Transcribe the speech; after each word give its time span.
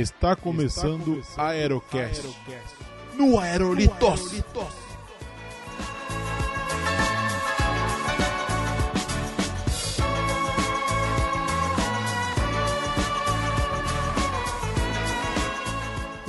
Está 0.00 0.34
começando 0.34 1.22
a 1.36 1.48
Aerocast. 1.48 2.26
No 3.14 3.38
Aerolitos. 3.38 4.42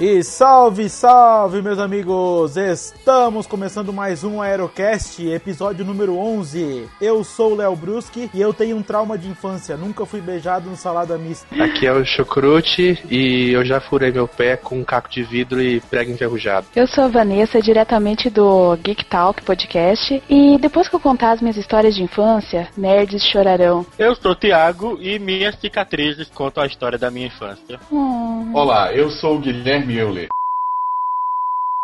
E 0.03 0.23
salve, 0.23 0.89
salve, 0.89 1.61
meus 1.61 1.77
amigos! 1.77 2.57
Estamos 2.57 3.45
começando 3.45 3.93
mais 3.93 4.23
um 4.23 4.41
Aerocast, 4.41 5.23
episódio 5.23 5.85
número 5.85 6.17
11. 6.17 6.87
Eu 6.99 7.23
sou 7.23 7.51
o 7.51 7.55
Léo 7.55 7.75
Bruschi 7.75 8.27
e 8.33 8.41
eu 8.41 8.51
tenho 8.51 8.77
um 8.77 8.81
trauma 8.81 9.15
de 9.15 9.29
infância. 9.29 9.77
Nunca 9.77 10.03
fui 10.03 10.19
beijado 10.19 10.67
no 10.67 10.75
salada 10.75 11.19
mista. 11.19 11.45
Aqui 11.63 11.85
é 11.85 11.93
o 11.93 12.03
Chucrute 12.03 12.97
e 13.11 13.51
eu 13.51 13.63
já 13.63 13.79
furei 13.79 14.11
meu 14.11 14.27
pé 14.27 14.57
com 14.57 14.79
um 14.79 14.83
caco 14.83 15.07
de 15.07 15.21
vidro 15.21 15.61
e 15.61 15.79
prego 15.79 16.09
enferrujado. 16.09 16.65
Eu 16.75 16.87
sou 16.87 17.03
a 17.03 17.07
Vanessa, 17.07 17.61
diretamente 17.61 18.27
do 18.27 18.75
Geek 18.77 19.05
Talk 19.05 19.43
Podcast. 19.43 20.19
E 20.27 20.57
depois 20.57 20.89
que 20.89 20.95
eu 20.95 20.99
contar 20.99 21.33
as 21.33 21.41
minhas 21.41 21.57
histórias 21.57 21.93
de 21.93 22.01
infância, 22.01 22.69
nerds 22.75 23.23
chorarão. 23.23 23.85
Eu 23.99 24.15
sou 24.15 24.31
o 24.31 24.35
Thiago 24.35 24.97
e 24.99 25.19
minhas 25.19 25.59
cicatrizes 25.59 26.27
contam 26.33 26.63
a 26.63 26.65
história 26.65 26.97
da 26.97 27.11
minha 27.11 27.27
infância. 27.27 27.79
Hum. 27.91 28.49
Olá, 28.51 28.91
eu 28.91 29.11
sou 29.11 29.35
o 29.35 29.39
Guilherme 29.39 29.90
Euler. 29.97 30.29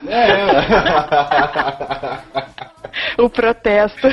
É. 0.07 0.37
O 3.17 3.29
protesto. 3.29 4.07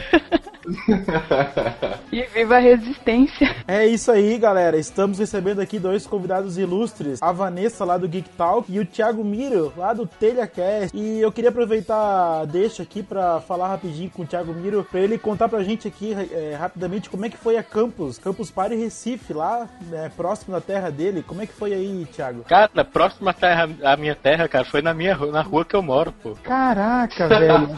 E 2.12 2.22
viva 2.34 2.56
a 2.56 2.58
resistência. 2.58 3.54
É 3.66 3.86
isso 3.86 4.10
aí, 4.10 4.38
galera. 4.38 4.76
Estamos 4.76 5.18
recebendo 5.18 5.60
aqui 5.60 5.78
dois 5.78 6.06
convidados 6.06 6.58
ilustres, 6.58 7.22
a 7.22 7.32
Vanessa 7.32 7.84
lá 7.84 7.96
do 7.98 8.08
Geek 8.08 8.28
Talk 8.30 8.72
e 8.72 8.78
o 8.78 8.86
Thiago 8.86 9.24
Miro 9.24 9.72
lá 9.76 9.92
do 9.92 10.06
TelhaCast. 10.06 10.96
E 10.96 11.20
eu 11.20 11.30
queria 11.32 11.50
aproveitar 11.50 12.44
deixa 12.46 12.82
aqui 12.82 13.02
para 13.02 13.40
falar 13.40 13.68
rapidinho 13.68 14.10
com 14.10 14.22
o 14.22 14.26
Thiago 14.26 14.52
Miro, 14.52 14.84
para 14.84 15.00
ele 15.00 15.18
contar 15.18 15.48
pra 15.48 15.62
gente 15.62 15.88
aqui 15.88 16.14
é, 16.14 16.56
rapidamente 16.58 17.10
como 17.10 17.24
é 17.24 17.28
que 17.28 17.36
foi 17.36 17.56
a 17.56 17.62
Campus, 17.62 18.18
Campus 18.18 18.50
Party 18.50 18.76
Recife, 18.76 19.32
lá 19.32 19.68
é, 19.92 20.08
próximo 20.08 20.54
da 20.54 20.60
terra 20.60 20.90
dele. 20.90 21.22
Como 21.26 21.42
é 21.42 21.46
que 21.46 21.52
foi 21.52 21.72
aí, 21.72 22.06
Thiago? 22.12 22.44
Cara, 22.44 22.84
próxima 22.84 23.30
à 23.30 23.34
terra, 23.34 23.68
à 23.82 23.96
minha 23.96 24.14
terra, 24.14 24.48
cara, 24.48 24.64
foi 24.64 24.82
na 24.82 24.94
minha 24.94 25.16
na 25.16 25.42
rua 25.42 25.64
que 25.64 25.74
eu 25.74 25.82
moro, 25.82 26.12
pô. 26.22 26.36
Caraca, 26.42 27.28
velho. 27.28 27.68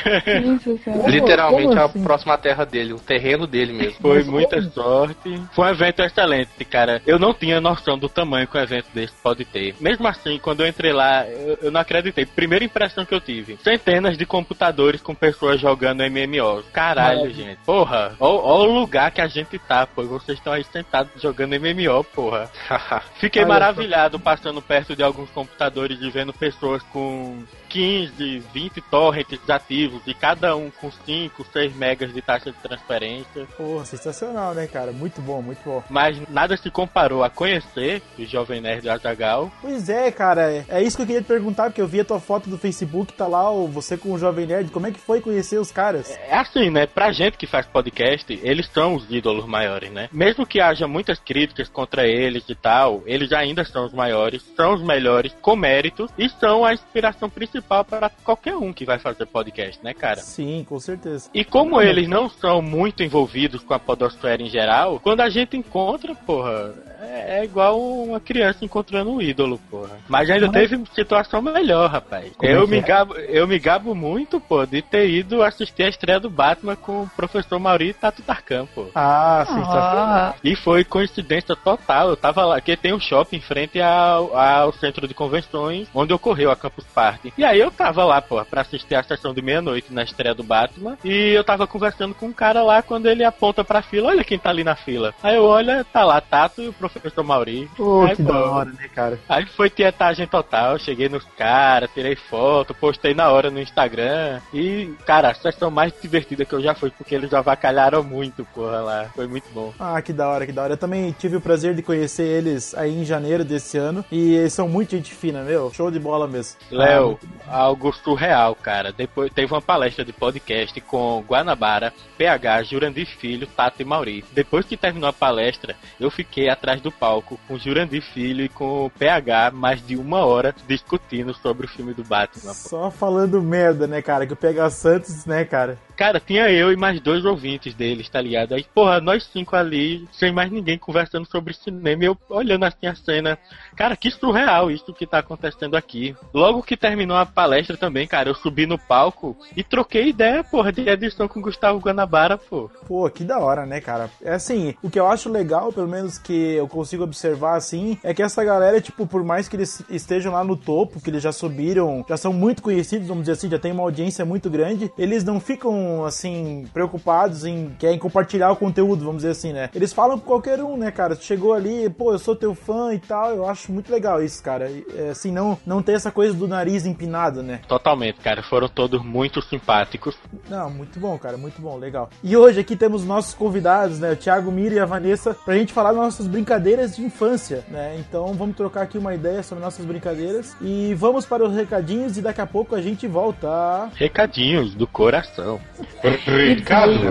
Cara. 0.84 1.08
Literalmente 1.08 1.78
a 1.78 1.84
assim? 1.84 2.02
próxima 2.02 2.36
terra 2.38 2.64
dele, 2.64 2.92
o 2.92 2.98
terreno 2.98 3.46
dele 3.46 3.72
mesmo. 3.72 3.98
Foi 4.00 4.16
Mas 4.18 4.26
muita 4.26 4.56
como? 4.56 4.70
sorte. 4.70 5.42
Foi 5.52 5.66
um 5.66 5.70
evento 5.70 6.02
excelente, 6.02 6.64
cara. 6.64 7.02
Eu 7.06 7.18
não 7.18 7.32
tinha 7.32 7.60
noção 7.60 7.98
do 7.98 8.08
tamanho 8.08 8.46
que 8.46 8.56
um 8.56 8.60
evento 8.60 8.86
desse 8.94 9.14
pode 9.22 9.44
ter. 9.44 9.74
Mesmo 9.80 10.06
assim, 10.06 10.38
quando 10.38 10.60
eu 10.60 10.66
entrei 10.66 10.92
lá, 10.92 11.26
eu, 11.26 11.58
eu 11.62 11.70
não 11.70 11.80
acreditei. 11.80 12.26
Primeira 12.26 12.64
impressão 12.64 13.04
que 13.04 13.14
eu 13.14 13.20
tive: 13.20 13.58
centenas 13.62 14.16
de 14.16 14.26
computadores 14.26 15.00
com 15.00 15.14
pessoas 15.14 15.60
jogando 15.60 16.02
MMOs. 16.02 16.66
Caralho, 16.72 17.20
Maravilha. 17.20 17.44
gente. 17.44 17.58
Porra, 17.64 18.14
ó 18.18 18.60
o 18.64 18.64
lugar 18.80 19.10
que 19.10 19.20
a 19.20 19.26
gente 19.26 19.58
tá, 19.58 19.86
pô. 19.86 20.02
Vocês 20.04 20.38
estão 20.38 20.52
aí 20.52 20.64
sentados 20.64 21.20
jogando 21.20 21.54
MMO, 21.54 22.04
porra. 22.04 22.50
Fiquei 23.18 23.42
Olha 23.42 23.48
só. 23.48 23.52
maravilhado 23.54 24.18
passando 24.18 24.60
perto 24.62 24.96
de 24.96 25.02
alguns 25.02 25.30
computadores 25.30 26.00
e 26.00 26.10
vendo 26.10 26.32
pessoas 26.32 26.82
com 26.84 27.42
15, 27.70 28.42
20 28.52 28.80
torrents 28.82 29.48
ativos 29.48 30.02
e 30.06 30.12
cada 30.12 30.56
um 30.56 30.70
com 30.70 30.90
5, 30.90 31.46
6 31.52 31.74
megas 31.76 32.12
de 32.12 32.20
taxa 32.20 32.50
de 32.50 32.58
transferência. 32.58 33.46
Pô, 33.56 33.82
sensacional, 33.84 34.52
né, 34.54 34.66
cara? 34.66 34.90
Muito 34.92 35.20
bom, 35.22 35.40
muito 35.40 35.60
bom. 35.64 35.82
Mas 35.88 36.20
nada 36.28 36.56
se 36.56 36.70
comparou 36.70 37.22
a 37.22 37.30
conhecer 37.30 38.02
o 38.18 38.24
Jovem 38.24 38.60
Nerd 38.60 38.88
Azagal. 38.88 39.50
Pois 39.62 39.88
é, 39.88 40.10
cara, 40.10 40.50
é- 40.52 40.64
é 40.68 40.82
isso 40.82 40.96
que 40.96 41.02
eu 41.02 41.06
queria 41.06 41.22
te 41.22 41.26
perguntar, 41.28 41.64
porque 41.66 41.80
eu 41.80 41.86
vi 41.86 42.00
a 42.00 42.04
tua 42.04 42.18
foto 42.20 42.50
do 42.50 42.58
Facebook, 42.58 43.12
tá 43.12 43.26
lá 43.26 43.50
o- 43.50 43.68
você 43.68 43.96
com 43.96 44.12
o 44.12 44.18
Jovem 44.18 44.46
Nerd. 44.46 44.70
Como 44.70 44.86
é 44.86 44.90
que 44.90 44.98
foi 44.98 45.20
conhecer 45.20 45.58
os 45.58 45.70
caras? 45.70 46.10
É 46.10 46.36
assim, 46.36 46.70
né? 46.70 46.86
Pra 46.86 47.12
gente 47.12 47.38
que 47.38 47.46
faz 47.46 47.66
podcast, 47.66 48.38
eles 48.42 48.68
são 48.74 48.96
os 48.96 49.08
ídolos 49.10 49.46
maiores, 49.46 49.90
né? 49.92 50.08
Mesmo 50.12 50.44
que 50.44 50.60
haja 50.60 50.88
muitas 50.88 51.18
críticas 51.20 51.68
contra 51.68 52.06
eles 52.06 52.44
e 52.48 52.54
tal, 52.54 53.02
eles 53.06 53.32
ainda 53.32 53.64
são 53.64 53.86
os 53.86 53.92
maiores, 53.92 54.42
são 54.56 54.74
os 54.74 54.82
melhores 54.82 55.32
com 55.40 55.54
méritos 55.54 56.10
e 56.18 56.28
são 56.28 56.64
a 56.64 56.72
inspiração 56.72 57.30
principal 57.30 57.59
para 57.62 58.10
qualquer 58.24 58.56
um 58.56 58.72
que 58.72 58.84
vai 58.84 58.98
fazer 58.98 59.26
podcast, 59.26 59.78
né, 59.82 59.92
cara? 59.94 60.16
Sim, 60.20 60.64
com 60.68 60.78
certeza. 60.78 61.28
E 61.34 61.44
como 61.44 61.80
eles 61.80 62.08
não 62.08 62.28
são 62.28 62.60
muito 62.62 63.02
envolvidos 63.02 63.62
com 63.62 63.74
a 63.74 63.78
podosfera 63.78 64.42
em 64.42 64.48
geral, 64.50 65.00
quando 65.00 65.20
a 65.20 65.30
gente 65.30 65.56
encontra, 65.56 66.14
porra, 66.14 66.72
é, 67.00 67.40
é 67.40 67.44
igual 67.44 67.80
uma 67.80 68.20
criança 68.20 68.64
encontrando 68.64 69.10
um 69.10 69.20
ídolo, 69.20 69.58
porra. 69.70 69.98
Mas 70.08 70.28
ainda 70.30 70.46
Mas- 70.46 70.68
teve 70.68 70.82
situação 70.94 71.40
melhor, 71.42 71.88
rapaz. 71.90 72.32
Como 72.36 72.50
é 72.50 72.54
Eu 72.56 72.64
que 72.64 72.70
me, 72.70 72.78
é? 72.78 72.82
gabo, 72.82 73.14
eu 73.16 73.46
me 73.46 73.58
gabo 73.58 73.94
muito, 73.94 74.38
pô, 74.40 74.64
de 74.66 74.82
ter 74.82 75.08
ido 75.08 75.42
assistir 75.42 75.84
a 75.84 75.88
estreia 75.88 76.20
do 76.20 76.30
Batman 76.30 76.76
com 76.76 77.02
o 77.02 77.10
professor 77.16 77.58
Mauri 77.58 77.92
Tato 77.94 78.22
Tarkan, 78.22 78.66
pô. 78.74 78.86
Ah, 78.94 79.44
sensacional. 79.46 79.74
Ah, 79.80 80.34
E 80.44 80.54
foi 80.56 80.84
coincidência 80.84 81.56
total. 81.56 82.10
Eu 82.10 82.16
tava 82.16 82.44
lá, 82.44 82.60
que 82.60 82.76
tem 82.76 82.92
um 82.94 83.00
shopping 83.00 83.36
em 83.36 83.40
frente 83.40 83.80
ao, 83.80 84.36
ao 84.36 84.72
centro 84.72 85.06
de 85.08 85.14
convenções, 85.14 85.88
onde 85.94 86.12
ocorreu 86.12 86.50
a 86.50 86.56
Campus 86.56 86.84
Party. 86.94 87.32
E 87.36 87.44
aí 87.44 87.49
eu 87.58 87.70
tava 87.70 88.04
lá, 88.04 88.20
pô, 88.20 88.44
pra 88.44 88.62
assistir 88.62 88.94
a 88.94 89.02
sessão 89.02 89.34
de 89.34 89.42
meia-noite 89.42 89.92
na 89.92 90.02
estreia 90.02 90.34
do 90.34 90.42
Batman. 90.42 90.96
E 91.04 91.30
eu 91.30 91.44
tava 91.44 91.66
conversando 91.66 92.14
com 92.14 92.26
um 92.26 92.32
cara 92.32 92.62
lá 92.62 92.82
quando 92.82 93.06
ele 93.06 93.24
aponta 93.24 93.64
pra 93.64 93.82
fila, 93.82 94.08
olha 94.08 94.24
quem 94.24 94.38
tá 94.38 94.50
ali 94.50 94.64
na 94.64 94.74
fila. 94.76 95.14
Aí 95.22 95.36
eu 95.36 95.44
olho, 95.44 95.84
tá 95.84 96.04
lá 96.04 96.20
Tato 96.20 96.62
e 96.62 96.68
o 96.68 96.72
professor 96.72 97.24
Mauri. 97.24 97.68
Pô, 97.76 98.02
Aí, 98.02 98.16
que 98.16 98.22
da 98.22 98.44
hora, 98.44 98.70
né, 98.70 98.88
cara? 98.94 99.18
Aí 99.28 99.46
foi 99.46 99.70
tietagem 99.70 100.26
total, 100.26 100.78
cheguei 100.78 101.08
nos 101.08 101.24
caras, 101.36 101.90
tirei 101.92 102.16
foto, 102.16 102.74
postei 102.74 103.14
na 103.14 103.30
hora 103.30 103.50
no 103.50 103.60
Instagram. 103.60 104.40
E, 104.52 104.94
cara, 105.06 105.30
a 105.30 105.34
sessão 105.34 105.70
mais 105.70 105.92
divertida 106.00 106.44
que 106.44 106.52
eu 106.52 106.60
já 106.60 106.74
fui, 106.74 106.90
porque 106.90 107.14
eles 107.14 107.32
avacalharam 107.32 108.02
muito, 108.02 108.44
porra, 108.54 108.80
lá. 108.80 109.10
Foi 109.14 109.26
muito 109.26 109.48
bom. 109.52 109.72
Ah, 109.78 110.00
que 110.02 110.12
da 110.12 110.28
hora, 110.28 110.46
que 110.46 110.52
da 110.52 110.62
hora. 110.62 110.74
Eu 110.74 110.78
também 110.78 111.12
tive 111.12 111.36
o 111.36 111.40
prazer 111.40 111.74
de 111.74 111.82
conhecer 111.82 112.24
eles 112.24 112.74
aí 112.74 113.00
em 113.00 113.04
janeiro 113.04 113.44
desse 113.44 113.78
ano. 113.78 114.04
E 114.10 114.34
eles 114.34 114.52
são 114.52 114.68
muito 114.68 114.96
gente 114.96 115.14
fina, 115.14 115.42
meu. 115.42 115.72
Show 115.72 115.90
de 115.90 115.98
bola 115.98 116.26
mesmo. 116.26 116.56
Léo, 116.70 117.18
algo 117.46 117.92
surreal, 117.92 118.54
cara. 118.54 118.92
Depois 118.92 119.32
teve 119.32 119.52
uma 119.52 119.62
palestra 119.62 120.04
de 120.04 120.12
podcast 120.12 120.80
com 120.82 121.24
Guanabara, 121.26 121.92
PH, 122.16 122.64
Jurandir 122.64 123.06
Filho, 123.06 123.46
Tato 123.46 123.82
e 123.82 123.84
Mauri. 123.84 124.24
Depois 124.32 124.66
que 124.66 124.76
terminou 124.76 125.08
a 125.08 125.12
palestra, 125.12 125.76
eu 125.98 126.10
fiquei 126.10 126.48
atrás 126.48 126.80
do 126.80 126.92
palco 126.92 127.38
com 127.46 127.58
Jurandir 127.58 128.02
Filho 128.02 128.44
e 128.44 128.48
com 128.48 128.86
o 128.86 128.90
PH 128.90 129.50
mais 129.52 129.84
de 129.84 129.96
uma 129.96 130.24
hora 130.24 130.54
discutindo 130.66 131.34
sobre 131.34 131.66
o 131.66 131.68
filme 131.70 131.94
do 131.94 132.04
Batman. 132.04 132.52
pô. 132.52 132.68
Só 132.68 132.90
falando 132.90 133.42
merda, 133.42 133.86
né, 133.86 134.02
cara? 134.02 134.26
Que 134.26 134.32
o 134.32 134.36
PH 134.36 134.70
Santos, 134.70 135.26
né, 135.26 135.44
cara? 135.44 135.78
Cara, 135.96 136.18
tinha 136.18 136.50
eu 136.50 136.72
e 136.72 136.76
mais 136.76 136.98
dois 136.98 137.26
ouvintes 137.26 137.74
deles, 137.74 138.08
tá 138.08 138.22
ligado? 138.22 138.54
Aí, 138.54 138.64
porra, 138.64 139.02
nós 139.02 139.22
cinco 139.24 139.54
ali, 139.54 140.08
sem 140.12 140.32
mais 140.32 140.50
ninguém 140.50 140.78
conversando 140.78 141.26
sobre 141.26 141.52
cinema, 141.52 142.02
e 142.02 142.06
eu 142.06 142.16
olhando 142.30 142.64
assim 142.64 142.86
a 142.86 142.94
cena. 142.94 143.38
Cara, 143.76 143.94
que 143.96 144.10
surreal 144.10 144.70
isso 144.70 144.94
que 144.94 145.06
tá 145.06 145.18
acontecendo 145.18 145.76
aqui. 145.76 146.16
Logo 146.32 146.62
que 146.62 146.76
terminou 146.76 147.18
a 147.18 147.26
palestra 147.30 147.76
também, 147.76 148.06
cara, 148.06 148.28
eu 148.28 148.34
subi 148.34 148.66
no 148.66 148.78
palco 148.78 149.36
e 149.56 149.62
troquei 149.62 150.08
ideia, 150.08 150.44
porra, 150.44 150.72
de 150.72 150.88
edição 150.88 151.28
com 151.28 151.40
o 151.40 151.42
Gustavo 151.42 151.78
Guanabara, 151.78 152.36
pô. 152.36 152.70
Pô, 152.86 153.08
que 153.10 153.24
da 153.24 153.38
hora, 153.38 153.64
né, 153.64 153.80
cara? 153.80 154.10
É 154.22 154.34
assim, 154.34 154.74
o 154.82 154.90
que 154.90 154.98
eu 154.98 155.06
acho 155.06 155.28
legal, 155.28 155.72
pelo 155.72 155.88
menos 155.88 156.18
que 156.18 156.54
eu 156.54 156.68
consigo 156.68 157.04
observar 157.04 157.56
assim, 157.56 157.98
é 158.02 158.12
que 158.12 158.22
essa 158.22 158.44
galera, 158.44 158.80
tipo, 158.80 159.06
por 159.06 159.24
mais 159.24 159.48
que 159.48 159.56
eles 159.56 159.82
estejam 159.88 160.32
lá 160.32 160.44
no 160.44 160.56
topo, 160.56 161.00
que 161.00 161.10
eles 161.10 161.22
já 161.22 161.32
subiram, 161.32 162.04
já 162.08 162.16
são 162.16 162.32
muito 162.32 162.62
conhecidos, 162.62 163.08
vamos 163.08 163.22
dizer 163.22 163.32
assim, 163.32 163.50
já 163.50 163.58
tem 163.58 163.72
uma 163.72 163.82
audiência 163.82 164.24
muito 164.24 164.50
grande, 164.50 164.90
eles 164.98 165.24
não 165.24 165.40
ficam, 165.40 166.04
assim, 166.04 166.66
preocupados 166.72 167.44
em, 167.44 167.70
querem 167.78 167.98
compartilhar 167.98 168.50
o 168.50 168.56
conteúdo, 168.56 169.04
vamos 169.04 169.18
dizer 169.18 169.30
assim, 169.30 169.52
né? 169.52 169.70
Eles 169.74 169.92
falam 169.92 170.18
com 170.18 170.26
qualquer 170.26 170.62
um, 170.62 170.76
né, 170.76 170.90
cara? 170.90 171.14
Chegou 171.14 171.52
ali, 171.52 171.88
pô, 171.90 172.12
eu 172.12 172.18
sou 172.18 172.34
teu 172.34 172.54
fã 172.54 172.92
e 172.94 172.98
tal, 172.98 173.30
eu 173.30 173.46
acho 173.46 173.72
muito 173.72 173.90
legal 173.92 174.22
isso, 174.22 174.42
cara. 174.42 174.70
É, 174.96 175.10
assim, 175.10 175.30
não, 175.30 175.58
não 175.66 175.82
ter 175.82 175.92
essa 175.92 176.10
coisa 176.10 176.34
do 176.34 176.48
nariz 176.48 176.86
empinado, 176.86 177.19
né? 177.28 177.60
Totalmente, 177.68 178.20
cara, 178.20 178.42
foram 178.42 178.68
todos 178.68 179.04
muito 179.04 179.42
simpáticos. 179.42 180.16
Não, 180.48 180.70
muito 180.70 180.98
bom, 180.98 181.18
cara, 181.18 181.36
muito 181.36 181.60
bom, 181.60 181.76
legal. 181.76 182.08
E 182.22 182.36
hoje 182.36 182.60
aqui 182.60 182.76
temos 182.76 183.04
nossos 183.04 183.34
convidados, 183.34 184.00
né, 184.00 184.12
o 184.12 184.16
Thiago 184.16 184.50
Mira 184.50 184.76
e 184.76 184.78
a 184.78 184.86
Vanessa, 184.86 185.34
pra 185.34 185.54
gente 185.54 185.72
falar 185.72 185.92
das 185.92 186.02
nossas 186.02 186.26
brincadeiras 186.26 186.96
de 186.96 187.02
infância, 187.02 187.64
né? 187.68 187.96
Então 187.98 188.32
vamos 188.34 188.56
trocar 188.56 188.82
aqui 188.82 188.96
uma 188.96 189.14
ideia 189.14 189.42
sobre 189.42 189.62
nossas 189.62 189.84
brincadeiras 189.84 190.56
e 190.60 190.94
vamos 190.94 191.26
para 191.26 191.44
os 191.44 191.54
recadinhos 191.54 192.16
e 192.16 192.22
daqui 192.22 192.40
a 192.40 192.46
pouco 192.46 192.74
a 192.74 192.80
gente 192.80 193.06
volta. 193.06 193.90
Recadinhos 193.94 194.74
do 194.74 194.86
coração. 194.86 195.60
Ricardo. 196.02 197.00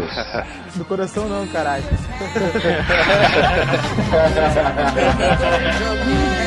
Do 0.76 0.86
coração 0.86 1.28
não, 1.28 1.48
caralho. 1.48 1.84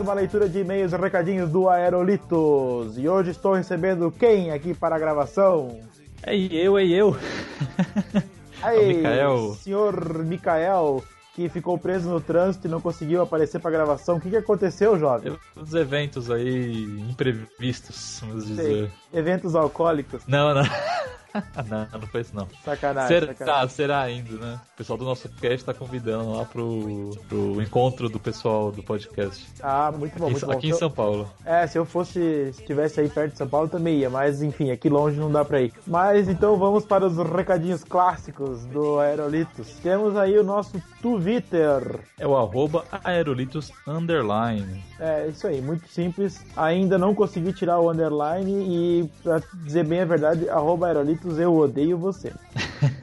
mais 0.00 0.08
uma 0.08 0.14
leitura 0.14 0.48
de 0.48 0.60
e-mails 0.60 0.92
e 0.92 0.96
recadinhos 0.96 1.50
do 1.50 1.68
Aerolitos. 1.68 2.96
E 2.96 3.06
hoje 3.06 3.32
estou 3.32 3.52
recebendo 3.52 4.10
quem 4.10 4.50
aqui 4.50 4.72
para 4.72 4.96
a 4.96 4.98
gravação? 4.98 5.78
É 6.22 6.34
eu, 6.34 6.78
é 6.78 6.84
eu. 6.86 7.16
Aí, 8.62 8.94
Mikael. 8.94 9.54
senhor 9.56 10.24
Mikael, 10.24 11.04
que 11.34 11.48
ficou 11.48 11.76
preso 11.76 12.08
no 12.08 12.20
trânsito 12.20 12.66
e 12.66 12.70
não 12.70 12.80
conseguiu 12.80 13.20
aparecer 13.20 13.58
para 13.60 13.70
a 13.70 13.72
gravação. 13.72 14.16
O 14.16 14.20
que, 14.20 14.30
que 14.30 14.36
aconteceu, 14.36 14.98
jovem? 14.98 15.36
Os 15.54 15.74
eventos 15.74 16.30
aí 16.30 16.84
imprevistos, 17.10 18.20
vamos 18.22 18.46
dizer. 18.46 18.90
Eventos 19.12 19.54
alcoólicos? 19.54 20.22
Não, 20.26 20.54
não. 20.54 20.62
não, 21.68 21.86
não 22.00 22.06
foi 22.08 22.20
isso 22.22 22.34
não. 22.34 22.46
Sacanagem, 22.64 23.08
Será, 23.20 23.34
sacanagem. 23.34 23.68
será 23.68 24.00
ainda, 24.00 24.32
né? 24.36 24.60
O 24.74 24.76
pessoal 24.76 24.98
do 24.98 25.04
nosso 25.04 25.28
cast 25.28 25.64
tá 25.64 25.74
convidando 25.74 26.32
lá 26.32 26.44
pro, 26.44 27.10
pro 27.28 27.62
encontro 27.62 28.08
do 28.08 28.18
pessoal 28.18 28.70
do 28.72 28.82
podcast. 28.82 29.46
Ah, 29.62 29.92
muito 29.92 30.18
bom, 30.18 30.24
Aqui, 30.26 30.32
muito 30.32 30.46
bom. 30.46 30.52
aqui 30.52 30.68
em 30.70 30.74
São 30.74 30.90
Paulo. 30.90 31.30
É, 31.44 31.66
se 31.66 31.78
eu 31.78 31.84
fosse, 31.84 32.52
se 32.52 32.60
estivesse 32.60 33.00
aí 33.00 33.08
perto 33.08 33.32
de 33.32 33.38
São 33.38 33.48
Paulo 33.48 33.68
também 33.68 33.98
ia, 33.98 34.10
mas 34.10 34.42
enfim, 34.42 34.70
aqui 34.70 34.88
longe 34.88 35.18
não 35.18 35.30
dá 35.30 35.44
pra 35.44 35.60
ir. 35.60 35.72
Mas 35.86 36.28
então 36.28 36.56
vamos 36.56 36.84
para 36.84 37.06
os 37.06 37.16
recadinhos 37.16 37.84
clássicos 37.84 38.64
do 38.66 38.98
Aerolitos. 38.98 39.68
Temos 39.82 40.16
aí 40.16 40.38
o 40.38 40.44
nosso 40.44 40.80
Twitter. 41.02 42.00
É 42.18 42.26
o 42.26 42.36
arroba 42.36 42.84
aerolitos 43.04 43.70
underline. 43.86 44.82
É, 44.98 45.28
isso 45.28 45.46
aí, 45.46 45.60
muito 45.60 45.88
simples. 45.88 46.44
Ainda 46.56 46.98
não 46.98 47.14
consegui 47.14 47.52
tirar 47.52 47.78
o 47.78 47.90
underline 47.90 48.50
e, 48.52 49.10
pra 49.22 49.40
dizer 49.64 49.84
bem 49.84 50.00
a 50.00 50.04
verdade, 50.04 50.48
arroba 50.48 50.86
aerolitos, 50.88 51.19
eu 51.38 51.56
odeio 51.56 51.98
você. 51.98 52.32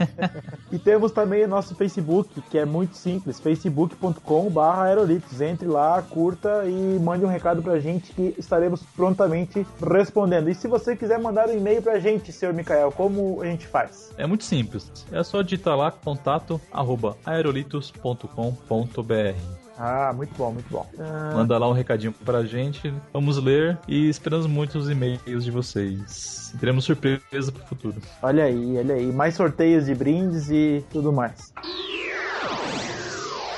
e 0.71 0.79
temos 0.79 1.11
também 1.11 1.43
o 1.43 1.47
nosso 1.47 1.75
Facebook, 1.75 2.41
que 2.49 2.57
é 2.57 2.65
muito 2.65 2.95
simples, 2.95 3.39
facebook.com.br 3.39 4.59
aerolitos. 4.59 5.41
Entre 5.41 5.67
lá, 5.67 6.01
curta 6.01 6.63
e 6.65 6.99
mande 6.99 7.25
um 7.25 7.27
recado 7.27 7.61
pra 7.61 7.79
gente 7.79 8.13
que 8.13 8.33
estaremos 8.37 8.81
prontamente 8.95 9.65
respondendo. 9.81 10.49
E 10.49 10.55
se 10.55 10.67
você 10.67 10.95
quiser 10.95 11.19
mandar 11.19 11.49
um 11.49 11.57
e-mail 11.57 11.81
pra 11.81 11.99
gente, 11.99 12.31
senhor 12.31 12.53
Mikael, 12.53 12.91
como 12.91 13.41
a 13.41 13.45
gente 13.45 13.67
faz? 13.67 14.11
É 14.17 14.25
muito 14.25 14.43
simples. 14.43 15.05
É 15.11 15.23
só 15.23 15.41
digitar 15.41 15.77
lá 15.77 15.91
contato 15.91 16.59
arroba 16.71 17.17
aerolitos.com.br. 17.25 19.66
Ah, 19.77 20.11
muito 20.15 20.33
bom, 20.35 20.51
muito 20.51 20.69
bom. 20.71 20.89
Ah, 20.99 21.33
Manda 21.35 21.57
lá 21.57 21.69
um 21.69 21.73
recadinho 21.73 22.11
pra 22.25 22.43
gente, 22.43 22.91
vamos 23.13 23.37
ler 23.37 23.77
e 23.87 24.09
esperamos 24.09 24.47
muito 24.47 24.77
os 24.77 24.89
e-mails 24.89 25.43
de 25.43 25.51
vocês. 25.51 26.53
Teremos 26.59 26.83
surpresa 26.85 27.51
pro 27.51 27.63
futuro. 27.65 27.95
olha 28.21 28.45
aí, 28.45 28.77
olha 28.77 28.95
aí. 28.95 29.11
Mais 29.11 29.35
sorteios 29.35 29.85
de 29.85 29.93
brindes 29.93 30.49
e 30.49 30.83
tudo 30.89 31.13
mais. 31.13 31.53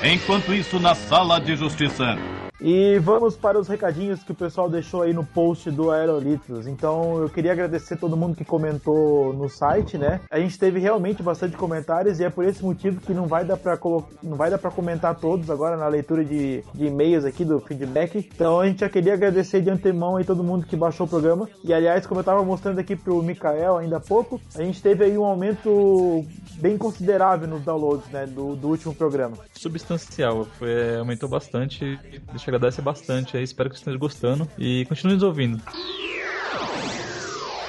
Enquanto 0.02 0.52
isso, 0.54 0.78
na 0.80 0.94
sala 0.94 1.38
de 1.40 1.56
justiça. 1.56 2.16
E 2.62 2.98
vamos 2.98 3.36
para 3.36 3.58
os 3.58 3.68
recadinhos 3.68 4.22
que 4.22 4.32
o 4.32 4.34
pessoal 4.34 4.68
deixou 4.68 5.02
aí 5.02 5.14
no 5.14 5.24
post 5.24 5.70
do 5.70 5.90
Aerolitos. 5.90 6.66
Então 6.66 7.18
eu 7.18 7.28
queria 7.28 7.52
agradecer 7.52 7.96
todo 7.96 8.16
mundo 8.16 8.36
que 8.36 8.44
comentou 8.44 9.32
no 9.32 9.48
site, 9.48 9.96
né? 9.96 10.20
A 10.30 10.38
gente 10.38 10.58
teve 10.58 10.78
realmente 10.78 11.22
bastante 11.22 11.56
comentários 11.56 12.20
e 12.20 12.24
é 12.24 12.28
por 12.28 12.44
esse 12.44 12.62
motivo 12.62 13.00
que 13.00 13.14
não 13.14 13.26
vai 13.26 13.44
dar 13.44 13.56
para 13.56 13.78
não 14.22 14.36
vai 14.36 14.50
dar 14.50 14.58
para 14.58 14.70
comentar 14.70 15.14
todos 15.14 15.50
agora 15.50 15.76
na 15.76 15.88
leitura 15.88 16.22
de, 16.22 16.62
de 16.74 16.86
e-mails 16.86 17.24
aqui 17.24 17.46
do 17.46 17.60
feedback. 17.60 18.28
Então 18.34 18.60
a 18.60 18.66
gente 18.66 18.80
já 18.80 18.88
queria 18.90 19.14
agradecer 19.14 19.62
de 19.62 19.70
antemão 19.70 20.16
aí 20.16 20.24
todo 20.24 20.44
mundo 20.44 20.66
que 20.66 20.76
baixou 20.76 21.06
o 21.06 21.08
programa. 21.08 21.48
E 21.64 21.72
aliás, 21.72 22.06
como 22.06 22.20
eu 22.20 22.24
tava 22.24 22.44
mostrando 22.44 22.78
aqui 22.78 22.94
pro 22.94 23.22
Mikael 23.22 23.78
ainda 23.78 23.96
há 23.96 24.00
pouco, 24.00 24.38
a 24.54 24.62
gente 24.62 24.82
teve 24.82 25.04
aí 25.04 25.16
um 25.16 25.24
aumento 25.24 26.26
bem 26.56 26.76
considerável 26.76 27.48
nos 27.48 27.62
downloads, 27.62 28.10
né, 28.10 28.26
do, 28.26 28.54
do 28.54 28.68
último 28.68 28.94
programa. 28.94 29.36
Substancial, 29.54 30.44
foi, 30.44 30.70
é, 30.70 30.96
aumentou 30.98 31.28
bastante. 31.28 31.98
Deixa 32.30 32.49
eu 32.50 32.56
agradecer 32.56 32.82
bastante 32.82 33.36
aí, 33.36 33.44
espero 33.44 33.70
que 33.70 33.76
vocês 33.76 33.82
estejam 33.82 33.98
gostando 33.98 34.48
e 34.58 34.84
continue 34.86 35.14
nos 35.14 35.22
ouvindo. 35.22 35.62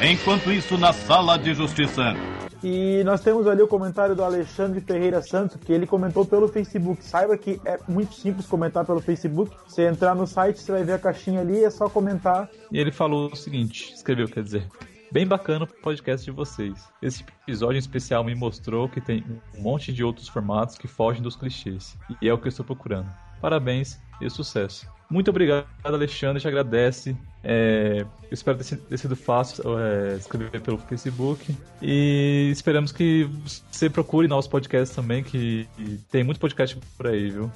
Enquanto 0.01 0.51
isso, 0.51 0.77
na 0.77 0.91
sala 0.91 1.37
de 1.37 1.53
justiça. 1.53 2.15
E 2.63 3.03
nós 3.03 3.21
temos 3.21 3.45
ali 3.47 3.61
o 3.61 3.67
comentário 3.67 4.15
do 4.15 4.23
Alexandre 4.23 4.81
Ferreira 4.81 5.21
Santos, 5.21 5.57
que 5.63 5.71
ele 5.71 5.85
comentou 5.85 6.25
pelo 6.25 6.47
Facebook. 6.47 7.03
Saiba 7.03 7.37
que 7.37 7.61
é 7.65 7.79
muito 7.87 8.15
simples 8.15 8.47
comentar 8.47 8.83
pelo 8.85 8.99
Facebook. 8.99 9.55
Você 9.67 9.87
entrar 9.87 10.15
no 10.15 10.25
site, 10.25 10.59
você 10.59 10.71
vai 10.71 10.83
ver 10.83 10.93
a 10.93 10.99
caixinha 10.99 11.41
ali, 11.41 11.63
é 11.63 11.69
só 11.69 11.87
comentar. 11.87 12.49
E 12.71 12.79
ele 12.79 12.91
falou 12.91 13.31
o 13.31 13.35
seguinte, 13.35 13.93
escreveu, 13.93 14.27
quer 14.27 14.43
dizer, 14.43 14.67
bem 15.11 15.27
bacana 15.27 15.65
o 15.65 15.67
podcast 15.67 16.25
de 16.25 16.31
vocês. 16.31 16.87
Esse 17.01 17.23
episódio 17.43 17.75
em 17.75 17.79
especial 17.79 18.23
me 18.23 18.33
mostrou 18.33 18.89
que 18.89 19.01
tem 19.01 19.23
um 19.55 19.61
monte 19.61 19.93
de 19.93 20.03
outros 20.03 20.27
formatos 20.27 20.77
que 20.77 20.87
fogem 20.87 21.21
dos 21.21 21.35
clichês. 21.35 21.95
E 22.21 22.27
é 22.27 22.33
o 22.33 22.37
que 22.37 22.47
eu 22.47 22.49
estou 22.49 22.65
procurando. 22.65 23.09
Parabéns 23.39 23.99
e 24.21 24.29
sucesso. 24.29 24.87
Muito 25.09 25.29
obrigado, 25.29 25.65
Alexandre, 25.83 26.41
te 26.41 26.47
agradece. 26.47 27.17
É, 27.43 28.05
espero 28.31 28.57
ter 28.57 28.63
sido, 28.63 28.81
ter 28.83 28.97
sido 28.97 29.15
fácil 29.15 29.77
é, 29.77 30.15
escrever 30.15 30.61
pelo 30.61 30.77
Facebook. 30.77 31.53
E 31.81 32.49
esperamos 32.51 32.93
que 32.93 33.29
você 33.69 33.89
procure 33.89 34.27
novos 34.29 34.47
podcasts 34.47 34.95
também, 34.95 35.21
que 35.21 35.67
tem 36.09 36.23
muito 36.23 36.39
podcast 36.39 36.77
por 36.97 37.07
aí, 37.07 37.29
viu? 37.29 37.51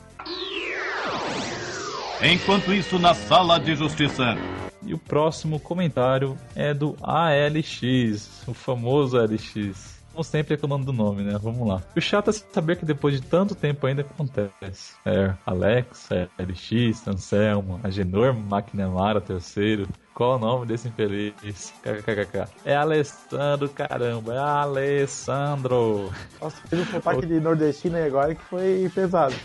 Enquanto 2.22 2.74
isso, 2.74 3.00
na 3.00 3.14
sala 3.14 3.58
de 3.58 3.76
justiça. 3.76 4.36
E 4.86 4.94
o 4.94 4.98
próximo 4.98 5.60
comentário 5.60 6.38
é 6.56 6.74
do 6.74 6.96
ALX, 7.02 8.44
o 8.48 8.54
famoso 8.54 9.18
ALX. 9.18 9.95
Como 10.16 10.24
sempre 10.24 10.56
reclamando 10.56 10.86
do 10.86 10.94
nome, 10.94 11.24
né? 11.24 11.38
Vamos 11.42 11.68
lá. 11.68 11.84
O 11.94 12.00
chato 12.00 12.30
é 12.30 12.34
saber 12.34 12.78
que 12.78 12.86
depois 12.86 13.20
de 13.20 13.28
tanto 13.28 13.54
tempo 13.54 13.86
ainda 13.86 14.02
acontece. 14.02 14.94
É 15.06 15.34
Alex, 15.46 16.10
é 16.10 16.30
LX, 16.40 17.06
Anselmo, 17.06 17.82
Agenor, 17.84 18.34
McNamara, 18.34 19.20
terceiro. 19.20 19.86
Qual 20.14 20.38
o 20.38 20.40
nome 20.40 20.68
desse 20.68 20.88
infeliz? 20.88 21.74
KKKK. 21.84 22.48
É 22.64 22.78
Alessandro, 22.78 23.68
caramba, 23.68 24.34
é 24.34 24.38
Alessandro. 24.38 26.10
Nossa, 26.40 26.56
fez 26.66 26.82
um 26.82 26.86
sotaque 26.86 27.26
de 27.26 27.42
nordestino 27.42 27.98
aí 27.98 28.06
agora 28.06 28.34
que 28.34 28.44
foi 28.44 28.90
pesado. 28.96 29.36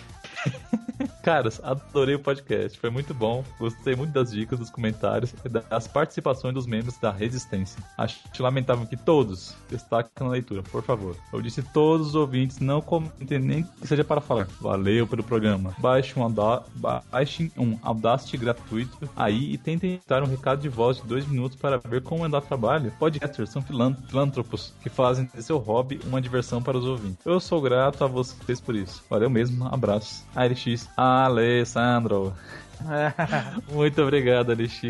Caras, 1.23 1.61
adorei 1.62 2.15
o 2.15 2.19
podcast, 2.19 2.79
foi 2.79 2.91
muito 2.91 3.12
bom. 3.12 3.45
Gostei 3.59 3.95
muito 3.95 4.12
das 4.12 4.31
dicas, 4.31 4.59
dos 4.59 4.71
comentários 4.71 5.35
e 5.45 5.49
das 5.49 5.87
participações 5.87 6.55
dos 6.55 6.67
membros 6.67 6.97
da 6.99 7.11
Resistência. 7.11 7.83
Acho 7.97 8.21
lamentável 8.39 8.87
que 8.87 8.97
todos 8.97 9.55
destaquem 9.69 10.11
na 10.21 10.29
leitura, 10.29 10.62
por 10.62 10.83
favor. 10.83 11.17
Eu 11.33 11.43
disse 11.43 11.62
todos 11.62 12.09
os 12.09 12.15
ouvintes, 12.15 12.59
não 12.59 12.81
comentem 12.81 13.39
nem 13.39 13.62
que 13.62 13.87
seja 13.87 14.05
para 14.05 14.21
falar. 14.21 14.47
Valeu 14.61 15.07
pelo 15.07 15.23
programa. 15.23 15.75
Baixe 15.79 16.19
um, 16.19 17.62
um 17.62 17.79
Audacity 17.83 18.37
gratuito 18.37 19.11
aí 19.17 19.53
e 19.53 19.59
tentem 19.59 20.00
dar 20.07 20.23
um 20.23 20.27
recado 20.27 20.61
de 20.61 20.69
voz 20.69 20.99
de 20.99 21.07
dois 21.07 21.27
minutos 21.27 21.57
para 21.57 21.79
ver 21.79 22.03
como 22.03 22.25
andar 22.25 22.41
trabalho. 22.41 22.93
Podcasters 22.99 23.50
são 23.50 23.62
filântropos 23.62 24.73
que 24.83 24.89
fazem 24.89 25.29
de 25.35 25.43
seu 25.43 25.59
hobby 25.59 26.00
uma 26.07 26.21
diversão 26.21 26.62
para 26.62 26.79
os 26.79 26.85
ouvintes. 26.85 27.25
Eu 27.25 27.41
sou 27.41 27.61
grato 27.61 28.05
a 28.05 28.07
vocês 28.07 28.61
por 28.61 28.75
isso. 28.75 29.03
Valeu 29.09 29.29
mesmo, 29.29 29.67
abraços. 29.67 30.25
ALX 30.69 30.88
Alessandro. 30.97 32.33
Muito 33.73 34.00
obrigado, 34.02 34.52
LX, 34.52 34.81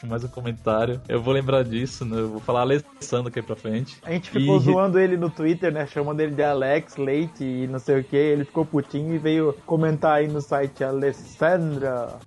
por 0.00 0.08
mais 0.08 0.22
um 0.24 0.28
comentário. 0.28 1.00
Eu 1.08 1.22
vou 1.22 1.32
lembrar 1.32 1.64
disso, 1.64 2.04
né? 2.04 2.18
eu 2.20 2.28
vou 2.28 2.40
falar 2.40 2.60
Alessandro 2.60 3.28
aqui 3.28 3.40
pra 3.40 3.56
frente. 3.56 3.96
A 4.04 4.10
gente 4.12 4.30
ficou 4.30 4.56
E- 4.58 4.60
zoando 4.60 4.98
ele 4.98 5.16
no 5.16 5.30
Twitter, 5.30 5.72
né? 5.72 5.86
Chamando 5.86 6.20
ele 6.20 6.34
de 6.34 6.42
Alex, 6.42 6.96
Leite 6.96 7.42
e 7.42 7.66
não 7.66 7.78
sei 7.78 8.00
o 8.00 8.04
que. 8.04 8.16
Ele 8.16 8.44
ficou 8.44 8.66
putinho 8.66 9.14
e 9.14 9.18
veio 9.18 9.54
comentar 9.64 10.18
aí 10.18 10.28
no 10.28 10.40
site 10.42 10.84
Alessandra. 10.84 12.18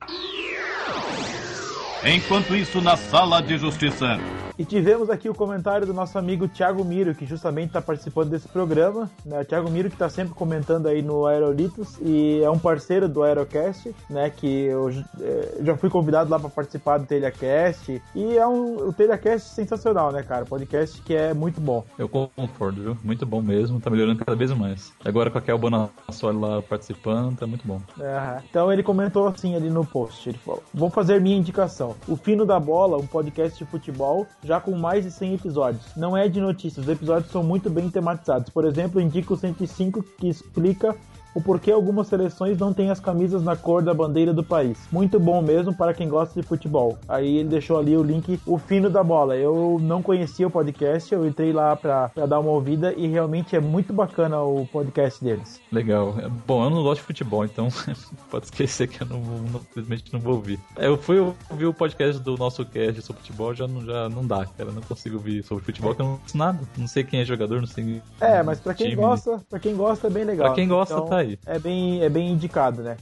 Enquanto 2.04 2.56
isso, 2.56 2.82
na 2.82 2.98
sala 2.98 3.42
de 3.42 3.58
justiça. 3.58 4.18
E 4.58 4.64
tivemos 4.64 5.10
aqui 5.10 5.30
o 5.30 5.34
comentário 5.34 5.88
do 5.88 5.94
nosso 5.94 6.18
amigo 6.18 6.48
Thiago 6.48 6.86
Miro, 6.86 7.16
que 7.16 7.26
justamente 7.26 7.68
está 7.70 7.82
participando 7.82 8.30
desse 8.30 8.48
programa. 8.48 9.10
Né? 9.26 9.42
O 9.42 9.46
Thiago 9.46 9.70
Miro 9.70 9.90
que 9.90 9.96
está 9.96 10.10
sempre 10.10 10.34
comentando 10.36 10.88
aí 10.88 11.02
no 11.02 11.26
Aerolitos 11.26 11.98
e 12.02 12.42
é 12.44 12.50
um 12.50 12.60
parceiro 12.60 13.10
do 13.10 13.24
Aerocast, 13.24 13.94
né? 14.10 14.30
Que 14.30 14.66
eu 14.66 14.90
eh, 15.20 15.58
já 15.62 15.76
fui 15.76 15.90
convidado 15.90 16.30
lá 16.30 16.40
para 16.40 16.50
participar 16.50 17.00
do 17.00 17.06
TelhaCast. 17.06 18.02
E 18.14 18.38
é 18.38 18.46
um 18.46 18.88
o 18.88 18.94
TelhaCast 18.94 19.50
sensacional, 19.50 20.12
né, 20.12 20.22
cara? 20.22 20.46
Podcast 20.46 21.02
que 21.02 21.16
é 21.16 21.34
muito 21.34 21.60
bom. 21.60 21.84
Eu 21.98 22.08
concordo, 22.08 22.82
viu? 22.82 22.98
Muito 23.04 23.26
bom 23.26 23.42
mesmo, 23.42 23.80
tá 23.80 23.90
melhorando 23.90 24.24
cada 24.24 24.36
vez 24.38 24.52
mais. 24.52 24.94
Agora 25.04 25.32
com 25.32 25.38
a 25.38 25.42
Kel 25.42 25.58
Bonassoli 25.58 26.38
lá 26.38 26.62
participando, 26.62 27.38
tá 27.38 27.48
muito 27.48 27.68
bom. 27.68 27.82
É, 28.00 28.42
então 28.50 28.72
ele 28.72 28.84
comentou 28.84 29.28
assim 29.28 29.56
ali 29.56 29.70
no 29.70 29.86
post, 29.86 30.30
ele 30.30 30.38
falou, 30.38 30.64
vou 30.74 30.90
fazer 30.90 31.20
minha 31.20 31.38
indicação. 31.38 31.96
O 32.08 32.16
Fino 32.16 32.46
da 32.46 32.60
Bola, 32.60 32.98
um 32.98 33.08
podcast 33.08 33.58
de 33.58 33.70
futebol, 33.70 34.28
já 34.44 34.60
com 34.60 34.72
mais 34.76 35.04
de 35.04 35.12
100 35.12 35.36
episódios. 35.36 35.96
Não 35.96 36.16
é 36.16 36.28
de 36.28 36.40
notícias, 36.40 36.86
os 36.86 36.92
episódios 36.92 37.32
são 37.32 37.44
muito 37.44 37.70
bem 37.70 37.90
tematizados. 37.90 38.50
Por 38.50 38.66
exemplo, 38.66 39.00
indico 39.00 39.34
o 39.34 39.38
105 39.38 40.04
que 40.18 40.28
explica 40.28 40.96
o 41.34 41.42
porquê 41.42 41.72
algumas 41.72 42.08
seleções 42.08 42.58
não 42.58 42.74
têm 42.74 42.90
as 42.90 43.00
camisas 43.00 43.44
na 43.44 43.56
cor 43.56 43.82
da 43.82 43.94
bandeira 43.94 44.34
do 44.34 44.44
país. 44.44 44.78
Muito 44.92 45.20
bom 45.20 45.42
mesmo 45.42 45.74
para 45.74 45.94
quem 45.94 46.08
gosta 46.08 46.40
de 46.40 46.46
futebol. 46.48 46.98
Aí 47.08 47.38
ele 47.38 47.50
deixou 47.50 47.78
ali 47.78 47.96
o 47.98 48.04
link, 48.04 48.40
o 48.46 48.58
fino 48.58 48.90
da 48.90 49.04
bola. 49.04 49.36
Eu 49.36 49.78
não 49.82 50.02
conhecia 50.02 50.48
o 50.48 50.52
podcast, 50.52 51.13
eu 51.13 51.25
entrei 51.25 51.52
lá 51.52 51.75
pra 51.75 52.12
dar 52.28 52.40
uma 52.40 52.52
ouvida 52.52 52.94
e 52.94 53.08
realmente 53.08 53.56
é 53.56 53.60
muito 53.60 53.94
bacana 53.94 54.42
o 54.42 54.68
podcast 54.68 55.24
deles. 55.24 55.62
Legal. 55.72 56.16
É, 56.20 56.30
Bom, 56.46 56.63
eu 56.63 56.70
não 56.70 56.84
gosto 56.84 57.02
de 57.02 57.08
futebol, 57.08 57.46
então 57.46 57.70
pode 58.30 58.46
esquecer 58.46 58.88
que 58.88 59.02
eu 59.02 59.08
não, 59.08 59.20
não, 59.20 59.60
simplesmente 59.60 60.12
não 60.13 60.20
vou 60.20 60.36
ouvir. 60.36 60.60
É, 60.78 60.88
Eu 60.88 60.98
fui 60.98 61.20
ouvir 61.50 61.66
o 61.66 61.74
podcast 61.74 62.22
do 62.22 62.38
nosso 62.38 62.66
cast 62.66 63.02
sobre 63.02 63.22
futebol, 63.22 63.54
já 63.54 63.68
não, 63.68 63.84
já 63.86 64.10
não 64.10 64.25
dá, 64.25 64.46
cara. 64.46 64.70
Eu 64.70 64.74
não 64.74 64.82
consigo 64.82 65.16
ouvir 65.16 65.44
sobre 65.44 65.63
futebol, 65.63 65.92
porque 65.92 66.02
eu 66.02 66.08
não 66.08 66.20
sei 66.25 66.40
nada. 66.40 66.60
Não 66.78 66.88
sei 66.88 67.04
quem 67.04 67.22
é 67.22 67.25
jogador, 67.25 67.60
não 67.60 67.68
sei. 67.68 68.02
É, 68.20 68.44
mas 68.44 68.60
pra 68.60 68.74
quem 68.74 68.96
gosta, 68.96 69.42
para 69.50 69.60
quem 69.60 69.75
gosta 69.75 70.08
é 70.08 70.10
bem 70.10 70.24
legal. 70.24 70.48
Pra 70.48 70.56
quem 70.56 70.68
gosta, 70.68 70.94
Então, 70.94 71.08
tá 71.08 71.23
É 71.46 71.60
bem, 71.60 72.01
é 72.01 72.10
bem 72.10 72.32
indicado, 72.32 72.82
né? 72.82 72.98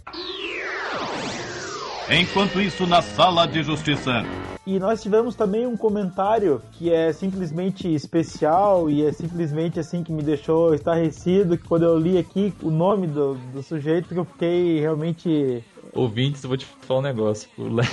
Enquanto 2.09 2.59
isso, 2.59 2.85
na 2.85 3.01
sala 3.01 3.47
de 3.47 3.63
justiça. 3.63 4.23
E 4.65 4.77
nós 4.77 5.01
tivemos 5.01 5.35
também 5.35 5.65
um 5.65 5.77
comentário 5.77 6.61
que 6.73 6.91
é 6.91 7.13
simplesmente 7.13 7.91
especial 7.93 8.89
e 8.89 9.03
é 9.05 9.11
simplesmente 9.11 9.79
assim 9.79 10.03
que 10.03 10.11
me 10.11 10.21
deixou 10.21 10.73
estarrecido, 10.73 11.57
que 11.57 11.67
quando 11.67 11.83
eu 11.83 11.97
li 11.97 12.17
aqui 12.17 12.53
o 12.61 12.69
nome 12.69 13.07
do, 13.07 13.35
do 13.53 13.63
sujeito 13.63 14.09
que 14.09 14.17
eu 14.17 14.25
fiquei 14.25 14.79
realmente 14.79 15.63
Ouvintes, 15.93 16.43
eu 16.43 16.47
vou 16.47 16.57
te 16.57 16.65
falar 16.65 16.99
um 16.99 17.03
negócio. 17.03 17.49
O 17.57 17.67
Léo. 17.67 17.87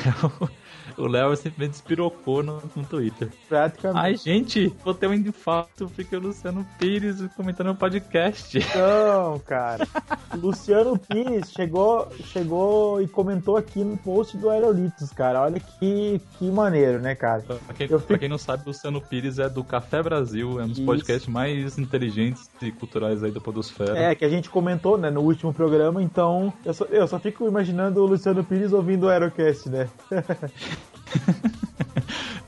O 0.98 1.06
Léo 1.06 1.34
simplesmente 1.36 1.72
despirocou 1.72 2.42
no, 2.42 2.60
no 2.74 2.84
Twitter. 2.84 3.28
praticamente. 3.48 3.98
Ai, 4.04 4.16
gente, 4.16 4.66
vou 4.84 4.92
ter 4.92 5.06
um 5.06 5.14
infarto 5.14 5.90
porque 5.94 6.16
o 6.16 6.20
Luciano 6.20 6.66
Pires 6.78 7.22
comentando 7.36 7.68
no 7.68 7.76
podcast. 7.76 8.58
Não, 8.76 9.38
cara. 9.38 9.86
Luciano 10.34 10.98
Pires 10.98 11.50
chegou, 11.52 12.08
chegou 12.24 13.00
e 13.00 13.06
comentou 13.08 13.56
aqui 13.56 13.84
no 13.84 13.96
post 13.96 14.36
do 14.36 14.50
Aerolitos, 14.50 15.10
cara. 15.12 15.42
Olha 15.42 15.60
que, 15.60 16.20
que 16.38 16.50
maneiro, 16.50 16.98
né, 17.00 17.14
cara? 17.14 17.42
Pra 17.42 17.74
quem, 17.74 17.86
Eu 17.88 17.98
pra 17.98 18.06
fico- 18.06 18.18
quem 18.18 18.28
não 18.28 18.38
sabe, 18.38 18.64
o 18.64 18.68
Luciano 18.68 19.00
Pires 19.00 19.38
é 19.38 19.48
do 19.48 19.62
Café 19.62 20.02
Brasil, 20.02 20.60
é 20.60 20.64
um 20.64 20.68
dos 20.68 20.78
Isso. 20.78 20.86
podcasts 20.86 21.28
mais 21.28 21.78
inteligentes 21.78 22.50
e 22.60 22.72
culturais 22.72 23.22
aí 23.22 23.30
da 23.30 23.40
Podosfera. 23.40 23.96
É, 23.98 24.14
que 24.14 24.24
a 24.24 24.28
gente 24.28 24.50
comentou, 24.50 24.98
né, 24.98 25.10
no 25.10 25.20
último 25.20 25.52
programa, 25.54 26.02
então 26.02 26.52
eu 26.64 26.74
só, 26.74 26.84
eu 26.86 27.06
só 27.06 27.18
fico 27.18 27.46
imaginando 27.46 28.02
o 28.02 28.06
Luciano 28.06 28.42
Pires 28.42 28.72
ouvindo 28.72 29.04
o 29.04 29.08
Aerocast, 29.08 29.68
né? 29.68 29.88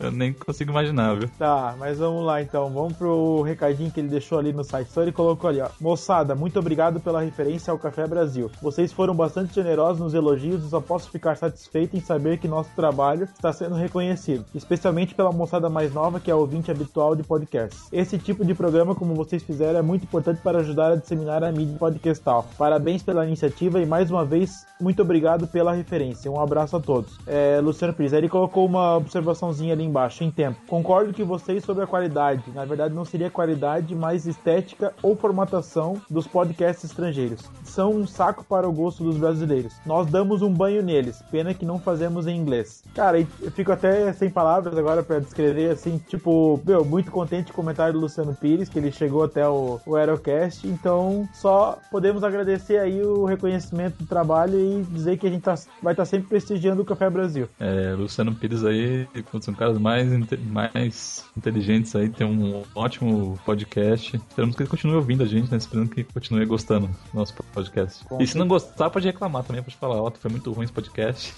Eu 0.01 0.11
nem 0.11 0.33
consigo 0.33 0.71
imaginar, 0.71 1.15
viu? 1.15 1.29
Tá, 1.39 1.75
mas 1.79 1.99
vamos 1.99 2.25
lá 2.25 2.41
então. 2.41 2.71
Vamos 2.71 2.95
pro 2.95 3.43
recadinho 3.43 3.91
que 3.91 4.01
ele 4.01 4.09
deixou 4.09 4.39
ali 4.39 4.53
no 4.53 4.65
site. 4.65 4.89
Então 4.91 5.03
ele 5.03 5.13
colocou 5.13 5.51
ali, 5.51 5.61
ó. 5.61 5.69
Moçada, 5.81 6.35
muito 6.35 6.59
obrigado 6.59 6.99
pela 7.01 7.21
referência 7.21 7.71
ao 7.71 7.79
Café 7.79 8.07
Brasil. 8.07 8.51
Vocês 8.63 8.93
foram 8.93 9.15
bastante 9.15 9.55
generosos 9.55 10.01
nos 10.01 10.15
elogios 10.15 10.65
e 10.65 10.71
só 10.71 10.81
posso 10.81 11.11
ficar 11.11 11.37
satisfeito 11.37 11.97
em 11.97 12.01
saber 12.01 12.39
que 12.39 12.49
nosso 12.49 12.71
trabalho 12.75 13.25
está 13.25 13.53
sendo 13.53 13.75
reconhecido. 13.75 14.45
Especialmente 14.55 15.15
pela 15.15 15.33
moçada 15.33 15.69
mais 15.69 15.93
nova 15.93 16.19
que 16.19 16.31
é 16.31 16.35
ouvinte 16.35 16.71
habitual 16.71 17.15
de 17.15 17.23
podcasts. 17.23 17.89
Esse 17.93 18.17
tipo 18.17 18.45
de 18.45 18.55
programa, 18.55 18.95
como 18.95 19.15
vocês 19.15 19.43
fizeram, 19.43 19.79
é 19.79 19.83
muito 19.83 20.05
importante 20.05 20.41
para 20.41 20.61
ajudar 20.61 20.93
a 20.93 20.97
disseminar 20.97 21.45
a 21.45 21.53
mídia 21.53 21.77
podcastal. 21.79 22.47
Parabéns 22.57 23.03
pela 23.03 23.27
iniciativa 23.27 23.81
e 23.81 23.87
mais 23.87 24.11
uma 24.11 24.25
vez, 24.25 24.67
muito 24.81 25.03
obrigado 25.03 25.47
pela 25.47 25.75
referência. 25.75 26.31
Um 26.31 26.41
abraço 26.41 26.77
a 26.77 26.81
todos. 26.81 27.19
É, 27.27 27.61
Luciano 27.63 27.93
Pires, 27.93 28.13
ele 28.13 28.29
colocou 28.29 28.65
uma 28.65 28.97
observaçãozinha 28.97 29.75
ali 29.75 29.85
embaixo, 29.85 29.91
em 30.25 30.31
tempo. 30.31 30.59
Concordo 30.67 31.13
que 31.13 31.23
vocês 31.23 31.65
sobre 31.65 31.85
a 31.85 31.87
qualidade. 31.87 32.45
Na 32.55 32.65
verdade, 32.65 32.95
não 32.95 33.05
seria 33.05 33.31
qualidade, 33.31 33.95
mas 33.95 34.27
estética 34.27 34.95
ou 35.03 35.17
formatação 35.17 36.01
dos 36.09 36.27
podcasts 36.27 36.85
estrangeiros. 36.85 37.43
São 37.71 37.93
um 37.95 38.07
saco 38.07 38.45
para 38.45 38.69
o 38.69 38.73
gosto 38.73 39.05
dos 39.05 39.17
brasileiros. 39.17 39.75
Nós 39.87 40.07
damos 40.11 40.43
um 40.43 40.53
banho 40.53 40.83
neles. 40.83 41.23
Pena 41.31 41.55
que 41.55 41.65
não 41.65 41.79
fazemos 41.79 42.27
em 42.27 42.37
inglês. 42.37 42.83
Cara, 42.95 43.21
eu 43.21 43.51
fico 43.53 43.71
até 43.71 44.13
sem 44.13 44.29
palavras 44.29 44.77
agora 44.77 45.03
para 45.03 45.21
descrever, 45.21 45.71
assim, 45.71 46.01
tipo, 46.09 46.61
meu, 46.67 46.85
muito 46.85 47.11
contente 47.11 47.47
com 47.53 47.53
o 47.53 47.65
comentário 47.65 47.95
do 47.95 48.01
Luciano 48.01 48.35
Pires, 48.35 48.69
que 48.69 48.79
ele 48.79 48.91
chegou 48.91 49.23
até 49.23 49.47
o, 49.49 49.79
o 49.87 49.95
Aerocast. 49.95 50.67
Então, 50.67 51.29
só 51.33 51.79
podemos 51.91 52.25
agradecer 52.25 52.79
aí 52.79 53.01
o 53.03 53.25
reconhecimento 53.25 53.99
do 53.99 54.07
trabalho 54.07 54.59
e 54.59 54.83
dizer 54.91 55.17
que 55.19 55.27
a 55.27 55.31
gente 55.31 55.43
tá- 55.43 55.55
vai 55.83 55.93
estar 55.93 56.05
sempre 56.05 56.29
prestigiando 56.29 56.83
o 56.83 56.85
Café 56.85 57.09
Brasil. 57.09 57.47
É, 57.61 57.95
Luciano 57.97 58.35
Pires 58.35 58.65
aí, 58.65 59.07
putz, 59.31 59.47
um 59.49 59.55
cara 59.55 59.73
mais, 59.79 60.09
mais 60.51 61.25
inteligentes 61.37 61.95
aí, 61.95 62.09
tem 62.09 62.27
um 62.27 62.63
ótimo 62.75 63.39
podcast. 63.45 64.17
Esperamos 64.17 64.57
que 64.57 64.63
ele 64.63 64.71
continue 64.71 64.97
ouvindo 64.97 65.23
a 65.23 65.27
gente, 65.27 65.51
né? 65.51 65.57
Esperando 65.59 65.91
que 65.91 66.03
continue 66.05 66.45
gostando 66.47 66.87
do 66.89 66.95
nosso 67.15 67.35
podcast. 67.35 67.60
Com 68.09 68.21
e 68.21 68.27
se 68.27 68.39
não 68.39 68.49
gostar, 68.49 68.91
pode 68.91 69.07
reclamar 69.07 69.45
também, 69.45 69.63
pode 69.63 69.77
falar, 69.77 70.01
ó, 70.01 70.11
foi 70.11 70.31
muito 70.31 70.53
ruim 70.53 70.65
esse 70.65 70.73
podcast. 70.73 71.35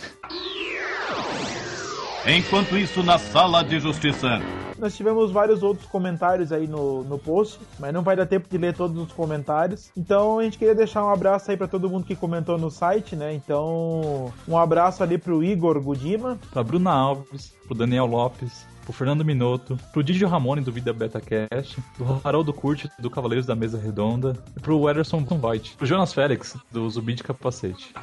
Enquanto 2.25 2.79
isso, 2.79 3.02
na 3.02 3.19
sala 3.19 3.64
de 3.64 3.81
justiça. 3.81 4.41
Nós 4.79 4.97
tivemos 4.97 5.33
vários 5.33 5.61
outros 5.62 5.88
comentários 5.88 6.52
aí 6.52 6.69
no, 6.69 7.02
no 7.02 7.19
post, 7.19 7.59
mas 7.81 7.93
não 7.93 8.02
vai 8.02 8.14
dar 8.14 8.26
tempo 8.26 8.49
de 8.49 8.57
ler 8.57 8.75
todos 8.75 8.97
os 8.97 9.12
comentários. 9.12 9.91
Então 9.97 10.38
a 10.38 10.45
gente 10.45 10.57
queria 10.57 10.75
deixar 10.75 11.05
um 11.05 11.09
abraço 11.09 11.50
aí 11.50 11.57
pra 11.57 11.67
todo 11.67 11.91
mundo 11.91 12.05
que 12.05 12.14
comentou 12.14 12.57
no 12.57 12.71
site, 12.71 13.17
né? 13.17 13.35
Então, 13.35 14.33
um 14.47 14.57
abraço 14.57 15.02
ali 15.02 15.19
pro 15.19 15.43
Igor 15.43 15.81
Gudima, 15.81 16.38
Pra 16.52 16.62
Bruna 16.62 16.93
Alves, 16.93 17.55
pro 17.67 17.75
Daniel 17.75 18.07
Lopes, 18.07 18.67
pro 18.82 18.92
Fernando 18.92 19.24
Minotto, 19.24 19.78
pro 19.92 20.02
Didio 20.02 20.28
Ramone 20.28 20.60
do 20.60 20.72
Vida 20.72 20.92
Beta 20.92 21.20
Cast, 21.20 21.80
pro 21.96 22.20
Haroldo 22.22 22.52
Curti 22.52 22.90
do 22.98 23.10
Cavaleiros 23.10 23.46
da 23.46 23.54
Mesa 23.54 23.78
Redonda, 23.78 24.36
e 24.56 24.60
pro 24.60 24.88
Ederson 24.88 25.24
White, 25.42 25.76
pro 25.76 25.86
Jonas 25.86 26.12
Félix 26.12 26.56
do 26.70 26.88
Zumbi 26.90 27.14
de 27.14 27.22
Capacete. 27.22 27.94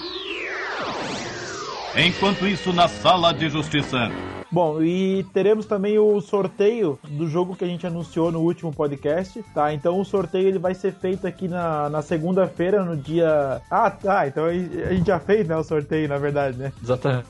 Enquanto 1.96 2.48
isso, 2.48 2.72
na 2.72 2.88
sala 2.88 3.34
de 3.34 3.50
justiça. 3.50 4.12
Bom, 4.52 4.82
e 4.82 5.24
teremos 5.34 5.66
também 5.66 6.00
o 6.00 6.20
sorteio 6.22 6.98
do 7.08 7.28
jogo 7.28 7.56
que 7.56 7.64
a 7.64 7.68
gente 7.68 7.86
anunciou 7.86 8.32
no 8.32 8.40
último 8.40 8.74
podcast, 8.74 9.44
tá? 9.54 9.74
Então 9.74 10.00
o 10.00 10.06
sorteio 10.06 10.48
ele 10.48 10.58
vai 10.58 10.74
ser 10.74 10.94
feito 10.94 11.28
aqui 11.28 11.48
na, 11.48 11.90
na 11.90 12.02
segunda-feira, 12.02 12.84
no 12.84 12.98
dia. 12.98 13.62
Ah, 13.70 13.92
tá. 13.92 14.28
Então 14.28 14.46
a 14.46 14.54
gente 14.54 15.08
já 15.08 15.20
fez, 15.20 15.48
né? 15.48 15.56
O 15.56 15.64
sorteio, 15.64 16.08
na 16.08 16.18
verdade, 16.18 16.58
né? 16.58 16.72
Exatamente. 16.82 17.28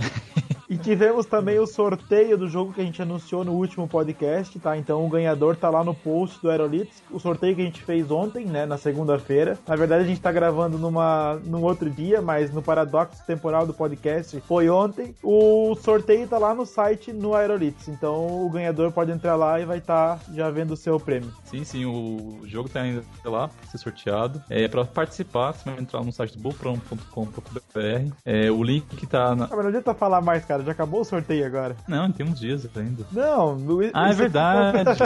E 0.69 0.77
tivemos 0.77 1.25
também 1.25 1.57
o 1.57 1.65
sorteio 1.65 2.37
do 2.37 2.47
jogo 2.47 2.71
que 2.71 2.79
a 2.79 2.83
gente 2.83 3.01
anunciou 3.01 3.43
no 3.43 3.53
último 3.53 3.87
podcast, 3.87 4.59
tá? 4.59 4.77
Então 4.77 5.03
o 5.03 5.09
ganhador 5.09 5.55
tá 5.55 5.67
lá 5.67 5.83
no 5.83 5.95
post 5.95 6.39
do 6.41 6.49
Aerolitos. 6.49 7.01
O 7.09 7.19
sorteio 7.19 7.55
que 7.55 7.61
a 7.63 7.65
gente 7.65 7.81
fez 7.81 8.11
ontem, 8.11 8.45
né? 8.45 8.67
Na 8.67 8.77
segunda-feira. 8.77 9.57
Na 9.67 9.75
verdade, 9.75 10.03
a 10.03 10.07
gente 10.07 10.21
tá 10.21 10.31
gravando 10.31 10.77
numa, 10.77 11.41
num 11.43 11.63
outro 11.63 11.89
dia, 11.89 12.21
mas 12.21 12.53
no 12.53 12.61
paradoxo 12.61 13.25
temporal 13.25 13.65
do 13.65 13.73
podcast 13.73 14.39
foi 14.41 14.69
ontem. 14.69 15.15
O 15.23 15.75
sorteio 15.75 16.27
tá 16.27 16.37
lá 16.37 16.53
no 16.53 16.67
site 16.67 17.11
no 17.11 17.33
Aerolitos. 17.33 17.87
Então 17.87 18.45
o 18.45 18.49
ganhador 18.51 18.91
pode 18.91 19.11
entrar 19.11 19.35
lá 19.35 19.59
e 19.59 19.65
vai 19.65 19.79
estar 19.79 20.19
já 20.35 20.51
vendo 20.51 20.71
o 20.71 20.77
seu 20.77 20.99
prêmio. 20.99 21.33
Sim, 21.45 21.63
sim, 21.63 21.85
o 21.85 22.41
jogo 22.45 22.69
tá 22.69 22.81
ainda 22.81 23.03
lá 23.25 23.47
pra 23.47 23.71
ser 23.71 23.79
sorteado. 23.79 24.39
É, 24.47 24.67
pra 24.67 24.85
participar, 24.85 25.53
você 25.53 25.67
vai 25.67 25.79
entrar 25.79 26.03
no 26.03 26.11
site 26.11 26.37
do 26.37 26.43
bullprom.com.br. 26.43 28.13
É, 28.23 28.51
o 28.51 28.61
link 28.61 29.07
tá 29.07 29.35
na. 29.35 29.45
Ah, 29.45 29.49
mas 29.49 29.59
não 29.61 29.67
adianta 29.69 29.95
falar 29.95 30.21
mais, 30.21 30.45
cara. 30.45 30.58
Já 30.63 30.71
acabou 30.71 31.01
o 31.01 31.05
sorteio 31.05 31.45
agora. 31.45 31.75
Não, 31.87 32.11
tem 32.11 32.25
uns 32.25 32.39
dias 32.39 32.67
ainda. 32.75 33.05
Não, 33.11 33.55
no, 33.55 33.79
Ah, 33.93 34.09
é 34.09 34.13
verdade. 34.13 34.77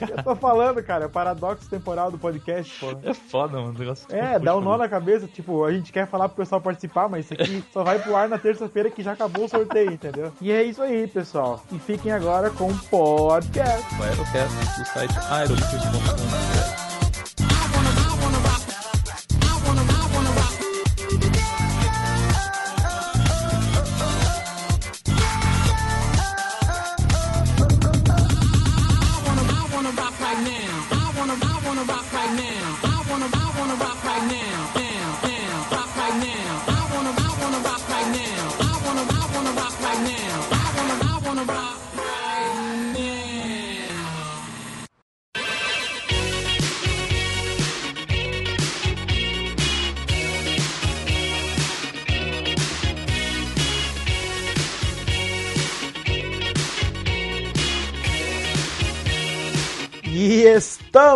Eu 0.00 0.22
tô 0.22 0.34
falando, 0.34 0.82
cara. 0.82 1.04
É 1.04 1.06
o 1.06 1.10
paradoxo 1.10 1.68
temporal 1.68 2.10
do 2.10 2.18
podcast, 2.18 2.78
pô. 2.80 2.98
É 3.02 3.14
foda, 3.14 3.58
mano. 3.58 3.70
o 3.74 3.78
negócio 3.78 4.06
É, 4.10 4.38
dá 4.38 4.56
um 4.56 4.60
nó 4.60 4.76
na 4.76 4.88
cabeça, 4.88 5.26
tipo, 5.26 5.64
a 5.64 5.72
gente 5.72 5.92
quer 5.92 6.06
falar 6.08 6.28
pro 6.28 6.38
pessoal 6.38 6.60
participar, 6.60 7.08
mas 7.08 7.24
isso 7.24 7.34
aqui 7.34 7.64
só 7.72 7.84
vai 7.84 7.98
pro 7.98 8.16
ar 8.16 8.28
na 8.28 8.38
terça-feira 8.38 8.90
que 8.90 9.02
já 9.02 9.12
acabou 9.12 9.44
o 9.44 9.48
sorteio, 9.48 9.92
entendeu? 9.92 10.32
E 10.40 10.50
é 10.50 10.62
isso 10.62 10.82
aí, 10.82 11.06
pessoal. 11.06 11.62
E 11.70 11.78
fiquem 11.78 12.10
agora 12.12 12.50
com 12.50 12.68
o 12.68 12.78
podcast. 12.78 13.94
O 13.98 14.02
Aerocast 14.02 14.80
do 14.80 14.86
site 14.86 15.14
aerolitos.com.br. 15.30 16.61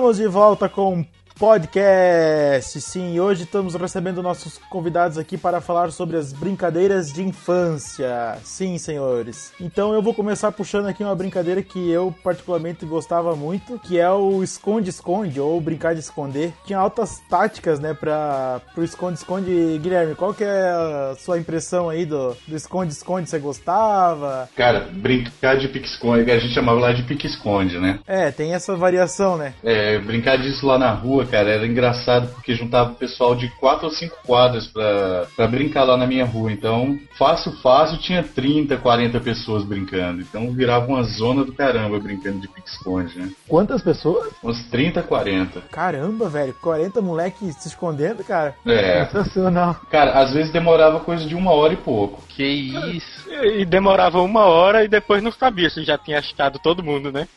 estamos 0.06 0.18
de 0.18 0.28
volta 0.28 0.68
com 0.68 1.04
podcast. 1.38 2.80
Sim, 2.80 3.20
hoje 3.20 3.44
estamos 3.44 3.74
recebendo 3.74 4.22
nossos 4.22 4.58
convidados 4.70 5.18
aqui 5.18 5.36
para 5.36 5.60
falar 5.60 5.90
sobre 5.92 6.16
as 6.16 6.32
brincadeiras 6.32 7.12
de 7.12 7.22
infância. 7.22 8.38
Sim, 8.42 8.78
senhores. 8.78 9.52
Então 9.60 9.92
eu 9.92 10.02
vou 10.02 10.14
começar 10.14 10.50
puxando 10.52 10.86
aqui 10.86 11.04
uma 11.04 11.14
brincadeira 11.14 11.62
que 11.62 11.90
eu 11.90 12.14
particularmente 12.24 12.86
gostava 12.86 13.36
muito, 13.36 13.78
que 13.78 13.98
é 13.98 14.10
o 14.10 14.42
esconde-esconde 14.42 15.38
ou 15.38 15.60
brincar 15.60 15.94
de 15.94 16.00
esconder. 16.00 16.52
Tinha 16.64 16.78
altas 16.78 17.20
táticas, 17.28 17.78
né, 17.78 17.92
para 17.94 18.60
pro 18.74 18.84
esconde-esconde. 18.84 19.78
Guilherme, 19.82 20.14
qual 20.14 20.32
que 20.32 20.44
é 20.44 20.70
a 20.70 21.14
sua 21.18 21.38
impressão 21.38 21.88
aí 21.88 22.04
do 22.06 22.36
do 22.46 22.56
esconde-esconde? 22.56 23.28
Você 23.28 23.38
gostava? 23.38 24.48
Cara, 24.56 24.88
brincar 24.92 25.56
de 25.56 25.68
pique-esconde, 25.68 26.30
a 26.30 26.38
gente 26.38 26.54
chamava 26.54 26.80
lá 26.80 26.92
de 26.92 27.02
pique-esconde, 27.02 27.78
né? 27.78 27.98
É, 28.06 28.30
tem 28.30 28.54
essa 28.54 28.74
variação, 28.76 29.36
né? 29.36 29.54
É, 29.62 29.98
brincar 29.98 30.36
disso 30.38 30.66
lá 30.66 30.78
na 30.78 30.92
rua, 30.92 31.25
cara, 31.26 31.50
era 31.50 31.66
engraçado 31.66 32.28
porque 32.34 32.54
juntava 32.54 32.92
o 32.92 32.94
pessoal 32.94 33.34
de 33.34 33.48
quatro 33.56 33.86
ou 33.86 33.92
cinco 33.92 34.16
quadras 34.26 34.66
pra, 34.66 35.46
brincar 35.46 35.84
lá 35.84 35.96
na 35.96 36.06
minha 36.06 36.24
rua. 36.24 36.52
Então, 36.52 36.98
fácil, 37.18 37.52
fácil, 37.62 37.98
tinha 37.98 38.22
30, 38.22 38.76
40 38.76 39.20
pessoas 39.20 39.64
brincando. 39.64 40.20
Então 40.20 40.52
virava 40.52 40.86
uma 40.86 41.02
zona 41.02 41.44
do 41.44 41.52
caramba 41.52 41.98
brincando 41.98 42.40
de 42.40 42.48
pique-esconde, 42.48 43.18
né? 43.18 43.30
Quantas 43.48 43.82
pessoas? 43.82 44.32
Uns 44.42 44.62
30, 44.70 45.02
40. 45.02 45.62
Caramba, 45.70 46.28
velho, 46.28 46.54
40 46.60 47.00
moleque 47.00 47.52
se 47.52 47.68
escondendo, 47.68 48.22
cara. 48.24 48.54
É. 48.66 49.04
Sensacional. 49.06 49.76
Cara, 49.90 50.20
às 50.20 50.32
vezes 50.32 50.52
demorava 50.52 51.00
coisa 51.00 51.26
de 51.26 51.34
uma 51.34 51.52
hora 51.52 51.72
e 51.72 51.76
pouco. 51.76 52.22
Que 52.28 52.44
isso? 52.44 53.30
E, 53.30 53.64
demorava 53.64 54.20
uma 54.20 54.44
hora 54.44 54.84
e 54.84 54.88
depois 54.88 55.22
não 55.22 55.32
sabia 55.32 55.70
se 55.70 55.84
já 55.84 55.98
tinha 55.98 56.18
achado 56.18 56.58
todo 56.58 56.82
mundo, 56.82 57.10
né? 57.10 57.26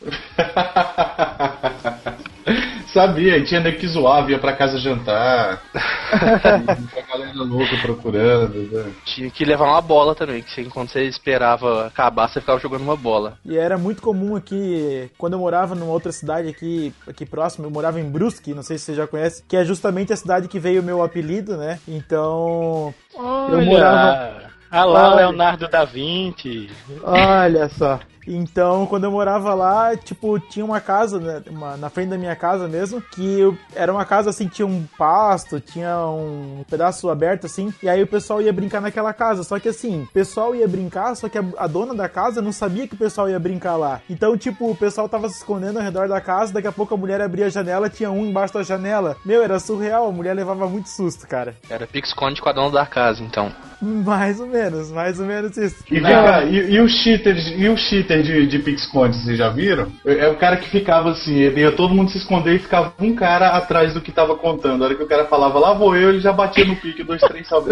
Sabia, 2.92 3.36
e 3.36 3.44
tinha 3.44 3.60
nego 3.60 3.78
que 3.78 3.86
zoava, 3.86 4.30
ia 4.32 4.38
pra 4.38 4.52
casa 4.52 4.78
jantar. 4.78 5.62
a 5.72 7.12
galera 7.12 7.34
louca 7.34 7.76
procurando. 7.80 8.68
Né? 8.70 8.92
Tinha 9.04 9.30
que 9.30 9.44
levar 9.44 9.69
uma 9.70 9.80
bola 9.80 10.14
também, 10.14 10.42
que 10.42 10.50
você, 10.50 10.64
quando 10.64 10.90
você 10.90 11.04
esperava 11.04 11.86
acabar, 11.86 12.28
você 12.28 12.40
ficava 12.40 12.58
jogando 12.60 12.82
uma 12.82 12.96
bola. 12.96 13.38
E 13.44 13.56
era 13.56 13.78
muito 13.78 14.02
comum 14.02 14.36
aqui, 14.36 15.10
quando 15.16 15.34
eu 15.34 15.38
morava 15.38 15.74
numa 15.74 15.92
outra 15.92 16.12
cidade 16.12 16.48
aqui, 16.48 16.92
aqui 17.06 17.24
próximo, 17.24 17.66
eu 17.66 17.70
morava 17.70 18.00
em 18.00 18.10
Brusque, 18.10 18.54
não 18.54 18.62
sei 18.62 18.78
se 18.78 18.86
você 18.86 18.94
já 18.94 19.06
conhece, 19.06 19.42
que 19.46 19.56
é 19.56 19.64
justamente 19.64 20.12
a 20.12 20.16
cidade 20.16 20.48
que 20.48 20.58
veio 20.58 20.82
o 20.82 20.84
meu 20.84 21.02
apelido, 21.02 21.56
né? 21.56 21.78
Então, 21.86 22.94
eu 23.14 23.62
morava... 23.64 24.50
Ah 24.72 24.84
lá, 24.84 25.08
Olha. 25.08 25.16
Leonardo 25.16 25.68
da 25.68 25.84
Vinci. 25.84 26.70
Olha 27.02 27.68
só. 27.70 27.98
Então, 28.26 28.86
quando 28.86 29.04
eu 29.04 29.10
morava 29.10 29.54
lá, 29.54 29.96
tipo, 29.96 30.38
tinha 30.38 30.64
uma 30.64 30.80
casa, 30.80 31.18
né, 31.18 31.42
uma- 31.48 31.76
na 31.76 31.88
frente 31.90 32.10
da 32.10 32.18
minha 32.18 32.36
casa 32.36 32.68
mesmo, 32.68 33.00
que 33.00 33.40
eu- 33.40 33.56
era 33.74 33.92
uma 33.92 34.04
casa 34.04 34.30
assim, 34.30 34.46
tinha 34.48 34.66
um 34.66 34.84
pasto, 34.98 35.60
tinha 35.60 35.96
um 35.98 36.64
pedaço 36.68 37.08
aberto 37.10 37.46
assim, 37.46 37.72
e 37.82 37.88
aí 37.88 38.02
o 38.02 38.06
pessoal 38.06 38.40
ia 38.42 38.52
brincar 38.52 38.80
naquela 38.80 39.12
casa. 39.12 39.42
Só 39.42 39.58
que 39.58 39.68
assim, 39.68 40.02
o 40.02 40.06
pessoal 40.12 40.54
ia 40.54 40.68
brincar, 40.68 41.14
só 41.16 41.28
que 41.28 41.38
a, 41.38 41.44
a 41.58 41.66
dona 41.66 41.94
da 41.94 42.08
casa 42.08 42.40
não 42.42 42.52
sabia 42.52 42.86
que 42.86 42.94
o 42.94 42.98
pessoal 42.98 43.28
ia 43.28 43.38
brincar 43.38 43.76
lá. 43.76 44.00
Então, 44.08 44.36
tipo, 44.36 44.70
o 44.70 44.76
pessoal 44.76 45.08
tava 45.08 45.28
se 45.28 45.38
escondendo 45.38 45.78
ao 45.78 45.84
redor 45.84 46.08
da 46.08 46.20
casa, 46.20 46.52
daqui 46.52 46.68
a 46.68 46.72
pouco 46.72 46.94
a 46.94 46.96
mulher 46.96 47.20
abria 47.20 47.46
a 47.46 47.50
janela, 47.50 47.88
tinha 47.88 48.10
um 48.10 48.26
embaixo 48.26 48.54
da 48.54 48.62
janela. 48.62 49.16
Meu, 49.24 49.42
era 49.42 49.58
surreal, 49.58 50.08
a 50.08 50.12
mulher 50.12 50.34
levava 50.34 50.68
muito 50.68 50.88
susto, 50.88 51.26
cara. 51.26 51.54
Era 51.68 51.86
pique-esconde 51.86 52.40
com 52.40 52.48
a 52.48 52.52
dona 52.52 52.70
da 52.70 52.86
casa, 52.86 53.22
então. 53.22 53.50
Mais 53.82 54.38
ou 54.38 54.46
menos, 54.46 54.90
mais 54.90 55.18
ou 55.18 55.24
menos 55.26 55.56
isso. 55.56 55.82
E, 55.90 55.94
vem 56.00 56.02
cá, 56.02 56.44
e, 56.44 56.72
e 56.74 56.80
o 56.80 56.88
cheater, 56.88 57.34
e 57.58 57.68
o 57.68 57.76
cheater 58.10 58.22
de, 58.22 58.46
de 58.46 58.58
pique-esconde, 58.58 59.16
vocês 59.16 59.38
já 59.38 59.48
viram? 59.48 59.90
É 60.04 60.28
o 60.28 60.36
cara 60.36 60.56
que 60.56 60.68
ficava 60.68 61.10
assim, 61.10 61.36
ele 61.38 61.60
ia 61.60 61.72
todo 61.72 61.94
mundo 61.94 62.10
se 62.10 62.18
esconder 62.18 62.56
e 62.56 62.58
ficava 62.58 62.92
um 62.98 63.14
cara 63.14 63.50
atrás 63.50 63.94
do 63.94 64.00
que 64.00 64.10
tava 64.10 64.34
contando. 64.36 64.82
A 64.82 64.86
hora 64.86 64.94
que 64.94 65.02
o 65.02 65.06
cara 65.08 65.26
falava, 65.26 65.58
lá 65.58 65.72
vou 65.72 65.96
eu, 65.96 66.10
ele 66.10 66.20
já 66.20 66.32
batia 66.32 66.64
no 66.64 66.74
pique, 66.76 67.04
dois, 67.04 67.20
três 67.22 67.46
salve. 67.46 67.70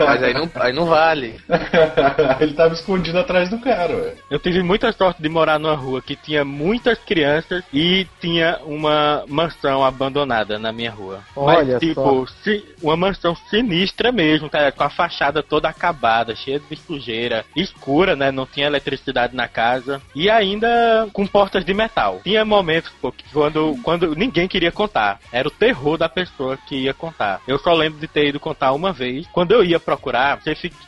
Mas 0.00 0.22
aí 0.22 0.34
não, 0.34 0.50
aí 0.56 0.72
não 0.72 0.86
vale. 0.86 1.36
ele 2.40 2.54
tava 2.54 2.74
escondido 2.74 3.18
atrás 3.18 3.48
do 3.48 3.58
cara, 3.60 3.94
ué. 3.94 4.14
Eu 4.30 4.38
tive 4.38 4.62
muita 4.62 4.92
sorte 4.92 5.22
de 5.22 5.28
morar 5.28 5.58
numa 5.58 5.74
rua 5.74 6.02
que 6.02 6.16
tinha 6.16 6.44
muitas 6.44 6.98
crianças 6.98 7.62
e 7.72 8.06
tinha 8.20 8.58
uma 8.64 9.24
mansão 9.28 9.84
abandonada 9.84 10.58
na 10.58 10.72
minha 10.72 10.90
rua. 10.90 11.20
Olha 11.36 11.74
Mas, 11.74 11.80
tipo, 11.80 12.26
si- 12.42 12.64
uma 12.82 12.96
mansão 12.96 13.36
sinistra 13.50 14.10
mesmo, 14.10 14.50
cara, 14.50 14.72
com 14.72 14.82
a 14.82 14.90
fachada 14.90 15.42
toda 15.42 15.68
acabada, 15.68 16.34
cheia 16.34 16.58
de 16.58 16.76
sujeira, 16.76 17.44
escura, 17.54 18.16
né? 18.16 18.23
Não 18.30 18.46
tinha 18.46 18.66
eletricidade 18.66 19.34
na 19.34 19.48
casa 19.48 20.00
e 20.14 20.30
ainda 20.30 21.08
com 21.12 21.26
portas 21.26 21.64
de 21.64 21.74
metal. 21.74 22.20
Tinha 22.22 22.44
momentos, 22.44 22.90
pô, 23.00 23.10
que 23.12 23.24
quando, 23.32 23.76
quando 23.82 24.14
ninguém 24.14 24.48
queria 24.48 24.72
contar. 24.72 25.18
Era 25.32 25.48
o 25.48 25.50
terror 25.50 25.96
da 25.96 26.08
pessoa 26.08 26.56
que 26.56 26.76
ia 26.76 26.94
contar. 26.94 27.40
Eu 27.46 27.58
só 27.58 27.72
lembro 27.72 27.98
de 27.98 28.08
ter 28.08 28.28
ido 28.28 28.40
contar 28.40 28.72
uma 28.72 28.92
vez. 28.92 29.26
Quando 29.32 29.52
eu 29.52 29.64
ia 29.64 29.80
procurar, 29.80 30.40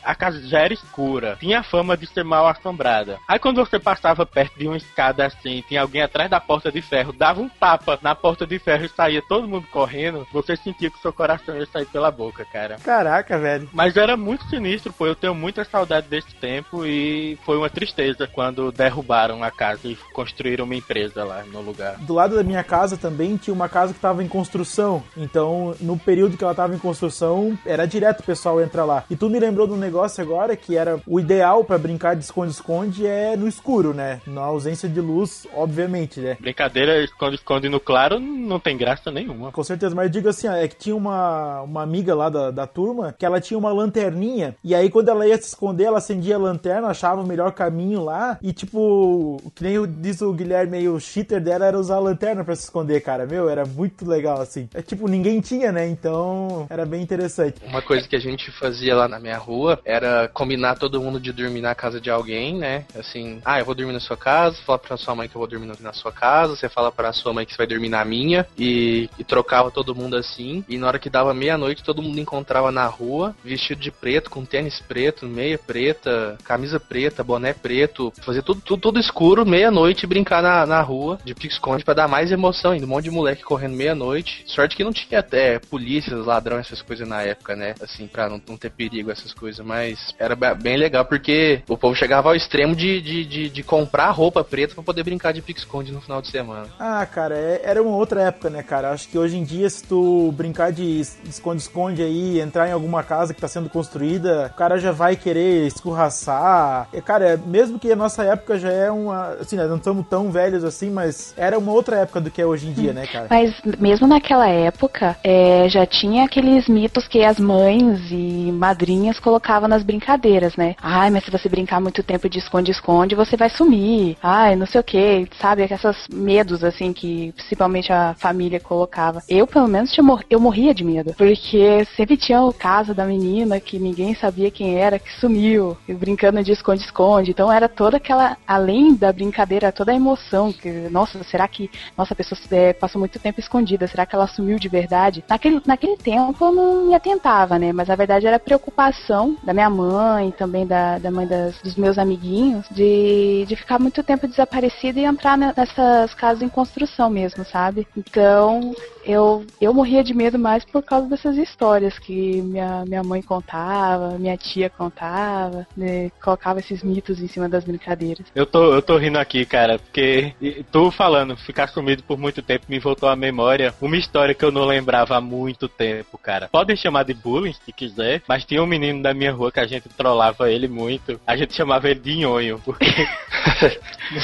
a 0.04 0.14
casa 0.14 0.46
já 0.46 0.60
era 0.60 0.72
escura. 0.72 1.36
Tinha 1.40 1.60
a 1.60 1.62
fama 1.62 1.96
de 1.96 2.06
ser 2.06 2.24
mal 2.24 2.46
assombrada. 2.46 3.18
Aí 3.28 3.38
quando 3.38 3.64
você 3.64 3.78
passava 3.78 4.24
perto 4.24 4.58
de 4.58 4.66
uma 4.66 4.76
escada 4.76 5.26
assim, 5.26 5.62
tinha 5.66 5.82
alguém 5.82 6.02
atrás 6.02 6.30
da 6.30 6.40
porta 6.40 6.70
de 6.70 6.80
ferro, 6.82 7.12
dava 7.12 7.40
um 7.40 7.48
tapa 7.48 7.98
na 8.02 8.14
porta 8.14 8.46
de 8.46 8.58
ferro 8.58 8.84
e 8.84 8.88
saía 8.88 9.22
todo 9.22 9.48
mundo 9.48 9.66
correndo, 9.70 10.26
você 10.32 10.56
sentia 10.56 10.90
que 10.90 10.98
seu 10.98 11.12
coração 11.12 11.56
ia 11.56 11.66
sair 11.66 11.86
pela 11.86 12.10
boca, 12.10 12.44
cara. 12.44 12.76
Caraca, 12.84 13.38
velho. 13.38 13.68
Mas 13.72 13.96
era 13.96 14.16
muito 14.16 14.44
sinistro, 14.48 14.92
pô. 14.92 15.06
Eu 15.06 15.14
tenho 15.14 15.34
muita 15.34 15.64
saudade 15.64 16.08
desse 16.08 16.34
tempo 16.34 16.86
e 16.86 17.25
foi 17.44 17.56
uma 17.56 17.68
tristeza 17.68 18.28
quando 18.30 18.70
derrubaram 18.70 19.42
a 19.42 19.50
casa 19.50 19.88
e 19.88 19.96
construíram 20.12 20.64
uma 20.64 20.74
empresa 20.74 21.24
lá 21.24 21.42
no 21.44 21.60
lugar. 21.60 21.96
Do 21.98 22.14
lado 22.14 22.36
da 22.36 22.42
minha 22.42 22.62
casa 22.62 22.96
também 22.96 23.36
tinha 23.36 23.54
uma 23.54 23.68
casa 23.68 23.92
que 23.92 23.98
estava 23.98 24.22
em 24.22 24.28
construção. 24.28 25.02
Então, 25.16 25.74
no 25.80 25.98
período 25.98 26.36
que 26.36 26.44
ela 26.44 26.52
estava 26.52 26.74
em 26.74 26.78
construção, 26.78 27.58
era 27.64 27.86
direto 27.86 28.20
o 28.20 28.24
pessoal 28.24 28.60
entrar 28.60 28.84
lá. 28.84 29.04
E 29.10 29.16
tu 29.16 29.28
me 29.28 29.40
lembrou 29.40 29.66
de 29.66 29.72
um 29.72 29.78
negócio 29.78 30.22
agora 30.22 30.56
que 30.56 30.76
era 30.76 31.00
o 31.06 31.18
ideal 31.18 31.64
pra 31.64 31.78
brincar 31.78 32.14
de 32.14 32.24
esconde-esconde 32.24 33.06
é 33.06 33.36
no 33.36 33.48
escuro, 33.48 33.92
né? 33.92 34.20
Na 34.26 34.42
ausência 34.42 34.88
de 34.88 35.00
luz, 35.00 35.46
obviamente, 35.54 36.20
né? 36.20 36.36
Brincadeira 36.40 37.02
esconde-esconde 37.02 37.68
no 37.68 37.80
claro 37.80 38.20
não 38.20 38.60
tem 38.60 38.76
graça 38.76 39.10
nenhuma. 39.10 39.50
Com 39.50 39.64
certeza, 39.64 39.94
mas 39.94 40.06
eu 40.06 40.10
digo 40.10 40.28
assim, 40.28 40.48
ó, 40.48 40.52
é 40.52 40.68
que 40.68 40.76
tinha 40.76 40.96
uma, 40.96 41.62
uma 41.62 41.82
amiga 41.82 42.14
lá 42.14 42.28
da, 42.28 42.50
da 42.50 42.66
turma 42.66 43.14
que 43.16 43.24
ela 43.24 43.40
tinha 43.40 43.58
uma 43.58 43.72
lanterninha, 43.72 44.56
e 44.62 44.74
aí 44.74 44.90
quando 44.90 45.08
ela 45.08 45.26
ia 45.26 45.36
se 45.36 45.48
esconder, 45.48 45.84
ela 45.84 45.98
acendia 45.98 46.36
a 46.36 46.38
lanterna, 46.38 46.88
achava 46.88 47.15
o 47.20 47.26
melhor 47.26 47.52
caminho 47.52 48.04
lá, 48.04 48.38
e 48.42 48.52
tipo, 48.52 49.40
que 49.54 49.62
nem 49.62 49.84
diz 49.86 50.20
o 50.20 50.32
Guilherme 50.32 50.78
aí, 50.78 50.88
o 50.88 51.00
cheater 51.00 51.40
dela 51.40 51.66
era 51.66 51.78
usar 51.78 51.96
a 51.96 52.00
lanterna 52.00 52.44
pra 52.44 52.54
se 52.54 52.64
esconder, 52.64 53.00
cara. 53.00 53.26
Meu, 53.26 53.48
era 53.48 53.64
muito 53.64 54.06
legal, 54.06 54.40
assim. 54.40 54.68
É 54.74 54.82
tipo, 54.82 55.08
ninguém 55.08 55.40
tinha, 55.40 55.72
né? 55.72 55.86
Então, 55.86 56.66
era 56.68 56.84
bem 56.84 57.02
interessante. 57.02 57.60
Uma 57.64 57.82
coisa 57.82 58.06
que 58.06 58.16
a 58.16 58.20
gente 58.20 58.50
fazia 58.52 58.94
lá 58.94 59.08
na 59.08 59.18
minha 59.18 59.38
rua 59.38 59.80
era 59.84 60.28
combinar 60.28 60.76
todo 60.76 61.00
mundo 61.00 61.20
de 61.20 61.32
dormir 61.32 61.60
na 61.60 61.74
casa 61.74 62.00
de 62.00 62.10
alguém, 62.10 62.56
né? 62.58 62.84
Assim, 62.98 63.40
ah, 63.44 63.58
eu 63.58 63.64
vou 63.64 63.74
dormir 63.74 63.92
na 63.92 64.00
sua 64.00 64.16
casa, 64.16 64.56
fala 64.64 64.78
pra 64.78 64.96
sua 64.96 65.14
mãe 65.14 65.28
que 65.28 65.36
eu 65.36 65.38
vou 65.38 65.48
dormir 65.48 65.72
na 65.80 65.92
sua 65.92 66.12
casa, 66.12 66.56
você 66.56 66.68
fala 66.68 66.90
pra 66.90 67.12
sua 67.12 67.32
mãe 67.32 67.44
que 67.44 67.52
você 67.52 67.58
vai 67.58 67.66
dormir 67.66 67.88
na 67.88 68.04
minha, 68.04 68.46
e, 68.58 69.08
e 69.18 69.24
trocava 69.24 69.70
todo 69.70 69.94
mundo 69.94 70.16
assim. 70.16 70.64
E 70.68 70.78
na 70.78 70.86
hora 70.86 70.98
que 70.98 71.10
dava 71.10 71.32
meia-noite, 71.34 71.84
todo 71.84 72.02
mundo 72.02 72.18
encontrava 72.18 72.70
na 72.70 72.86
rua, 72.86 73.34
vestido 73.44 73.80
de 73.80 73.90
preto, 73.90 74.30
com 74.30 74.44
tênis 74.44 74.80
preto, 74.80 75.26
meia 75.26 75.58
preta, 75.58 76.36
camisa 76.44 76.80
preta, 76.80 77.05
boné 77.24 77.52
preto, 77.52 78.12
fazer 78.22 78.42
tudo, 78.42 78.60
tudo, 78.60 78.80
tudo 78.80 79.00
escuro, 79.00 79.44
meia-noite, 79.46 80.06
brincar 80.06 80.42
na, 80.42 80.64
na 80.66 80.80
rua 80.80 81.18
de 81.24 81.34
pique-esconde 81.34 81.84
pra 81.84 81.94
dar 81.94 82.08
mais 82.08 82.30
emoção 82.30 82.72
ainda. 82.72 82.86
Um 82.86 82.88
monte 82.88 83.04
de 83.04 83.10
moleque 83.10 83.42
correndo 83.42 83.76
meia-noite. 83.76 84.44
Sorte 84.46 84.76
que 84.76 84.84
não 84.84 84.92
tinha 84.92 85.20
até 85.20 85.58
polícia, 85.58 86.16
ladrão, 86.16 86.58
essas 86.58 86.82
coisas 86.82 87.06
na 87.08 87.22
época, 87.22 87.54
né? 87.56 87.74
Assim, 87.82 88.06
pra 88.06 88.28
não, 88.28 88.40
não 88.48 88.56
ter 88.56 88.70
perigo, 88.70 89.10
essas 89.10 89.32
coisas. 89.32 89.64
Mas 89.64 90.14
era 90.18 90.34
bem 90.54 90.76
legal 90.76 91.04
porque 91.04 91.62
o 91.68 91.76
povo 91.76 91.94
chegava 91.94 92.28
ao 92.28 92.34
extremo 92.34 92.74
de, 92.74 93.00
de, 93.00 93.24
de, 93.24 93.48
de 93.50 93.62
comprar 93.62 94.10
roupa 94.10 94.42
preta 94.44 94.74
pra 94.74 94.82
poder 94.84 95.02
brincar 95.02 95.32
de 95.32 95.42
pique-esconde 95.42 95.92
no 95.92 96.00
final 96.00 96.20
de 96.22 96.28
semana. 96.30 96.66
Ah, 96.78 97.04
cara, 97.06 97.34
é- 97.36 97.60
era 97.64 97.82
uma 97.82 97.96
outra 97.96 98.22
época, 98.22 98.50
né, 98.50 98.62
cara? 98.62 98.90
Acho 98.90 99.08
que 99.08 99.18
hoje 99.18 99.36
em 99.36 99.44
dia, 99.44 99.68
se 99.68 99.82
tu 99.84 100.32
brincar 100.32 100.72
de 100.72 101.00
es- 101.00 101.18
esconde-esconde 101.28 102.02
aí, 102.02 102.40
entrar 102.40 102.68
em 102.68 102.72
alguma 102.72 103.02
casa 103.02 103.34
que 103.34 103.40
tá 103.40 103.48
sendo 103.48 103.68
construída, 103.68 104.50
o 104.52 104.56
cara 104.56 104.78
já 104.78 104.92
vai 104.92 105.16
querer 105.16 105.66
escorraçar. 105.66 106.88
E, 106.96 107.00
cara, 107.02 107.28
é- 107.34 107.36
mesmo 107.36 107.78
que 107.78 107.92
a 107.92 107.96
nossa 107.96 108.24
época 108.24 108.58
já 108.58 108.72
é 108.72 108.90
uma. 108.90 109.36
Assim, 109.40 109.54
nós 109.56 109.68
não 109.68 109.76
estamos 109.76 110.06
tão 110.08 110.30
velhos 110.30 110.64
assim, 110.64 110.90
mas 110.90 111.34
era 111.36 111.58
uma 111.58 111.70
outra 111.70 111.98
época 111.98 112.22
do 112.22 112.30
que 112.30 112.40
é 112.40 112.46
hoje 112.46 112.68
em 112.68 112.72
dia, 112.72 112.92
né, 112.94 113.06
cara? 113.06 113.26
Mas 113.28 113.54
mesmo 113.78 114.06
naquela 114.06 114.48
época, 114.48 115.14
é, 115.22 115.68
já 115.68 115.84
tinha 115.84 116.24
aqueles 116.24 116.66
mitos 116.68 117.06
que 117.06 117.22
as 117.22 117.38
mães 117.38 118.00
e 118.10 118.50
madrinhas 118.50 119.20
colocavam 119.20 119.68
nas 119.68 119.82
brincadeiras, 119.82 120.56
né? 120.56 120.74
Ai, 120.82 121.10
mas 121.10 121.24
se 121.24 121.30
você 121.30 121.48
brincar 121.50 121.80
muito 121.82 122.02
tempo 122.02 122.30
de 122.30 122.38
esconde-esconde, 122.38 123.14
você 123.14 123.36
vai 123.36 123.50
sumir. 123.50 124.16
Ai, 124.22 124.56
não 124.56 124.64
sei 124.66 124.80
o 124.80 124.84
que, 124.84 125.28
sabe? 125.38 125.62
Esses 125.64 126.06
medos, 126.10 126.64
assim, 126.64 126.94
que 126.94 127.32
principalmente 127.36 127.92
a 127.92 128.14
família 128.18 128.58
colocava. 128.58 129.22
Eu, 129.28 129.46
pelo 129.46 129.68
menos, 129.68 129.94
eu 130.30 130.40
morria 130.40 130.72
de 130.72 130.82
medo. 130.82 131.14
Porque 131.14 131.86
sempre 131.94 132.16
tinha 132.16 132.40
o 132.40 132.54
caso 132.54 132.94
da 132.94 133.04
menina 133.04 133.60
que 133.60 133.78
ninguém 133.78 134.14
sabia 134.14 134.50
quem 134.50 134.78
era, 134.78 134.98
que 134.98 135.12
sumiu, 135.20 135.76
brincando 135.86 136.42
de 136.42 136.52
esconde-esconde. 136.86 137.30
Então 137.30 137.52
era 137.52 137.68
toda 137.68 137.96
aquela, 137.96 138.36
além 138.46 138.94
da 138.94 139.12
brincadeira, 139.12 139.72
toda 139.72 139.92
a 139.92 139.94
emoção, 139.94 140.52
que, 140.52 140.70
nossa, 140.90 141.22
será 141.24 141.46
que, 141.46 141.70
nossa, 141.96 142.14
a 142.14 142.16
pessoa 142.16 142.38
é, 142.50 142.72
passou 142.72 142.98
muito 142.98 143.18
tempo 143.18 143.40
escondida, 143.40 143.86
será 143.86 144.06
que 144.06 144.14
ela 144.14 144.26
sumiu 144.26 144.58
de 144.58 144.68
verdade? 144.68 145.24
Naquele, 145.28 145.60
naquele 145.66 145.96
tempo 145.96 146.44
eu 146.44 146.52
não 146.52 146.86
me 146.86 146.94
atentava, 146.94 147.58
né? 147.58 147.72
Mas 147.72 147.88
na 147.88 147.96
verdade 147.96 148.26
era 148.26 148.38
preocupação 148.38 149.36
da 149.42 149.52
minha 149.52 149.70
mãe, 149.70 150.30
também 150.32 150.66
da, 150.66 150.98
da 150.98 151.10
mãe 151.10 151.26
das, 151.26 151.60
dos 151.60 151.76
meus 151.76 151.98
amiguinhos, 151.98 152.66
de, 152.70 153.44
de 153.46 153.56
ficar 153.56 153.78
muito 153.78 154.02
tempo 154.02 154.26
desaparecida 154.26 155.00
e 155.00 155.04
entrar 155.04 155.36
ne- 155.36 155.52
nessas 155.56 156.14
casas 156.14 156.42
em 156.42 156.48
construção 156.48 157.10
mesmo, 157.10 157.44
sabe? 157.44 157.86
Então 157.96 158.74
eu, 159.06 159.46
eu 159.60 159.72
morria 159.72 160.02
de 160.02 160.12
medo 160.12 160.38
mais 160.38 160.64
por 160.64 160.82
causa 160.82 161.08
dessas 161.08 161.36
histórias 161.36 161.98
que 161.98 162.42
minha, 162.42 162.84
minha 162.84 163.02
mãe 163.02 163.22
contava, 163.22 164.18
minha 164.18 164.36
tia 164.36 164.68
contava, 164.68 165.66
né? 165.76 166.10
colocava 166.22 166.58
esses 166.58 166.82
mitos 166.82 167.20
em 167.22 167.28
cima 167.28 167.48
das 167.48 167.64
brincadeiras. 167.64 168.26
Eu 168.34 168.44
tô, 168.44 168.74
eu 168.74 168.82
tô 168.82 168.96
rindo 168.96 169.18
aqui, 169.18 169.44
cara, 169.46 169.78
porque 169.78 170.34
tu 170.72 170.90
falando, 170.90 171.36
ficar 171.36 171.68
sumido 171.68 172.02
por 172.02 172.18
muito 172.18 172.42
tempo 172.42 172.66
me 172.68 172.78
voltou 172.78 173.08
à 173.08 173.14
memória 173.16 173.72
uma 173.80 173.96
história 173.96 174.34
que 174.34 174.44
eu 174.44 174.50
não 174.50 174.64
lembrava 174.64 175.16
há 175.16 175.20
muito 175.20 175.68
tempo, 175.68 176.18
cara. 176.18 176.48
Podem 176.48 176.76
chamar 176.76 177.04
de 177.04 177.14
bullying 177.14 177.52
se 177.52 177.72
quiser, 177.72 178.22
mas 178.28 178.44
tinha 178.44 178.62
um 178.62 178.66
menino 178.66 179.02
da 179.02 179.14
minha 179.14 179.32
rua 179.32 179.52
que 179.52 179.60
a 179.60 179.66
gente 179.66 179.88
trollava 179.90 180.50
ele 180.50 180.66
muito. 180.66 181.20
A 181.26 181.36
gente 181.36 181.54
chamava 181.54 181.88
ele 181.88 182.00
de 182.00 182.16
nhonho, 182.16 182.60
porque 182.64 182.86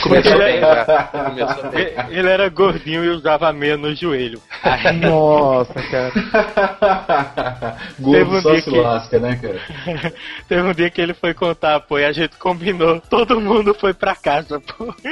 Começou 0.03 0.33
ele, 0.35 0.45
bem, 0.53 0.61
já. 0.61 0.85
Começou 1.05 1.71
bem. 1.71 1.81
ele- 1.81 1.95
ele 2.19 2.29
era 2.29 2.49
gordinho 2.49 3.05
e 3.05 3.09
usava 3.09 3.53
meia 3.53 3.77
no 3.77 3.95
joelho. 3.95 4.41
Nossa, 5.03 5.75
cara. 5.75 6.13
Teve 7.99 8.25
Gordo 8.25 8.37
um 8.37 8.41
só 8.43 8.51
dia 8.53 8.61
se 8.63 8.71
que- 8.71 8.81
lasca, 8.81 9.19
né, 9.19 9.37
cara? 9.37 9.61
Teve 10.49 10.63
um 10.63 10.73
dia 10.75 10.91
que 10.91 11.01
ele 11.01 11.15
foi 11.15 11.35
contar, 11.35 11.81
pô, 11.81 11.99
e 11.99 12.05
a 12.05 12.13
gente 12.13 12.37
combinou, 12.37 13.01
todo 13.01 13.41
mundo 13.41 13.75
foi 13.75 13.93
pra 13.95 14.15
casa, 14.15 14.61
pô. 14.61 14.95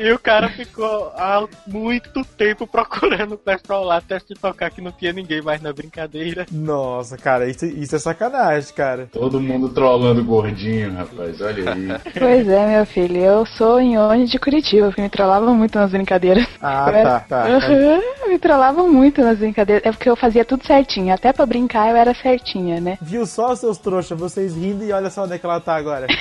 e, 0.00 0.06
e 0.08 0.12
o 0.12 0.18
cara 0.18 0.48
ficou 0.50 1.12
há 1.16 1.44
muito 1.66 2.24
tempo 2.36 2.66
procurando 2.66 3.34
o 3.34 3.38
pessoal 3.38 3.84
lá 3.84 3.96
até 3.98 4.18
se 4.18 4.34
tocar 4.34 4.70
que 4.70 4.80
não 4.80 4.92
tinha 4.92 5.12
ninguém 5.12 5.42
mais 5.42 5.60
na 5.60 5.72
brincadeira. 5.72 6.46
Nossa, 6.50 7.16
cara, 7.16 7.48
isso, 7.48 7.64
isso 7.66 7.96
é 7.96 7.98
sacanagem, 7.98 8.74
cara. 8.74 9.08
Todo 9.12 9.40
mundo 9.40 9.68
trollando 9.68 10.24
gordinho, 10.24 10.94
rapaz. 10.94 11.40
Olha 11.40 11.72
aí. 11.72 11.88
Pois 12.18 12.48
é, 12.48 12.66
meu 12.76 12.86
filho, 12.86 13.16
eu 13.18 13.46
sou 13.46 13.80
Nhone 13.80 14.26
de 14.26 14.38
Curitiba, 14.38 14.86
porque 14.86 15.02
me 15.02 15.08
trollava 15.08 15.52
muito 15.52 15.78
nas 15.78 15.90
brincadeiras. 15.90 16.46
Ah, 16.60 16.84
Eu 16.88 16.94
era- 16.94 17.20
tá, 17.20 17.20
tá. 17.20 17.48
Aham, 17.62 18.28
me 18.28 18.38
trollava 18.38 18.82
muito 18.84 19.22
nas 19.22 19.38
brincadeiras. 19.38 19.86
É 19.86 19.92
porque 19.92 20.08
eu 20.08 20.16
fazia 20.16 20.44
tudo 20.44 20.66
certinho. 20.66 21.14
Até 21.14 21.32
pra 21.32 21.46
brincar 21.46 21.90
eu 21.90 21.96
era 21.96 22.14
certinha, 22.14 22.80
né? 22.80 22.98
Viu 23.00 23.26
só, 23.26 23.54
seus 23.54 23.78
trouxas, 23.78 24.18
vocês 24.18 24.54
rindo 24.56 24.84
e 24.84 24.92
olha 24.92 25.10
só 25.10 25.24
onde 25.24 25.34
é 25.34 25.38
que 25.38 25.46
ela 25.46 25.60
tá 25.60 25.76
agora. 25.76 26.06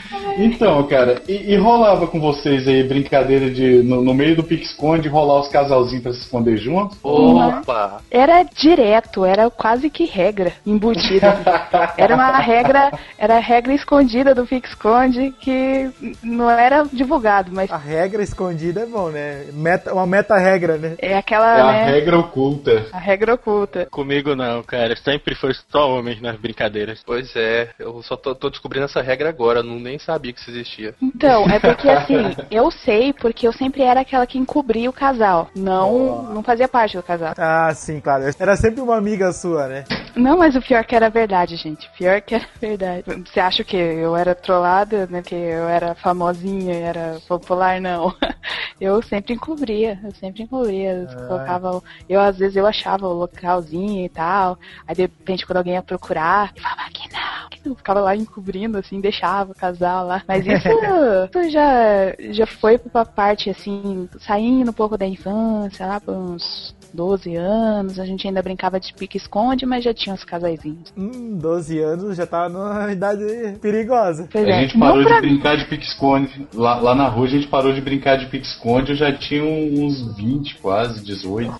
Então, 0.38 0.82
cara, 0.86 1.22
e, 1.28 1.52
e 1.52 1.56
rolava 1.56 2.06
com 2.06 2.20
vocês 2.20 2.66
aí 2.66 2.82
brincadeira 2.82 3.50
de 3.50 3.82
no, 3.82 4.02
no 4.02 4.14
meio 4.14 4.36
do 4.36 4.42
pique-esconde 4.42 5.08
rolar 5.08 5.40
os 5.40 5.48
casalzinhos 5.48 6.02
pra 6.02 6.12
se 6.12 6.20
esconder 6.20 6.56
juntos? 6.56 6.98
Opa! 7.02 8.00
Era 8.10 8.42
direto, 8.42 9.24
era 9.24 9.50
quase 9.50 9.90
que 9.90 10.04
regra 10.04 10.52
embutida. 10.66 11.38
Era 11.96 12.14
uma 12.14 12.38
regra, 12.38 12.90
era 13.18 13.36
a 13.36 13.40
regra 13.40 13.74
escondida 13.74 14.34
do 14.34 14.46
Fique 14.46 14.68
Esconde 14.68 15.32
que 15.40 15.90
não 16.22 16.48
era 16.48 16.84
divulgado, 16.92 17.50
mas 17.52 17.70
A 17.70 17.76
regra 17.76 18.22
escondida 18.22 18.80
é 18.80 18.86
bom, 18.86 19.10
né? 19.10 19.46
Meta, 19.52 19.92
uma 19.92 20.06
meta-regra, 20.06 20.76
né? 20.76 20.94
é 20.98 21.16
aquela, 21.16 21.56
É 21.56 21.60
a 21.60 21.72
né? 21.72 21.90
regra 21.92 22.18
oculta. 22.18 22.86
A 22.92 22.98
regra 22.98 23.34
oculta. 23.34 23.86
Comigo 23.90 24.34
não, 24.34 24.62
cara, 24.62 24.96
sempre 24.96 25.34
foi 25.34 25.52
só 25.70 25.90
homens 25.90 26.20
nas 26.20 26.36
brincadeiras. 26.36 27.02
Pois 27.04 27.34
é, 27.36 27.70
eu 27.78 28.02
só 28.02 28.16
tô, 28.16 28.34
tô 28.34 28.50
descobrindo 28.50 28.86
essa 28.86 29.02
regra 29.02 29.28
agora, 29.28 29.62
não, 29.62 29.78
nem 29.78 29.98
sabia 30.20 30.32
que 30.32 30.40
isso 30.40 30.50
existia. 30.50 30.94
Então, 31.00 31.48
é 31.48 31.58
porque 31.58 31.88
assim, 31.88 32.36
eu 32.50 32.70
sei 32.70 33.12
porque 33.12 33.48
eu 33.48 33.52
sempre 33.52 33.82
era 33.82 34.00
aquela 34.00 34.26
que 34.26 34.38
encobria 34.38 34.88
o 34.90 34.92
casal. 34.92 35.48
Não, 35.56 36.22
não 36.24 36.42
fazia 36.42 36.68
parte 36.68 36.96
do 36.96 37.02
casal. 37.02 37.34
Ah, 37.38 37.72
sim, 37.74 38.00
claro. 38.00 38.24
Era 38.38 38.56
sempre 38.56 38.80
uma 38.80 38.96
amiga 38.96 39.32
sua, 39.32 39.66
né? 39.66 39.84
Não, 40.14 40.36
mas 40.36 40.54
o 40.54 40.60
pior 40.60 40.84
que 40.84 40.94
era 40.94 41.08
verdade, 41.08 41.56
gente. 41.56 41.90
Pior 41.96 42.20
que 42.20 42.34
era 42.34 42.46
verdade. 42.60 43.04
Você 43.24 43.40
acha 43.40 43.64
que 43.64 43.76
eu 43.76 44.14
era 44.14 44.34
trollada, 44.34 45.06
né? 45.06 45.22
Que 45.22 45.34
eu 45.34 45.68
era 45.68 45.94
famosinha, 45.94 46.74
era 46.74 47.18
popular? 47.26 47.80
Não. 47.80 48.14
Eu 48.80 49.02
sempre 49.02 49.34
encobria, 49.34 50.00
eu 50.02 50.10
sempre 50.14 50.44
encobria. 50.44 50.92
Eu 50.92 51.26
colocava, 51.28 51.82
eu 52.08 52.18
às 52.18 52.38
vezes 52.38 52.56
eu 52.56 52.66
achava 52.66 53.06
o 53.06 53.12
localzinho 53.12 54.06
e 54.06 54.08
tal. 54.08 54.58
Aí 54.88 54.94
de 54.94 55.02
repente 55.02 55.44
quando 55.44 55.58
alguém 55.58 55.74
ia 55.74 55.82
procurar, 55.82 56.50
eu 56.56 56.62
falava 56.62 56.90
que 56.90 57.12
não, 57.12 57.48
que 57.50 57.68
não. 57.68 57.76
Ficava 57.76 58.00
lá 58.00 58.16
encobrindo, 58.16 58.78
assim, 58.78 58.98
deixava 58.98 59.52
o 59.52 59.54
casal 59.54 60.09
Mas 60.26 60.46
isso, 60.46 60.68
isso 61.30 61.50
já, 61.50 62.14
já 62.32 62.46
foi 62.46 62.78
pra 62.78 63.04
parte, 63.04 63.50
assim, 63.50 64.08
saindo 64.18 64.70
um 64.70 64.74
pouco 64.74 64.96
da 64.96 65.06
infância, 65.06 65.86
lá 65.86 66.00
pra 66.00 66.14
uns 66.14 66.74
12 66.92 67.34
anos, 67.36 67.98
a 67.98 68.04
gente 68.04 68.26
ainda 68.26 68.42
brincava 68.42 68.78
de 68.80 68.92
pique-esconde, 68.94 69.66
mas 69.66 69.84
já 69.84 69.94
tinha 69.94 70.14
os 70.14 70.24
casaizinhos. 70.24 70.92
Hum, 70.96 71.36
12 71.38 71.78
anos 71.78 72.16
já 72.16 72.26
tá 72.26 72.48
numa 72.48 72.90
idade 72.92 73.24
perigosa. 73.60 74.28
Pois 74.30 74.44
A 74.46 74.48
é, 74.50 74.62
gente 74.62 74.78
parou 74.78 74.96
não 74.96 75.02
de 75.02 75.08
pra 75.08 75.20
brincar 75.20 75.56
de 75.56 75.64
pique-esconde. 75.66 76.48
Lá, 76.54 76.78
lá 76.80 76.94
na 76.94 77.08
rua 77.08 77.26
a 77.26 77.30
gente 77.30 77.46
parou 77.48 77.72
de 77.72 77.80
brincar 77.80 78.16
de 78.16 78.26
pique-esconde, 78.26 78.90
eu 78.92 78.96
já 78.96 79.12
tinha 79.12 79.42
uns 79.44 80.16
20, 80.16 80.56
quase 80.56 81.04
18. 81.04 81.52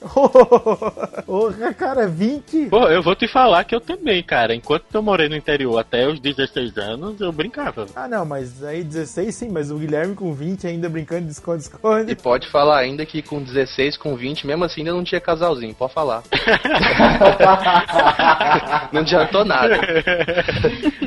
Porra, 1.27 1.75
cara, 1.75 2.07
20? 2.07 2.67
Pô, 2.67 2.89
eu 2.89 3.03
vou 3.03 3.15
te 3.15 3.29
falar 3.29 3.65
que 3.65 3.75
eu 3.75 3.81
também, 3.81 4.23
cara. 4.23 4.55
Enquanto 4.55 4.85
eu 4.93 5.03
morei 5.03 5.29
no 5.29 5.37
interior 5.37 5.79
até 5.79 6.07
os 6.09 6.21
16 6.21 6.77
anos, 6.79 7.21
eu 7.21 7.33
brincava. 7.33 7.87
Ah, 7.95 8.09
não, 8.09 8.25
mas 8.25 8.63
aí 8.65 8.83
16 8.83 9.35
sim, 9.35 9.49
mas 9.51 9.71
o 9.71 9.77
Guilherme 9.77 10.15
com 10.15 10.33
20 10.33 10.67
ainda 10.67 10.89
brincando 10.89 11.23
de 11.23 11.29
E 11.29 11.33
esconde-esconde. 11.33 12.15
pode 12.17 12.49
falar 12.49 12.79
ainda 12.79 13.05
que 13.07 13.23
com 13.23 13.43
16, 13.43 13.97
com 13.97 14.15
20, 14.17 14.47
mesmo 14.47 14.65
assim 14.65 14.81
ainda 14.81 14.93
não 14.93 15.05
tinha 15.05 15.20
casalzinho, 15.21 15.75
pode 15.75 15.93
falar. 15.93 16.23
não 18.93 19.01
adiantou 19.01 19.45
nada. 19.45 19.75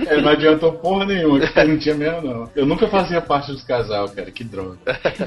É, 0.08 0.22
não 0.22 0.30
adiantou 0.30 0.74
porra 0.74 1.06
nenhuma, 1.06 1.40
que 1.40 1.64
não 1.64 1.78
tinha 1.78 1.96
mesmo 1.96 2.22
não. 2.22 2.50
Eu 2.56 2.66
nunca 2.66 2.88
fazia 2.88 3.22
parte 3.22 3.52
dos 3.52 3.64
casal, 3.64 4.10
cara, 4.10 4.32
que 4.32 4.44
droga. 4.44 4.78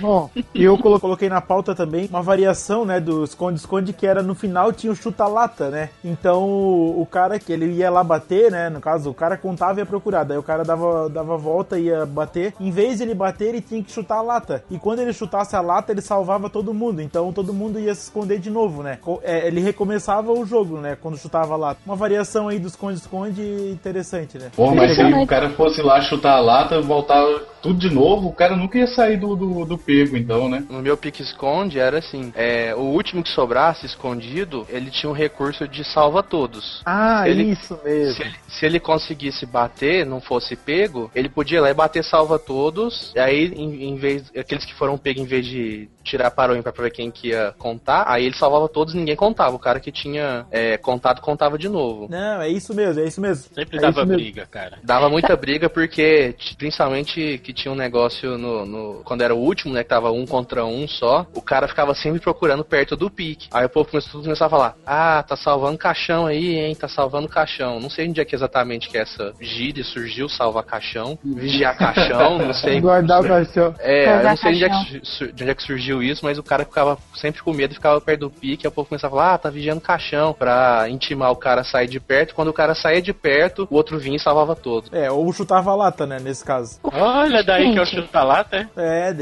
Bom, 0.01 0.31
e 0.55 0.64
eu 0.64 0.77
colo- 0.79 1.01
coloquei 1.01 1.29
na 1.29 1.40
pauta 1.40 1.75
também 1.75 2.07
uma 2.07 2.22
variação, 2.22 2.85
né, 2.85 3.01
do 3.01 3.25
esconde-esconde 3.25 3.92
que 3.92 4.07
era 4.07 4.22
no 4.22 4.35
final 4.35 4.72
tinha 4.72 4.92
o 4.92 4.96
chuta-lata, 4.96 5.70
né? 5.70 5.90
Então 6.05 6.44
o, 6.44 7.07
cara 7.11 7.38
que 7.38 7.53
ele 7.53 7.66
ia 7.72 7.90
lá 7.90 8.03
bater, 8.05 8.51
né? 8.51 8.68
No 8.68 8.81
caso, 8.81 9.11
o 9.11 9.14
cara 9.14 9.37
contava 9.37 9.79
e 9.79 9.83
ia 9.83 9.87
procurar. 9.87 10.25
Daí 10.25 10.38
o 10.38 10.42
cara 10.42 10.64
dava, 10.64 11.09
dava 11.09 11.35
a 11.35 11.38
volta 11.38 11.79
e 11.79 11.85
ia 11.85 12.05
bater. 12.05 12.55
Em 12.61 12.70
vez 12.70 12.99
de 12.99 13.05
ele 13.05 13.14
bater, 13.14 13.49
ele 13.49 13.61
tinha 13.61 13.83
que 13.83 13.90
chutar 13.90 14.18
a 14.18 14.22
lata. 14.22 14.64
E 14.70 14.79
quando 14.79 15.01
ele 15.01 15.12
chutasse 15.12 15.57
a 15.57 15.61
lata, 15.61 15.92
ele 15.92 16.01
salvava 16.01 16.51
todo 16.51 16.75
mundo. 16.75 17.01
Então 17.01 17.33
todo 17.33 17.53
mundo 17.55 17.79
ia 17.79 17.94
se 17.94 18.03
esconder 18.05 18.38
de 18.38 18.51
novo, 18.51 18.75
né? 18.82 18.98
Co- 19.00 19.20
é, 19.22 19.46
ele 19.46 19.60
recomeçava 19.60 20.32
o 20.32 20.44
jogo, 20.44 20.78
né? 20.78 20.96
Quando 21.00 21.16
chutava 21.18 21.54
a 21.54 21.56
lata. 21.56 21.80
Uma 21.86 21.96
variação 21.96 22.48
aí 22.48 22.58
do 22.58 22.68
esconde-esconde 22.68 23.42
interessante, 23.70 24.38
né? 24.38 24.50
Porra, 24.54 24.74
mas 24.74 24.94
se 24.94 25.02
o 25.02 25.26
cara 25.26 25.50
fosse 25.50 25.82
lá 25.82 26.00
chutar 26.00 26.36
a 26.36 26.40
lata, 26.40 26.80
voltava 26.80 27.42
tudo 27.66 27.79
de 27.79 27.90
novo, 27.92 28.29
o 28.29 28.33
cara 28.33 28.57
nunca 28.57 28.79
ia 28.79 28.87
sair 28.87 29.16
do, 29.16 29.35
do, 29.35 29.64
do 29.64 29.76
pego, 29.79 30.16
então, 30.16 30.48
né? 30.48 30.64
No 30.70 30.81
meu 30.81 30.96
pique-esconde 30.96 31.79
era 31.79 31.98
assim: 31.98 32.33
é, 32.37 32.74
o 32.74 32.81
último 32.81 33.22
que 33.22 33.29
sobrasse 33.29 33.87
escondido, 33.87 34.66
ele 34.68 34.90
tinha 34.90 35.11
um 35.11 35.14
recurso 35.14 35.66
de 35.66 35.83
salva 35.85 36.22
todos. 36.22 36.83
Ah, 36.85 37.22
Se 37.24 37.31
ele- 37.31 37.42
isso 37.44 37.79
mesmo. 37.85 38.14
Se 38.14 38.22
ele, 38.22 38.35
se 38.48 38.66
ele 38.66 38.81
conseguisse 38.81 39.44
bater, 39.46 40.07
não 40.07 40.20
fosse 40.20 40.55
pego, 40.55 41.11
ele 41.14 41.29
podia 41.29 41.59
ir 41.59 41.61
lá 41.61 41.70
e 41.70 41.74
bater 41.74 42.05
salva 42.05 42.38
todos. 42.38 43.12
E 43.14 43.18
aí, 43.18 43.52
em, 43.57 43.88
em 43.88 43.96
vez. 43.96 44.31
Aqueles 44.37 44.64
que 44.64 44.74
foram 44.74 44.96
pegos, 44.96 45.22
em 45.22 45.26
vez 45.26 45.44
de 45.46 45.88
tirar 46.05 46.31
para 46.31 46.52
o 46.52 46.57
ímpar 46.57 46.72
pra 46.72 46.85
ver 46.85 46.90
quem 46.92 47.11
que 47.11 47.29
ia 47.29 47.52
contar, 47.59 48.05
aí 48.07 48.24
ele 48.26 48.37
salvava 48.37 48.68
todos 48.68 48.94
e 48.94 48.96
ninguém 48.96 49.16
contava. 49.16 49.57
O 49.57 49.59
cara 49.59 49.81
que 49.81 49.90
tinha 49.90 50.46
é, 50.52 50.76
contado, 50.79 51.20
contava 51.20 51.59
de 51.59 51.68
novo. 51.68 52.07
Não, 52.09 52.40
é 52.40 52.48
isso 52.48 52.72
mesmo, 52.74 53.02
é 53.02 53.07
isso 53.09 53.20
mesmo. 53.20 53.44
Sempre 53.52 53.79
É 53.79 53.81
dava 53.81 54.05
briga, 54.05 54.46
cara. 54.46 54.79
Dava 54.85 55.09
muita 55.09 55.35
briga 55.37 55.68
porque, 55.68 56.35
principalmente 56.57 57.38
que 57.42 57.52
tinha 57.57 57.73
um 57.73 57.77
negócio 57.77 58.37
no, 58.38 58.64
no- 58.66 59.03
Quando 59.05 59.23
era 59.23 59.35
o 59.35 59.38
último, 59.38 59.73
né? 59.75 59.83
Que 59.83 59.88
tava 59.88 60.11
um 60.12 60.25
contra 60.27 60.64
um 60.64 60.87
só, 60.87 61.27
o 61.35 61.42
cara 61.42 61.66
ficava 61.69 61.95
sempre 61.95 62.21
procurando 62.21 62.64
perto 62.64 62.97
do 62.97 63.11
pique. 63.11 63.49
Aí 63.53 63.64
o 63.64 63.69
povo 63.69 63.88
começou, 63.90 64.23
começava 64.23 64.55
a 64.55 64.59
falar: 64.59 64.77
Ah, 64.87 65.25
tá 65.27 65.37
salvando 65.37 65.79
caixão 65.79 66.27
aí, 66.27 66.59
hein? 66.59 66.75
Tá 66.75 66.88
salvando 66.88 67.29
caixão. 67.29 67.81
Não 67.81 67.90
sei 67.90 68.09
onde 68.09 68.21
é 68.21 68.25
que 68.25 68.35
exatamente 68.35 68.88
que 68.88 68.99
essa 68.99 69.33
gíria 69.40 69.83
surgiu, 69.85 70.29
salvar 70.29 70.64
caixão, 70.64 71.19
vigiar 71.25 71.77
caixão, 71.77 72.38
não 72.38 72.53
sei. 72.55 72.81
Guardar 72.81 73.21
o 73.21 73.27
cachorro. 73.29 73.75
É, 73.81 74.19
eu 74.21 74.23
não 74.25 74.37
sei 74.37 74.53
de 74.53 74.57
onde 74.57 74.64
é, 74.64 74.69
caixão. 74.69 75.01
que, 75.01 75.33
de 75.33 75.42
onde 75.42 75.51
é 75.51 75.55
que 75.55 75.62
surgiu 75.62 76.03
isso, 76.03 76.25
mas 76.25 76.38
o 76.38 76.42
cara 76.42 76.64
ficava 76.64 76.99
sempre 77.14 77.42
com 77.42 77.53
medo 77.53 77.73
e 77.73 77.75
ficava 77.75 78.01
perto 78.01 78.21
do 78.21 78.31
pique. 78.31 78.66
Aí 78.66 78.69
o 78.69 78.73
povo 78.73 78.88
começava 78.88 79.14
a 79.14 79.19
falar, 79.19 79.35
ah, 79.35 79.38
tá 79.38 79.51
vigiando 79.51 79.81
caixão, 79.81 80.33
pra 80.33 80.87
intimar 80.88 81.31
o 81.33 81.37
cara 81.37 81.62
a 81.62 81.64
sair 81.64 81.88
de 81.88 81.99
perto. 82.01 82.35
Quando 82.35 82.49
o 82.49 82.53
cara 82.53 82.75
saía 82.75 83.01
de 83.01 83.12
perto, 83.12 83.66
o 83.71 83.75
outro 83.75 83.99
vinha 83.99 84.16
e 84.16 84.21
salvava 84.21 84.55
todos. 84.55 84.92
É, 84.92 85.11
ou 85.11 85.33
chutava 85.33 85.71
a 85.71 85.75
lata, 85.75 86.07
né, 86.07 86.19
nesse 86.21 86.45
caso. 86.45 86.79
Olha, 86.83 87.42
daí 87.46 87.72
que 87.72 87.78
eu 87.78 87.85
Gente. 87.85 88.02
chuto 88.02 88.16
a 88.18 88.24
lata, 88.24 88.68
É, 88.76 89.14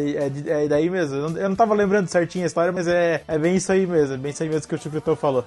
é, 0.49 0.65
é 0.65 0.69
daí 0.69 0.91
mesmo. 0.91 1.17
Eu 1.17 1.31
não, 1.31 1.39
eu 1.39 1.49
não 1.49 1.57
tava 1.57 1.75
lembrando 1.75 2.09
certinho 2.09 2.45
a 2.45 2.47
história, 2.47 2.73
mas 2.73 2.89
é, 2.89 3.23
é 3.29 3.39
bem 3.39 3.55
isso 3.57 3.71
aí 3.71 3.87
mesmo. 3.87 4.15
É 4.15 4.19
bem 4.19 4.31
isso 4.31 4.43
aí 4.43 4.49
mesmo 4.49 4.67
que 4.67 4.75
o 4.75 4.79
Chucrutão 4.79 5.15
falou. 5.15 5.45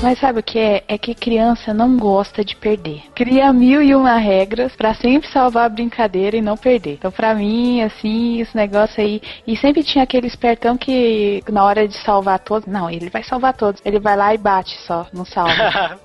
Mas 0.00 0.20
sabe 0.20 0.38
o 0.38 0.42
que 0.42 0.58
é? 0.58 0.84
É 0.86 0.96
que 0.96 1.14
criança 1.14 1.74
não 1.74 1.96
gosta 1.96 2.44
de 2.44 2.54
perder. 2.54 3.02
Cria 3.14 3.52
mil 3.52 3.82
e 3.82 3.94
uma 3.94 4.16
regras 4.16 4.74
pra 4.76 4.94
sempre 4.94 5.28
salvar 5.28 5.66
a 5.66 5.68
brincadeira 5.68 6.36
e 6.36 6.40
não 6.40 6.56
perder. 6.56 6.94
Então, 6.94 7.10
pra 7.10 7.34
mim, 7.34 7.82
assim, 7.82 8.40
esse 8.40 8.56
negócio 8.56 9.02
aí. 9.02 9.20
E 9.46 9.56
sempre 9.56 9.82
tinha 9.82 10.04
aquele 10.04 10.28
espertão 10.28 10.76
que, 10.76 11.42
na 11.50 11.64
hora 11.64 11.88
de 11.88 11.96
salvar 11.96 12.38
todos. 12.38 12.68
Não, 12.68 12.88
ele 12.88 13.10
vai 13.10 13.24
salvar 13.24 13.54
todos. 13.54 13.80
Ele 13.84 13.98
vai 13.98 14.16
lá 14.16 14.32
e 14.32 14.38
bate 14.38 14.78
só, 14.86 15.06
não 15.12 15.24
salva. 15.24 15.52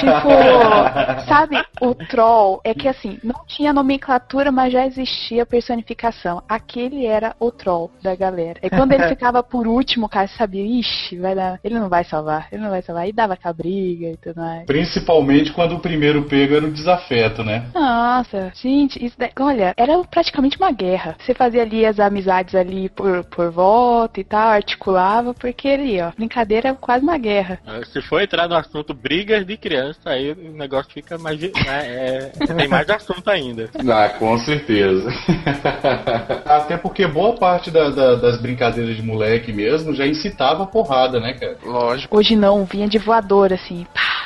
tipo, 0.00 1.28
sabe, 1.28 1.62
o 1.82 1.94
troll 1.94 2.60
é 2.64 2.72
que 2.72 2.88
assim, 2.88 3.18
não 3.22 3.44
tinha 3.46 3.72
nomenclatura, 3.74 4.50
mas 4.50 4.72
já 4.72 4.86
existia 4.86 5.44
personificação. 5.44 6.42
Aquele 6.48 7.04
era 7.04 7.36
o 7.38 7.50
troll 7.50 7.90
da 8.02 8.14
galera. 8.14 8.58
E 8.62 8.70
quando 8.70 8.92
ele 8.92 9.06
ficava 9.10 9.42
por 9.42 9.66
último, 9.66 10.08
cara, 10.08 10.26
você 10.26 10.36
sabia, 10.36 10.64
ixi, 10.64 11.18
vai 11.18 11.34
dar, 11.34 11.60
ele 11.62 11.78
não 11.78 11.88
vai 11.88 12.04
salvar, 12.04 12.48
ele 12.50 12.62
não 12.62 12.69
vai 12.70 12.82
salvar. 12.82 13.08
E 13.08 13.12
dava 13.12 13.36
com 13.36 13.48
a 13.48 13.52
briga 13.52 14.08
e 14.08 14.16
tudo 14.16 14.36
mais. 14.40 14.64
Principalmente 14.66 15.52
quando 15.52 15.74
o 15.76 15.80
primeiro 15.80 16.22
pego 16.24 16.54
era 16.56 16.66
o 16.66 16.70
desafeto, 16.70 17.42
né? 17.44 17.66
Nossa, 17.74 18.52
gente, 18.60 19.04
isso 19.04 19.16
daí, 19.18 19.30
olha, 19.38 19.74
era 19.76 19.98
praticamente 20.04 20.56
uma 20.58 20.72
guerra. 20.72 21.16
Você 21.20 21.34
fazia 21.34 21.62
ali 21.62 21.84
as 21.86 21.98
amizades 22.00 22.54
ali 22.54 22.88
por, 22.88 23.24
por 23.24 23.50
volta 23.50 24.20
e 24.20 24.24
tal, 24.24 24.48
articulava, 24.48 25.34
porque 25.34 25.68
ali, 25.68 26.00
ó, 26.00 26.10
brincadeira 26.16 26.68
é 26.70 26.74
quase 26.74 27.02
uma 27.02 27.18
guerra. 27.18 27.58
Se 27.92 28.00
for 28.02 28.20
entrar 28.22 28.48
no 28.48 28.54
assunto 28.56 28.94
brigas 28.94 29.46
de 29.46 29.56
criança, 29.56 29.98
aí 30.06 30.32
o 30.32 30.52
negócio 30.56 30.92
fica 30.92 31.18
mais. 31.18 31.40
né, 31.40 31.50
é, 31.66 32.32
tem 32.56 32.68
mais 32.68 32.88
assunto 32.88 33.28
ainda. 33.28 33.68
Ah, 33.92 34.08
com 34.10 34.38
certeza. 34.38 35.10
Até 36.46 36.76
porque 36.76 37.06
boa 37.06 37.34
parte 37.34 37.70
da- 37.70 37.90
da- 37.90 38.14
das 38.16 38.40
brincadeiras 38.40 38.96
de 38.96 39.02
moleque 39.02 39.52
mesmo 39.52 39.94
já 39.94 40.06
incitava 40.06 40.62
a 40.64 40.66
porrada, 40.66 41.18
né, 41.20 41.34
cara? 41.34 41.56
Lógico. 41.64 42.16
Hoje 42.16 42.36
não, 42.36 42.59
vinha 42.64 42.88
de 42.88 42.98
voador, 42.98 43.52
assim. 43.52 43.86
Pá. 43.94 44.19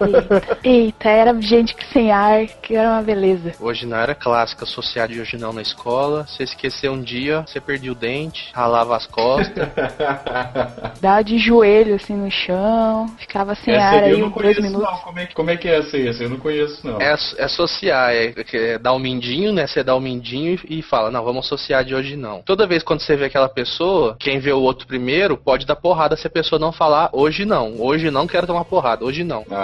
Eita, 0.00 0.58
eita, 0.64 1.08
era 1.08 1.40
gente 1.40 1.74
que 1.74 1.84
sem 1.92 2.10
ar, 2.10 2.46
que 2.46 2.74
era 2.74 2.90
uma 2.90 3.02
beleza. 3.02 3.52
Hoje 3.60 3.86
não 3.86 3.96
era 3.96 4.14
clássica 4.14 4.64
associada 4.64 5.12
de 5.12 5.20
hoje 5.20 5.36
não 5.36 5.52
na 5.52 5.62
escola. 5.62 6.26
Você 6.26 6.42
esqueceu 6.44 6.92
um 6.92 7.02
dia, 7.02 7.44
você 7.46 7.60
perdia 7.60 7.92
o 7.92 7.94
dente, 7.94 8.50
ralava 8.54 8.96
as 8.96 9.06
costas. 9.06 9.68
Dava 11.00 11.22
de 11.22 11.38
joelho, 11.38 11.94
assim, 11.94 12.14
no 12.14 12.30
chão, 12.30 13.06
ficava 13.18 13.54
sem 13.54 13.74
Essa 13.74 13.84
ar 13.84 14.04
aí 14.04 14.10
eu 14.10 14.16
aí 14.16 14.20
não 14.20 14.28
uns 14.28 14.34
dois 14.34 14.56
conheço, 14.56 14.62
minutos. 14.62 14.90
não. 14.90 14.98
Como 14.98 15.18
é, 15.18 15.26
que, 15.26 15.34
como 15.34 15.50
é 15.50 15.56
que 15.56 15.68
é 15.68 15.78
essa 15.78 15.96
aí? 15.96 16.08
Essa 16.08 16.22
eu 16.24 16.30
não 16.30 16.38
conheço, 16.38 16.86
não. 16.86 17.00
É, 17.00 17.14
é 17.38 17.44
associar, 17.44 18.12
é, 18.12 18.34
é 18.52 18.78
dar 18.78 18.92
o 18.92 18.98
mindinho, 18.98 19.52
né? 19.52 19.66
Você 19.66 19.82
dá 19.82 19.94
o 19.94 20.00
mindinho 20.00 20.58
e, 20.68 20.78
e 20.78 20.82
fala, 20.82 21.10
não, 21.10 21.24
vamos 21.24 21.46
associar 21.46 21.84
de 21.84 21.94
hoje 21.94 22.16
não. 22.16 22.42
Toda 22.42 22.66
vez 22.66 22.82
quando 22.82 23.00
você 23.00 23.16
vê 23.16 23.26
aquela 23.26 23.48
pessoa, 23.48 24.16
quem 24.18 24.38
vê 24.38 24.52
o 24.52 24.60
outro 24.60 24.86
primeiro 24.86 25.36
pode 25.36 25.66
dar 25.66 25.76
porrada 25.76 26.16
se 26.16 26.26
a 26.26 26.30
pessoa 26.30 26.58
não 26.58 26.72
falar 26.72 27.10
hoje 27.12 27.44
não. 27.44 27.74
Hoje 27.80 28.10
não 28.10 28.26
quero 28.26 28.46
tomar 28.46 28.64
porrada, 28.64 29.04
hoje 29.04 29.24
não. 29.24 29.44
Ah, 29.50 29.55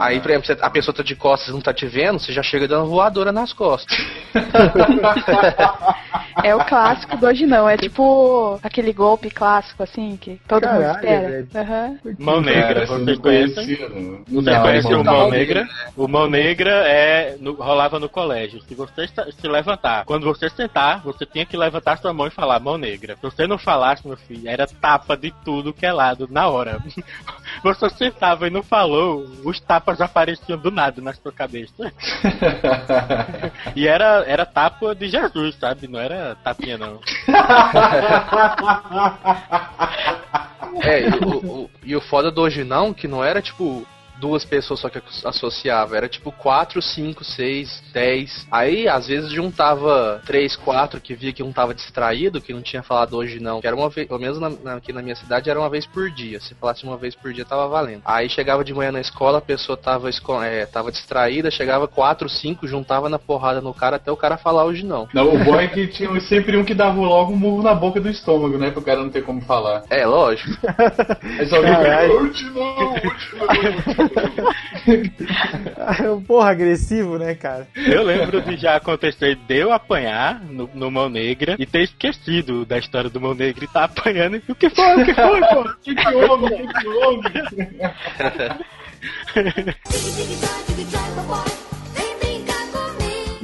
Aí, 0.00 0.18
por 0.20 0.30
exemplo, 0.30 0.64
a 0.64 0.70
pessoa 0.70 0.94
tá 0.94 1.02
de 1.02 1.14
costas 1.14 1.48
e 1.48 1.52
não 1.52 1.60
tá 1.60 1.74
te 1.74 1.86
vendo, 1.86 2.18
você 2.18 2.32
já 2.32 2.42
chega 2.42 2.66
dando 2.66 2.88
voadora 2.88 3.30
nas 3.32 3.52
costas. 3.52 3.96
É 6.42 6.54
o 6.54 6.64
clássico 6.64 7.16
do 7.18 7.26
hoje 7.26 7.44
não, 7.46 7.68
é 7.68 7.76
tipo 7.76 8.58
aquele 8.62 8.92
golpe 8.92 9.30
clássico, 9.30 9.82
assim, 9.82 10.16
que 10.16 10.40
todo 10.48 10.66
mundo 10.66 10.80
Caralho, 10.80 10.96
espera. 10.96 11.28
velho. 11.28 11.48
Aham. 11.54 11.98
Mão 12.18 12.42
Cara, 12.42 12.56
negra, 12.56 12.86
vocês 12.86 13.18
conhecem? 13.18 13.78
não. 13.90 14.42
Você 14.42 14.50
Não, 14.50 14.62
conhece 14.62 14.88
mão 14.90 15.00
o 15.00 15.04
mão 15.04 15.30
negra. 15.30 15.68
O 15.96 16.08
mão 16.08 16.30
negra 16.30 16.70
é 16.88 17.36
no- 17.38 17.54
rolava 17.54 17.98
no 17.98 18.08
colégio. 18.08 18.60
Se 18.62 18.74
você 18.74 19.06
se 19.08 19.48
levantar, 19.48 20.04
quando 20.04 20.24
você 20.24 20.48
sentar, 20.48 21.00
você 21.02 21.26
tinha 21.26 21.44
que 21.44 21.56
levantar 21.56 21.98
sua 21.98 22.12
mão 22.12 22.26
e 22.26 22.30
falar 22.30 22.58
mão 22.60 22.78
negra. 22.78 23.16
Se 23.16 23.22
você 23.22 23.46
não 23.46 23.58
falasse, 23.58 24.06
meu 24.06 24.16
filho, 24.16 24.48
era 24.48 24.66
tapa 24.66 25.16
de 25.16 25.32
tudo 25.44 25.74
que 25.74 25.84
é 25.84 25.92
lado 25.92 26.26
na 26.30 26.48
hora. 26.48 26.78
Você 27.62 27.88
sentava 27.90 28.46
e 28.46 28.50
não 28.50 28.62
falou, 28.62 29.24
os 29.44 29.60
tapas 29.60 30.00
apareciam 30.00 30.58
do 30.58 30.70
nada 30.70 31.00
na 31.02 31.12
sua 31.14 31.32
cabeça. 31.32 31.72
E 33.76 33.86
era, 33.86 34.24
era 34.26 34.44
tapa 34.46 34.94
de 34.94 35.08
Jesus, 35.08 35.54
sabe? 35.56 35.86
Não 35.86 35.98
era 36.00 36.34
tapinha, 36.42 36.76
não. 36.78 36.98
É, 40.82 41.08
e 41.08 41.10
o, 41.24 41.36
o- 41.64 41.70
e 41.84 41.96
o 41.96 42.00
foda 42.00 42.30
do 42.30 42.40
hoje 42.42 42.64
não, 42.64 42.92
que 42.94 43.06
não 43.08 43.22
era 43.24 43.42
tipo 43.42 43.86
duas 44.20 44.44
pessoas 44.44 44.80
só 44.80 44.88
que 44.88 45.00
associava, 45.24 45.96
era 45.96 46.08
tipo 46.08 46.30
quatro, 46.30 46.80
cinco, 46.82 47.24
seis, 47.24 47.82
dez. 47.92 48.46
Aí 48.50 48.86
às 48.88 49.06
vezes 49.06 49.30
juntava 49.32 50.20
três, 50.26 50.54
quatro 50.56 51.00
que 51.00 51.14
via 51.14 51.32
que 51.32 51.42
um 51.42 51.52
tava 51.52 51.74
distraído, 51.74 52.40
que 52.40 52.52
não 52.52 52.62
tinha 52.62 52.82
falado 52.82 53.16
hoje 53.16 53.40
não. 53.40 53.60
Que 53.60 53.66
era 53.66 53.76
uma 53.76 53.88
vez, 53.88 54.06
pelo 54.06 54.20
menos 54.20 54.38
na- 54.38 54.50
na- 54.50 54.74
aqui 54.74 54.92
na 54.92 55.02
minha 55.02 55.16
cidade 55.16 55.48
era 55.50 55.58
uma 55.58 55.70
vez 55.70 55.86
por 55.86 56.10
dia. 56.10 56.40
Se 56.40 56.54
falasse 56.54 56.84
uma 56.84 56.96
vez 56.96 57.14
por 57.14 57.32
dia 57.32 57.44
tava 57.44 57.66
valendo. 57.68 58.02
Aí 58.04 58.28
chegava 58.28 58.62
de 58.64 58.74
manhã 58.74 58.92
na 58.92 59.00
escola, 59.00 59.38
a 59.38 59.42
pessoa 59.42 59.76
tava, 59.76 60.08
é, 60.44 60.66
tava 60.66 60.92
distraída, 60.92 61.50
chegava 61.50 61.88
quatro, 61.88 62.28
cinco, 62.28 62.66
juntava 62.68 63.08
na 63.08 63.18
porrada 63.18 63.60
no 63.60 63.72
cara 63.74 63.96
até 63.96 64.10
o 64.12 64.16
cara 64.16 64.36
falar 64.36 64.64
hoje 64.64 64.84
não. 64.84 65.08
Não, 65.14 65.34
o 65.34 65.38
bom 65.44 65.58
é 65.58 65.66
que 65.66 65.86
tinha 65.86 66.20
sempre 66.20 66.56
um 66.56 66.64
que 66.64 66.74
dava 66.74 67.00
logo 67.00 67.32
um 67.32 67.36
murro 67.36 67.62
na 67.62 67.74
boca 67.74 68.00
do 68.00 68.08
estômago, 68.08 68.58
né? 68.58 68.70
Pro 68.70 68.82
cara 68.82 69.00
não 69.00 69.10
ter 69.10 69.22
como 69.22 69.40
falar. 69.42 69.82
É, 69.88 70.04
lógico. 70.06 70.50
Aí 71.38 71.46
só 71.46 71.60
viu 71.60 71.70
Caralho. 71.72 72.12
hoje 72.22 72.44
não, 72.50 72.92
hoje 72.92 73.34
não. 73.98 74.09
Porra, 76.26 76.50
agressivo, 76.50 77.18
né, 77.18 77.34
cara? 77.34 77.66
Eu 77.74 78.02
lembro 78.02 78.40
de 78.42 78.56
já 78.56 78.76
acontecer 78.76 79.36
de 79.36 79.56
eu 79.56 79.72
apanhar 79.72 80.40
no, 80.40 80.68
no 80.74 80.90
Mão 80.90 81.08
Negra 81.08 81.56
e 81.58 81.66
ter 81.66 81.82
esquecido 81.82 82.64
da 82.64 82.78
história 82.78 83.10
do 83.10 83.20
Mão 83.20 83.34
Negra 83.34 83.64
e 83.64 83.68
tá 83.68 83.84
apanhando 83.84 84.36
e 84.36 84.52
o 84.52 84.54
que 84.54 84.70
foi? 84.70 85.02
O 85.02 85.04
que 85.04 85.14
foi, 85.14 85.40
pô? 85.40 85.60
O 85.60 85.76
que 85.76 85.94
que 85.94 86.08
houve? 86.08 86.44
O 86.46 86.48
que 86.50 86.66
que 86.66 86.88
houve? 86.88 87.30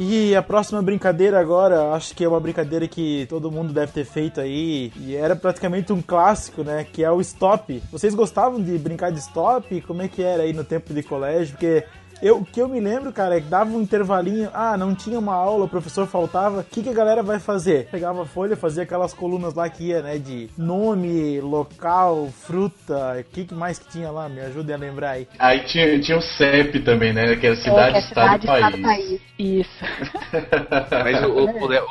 E 0.09 0.37
a 0.37 0.43
próxima 0.43 0.81
brincadeira 0.81 1.41
agora, 1.41 1.91
acho 1.91 2.15
que 2.15 2.23
é 2.23 2.29
uma 2.29 2.39
brincadeira 2.39 2.87
que 2.87 3.27
todo 3.29 3.51
mundo 3.51 3.73
deve 3.73 3.91
ter 3.91 4.05
feito 4.05 4.41
aí, 4.41 4.93
e 5.01 5.17
era 5.17 5.35
praticamente 5.35 5.93
um 5.93 6.01
clássico, 6.01 6.63
né, 6.63 6.87
que 6.93 7.03
é 7.03 7.11
o 7.11 7.21
stop. 7.21 7.83
Vocês 7.91 8.15
gostavam 8.15 8.63
de 8.63 8.79
brincar 8.79 9.11
de 9.11 9.19
stop? 9.19 9.81
Como 9.81 10.03
é 10.03 10.07
que 10.07 10.23
era 10.23 10.45
aí 10.45 10.53
no 10.53 10.63
tempo 10.63 10.95
de 10.95 11.03
colégio? 11.03 11.55
Porque 11.55 11.83
eu, 12.23 12.39
o 12.39 12.45
que 12.45 12.61
eu 12.61 12.69
me 12.69 12.81
lembro, 12.81 13.13
cara, 13.13 13.37
é 13.37 13.41
que 13.41 13.47
dava 13.49 13.71
um 13.71 13.81
intervalinho, 13.81 14.51
ah, 14.55 14.77
não 14.77 14.95
tinha 14.95 15.19
uma 15.19 15.35
aula, 15.35 15.65
o 15.65 15.69
professor 15.69 16.07
faltava, 16.07 16.61
o 16.61 16.65
que, 16.65 16.83
que 16.83 16.89
a 16.89 16.93
galera 16.95 17.23
vai 17.23 17.39
fazer? 17.39 17.89
Pegava 17.91 18.23
a 18.23 18.27
folha, 18.27 18.57
fazia 18.57 18.83
aquelas 18.85 19.13
colunas 19.13 19.55
lá 19.55 19.69
que 19.69 19.85
ia, 19.89 20.03
né, 20.03 20.19
de 20.19 20.49
nome, 20.57 21.41
local, 21.41 22.29
fruta, 22.47 23.17
o 23.21 23.25
que, 23.33 23.45
que 23.45 23.55
mais 23.55 23.79
que 23.79 23.89
tinha 23.89 24.11
lá? 24.11 24.29
Me 24.29 24.41
ajudem 24.41 24.75
a 24.75 24.79
lembrar 24.79 25.11
aí. 25.11 25.29
Aí 25.39 25.61
tinha, 25.65 26.01
tinha 26.01 26.17
o 26.19 26.23
CEP 26.23 26.81
também, 26.81 27.13
né? 27.13 27.37
Que 27.37 27.47
era 27.47 27.57
cidade, 27.57 27.89
é, 27.89 27.93
que 27.93 27.97
é 27.99 28.01
estado, 28.01 28.41
cidade, 28.41 28.47
país. 28.47 28.65
estado, 28.65 28.83
país. 28.83 29.21
Isso. 29.39 29.85
Mas 31.05 31.23
o, 31.25 31.29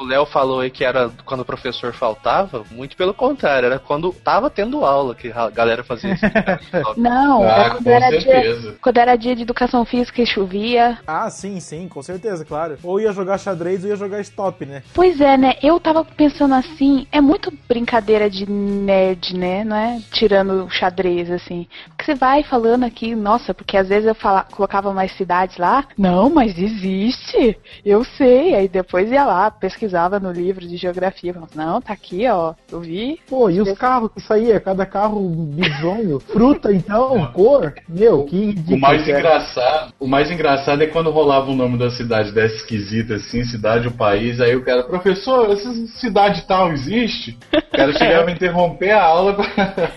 o- 0.03 0.05
Léo- 0.05 0.25
falou 0.25 0.59
aí 0.61 0.69
que 0.71 0.83
era 0.83 1.11
quando 1.25 1.41
o 1.41 1.45
professor 1.45 1.93
faltava, 1.93 2.63
muito 2.71 2.97
pelo 2.97 3.13
contrário, 3.13 3.67
era 3.67 3.77
quando 3.79 4.11
tava 4.11 4.49
tendo 4.49 4.83
aula 4.83 5.13
que 5.13 5.31
a 5.31 5.49
galera 5.49 5.83
fazia 5.83 6.13
isso. 6.13 6.25
Não, 6.97 7.43
Ah, 7.43 7.47
era 7.65 7.69
quando 7.75 7.87
era, 7.89 8.17
dia, 8.17 8.75
quando 8.81 8.97
era 8.97 9.15
dia 9.15 9.35
de 9.35 9.43
educação 9.43 9.85
física 9.85 10.14
e 10.21 10.25
chovia. 10.25 10.97
Ah, 11.05 11.29
sim, 11.29 11.59
sim, 11.59 11.87
com 11.87 12.01
certeza, 12.01 12.45
claro. 12.45 12.77
Ou 12.83 12.99
ia 12.99 13.11
jogar 13.11 13.37
xadrez 13.37 13.83
ou 13.83 13.89
ia 13.89 13.95
jogar 13.95 14.21
stop, 14.21 14.65
né? 14.65 14.83
Pois 14.93 15.19
é, 15.21 15.37
né? 15.37 15.53
Eu 15.61 15.79
tava 15.79 16.03
pensando 16.03 16.55
assim, 16.55 17.07
é 17.11 17.21
muito 17.21 17.51
brincadeira 17.67 18.29
de 18.29 18.49
nerd, 18.49 19.35
né? 19.37 19.63
Não 19.63 19.75
é? 19.75 19.99
Tirando 20.11 20.65
o 20.65 20.69
xadrez, 20.69 21.29
assim. 21.31 21.67
Porque 21.89 22.05
você 22.05 22.15
vai 22.15 22.43
falando 22.43 22.83
aqui, 22.83 23.15
nossa, 23.15 23.53
porque 23.53 23.77
às 23.77 23.87
vezes 23.89 24.05
eu 24.07 24.15
fala, 24.15 24.43
colocava 24.51 24.93
mais 24.93 25.11
cidades 25.13 25.57
lá. 25.57 25.85
Não, 25.97 26.29
mas 26.29 26.57
existe. 26.57 27.57
Eu 27.85 28.03
sei. 28.03 28.55
Aí 28.55 28.67
depois 28.67 29.11
ia 29.11 29.25
lá, 29.25 29.49
pesquisava 29.51 30.19
no 30.19 30.31
livro 30.31 30.67
de 30.67 30.77
geografia. 30.77 31.33
falava, 31.33 31.51
Não, 31.55 31.81
tá 31.81 31.93
aqui, 31.93 32.27
ó. 32.27 32.53
Eu 32.71 32.79
vi. 32.81 33.19
Pô, 33.27 33.49
e 33.49 33.61
os 33.61 33.71
carros 33.77 34.11
que 34.13 34.21
saía? 34.21 34.59
Cada 34.59 34.85
carro 34.85 35.19
bizonho. 35.29 36.19
Fruta, 36.19 36.71
então, 36.71 37.25
cor. 37.33 37.73
Meu, 37.87 38.23
que 38.25 38.55
O 38.71 38.77
mais 38.79 39.07
engraçado, 39.07 39.93
o 40.05 40.07
mais 40.07 40.29
engraçado 40.29 40.83
é 40.83 40.85
quando 40.85 41.09
rolava 41.09 41.49
o 41.49 41.55
nome 41.55 41.79
da 41.79 41.89
cidade 41.89 42.31
dessa 42.31 42.57
esquisita 42.57 43.15
assim, 43.15 43.43
cidade, 43.43 43.87
o 43.87 43.91
país, 43.91 44.39
aí 44.39 44.55
o 44.55 44.63
cara, 44.63 44.83
professor, 44.83 45.49
essa 45.51 45.73
cidade 45.99 46.43
tal 46.47 46.71
existe? 46.71 47.35
O 47.51 47.75
cara 47.75 47.91
chegava 47.97 48.29
a 48.29 48.31
interromper 48.31 48.91
a 48.91 49.03
aula. 49.03 49.35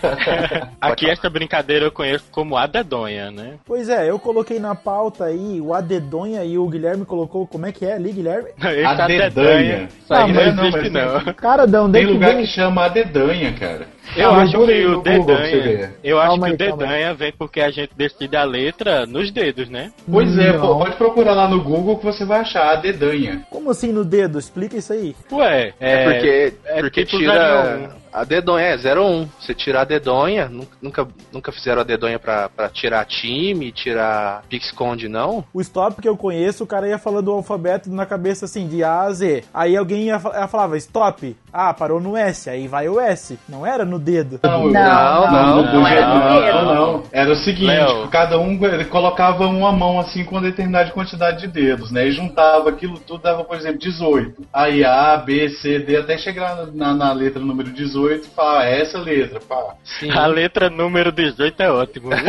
Aqui 0.81 1.07
essa 1.07 1.29
brincadeira 1.29 1.85
eu 1.85 1.91
conheço 1.91 2.25
como 2.31 2.57
a 2.57 2.65
dedonha, 2.65 3.29
né? 3.29 3.59
Pois 3.63 3.87
é, 3.87 4.09
eu 4.09 4.17
coloquei 4.17 4.59
na 4.59 4.73
pauta 4.73 5.25
aí 5.25 5.61
o 5.61 5.75
Adedonha 5.75 6.43
e 6.43 6.57
o 6.57 6.67
Guilherme 6.67 7.05
colocou. 7.05 7.45
Como 7.45 7.67
é 7.67 7.71
que 7.71 7.85
é 7.85 7.93
ali, 7.93 8.11
Guilherme? 8.11 8.49
Esse 8.57 8.85
A 8.85 9.05
dedanha. 9.05 9.89
Isso 10.03 10.11
aí 10.13 10.23
Ah, 10.23 10.27
não 10.27 10.33
mas 10.33 10.55
não, 10.55 10.65
existe, 10.65 10.89
não. 10.89 11.33
Cara, 11.35 11.63
é 11.63 11.91
Tem 11.91 12.07
que 12.07 12.13
lugar 12.13 12.33
vem? 12.33 12.45
que 12.45 12.47
chama 12.47 12.85
a 12.85 12.87
dedanha, 12.89 13.53
cara. 13.53 13.98
Eu 14.15 14.31
Ah, 14.31 14.41
acho 14.41 14.51
que 14.51 14.85
o 14.85 15.01
dedanha. 15.01 15.93
Eu 16.03 16.19
acho 16.19 16.29
Calma 16.29 16.45
que 16.55 16.63
aí, 16.63 16.71
o 16.71 16.77
dedanha 16.77 17.13
vem 17.13 17.33
porque 17.37 17.61
a 17.61 17.69
gente 17.69 17.91
decide 17.95 18.35
a 18.35 18.43
letra 18.43 19.05
nos 19.05 19.31
dedos, 19.31 19.69
né? 19.69 19.91
Pois 20.09 20.37
é, 20.37 20.53
pô, 20.53 20.77
pode 20.77 20.95
procurar 20.95 21.33
lá 21.33 21.47
no 21.47 21.61
Google 21.63 21.97
que 21.97 22.05
você 22.05 22.25
vai 22.25 22.39
achar 22.41 22.71
a 22.71 22.75
dedanha. 22.75 23.45
Como 23.49 23.69
assim 23.69 23.91
no 23.91 24.03
dedo? 24.03 24.39
Explica 24.39 24.77
isso 24.77 24.91
aí. 24.93 25.15
Ué, 25.31 25.73
É, 25.79 25.93
é, 25.93 26.03
porque, 26.11 26.53
é 26.65 26.79
porque 26.81 27.05
tipo 27.05 27.17
tira 27.19 27.91
01. 27.95 27.98
A 28.11 28.23
dedonha, 28.23 28.65
é 28.67 28.75
01. 28.77 29.27
Você 29.39 29.53
tirar 29.53 29.81
a 29.81 29.85
dedonha, 29.85 30.47
nu- 30.49 30.67
nunca, 30.81 31.07
nunca 31.31 31.51
fizeram 31.51 31.81
a 31.81 31.83
dedonha 31.83 32.19
pra, 32.19 32.49
pra 32.49 32.69
tirar 32.69 33.05
time, 33.05 33.71
tirar 33.71 34.43
pique-esconde, 34.49 35.07
não? 35.07 35.43
O 35.53 35.61
stop 35.61 36.01
que 36.01 36.09
eu 36.09 36.17
conheço, 36.17 36.63
o 36.63 36.67
cara 36.67 36.87
ia 36.87 36.97
falando 36.97 37.29
o 37.29 37.33
alfabeto 37.33 37.89
na 37.89 38.05
cabeça 38.05 38.45
assim, 38.45 38.67
de 38.67 38.83
A 38.83 39.01
a 39.01 39.11
Z. 39.11 39.43
Aí 39.53 39.75
alguém 39.77 40.03
ia, 40.03 40.13
ela 40.33 40.47
falava 40.47 40.77
stop. 40.77 41.35
Ah, 41.51 41.73
parou 41.73 41.99
no 41.99 42.15
S, 42.15 42.49
aí 42.49 42.67
vai 42.67 42.87
o 42.87 42.99
S. 42.99 43.37
Não 43.47 43.65
era 43.65 43.83
no 43.83 43.97
dedo. 43.97 44.39
Não, 44.43 44.67
Não, 44.67 44.71
não, 44.71 45.31
não, 45.31 45.55
não 45.55 45.73
não, 45.73 45.83
dedo. 45.83 46.65
não. 46.65 47.03
Era 47.11 47.31
o 47.31 47.35
seguinte, 47.35 47.65
Léo. 47.67 48.07
cada 48.09 48.37
um 48.39 48.53
ele 48.65 48.85
colocava 48.85 49.45
uma 49.47 49.71
mão 49.71 49.99
assim 49.99 50.23
com 50.23 50.35
uma 50.35 50.41
determinada 50.41 50.91
quantidade 50.91 51.39
de 51.41 51.47
dedos, 51.47 51.91
né? 51.91 52.07
E 52.07 52.11
juntava 52.11 52.69
aquilo 52.69 52.99
tudo, 52.99 53.21
dava, 53.23 53.43
por 53.43 53.57
exemplo, 53.57 53.79
18. 53.79 54.43
Aí 54.53 54.83
A, 54.85 55.17
B, 55.17 55.49
C, 55.49 55.79
D, 55.79 55.97
até 55.97 56.17
chegar 56.17 56.67
na, 56.73 56.93
na 56.93 57.13
letra 57.13 57.41
número 57.41 57.71
18 57.71 57.98
e 58.07 58.19
falar, 58.19 58.67
é 58.67 58.81
essa 58.81 58.99
letra, 58.99 59.39
pá. 59.39 59.75
Sim. 59.83 60.11
A 60.11 60.25
letra 60.25 60.69
número 60.69 61.11
18 61.11 61.61
é 61.61 61.71
ótimo. 61.71 62.09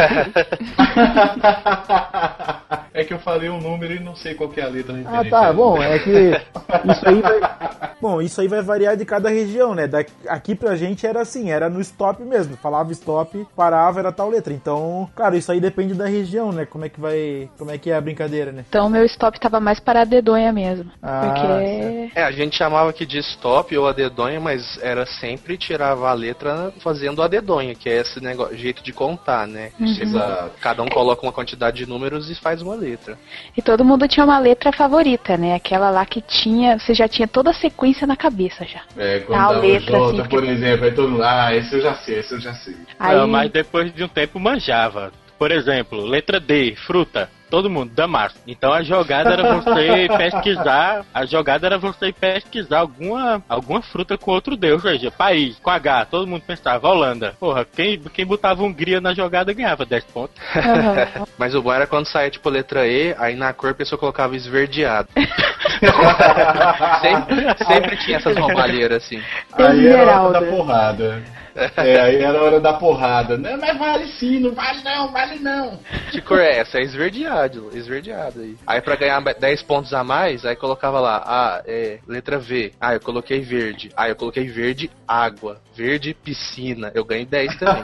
é 2.92 3.04
que 3.04 3.14
eu 3.14 3.18
falei 3.18 3.48
um 3.48 3.60
número 3.60 3.94
e 3.94 4.00
não 4.00 4.16
sei 4.16 4.34
qual 4.34 4.48
que 4.50 4.60
é 4.60 4.64
a 4.64 4.68
letra 4.68 4.94
Ah, 5.06 5.24
tá. 5.24 5.48
a 5.48 5.52
Bom, 5.52 5.82
é 5.82 5.98
que 5.98 6.10
isso 6.10 7.08
aí 7.08 7.20
vai. 7.20 7.40
Bom, 8.00 8.22
isso 8.22 8.40
aí 8.40 8.48
vai 8.48 8.62
variar 8.62 8.96
de 8.96 9.04
cada 9.04 9.28
região, 9.28 9.74
né? 9.74 9.86
Da... 9.86 10.02
Aqui 10.28 10.54
pra 10.54 10.74
gente 10.74 11.06
era 11.06 11.20
assim, 11.20 11.50
era 11.50 11.68
no 11.68 11.80
stop 11.80 12.22
mesmo. 12.22 12.56
Falava 12.56 12.90
stop, 12.92 13.46
parava, 13.54 14.00
era 14.00 14.10
tal 14.10 14.30
letra. 14.30 14.54
Então, 14.54 15.08
claro, 15.14 15.36
isso 15.36 15.52
aí 15.52 15.60
depende 15.60 15.92
da 15.92 16.06
região, 16.06 16.50
né? 16.50 16.64
Como 16.64 16.84
é 16.84 16.88
que 16.88 16.98
vai. 16.98 17.50
Como 17.58 17.70
é 17.70 17.76
que 17.76 17.90
é 17.90 17.96
a 17.96 18.00
brincadeira, 18.00 18.52
né? 18.52 18.64
Então 18.68 18.88
meu 18.88 19.04
stop 19.04 19.38
tava 19.38 19.60
mais 19.60 19.78
para 19.78 20.00
a 20.00 20.04
dedonha 20.04 20.52
mesmo. 20.52 20.90
Ah, 21.02 21.20
porque. 21.26 22.10
É, 22.14 22.24
a 22.24 22.30
gente 22.30 22.56
chamava 22.56 22.88
aqui 22.88 23.04
de 23.04 23.18
stop 23.18 23.76
ou 23.76 23.86
a 23.86 23.92
dedonha, 23.92 24.40
mas 24.40 24.78
era 24.82 25.04
sempre 25.04 25.58
tirava 25.60 26.08
a 26.10 26.12
letra 26.12 26.72
fazendo 26.80 27.22
a 27.22 27.28
dedonha, 27.28 27.74
que 27.74 27.88
é 27.88 28.00
esse 28.00 28.20
negócio, 28.20 28.56
jeito 28.56 28.82
de 28.82 28.92
contar, 28.92 29.46
né? 29.46 29.70
Exato. 29.80 30.52
cada 30.60 30.82
um 30.82 30.88
coloca 30.88 31.22
uma 31.22 31.32
quantidade 31.32 31.76
de 31.78 31.86
números 31.88 32.28
e 32.30 32.34
faz 32.34 32.62
uma 32.62 32.74
letra. 32.74 33.16
E 33.56 33.62
todo 33.62 33.84
mundo 33.84 34.08
tinha 34.08 34.24
uma 34.24 34.38
letra 34.38 34.72
favorita, 34.72 35.36
né? 35.36 35.54
Aquela 35.54 35.90
lá 35.90 36.04
que 36.04 36.20
tinha. 36.20 36.78
Você 36.78 36.94
já 36.94 37.06
tinha 37.06 37.28
toda 37.28 37.50
a 37.50 37.54
sequência 37.54 38.06
na 38.06 38.16
cabeça 38.16 38.64
já. 38.64 38.80
É, 38.96 39.20
quando 39.20 39.38
A 39.38 39.46
dava 39.48 39.60
letra, 39.60 39.92
J, 39.98 40.04
assim, 40.06 40.16
por 40.16 40.28
porque- 40.28 40.46
exemplo, 40.48 40.84
aí 40.86 40.92
todo 40.92 41.08
mundo, 41.10 41.22
ah, 41.22 41.54
esse 41.54 41.74
eu 41.74 41.80
já 41.80 41.94
sei, 41.96 42.18
esse 42.18 42.32
eu 42.34 42.40
já 42.40 42.54
sei. 42.54 42.76
Aí. 42.98 43.16
Não, 43.16 43.28
mas 43.28 43.50
depois 43.50 43.94
de 43.94 44.02
um 44.02 44.08
tempo 44.08 44.40
manjava. 44.40 45.12
Por 45.38 45.50
exemplo, 45.52 46.04
letra 46.04 46.38
D, 46.40 46.74
fruta. 46.86 47.30
Todo 47.50 47.68
mundo, 47.68 47.92
Damasco. 47.94 48.38
Então 48.46 48.72
a 48.72 48.82
jogada 48.82 49.32
era 49.32 49.54
você 49.54 50.08
pesquisar. 50.16 51.04
A 51.12 51.26
jogada 51.26 51.66
era 51.66 51.78
você 51.78 52.12
pesquisar 52.12 52.78
alguma, 52.78 53.42
alguma 53.48 53.82
fruta 53.82 54.16
com 54.16 54.30
outro 54.30 54.56
deus, 54.56 54.84
ou 54.84 54.90
seja, 54.90 55.10
país, 55.10 55.58
com 55.58 55.70
H. 55.70 56.06
Todo 56.06 56.26
mundo 56.26 56.42
pensava, 56.46 56.88
Holanda. 56.88 57.34
Porra, 57.38 57.64
quem, 57.64 57.98
quem 57.98 58.24
botava 58.24 58.62
Hungria 58.62 59.00
na 59.00 59.12
jogada 59.12 59.52
ganhava 59.52 59.84
10 59.84 60.04
pontos. 60.04 60.36
Aham. 60.54 61.26
Mas 61.36 61.54
o 61.54 61.62
bom 61.62 61.72
era 61.72 61.86
quando 61.86 62.06
saía 62.06 62.30
tipo 62.30 62.48
letra 62.48 62.86
E, 62.86 63.14
aí 63.18 63.34
na 63.34 63.52
cor 63.52 63.70
a 63.70 63.74
pessoa 63.74 63.98
colocava 63.98 64.36
esverdeado. 64.36 65.08
sempre, 67.00 67.64
sempre 67.66 67.96
tinha 67.98 68.18
essas 68.18 68.36
roubalheiras 68.36 69.04
assim. 69.04 69.20
Aí 69.52 69.88
era 69.88 70.16
a 70.16 70.28
da 70.28 70.38
Esmeralda. 70.38 70.42
porrada. 70.42 71.22
É, 71.80 72.00
aí 72.00 72.16
era 72.16 72.38
a 72.38 72.42
hora 72.42 72.60
da 72.60 72.74
porrada. 72.74 73.36
Não, 73.36 73.58
mas 73.58 73.78
vale 73.78 74.06
sim, 74.12 74.40
não 74.40 74.52
vale 74.52 74.82
não, 74.82 75.10
vale 75.10 75.38
não. 75.38 75.78
Que 76.10 76.20
cor 76.20 76.38
é 76.38 76.58
essa? 76.58 76.78
É 76.78 76.82
esverdeado, 76.82 77.70
esverdeado 77.72 78.40
aí. 78.40 78.56
Aí 78.66 78.80
pra 78.80 78.96
ganhar 78.96 79.20
10 79.20 79.62
pontos 79.62 79.94
a 79.94 80.04
mais, 80.04 80.44
aí 80.44 80.54
colocava 80.56 81.00
lá, 81.00 81.22
ah, 81.24 81.62
é, 81.66 81.98
letra 82.06 82.38
V. 82.38 82.72
Ah, 82.80 82.94
eu 82.94 83.00
coloquei 83.00 83.40
verde. 83.40 83.90
Ah, 83.96 84.08
eu 84.08 84.16
coloquei 84.16 84.46
verde, 84.48 84.90
água. 85.06 85.58
Verde, 85.74 86.14
piscina. 86.14 86.90
Eu 86.94 87.04
ganhei 87.04 87.24
10 87.24 87.56
também. 87.58 87.82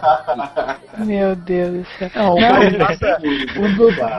Meu 0.99 1.35
Deus 1.37 1.71
do 1.71 1.87
céu. 1.99 2.11
Não, 2.15 2.35
o 2.35 2.79
massa, 2.79 3.19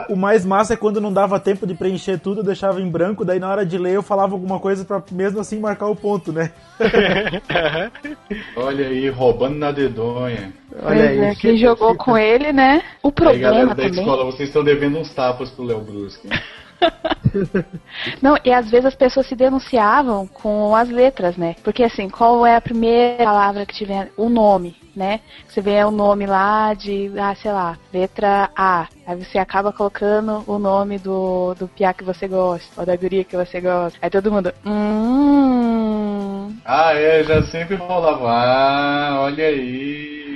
o 0.08 0.14
o 0.14 0.16
mais 0.16 0.44
massa 0.44 0.74
é 0.74 0.76
quando 0.76 1.00
não 1.00 1.12
dava 1.12 1.38
tempo 1.38 1.66
de 1.66 1.74
preencher 1.74 2.18
tudo, 2.18 2.40
eu 2.40 2.44
deixava 2.44 2.80
em 2.80 2.90
branco, 2.90 3.24
daí 3.24 3.38
na 3.38 3.48
hora 3.48 3.64
de 3.64 3.78
ler 3.78 3.94
eu 3.94 4.02
falava 4.02 4.34
alguma 4.34 4.58
coisa 4.58 4.84
pra 4.84 5.02
mesmo 5.12 5.40
assim 5.40 5.58
marcar 5.58 5.86
o 5.86 5.96
ponto, 5.96 6.32
né? 6.32 6.50
Olha 8.56 8.86
aí, 8.86 9.08
roubando 9.38 9.56
na 9.56 9.70
dedonha. 9.70 10.52
Olha 10.82 11.06
pois 11.06 11.18
é, 11.20 11.28
aí. 11.28 11.36
quem 11.36 11.56
jogou 11.56 11.94
com 11.94 12.18
ele, 12.18 12.52
né? 12.52 12.82
O 13.02 13.08
Aí, 13.08 13.12
problema 13.12 13.42
galera 13.50 13.66
da 13.68 13.74
também. 13.76 13.90
escola, 13.90 14.24
vocês 14.24 14.48
estão 14.48 14.64
devendo 14.64 14.98
uns 14.98 15.14
tapas 15.14 15.48
pro 15.50 15.64
Léo 15.64 15.80
Brusque. 15.80 16.28
Não, 18.22 18.36
e 18.44 18.52
às 18.52 18.70
vezes 18.70 18.86
as 18.86 18.94
pessoas 18.94 19.26
se 19.26 19.36
denunciavam 19.36 20.26
com 20.26 20.74
as 20.74 20.88
letras, 20.88 21.36
né? 21.36 21.54
Porque 21.62 21.84
assim, 21.84 22.08
qual 22.08 22.44
é 22.44 22.56
a 22.56 22.60
primeira 22.60 23.24
palavra 23.24 23.64
que 23.64 23.74
tiver 23.74 24.10
o 24.16 24.28
nome, 24.28 24.76
né? 24.98 25.20
Você 25.48 25.60
vê 25.60 25.82
o 25.84 25.90
nome 25.90 26.26
lá 26.26 26.74
de, 26.74 27.10
ah, 27.18 27.34
sei 27.34 27.52
lá, 27.52 27.78
letra 27.92 28.50
A. 28.54 28.88
Aí 29.06 29.16
você 29.16 29.38
acaba 29.38 29.72
colocando 29.72 30.42
o 30.46 30.58
nome 30.58 30.98
do, 30.98 31.54
do 31.54 31.68
piá 31.68 31.94
que 31.94 32.04
você 32.04 32.26
gosta, 32.26 32.68
ou 32.76 32.84
da 32.84 32.96
guria 32.96 33.24
que 33.24 33.36
você 33.36 33.60
gosta. 33.60 33.98
Aí 34.02 34.10
todo 34.10 34.32
mundo, 34.32 34.52
hum. 34.66 36.54
Ah, 36.64 36.92
é, 36.94 37.22
já 37.24 37.42
sempre 37.44 37.76
rolava. 37.76 38.28
Ah, 38.30 39.20
olha 39.20 39.46
aí. 39.46 40.27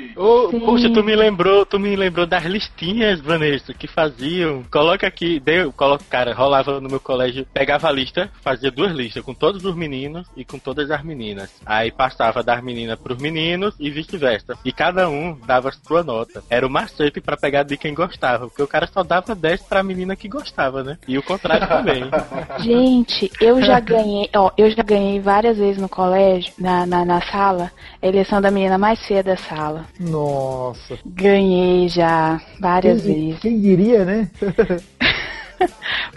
Sim. 0.51 0.61
puxa, 0.61 0.91
tu 0.91 1.03
me 1.03 1.15
lembrou, 1.15 1.65
tu 1.65 1.79
me 1.79 1.95
lembrou 1.97 2.27
das 2.27 2.45
listinhas, 2.45 3.21
Vanessa, 3.21 3.73
que 3.73 3.87
faziam. 3.87 4.63
Coloca 4.71 5.07
aqui, 5.07 5.41
deu, 5.41 5.73
coloca, 5.73 6.05
cara, 6.09 6.35
rolava 6.35 6.81
no 6.81 6.89
meu 6.89 7.01
colégio, 7.01 7.47
pegava 7.53 7.89
a 7.89 7.93
lista, 7.93 8.31
fazia 8.43 8.71
duas 8.71 8.93
listas, 8.93 9.23
com 9.23 9.35
todos 9.35 9.65
os 9.65 9.75
meninos 9.75 10.27
e 10.37 10.45
com 10.45 10.59
todas 10.59 10.91
as 10.91 11.03
meninas. 11.03 11.51
Aí 11.65 11.91
passava 11.91 12.43
das 12.43 12.63
meninas 12.63 12.99
pros 12.99 13.19
meninos 13.19 13.75
e 13.79 13.91
vice-versa. 13.91 14.57
E 14.65 14.73
cada 14.73 15.09
um 15.09 15.39
dava 15.47 15.73
sua 15.73 16.03
nota. 16.03 16.43
Era 16.49 16.67
o 16.67 16.71
macete 16.71 17.21
pra 17.21 17.37
pegar 17.37 17.63
de 17.63 17.77
quem 17.77 17.95
gostava, 17.95 18.47
porque 18.47 18.63
o 18.63 18.69
cara 18.69 18.87
só 18.87 19.03
dava 19.03 19.35
10 19.35 19.63
pra 19.63 19.83
menina 19.83 20.17
que 20.17 20.29
gostava, 20.29 20.83
né? 20.83 20.99
E 21.07 21.19
o 21.19 21.23
contrário 21.23 21.67
também. 21.67 22.05
Gente, 22.61 23.31
eu 23.41 23.63
já 23.63 23.81
ganhei, 23.81 24.29
ó, 24.35 24.51
eu 24.57 24.71
já 24.71 24.83
ganhei 24.83 25.21
várias 25.21 25.57
vezes 25.57 25.81
no 25.81 25.89
colégio, 25.89 26.53
na, 26.59 26.87
na, 26.87 27.05
na 27.05 27.21
sala, 27.23 27.71
a 28.01 28.07
eleição 28.07 28.41
da 28.41 28.51
menina 28.51 28.79
mais 28.79 29.05
feia 29.07 29.23
da 29.23 29.37
sala. 29.37 29.87
Nossa. 30.11 30.99
Ganhei 31.07 31.89
já 31.89 32.41
várias 32.61 33.03
Quem, 33.03 33.27
vezes. 33.27 33.41
quem 33.41 33.61
diria, 33.61 34.05
né? 34.05 34.31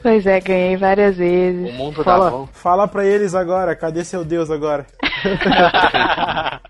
Pois 0.02 0.26
é, 0.26 0.40
ganhei 0.40 0.76
várias 0.76 1.18
vezes. 1.18 1.70
O 1.70 1.74
mundo 1.74 1.98
dá 1.98 2.04
Fala, 2.04 2.30
volta. 2.32 2.54
fala 2.54 2.88
pra 2.88 3.06
eles 3.06 3.36
agora, 3.36 3.76
cadê 3.76 4.04
seu 4.04 4.26
Deus 4.26 4.50
agora? 4.50 4.88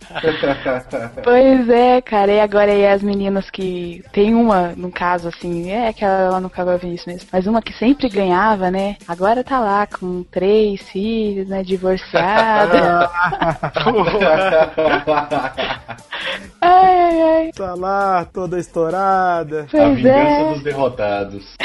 Pois 1.24 1.70
é, 1.70 2.02
cara, 2.02 2.32
e 2.32 2.40
agora 2.40 2.72
aí 2.72 2.88
as 2.88 3.02
meninas 3.02 3.50
que. 3.50 4.04
Tem 4.12 4.34
uma, 4.34 4.74
no 4.76 4.92
caso, 4.92 5.28
assim, 5.28 5.72
é 5.72 5.92
que 5.92 6.06
ela 6.06 6.40
nunca 6.40 6.64
vai 6.64 6.78
ver 6.78 6.94
isso 6.94 7.10
mesmo. 7.10 7.28
Mas 7.32 7.48
uma 7.48 7.62
que 7.62 7.74
sempre 7.74 8.08
ganhava, 8.10 8.70
né? 8.72 8.96
Agora 9.08 9.44
tá 9.44 9.60
lá 9.60 9.88
com 9.88 10.24
três 10.24 10.82
filhos, 10.90 11.48
né? 11.48 11.64
Divorciada. 11.64 13.10
ai, 16.62 17.00
ai, 17.00 17.22
ai. 17.22 17.52
Tá 17.56 17.74
lá, 17.76 18.26
toda 18.26 18.60
estourada. 18.60 19.64
A 19.64 19.68
Pois 19.72 19.96
vingança 19.98 20.20
é. 20.20 20.54
dos 20.54 20.64
derrotados. 20.64 21.56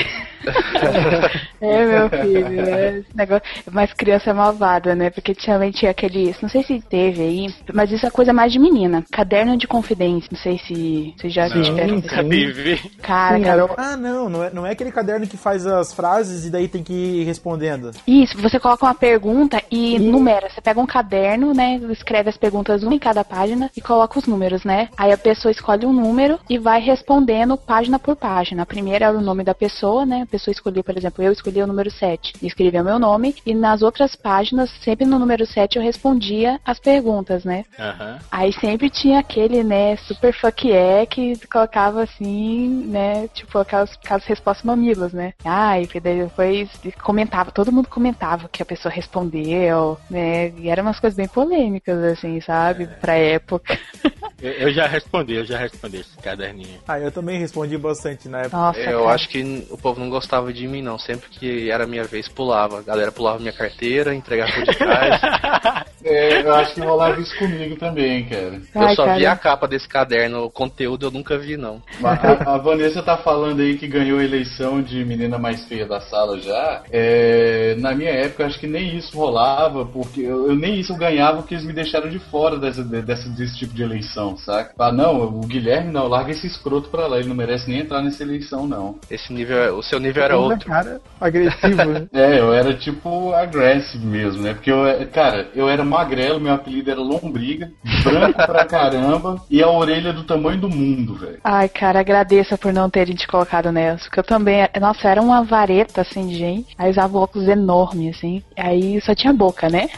É, 1.60 1.84
meu 1.84 2.08
filho, 2.08 2.60
é 2.60 2.98
esse 2.98 3.14
negócio. 3.14 3.42
Mas 3.70 3.92
criança 3.92 4.30
é 4.30 4.32
malvada, 4.32 4.94
né? 4.94 5.10
Porque 5.10 5.34
também 5.34 5.70
tinha 5.70 5.90
aquele. 5.90 6.34
Não 6.40 6.48
sei 6.48 6.62
se 6.62 6.80
teve 6.80 7.20
aí, 7.20 7.54
mas 7.72 7.92
isso 7.92 8.06
é 8.06 8.10
coisa 8.10 8.32
mais 8.32 8.50
de 8.50 8.58
menina. 8.58 9.04
Caderno 9.12 9.58
de 9.58 9.66
confidência. 9.66 10.30
Não 10.32 10.38
sei 10.38 10.58
se 10.58 11.14
vocês 11.18 11.32
já 11.32 11.48
Não, 11.50 11.62
tiveram. 11.62 11.96
Nunca 11.96 12.24
tive. 12.24 12.78
Cara, 13.02 13.36
Sim, 13.36 13.42
cara, 13.44 13.74
Ah, 13.76 13.96
não, 13.96 14.30
não 14.30 14.42
é, 14.42 14.50
não 14.50 14.66
é 14.66 14.70
aquele 14.70 14.90
caderno 14.90 15.26
que 15.26 15.36
faz 15.36 15.66
as 15.66 15.92
frases 15.92 16.46
e 16.46 16.50
daí 16.50 16.66
tem 16.66 16.82
que 16.82 16.94
ir 16.94 17.24
respondendo. 17.24 17.90
Isso, 18.06 18.38
você 18.38 18.58
coloca 18.58 18.86
uma 18.86 18.94
pergunta 18.94 19.62
e 19.70 19.98
numera. 19.98 20.48
Você 20.48 20.62
pega 20.62 20.80
um 20.80 20.86
caderno, 20.86 21.52
né? 21.52 21.78
Escreve 21.90 22.30
as 22.30 22.38
perguntas 22.38 22.82
uma 22.82 22.94
em 22.94 22.98
cada 22.98 23.22
página 23.22 23.70
e 23.76 23.82
coloca 23.82 24.18
os 24.18 24.26
números, 24.26 24.64
né? 24.64 24.88
Aí 24.96 25.12
a 25.12 25.18
pessoa 25.18 25.52
escolhe 25.52 25.84
um 25.84 25.92
número 25.92 26.38
e 26.48 26.58
vai 26.58 26.80
respondendo 26.80 27.58
página 27.58 27.98
por 27.98 28.16
página. 28.16 28.62
A 28.62 28.66
primeira 28.66 29.06
era 29.06 29.18
o 29.18 29.20
nome 29.20 29.44
da 29.44 29.54
pessoa, 29.54 30.06
né? 30.06 30.26
Pessoa 30.30 30.52
escolhia, 30.52 30.82
por 30.82 30.96
exemplo, 30.96 31.22
eu 31.22 31.32
escolhia 31.32 31.64
o 31.64 31.66
número 31.66 31.90
7 31.90 32.34
e 32.40 32.46
escrevia 32.46 32.82
meu 32.82 32.98
nome, 32.98 33.34
e 33.44 33.54
nas 33.54 33.82
outras 33.82 34.14
páginas, 34.16 34.70
sempre 34.82 35.04
no 35.04 35.18
número 35.18 35.46
7 35.46 35.76
eu 35.76 35.82
respondia 35.82 36.60
as 36.64 36.78
perguntas, 36.78 37.44
né? 37.44 37.64
Aham. 37.78 38.18
Aí 38.30 38.52
sempre 38.52 38.88
tinha 38.88 39.18
aquele, 39.18 39.62
né, 39.62 39.96
super 39.96 40.32
fuck 40.32 40.70
é 40.70 41.04
que 41.06 41.34
colocava 41.48 42.02
assim, 42.02 42.86
né, 42.86 43.28
tipo 43.28 43.58
aquelas, 43.58 43.90
aquelas 43.92 44.24
respostas 44.24 44.64
mamilas, 44.64 45.12
né? 45.12 45.32
Ai, 45.44 45.86
que 45.86 46.00
daí 46.00 46.22
depois 46.22 46.70
comentava, 47.02 47.50
todo 47.50 47.72
mundo 47.72 47.88
comentava 47.88 48.48
que 48.48 48.62
a 48.62 48.66
pessoa 48.66 48.92
respondeu, 48.92 49.98
né? 50.08 50.50
E 50.58 50.68
eram 50.68 50.84
umas 50.84 51.00
coisas 51.00 51.16
bem 51.16 51.28
polêmicas, 51.28 52.02
assim, 52.04 52.40
sabe? 52.40 52.86
Pra 53.00 53.14
época. 53.14 53.78
Eu, 54.42 54.52
eu 54.52 54.72
já 54.72 54.86
respondi, 54.86 55.34
eu 55.34 55.44
já 55.44 55.58
respondi 55.58 55.98
esse 55.98 56.16
caderninho. 56.16 56.80
Ah, 56.88 56.98
eu 56.98 57.12
também 57.12 57.38
respondi 57.38 57.76
bastante 57.76 58.26
na 58.26 58.38
época. 58.38 58.56
Nossa, 58.56 58.80
Eu 58.80 59.00
cara. 59.00 59.14
acho 59.14 59.28
que 59.28 59.66
o 59.70 59.76
povo 59.76 60.00
não 60.00 60.08
gostava 60.08 60.19
de 60.52 60.66
mim, 60.68 60.82
não. 60.82 60.98
Sempre 60.98 61.28
que 61.30 61.70
era 61.70 61.86
minha 61.86 62.04
vez, 62.04 62.28
pulava. 62.28 62.78
A 62.78 62.82
galera 62.82 63.12
pulava 63.12 63.38
minha 63.38 63.52
carteira, 63.52 64.14
entregava 64.14 64.52
por 64.52 64.64
detrás. 64.64 65.20
É, 66.02 66.40
eu 66.40 66.54
acho 66.54 66.72
que 66.74 66.80
rolava 66.80 67.20
isso 67.20 67.36
comigo 67.38 67.76
também, 67.76 68.24
cara. 68.24 68.58
eu 68.74 68.80
Ai, 68.80 68.94
só 68.94 69.04
cara. 69.04 69.18
vi 69.18 69.26
a 69.26 69.36
capa 69.36 69.68
desse 69.68 69.86
caderno, 69.86 70.44
o 70.44 70.50
conteúdo 70.50 71.04
eu 71.06 71.10
nunca 71.10 71.36
vi, 71.36 71.58
não. 71.58 71.82
A, 72.02 72.54
a 72.54 72.56
Vanessa 72.56 73.02
tá 73.02 73.18
falando 73.18 73.60
aí 73.60 73.76
que 73.76 73.86
ganhou 73.86 74.18
a 74.18 74.24
eleição 74.24 74.80
de 74.80 75.04
menina 75.04 75.38
mais 75.38 75.62
feia 75.66 75.84
da 75.84 76.00
sala 76.00 76.40
já. 76.40 76.84
É, 76.90 77.76
na 77.78 77.94
minha 77.94 78.08
época, 78.12 78.46
acho 78.46 78.58
que 78.58 78.66
nem 78.66 78.96
isso 78.96 79.14
rolava, 79.14 79.84
porque 79.84 80.22
eu, 80.22 80.46
eu 80.48 80.56
nem 80.56 80.80
isso 80.80 80.94
eu 80.94 80.96
ganhava 80.96 81.38
porque 81.42 81.52
eles 81.54 81.66
me 81.66 81.72
deixaram 81.74 82.08
de 82.08 82.18
fora 82.18 82.56
dessa, 82.58 82.82
dessa- 82.82 83.28
desse 83.28 83.58
tipo 83.58 83.74
de 83.74 83.82
eleição, 83.82 84.38
saca? 84.38 84.72
Ah, 84.78 84.90
não, 84.90 85.20
o 85.22 85.40
Guilherme 85.46 85.92
não, 85.92 86.08
larga 86.08 86.30
esse 86.30 86.46
escroto 86.46 86.88
pra 86.88 87.06
lá, 87.06 87.18
ele 87.18 87.28
não 87.28 87.36
merece 87.36 87.68
nem 87.68 87.80
entrar 87.80 88.00
nessa 88.00 88.22
eleição, 88.22 88.66
não. 88.66 88.98
Esse 89.10 89.30
nível, 89.34 89.76
o 89.76 89.82
seu 89.82 90.00
nível 90.00 90.09
era 90.18 90.36
outro. 90.36 90.66
Cara, 90.66 91.00
agressivo, 91.20 91.84
né? 91.84 92.06
É, 92.12 92.40
eu 92.40 92.52
era 92.52 92.74
tipo 92.74 93.32
aggressive 93.32 94.04
mesmo, 94.04 94.42
né? 94.42 94.54
Porque 94.54 94.70
eu, 94.70 94.84
cara, 95.12 95.48
eu 95.54 95.68
era 95.68 95.84
magrelo, 95.84 96.40
meu 96.40 96.54
apelido 96.54 96.90
era 96.90 97.00
lombriga, 97.00 97.70
branco 98.02 98.34
pra 98.34 98.64
caramba 98.66 99.40
e 99.50 99.62
a 99.62 99.68
orelha 99.68 100.12
do 100.12 100.24
tamanho 100.24 100.60
do 100.60 100.68
mundo, 100.68 101.14
velho. 101.14 101.38
Ai, 101.44 101.68
cara, 101.68 102.00
agradeça 102.00 102.58
por 102.58 102.72
não 102.72 102.90
terem 102.90 103.14
te 103.14 103.26
colocado 103.26 103.70
nessa. 103.70 104.04
Porque 104.04 104.20
eu 104.20 104.24
também. 104.24 104.68
Nossa, 104.80 105.08
era 105.08 105.20
uma 105.20 105.44
vareta 105.44 106.00
assim 106.00 106.26
de 106.26 106.36
gente. 106.36 106.74
Aí 106.78 106.90
usava 106.90 107.18
óculos 107.18 107.48
enorme, 107.48 108.10
assim. 108.10 108.42
Aí 108.56 109.00
só 109.00 109.14
tinha 109.14 109.32
boca, 109.32 109.68
né? 109.68 109.88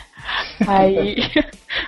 Aí. 0.67 1.17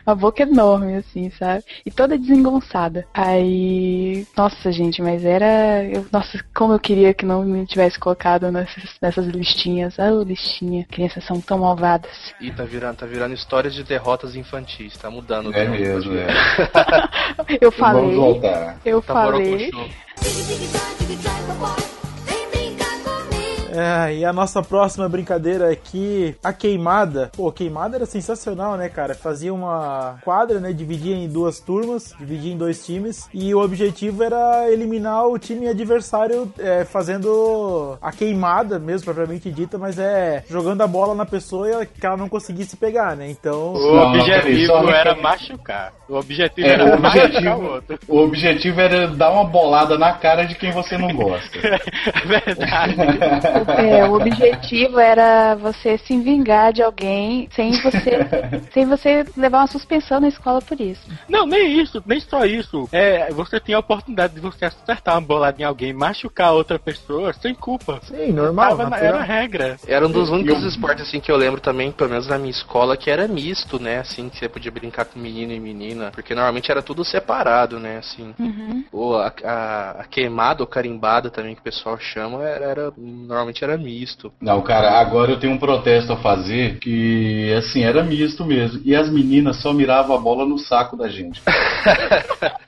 a 0.07 0.15
boca 0.15 0.43
enorme, 0.43 0.97
assim, 0.97 1.31
sabe? 1.39 1.63
E 1.85 1.91
toda 1.91 2.19
desengonçada. 2.19 3.07
Aí. 3.15 4.27
Nossa, 4.37 4.73
gente, 4.73 5.01
mas 5.03 5.25
era. 5.25 5.85
Eu, 5.85 6.07
nossa, 6.13 6.43
como 6.55 6.73
eu 6.73 6.79
queria 6.81 7.15
que 7.15 7.25
não 7.25 7.45
me 7.45 7.67
tivesse 7.67 7.99
colocado 7.99 8.51
nessas, 8.51 8.85
nessas 9.01 9.27
listinhas. 9.27 9.99
Ah, 9.99 10.11
listinha. 10.11 10.85
Crianças 10.91 11.25
são 11.25 11.41
tão 11.41 11.59
malvadas. 11.59 12.11
Ih, 12.41 12.51
tá 12.51 12.65
virando, 12.65 12.97
tá 12.97 13.07
virando 13.07 13.35
histórias 13.35 13.75
de 13.75 13.83
derrotas 13.85 14.35
infantis, 14.37 14.97
tá 14.97 15.11
mudando. 15.11 15.49
o 15.51 15.55
É 15.55 15.67
mesmo, 15.69 16.13
é. 16.17 16.27
Eu 17.61 17.71
Vamos 17.71 17.77
falei. 17.77 18.15
voltar. 18.17 18.77
Eu 18.85 19.03
Tá 19.03 19.13
falei. 19.15 19.71
É, 23.75 24.15
e 24.15 24.25
a 24.25 24.33
nossa 24.33 24.63
próxima 24.63 25.09
brincadeira 25.09 25.71
aqui, 25.71 26.37
a 26.45 26.53
queimada. 26.53 27.31
Pô, 27.37 27.51
queimada 27.51 27.97
era 27.97 28.07
sensacional, 28.07 28.77
né, 28.77 28.89
cara? 28.89 29.15
Fazia 29.15 29.53
uma 29.53 30.17
quadra, 30.25 30.61
né? 30.61 30.73
Dividia 30.73 31.17
em 31.17 31.29
duas 31.29 31.59
turmas, 31.59 32.15
dividia 32.19 32.53
em 32.53 32.57
dois 32.57 32.85
times. 32.87 33.29
E 33.35 33.53
o 33.53 33.61
objetivo 33.61 34.23
era 34.23 34.71
eliminar 34.71 35.27
o 35.27 35.39
time 35.39 35.67
adversário 35.69 36.53
é, 36.59 36.85
fazendo 36.85 37.99
a 38.01 38.13
queimada, 38.13 38.79
mesmo 38.79 39.07
propriamente 39.07 39.51
dita, 39.51 39.77
mas 39.77 39.99
é 39.99 40.45
jogando 40.49 40.83
a 40.83 40.87
bola 40.87 41.15
na 41.15 41.27
pessoa 41.27 41.69
e 41.69 41.73
ela- 41.73 41.87
que 41.87 42.07
ela 42.07 42.17
não 42.17 42.29
conseguisse 42.29 42.77
pegar, 42.77 43.17
né? 43.17 43.29
Então. 43.29 43.73
O 43.75 43.79
Não, 43.79 43.95
não, 44.13 44.21
objetivo 44.21 44.67
só 44.67 44.89
era 44.91 45.17
machucar. 45.17 45.93
O 46.09 46.15
objetivo 46.17 46.67
É, 46.69 46.71
era 46.75 46.85
o 46.97 47.01
machucar 47.01 47.25
o 47.25 47.27
objetivo, 47.27 47.65
outro. 47.73 47.99
o 48.07 48.19
objetivo 48.19 48.81
era 48.81 49.09
dar 49.09 49.31
uma 49.33 49.45
bolada 49.45 49.99
na 49.99 50.13
cara 50.13 50.45
de 50.45 50.55
quem 50.55 50.71
você 50.71 50.97
não 50.97 51.13
gosta. 51.13 51.59
É 52.15 52.27
verdade. 52.27 52.95
É, 53.73 54.05
o 54.05 54.15
objetivo 54.15 54.99
era 54.99 55.55
você 55.55 55.99
se 55.99 56.17
vingar 56.19 56.73
de 56.73 56.83
alguém 56.83 57.49
sem 57.55 57.73
você, 57.83 58.19
sem 58.73 58.87
você 58.87 59.25
levar 59.37 59.59
uma 59.59 59.67
suspensão 59.67 60.21
na 60.21 60.29
escola 60.29 60.61
por 60.61 60.81
isso. 60.81 61.01
Não, 61.29 61.47
nem 61.47 61.81
isso, 61.81 62.03
nem 62.07 62.21
só 62.21 62.45
isso. 62.45 62.89
É, 62.93 63.33
você 63.33 63.61
tem 63.61 63.75
a 63.75 63.79
oportunidade 63.79 64.35
de 64.35 64.41
você 64.41 64.65
acertar 64.65 65.15
uma 65.15 65.21
bolada 65.21 65.61
em 65.61 65.65
alguém, 65.65 65.93
machucar 65.93 66.53
outra 66.53 66.79
pessoa 66.79 67.33
sem 67.33 67.55
culpa. 67.55 68.01
Sim, 68.03 68.33
normal. 68.33 68.77
Tava 68.77 68.97
era 68.97 69.19
a 69.19 69.23
regra. 69.23 69.77
Era 69.87 70.07
um 70.07 70.11
dos 70.11 70.31
únicos 70.31 70.63
eu- 70.63 70.69
esportes 70.69 71.07
assim 71.07 71.21
que 71.21 71.31
eu 71.31 71.37
lembro 71.37 71.61
também, 71.61 71.93
pelo 71.93 72.11
menos 72.11 72.27
na 72.27 72.39
minha 72.39 72.51
escola, 72.51 72.97
que 72.97 73.11
era 73.11 73.29
misto, 73.29 73.81
né? 73.81 73.99
Assim, 73.99 74.29
que 74.29 74.39
você 74.39 74.49
podia 74.49 74.71
brincar 74.71 75.05
com 75.05 75.19
menino 75.19 75.53
e 75.53 75.61
menina. 75.61 76.11
Porque 76.13 76.35
normalmente 76.35 76.71
era 76.71 76.83
tudo 76.83 77.05
separado, 77.05 77.79
né? 77.79 77.99
Assim. 77.99 78.35
Ou 78.93 79.17
a, 79.21 79.33
a, 79.45 79.91
a 80.01 80.05
queimada 80.05 80.63
ou 80.63 80.67
carimbada 80.67 81.31
também, 81.31 81.55
que 81.55 81.61
o 81.61 81.65
pessoal 81.65 81.99
chama, 81.99 82.43
era, 82.45 82.65
era- 82.65 82.93
normalmente 82.97 83.54
era 83.63 83.77
misto. 83.77 84.33
Não, 84.41 84.63
cara, 84.63 84.99
agora 84.99 85.31
eu 85.33 85.39
tenho 85.39 85.53
um 85.53 85.59
protesto 85.59 86.13
a 86.13 86.17
fazer 86.17 86.79
que, 86.79 87.53
assim, 87.59 87.83
era 87.85 88.03
misto 88.03 88.45
mesmo. 88.45 88.81
E 88.85 88.97
as 88.97 89.11
meninas 89.11 89.61
só 89.61 89.73
miravam 89.73 90.17
a 90.17 90.21
bola 90.21 90.47
no 90.47 90.57
saco 90.59 90.97
da 90.97 91.09
gente. 91.09 91.43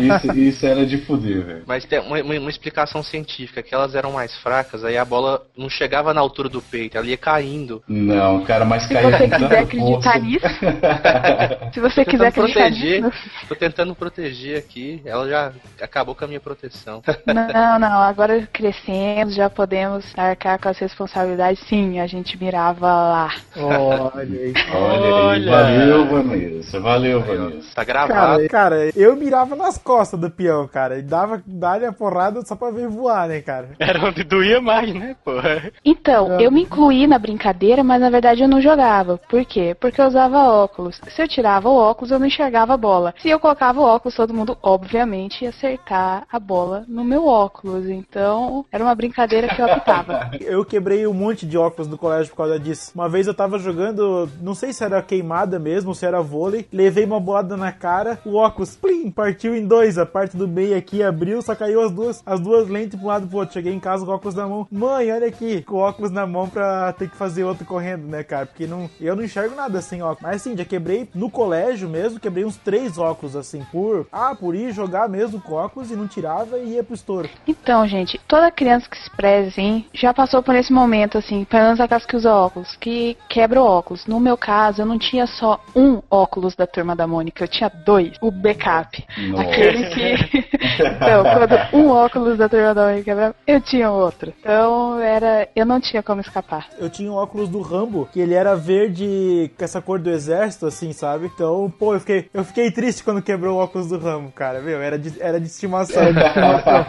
isso, 0.00 0.32
isso 0.38 0.66
era 0.66 0.84
de 0.86 0.98
fuder, 0.98 1.44
velho. 1.44 1.62
Mas 1.66 1.84
tem 1.84 1.98
uma, 2.00 2.20
uma- 2.20 2.38
uma 2.38 2.50
explicação 2.50 3.02
científica, 3.02 3.62
que 3.62 3.74
elas 3.74 3.94
eram 3.94 4.12
mais 4.12 4.34
fracas, 4.38 4.84
aí 4.84 4.96
a 4.96 5.04
bola 5.04 5.42
não 5.56 5.68
chegava 5.68 6.12
na 6.14 6.20
altura 6.20 6.48
do 6.48 6.60
peito, 6.62 6.96
ela 6.96 7.06
ia 7.06 7.16
caindo. 7.16 7.82
Não, 7.88 8.44
cara, 8.44 8.64
mas 8.64 8.84
Se 8.84 8.94
caía 8.94 9.10
você 9.10 9.18
com 9.28 9.30
quiser 9.34 9.38
tanta 9.48 9.60
acreditar 9.60 10.12
força. 10.12 10.18
nisso, 10.18 10.46
se 11.74 11.80
você 11.80 12.04
quiser 12.04 12.32
proteger, 12.32 13.02
nisso. 13.02 13.30
tô 13.48 13.54
tentando 13.54 13.94
proteger 13.94 14.58
aqui, 14.58 15.00
ela 15.04 15.28
já 15.28 15.52
acabou 15.80 16.14
com 16.14 16.24
a 16.24 16.28
minha 16.28 16.40
proteção. 16.40 17.02
Não, 17.26 17.78
não, 17.78 18.00
agora 18.02 18.46
crescendo, 18.52 19.30
já 19.32 19.47
podemos 19.50 20.04
arcar 20.16 20.60
com 20.60 20.68
as 20.68 20.78
responsabilidades. 20.78 21.62
Sim, 21.68 22.00
a 22.00 22.06
gente 22.06 22.38
mirava 22.42 22.86
lá. 22.86 23.34
Olha 23.56 24.40
aí. 24.40 24.54
Olha 24.74 25.06
aí, 25.06 25.12
Olha. 25.12 25.50
valeu, 25.50 26.06
Vanessa. 26.06 26.80
Valeu, 26.80 27.20
Vanessa. 27.20 27.74
Tá 27.74 27.84
gravado. 27.84 28.48
Cara, 28.48 28.48
cara, 28.48 28.90
eu 28.96 29.16
mirava 29.16 29.56
nas 29.56 29.78
costas 29.78 30.18
do 30.18 30.30
peão, 30.30 30.66
cara. 30.66 30.98
E 30.98 31.02
dava, 31.02 31.42
dava 31.46 31.88
a 31.88 31.92
porrada 31.92 32.42
só 32.42 32.56
pra 32.56 32.70
ver 32.70 32.88
voar, 32.88 33.28
né, 33.28 33.40
cara? 33.40 33.70
Era 33.78 34.04
onde 34.04 34.24
doía 34.24 34.60
mais, 34.60 34.92
né, 34.92 35.16
porra? 35.24 35.70
Então, 35.84 36.40
eu 36.40 36.50
me 36.50 36.62
incluí 36.62 37.06
na 37.06 37.18
brincadeira, 37.18 37.82
mas 37.84 38.00
na 38.00 38.10
verdade 38.10 38.42
eu 38.42 38.48
não 38.48 38.60
jogava. 38.60 39.18
Por 39.28 39.44
quê? 39.44 39.76
Porque 39.78 40.00
eu 40.00 40.06
usava 40.06 40.48
óculos. 40.48 41.00
Se 41.08 41.22
eu 41.22 41.28
tirava 41.28 41.68
o 41.68 41.76
óculos, 41.76 42.10
eu 42.10 42.18
não 42.18 42.26
enxergava 42.26 42.74
a 42.74 42.76
bola. 42.76 43.14
Se 43.20 43.28
eu 43.28 43.38
colocava 43.38 43.80
o 43.80 43.84
óculos, 43.84 44.14
todo 44.14 44.34
mundo, 44.34 44.56
obviamente, 44.62 45.42
ia 45.44 45.50
acertar 45.50 46.24
a 46.30 46.38
bola 46.38 46.84
no 46.88 47.04
meu 47.04 47.26
óculos. 47.26 47.88
Então, 47.88 48.64
era 48.72 48.82
uma 48.82 48.94
brincadeira 48.94 49.37
que 49.46 49.62
eu 49.62 49.66
optava. 49.66 50.30
Eu 50.40 50.64
quebrei 50.64 51.06
um 51.06 51.12
monte 51.12 51.46
de 51.46 51.56
óculos 51.56 51.88
no 51.88 51.98
colégio 51.98 52.30
por 52.30 52.38
causa 52.38 52.58
disso. 52.58 52.90
Uma 52.94 53.08
vez 53.08 53.26
eu 53.26 53.34
tava 53.34 53.58
jogando, 53.58 54.28
não 54.40 54.54
sei 54.54 54.72
se 54.72 54.82
era 54.82 55.02
queimada 55.02 55.58
mesmo, 55.58 55.94
se 55.94 56.06
era 56.06 56.22
vôlei, 56.22 56.66
levei 56.72 57.04
uma 57.04 57.20
bolada 57.20 57.56
na 57.56 57.70
cara, 57.70 58.18
o 58.24 58.36
óculos, 58.36 58.74
plim, 58.74 59.10
partiu 59.10 59.54
em 59.54 59.66
dois. 59.66 59.98
A 59.98 60.06
parte 60.06 60.36
do 60.36 60.48
meio 60.48 60.76
aqui 60.76 61.02
abriu, 61.02 61.42
só 61.42 61.54
caiu 61.54 61.82
as 61.82 61.92
duas, 61.92 62.22
as 62.24 62.40
duas 62.40 62.68
lentes 62.68 62.98
um 63.00 63.06
lado 63.06 63.26
pro 63.26 63.38
outro. 63.38 63.54
Cheguei 63.54 63.72
em 63.72 63.80
casa 63.80 64.04
com 64.04 64.10
o 64.10 64.14
óculos 64.14 64.34
na 64.34 64.46
mão. 64.46 64.66
Mãe, 64.70 65.12
olha 65.12 65.26
aqui, 65.26 65.62
com 65.62 65.76
o 65.76 65.78
óculos 65.78 66.10
na 66.10 66.26
mão 66.26 66.48
pra 66.48 66.92
ter 66.92 67.08
que 67.10 67.16
fazer 67.16 67.44
outro 67.44 67.64
correndo, 67.64 68.06
né, 68.06 68.22
cara? 68.22 68.46
Porque 68.46 68.66
não, 68.66 68.88
eu 69.00 69.14
não 69.14 69.22
enxergo 69.22 69.54
nada 69.54 69.80
sem 69.82 70.02
óculos. 70.02 70.22
Mas 70.22 70.36
assim, 70.36 70.56
já 70.56 70.64
quebrei 70.64 71.08
no 71.14 71.30
colégio 71.30 71.88
mesmo, 71.88 72.20
quebrei 72.20 72.44
uns 72.44 72.56
três 72.56 72.98
óculos 72.98 73.36
assim, 73.36 73.64
por, 73.70 74.06
ah, 74.10 74.34
por 74.34 74.54
ir 74.54 74.72
jogar 74.72 75.08
mesmo 75.08 75.40
com 75.40 75.54
óculos 75.54 75.90
e 75.90 75.96
não 75.96 76.08
tirava 76.08 76.58
e 76.58 76.74
ia 76.74 76.84
pro 76.84 76.94
estouro. 76.94 77.28
Então, 77.46 77.86
gente, 77.86 78.20
toda 78.26 78.50
criança 78.50 78.88
que 78.88 78.96
se 78.96 79.10
assim, 79.26 79.84
já 79.92 80.14
passou 80.14 80.42
por 80.42 80.54
esse 80.54 80.72
momento, 80.72 81.18
assim, 81.18 81.44
pelo 81.44 81.64
menos 81.64 81.80
aquelas 81.80 82.06
que 82.06 82.16
usa 82.16 82.32
óculos, 82.32 82.76
que 82.76 83.16
quebra 83.28 83.60
o 83.60 83.64
óculos. 83.64 84.06
No 84.06 84.20
meu 84.20 84.36
caso, 84.36 84.82
eu 84.82 84.86
não 84.86 84.98
tinha 84.98 85.26
só 85.26 85.60
um 85.74 86.00
óculos 86.10 86.54
da 86.54 86.66
turma 86.66 86.94
da 86.94 87.06
Mônica, 87.06 87.44
eu 87.44 87.48
tinha 87.48 87.70
dois. 87.84 88.12
O 88.20 88.30
backup. 88.30 89.04
Nossa. 89.28 89.42
Aquele 89.42 89.86
que. 89.86 90.58
então, 90.82 91.22
quando 91.24 91.76
um 91.76 91.90
óculos 91.90 92.38
da 92.38 92.48
turma 92.48 92.74
da 92.74 92.86
Mônica 92.86 93.04
quebrava, 93.04 93.34
eu 93.46 93.60
tinha 93.60 93.90
outro. 93.90 94.32
Então, 94.38 95.00
era. 95.00 95.48
Eu 95.54 95.66
não 95.66 95.80
tinha 95.80 96.02
como 96.02 96.20
escapar. 96.20 96.66
Eu 96.78 96.88
tinha 96.88 97.10
um 97.10 97.14
óculos 97.14 97.48
do 97.48 97.60
Rambo, 97.60 98.08
que 98.12 98.20
ele 98.20 98.34
era 98.34 98.54
verde 98.54 99.50
com 99.56 99.64
essa 99.64 99.80
cor 99.80 99.98
do 99.98 100.10
exército, 100.10 100.66
assim, 100.66 100.92
sabe? 100.92 101.30
Então, 101.34 101.72
pô, 101.78 101.94
eu 101.94 102.00
fiquei, 102.00 102.28
eu 102.32 102.44
fiquei 102.44 102.70
triste 102.70 103.02
quando 103.02 103.22
quebrou 103.22 103.56
o 103.56 103.62
óculos 103.62 103.88
do 103.88 103.98
Rambo, 103.98 104.30
cara, 104.30 104.60
viu? 104.60 104.80
Era 104.80 104.98
de, 104.98 105.20
era 105.20 105.40
de 105.40 105.46
estimação. 105.46 106.02
Era 106.02 106.12
de 106.12 106.20
estimação. 106.20 106.86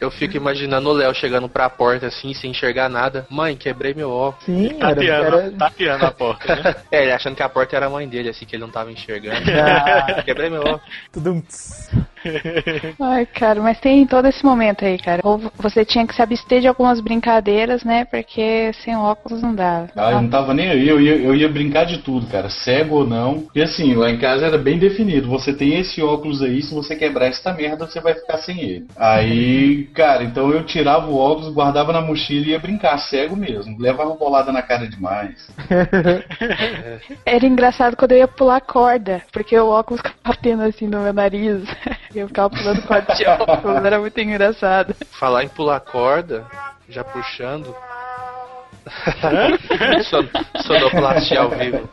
Eu 0.00 0.10
fico 0.10 0.36
imaginando 0.36 0.81
o 0.90 0.92
Léo 0.92 1.14
chegando 1.14 1.48
pra 1.48 1.68
porta 1.70 2.06
assim, 2.06 2.34
sem 2.34 2.50
enxergar 2.50 2.88
nada. 2.88 3.26
Mãe, 3.30 3.56
quebrei 3.56 3.94
meu 3.94 4.10
óculos. 4.10 4.44
Sim, 4.44 4.76
era, 4.80 4.94
Tateando, 4.94 5.36
era, 5.38 5.50
tateando 5.52 6.06
a 6.06 6.10
porta, 6.10 6.56
né? 6.56 6.74
É, 6.90 7.02
ele 7.02 7.12
achando 7.12 7.34
que 7.34 7.42
a 7.42 7.48
porta 7.48 7.76
era 7.76 7.86
a 7.86 7.90
mãe 7.90 8.08
dele, 8.08 8.28
assim, 8.28 8.44
que 8.44 8.56
ele 8.56 8.62
não 8.62 8.70
tava 8.70 8.90
enxergando. 8.90 9.42
Ah. 9.50 10.22
Quebrei 10.24 10.50
meu 10.50 10.60
óculos. 10.60 10.82
tudo 11.12 11.32
um. 11.32 11.42
Ai, 13.00 13.26
cara, 13.26 13.60
mas 13.60 13.80
tem 13.80 14.06
todo 14.06 14.26
esse 14.26 14.44
momento 14.44 14.84
aí, 14.84 14.98
cara. 14.98 15.20
Ou 15.24 15.38
você 15.56 15.84
tinha 15.84 16.06
que 16.06 16.14
se 16.14 16.22
abster 16.22 16.60
de 16.60 16.68
algumas 16.68 17.00
brincadeiras, 17.00 17.84
né? 17.84 18.04
Porque 18.04 18.72
sem 18.84 18.96
óculos 18.96 19.42
não 19.42 19.54
dava. 19.54 19.88
Ah, 19.96 20.12
eu 20.12 20.22
não 20.22 20.28
tava 20.28 20.54
nem 20.54 20.68
aí, 20.68 20.88
eu 20.88 21.00
ia, 21.00 21.16
eu 21.16 21.34
ia 21.34 21.48
brincar 21.48 21.84
de 21.84 21.98
tudo, 21.98 22.26
cara, 22.26 22.48
cego 22.48 22.96
ou 22.96 23.06
não. 23.06 23.46
E 23.54 23.62
assim, 23.62 23.94
lá 23.94 24.10
em 24.10 24.18
casa 24.18 24.46
era 24.46 24.58
bem 24.58 24.78
definido. 24.78 25.28
Você 25.28 25.52
tem 25.52 25.78
esse 25.78 26.02
óculos 26.02 26.42
aí, 26.42 26.62
se 26.62 26.74
você 26.74 26.96
quebrar 26.96 27.26
essa 27.26 27.52
merda, 27.52 27.86
você 27.86 28.00
vai 28.00 28.14
ficar 28.14 28.38
sem 28.38 28.60
ele. 28.60 28.86
Aí, 28.96 29.84
cara, 29.94 30.24
então 30.24 30.50
eu 30.50 30.64
tirava 30.72 31.06
o 31.06 31.16
óculos, 31.16 31.52
guardava 31.52 31.92
na 31.92 32.00
mochila 32.00 32.46
e 32.46 32.50
ia 32.50 32.58
brincar, 32.58 32.98
cego 32.98 33.36
mesmo. 33.36 33.78
Levava 33.78 34.14
bolada 34.14 34.50
na 34.50 34.62
cara 34.62 34.88
demais. 34.88 35.48
Era 37.24 37.46
engraçado 37.46 37.96
quando 37.96 38.12
eu 38.12 38.18
ia 38.18 38.28
pular 38.28 38.60
corda, 38.60 39.22
porque 39.30 39.58
o 39.58 39.68
óculos 39.68 40.00
ficava 40.00 40.16
batendo 40.24 40.62
assim 40.62 40.86
no 40.86 41.00
meu 41.00 41.12
nariz. 41.12 41.62
Eu 42.14 42.28
ficava 42.28 42.50
pulando 42.50 42.82
corda 42.82 43.14
de 43.14 43.24
óculos, 43.24 43.84
era 43.86 43.98
muito 43.98 44.20
engraçado. 44.20 44.94
Falar 45.18 45.44
em 45.44 45.48
pular 45.48 45.80
corda, 45.80 46.44
já 46.86 47.02
puxando. 47.02 47.74
Son- 50.04 50.28
Sonoplastia 50.62 51.40
ao 51.40 51.50
vivo. 51.50 51.88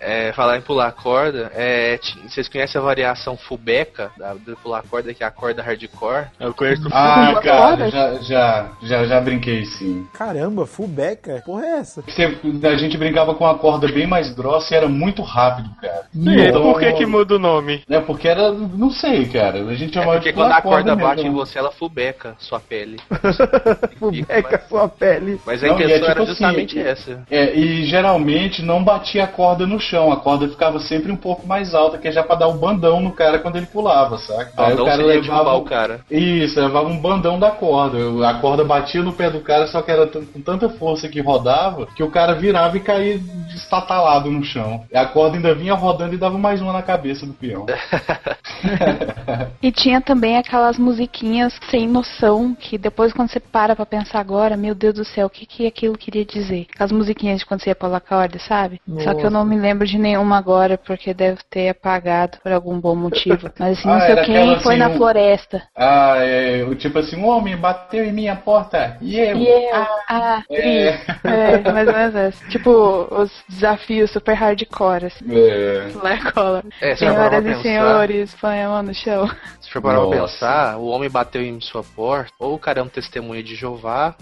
É, 0.00 0.32
falar 0.32 0.58
em 0.58 0.60
pular 0.60 0.90
corda, 0.92 1.50
é, 1.54 1.98
vocês 2.28 2.48
conhecem 2.48 2.80
a 2.80 2.84
variação 2.84 3.36
fubeca 3.36 4.10
da, 4.18 4.34
do 4.34 4.56
pular 4.56 4.82
corda, 4.88 5.12
que 5.14 5.22
é 5.22 5.26
a 5.26 5.30
corda 5.30 5.62
hardcore? 5.62 6.26
Eu 6.38 6.54
conheço 6.54 6.82
Ah, 6.92 7.26
Pula 7.30 7.42
cara, 7.42 7.90
já, 7.90 8.14
já, 8.22 8.68
já, 8.82 9.04
já 9.06 9.20
brinquei 9.20 9.64
sim. 9.64 10.06
Caramba, 10.12 10.66
fullback? 10.66 11.42
Porra 11.44 11.64
é 11.66 11.78
essa? 11.78 12.02
Você- 12.02 12.38
a 12.66 12.76
gente 12.76 12.96
brincava 12.96 13.34
com 13.34 13.44
uma 13.44 13.58
corda 13.58 13.88
bem 13.88 14.06
mais 14.06 14.30
grossa 14.34 14.74
e 14.74 14.76
era 14.76 14.88
muito 14.88 15.22
rápido, 15.22 15.70
cara. 15.80 16.04
Sim, 16.12 16.40
Então, 16.40 16.62
por 16.62 16.80
que 16.80 16.92
que 16.92 17.06
muda 17.06 17.36
o 17.36 17.38
nome? 17.38 17.82
É 17.88 18.00
porque 18.00 18.28
era. 18.28 18.50
Não 18.52 18.90
sei, 18.90 19.26
cara. 19.26 19.58
A 19.60 19.74
gente 19.74 19.90
É 19.90 20.00
chamava 20.00 20.12
porque 20.18 20.30
de 20.30 20.34
quando 20.38 20.52
a 20.52 20.60
corda 20.62 20.94
mesmo. 20.96 21.08
bate 21.10 21.26
em 21.26 21.30
você, 21.32 21.58
ela 21.58 21.70
fubeca 21.70 22.34
sua 22.38 22.60
pele. 22.60 22.98
Fullback 23.98 24.68
sua 24.68 24.88
pele. 24.88 25.40
Mas 25.44 25.62
Não, 25.62 25.68
é 25.70 25.72
intenção 25.72 25.99
tipo 26.00 26.10
era 26.10 26.22
assim, 26.22 26.30
justamente 26.30 26.78
e- 26.78 26.82
essa. 26.82 27.22
É, 27.30 27.54
e 27.56 27.84
geralmente 27.84 28.62
não 28.62 28.82
batia 28.82 29.24
a 29.24 29.26
corda 29.26 29.66
no 29.66 29.80
chão, 29.80 30.12
a 30.12 30.16
corda 30.16 30.48
ficava 30.48 30.78
sempre 30.80 31.10
um 31.12 31.16
pouco 31.16 31.46
mais 31.46 31.74
alta, 31.74 31.98
que 31.98 32.08
é 32.08 32.12
já 32.12 32.22
pra 32.22 32.36
dar 32.36 32.48
o 32.48 32.54
bandão 32.54 33.00
no 33.00 33.12
cara 33.12 33.38
quando 33.38 33.56
ele 33.56 33.66
pulava, 33.66 34.18
saca? 34.18 34.52
Aí 34.56 34.70
Bandão 34.70 34.84
o 34.84 34.88
cara 34.88 35.02
levava. 35.04 35.54
o 35.54 35.62
cara. 35.62 36.00
Isso, 36.10 36.60
levava 36.60 36.88
um 36.88 36.98
bandão 36.98 37.38
da 37.38 37.50
corda. 37.50 37.98
A 38.28 38.34
corda 38.34 38.64
batia 38.64 39.02
no 39.02 39.12
pé 39.12 39.30
do 39.30 39.40
cara, 39.40 39.66
só 39.66 39.82
que 39.82 39.90
era 39.90 40.06
com 40.06 40.40
tanta 40.40 40.68
força 40.68 41.08
que 41.08 41.20
rodava 41.20 41.86
que 41.94 42.02
o 42.02 42.10
cara 42.10 42.34
virava 42.34 42.76
e 42.76 42.80
caía 42.80 43.20
estatalado 43.54 44.30
no 44.30 44.42
chão. 44.42 44.84
E 44.92 44.96
a 44.96 45.06
corda 45.06 45.36
ainda 45.36 45.54
vinha 45.54 45.74
rodando 45.74 46.14
e 46.14 46.18
dava 46.18 46.38
mais 46.38 46.60
uma 46.60 46.72
na 46.72 46.82
cabeça 46.82 47.26
do 47.26 47.32
peão. 47.32 47.66
E 49.62 49.70
tinha 49.70 50.00
também 50.00 50.36
aquelas 50.36 50.78
musiquinhas 50.78 51.58
sem 51.70 51.86
noção, 51.86 52.54
que 52.54 52.78
depois 52.78 53.12
quando 53.12 53.30
você 53.30 53.40
para 53.40 53.76
pra 53.76 53.84
pensar 53.86 54.20
agora, 54.20 54.56
meu 54.56 54.74
Deus 54.74 54.94
do 54.94 55.04
céu, 55.04 55.26
o 55.26 55.30
que 55.30 55.44
que 55.46 55.66
aquilo 55.66 55.89
queria 55.98 56.24
dizer? 56.24 56.66
Aquelas 56.74 56.92
musiquinhas 56.92 57.40
de 57.40 57.46
quando 57.46 57.62
você 57.62 57.70
ia 57.70 57.74
pular 57.74 58.00
corda, 58.00 58.38
sabe? 58.38 58.80
Só 59.00 59.14
que 59.14 59.24
eu 59.24 59.30
não 59.30 59.44
me 59.44 59.58
lembro 59.58 59.86
de 59.86 59.98
nenhuma 59.98 60.38
agora, 60.38 60.76
porque 60.78 61.12
deve 61.14 61.38
ter 61.50 61.68
apagado 61.70 62.38
por 62.42 62.52
algum 62.52 62.78
bom 62.80 62.94
motivo. 62.94 63.50
Mas 63.58 63.78
assim, 63.78 63.88
não 63.88 63.94
Ah, 63.94 64.00
sei 64.00 64.10
era 64.12 64.24
quem 64.24 64.36
aquela, 64.36 64.60
foi 64.60 64.74
assim, 64.74 64.82
na 64.82 64.88
um- 64.88 64.96
floresta. 64.96 65.62
Ah, 65.76 66.14
é, 66.18 66.62
o 66.64 66.74
tipo 66.74 66.98
assim, 66.98 67.16
um 67.16 67.26
homem 67.28 67.56
bateu 67.56 68.04
em 68.04 68.12
minha 68.12 68.36
porta 68.36 68.96
e 69.00 69.18
eu. 69.18 69.36
E 69.36 69.48
eu, 69.48 69.86
ah, 70.08 70.42
Tri, 70.48 70.88
é, 71.24 71.72
mais 71.72 71.86
ou 71.88 71.94
menos 71.94 72.14
essa. 72.14 72.46
Tipo, 72.48 73.08
os 73.10 73.30
desafios 73.48 74.10
super 74.10 74.34
hardcore, 74.34 75.06
assim. 75.06 75.24
É. 75.30 75.90
Lá 76.02 76.32
cola. 76.32 76.64
É, 76.80 76.94
Senhoras 76.96 77.44
e 77.44 77.62
senhores, 77.62 78.34
põe 78.40 78.62
a 78.62 78.68
mão 78.68 78.82
no 78.82 78.94
chão. 78.94 79.28
Se 79.60 79.70
for 79.70 79.82
parar 79.82 80.00
pra 80.06 80.18
Nossa. 80.18 80.32
pensar, 80.34 80.76
o 80.78 80.86
homem 80.86 81.10
bateu 81.10 81.42
em 81.42 81.60
sua 81.60 81.82
porta, 81.82 82.32
ou 82.38 82.54
o 82.54 82.58
cara 82.58 82.80
é 82.80 82.82
um 82.82 82.88
testemunho 82.88 83.42
de 83.42 83.54
Jeová. 83.54 84.14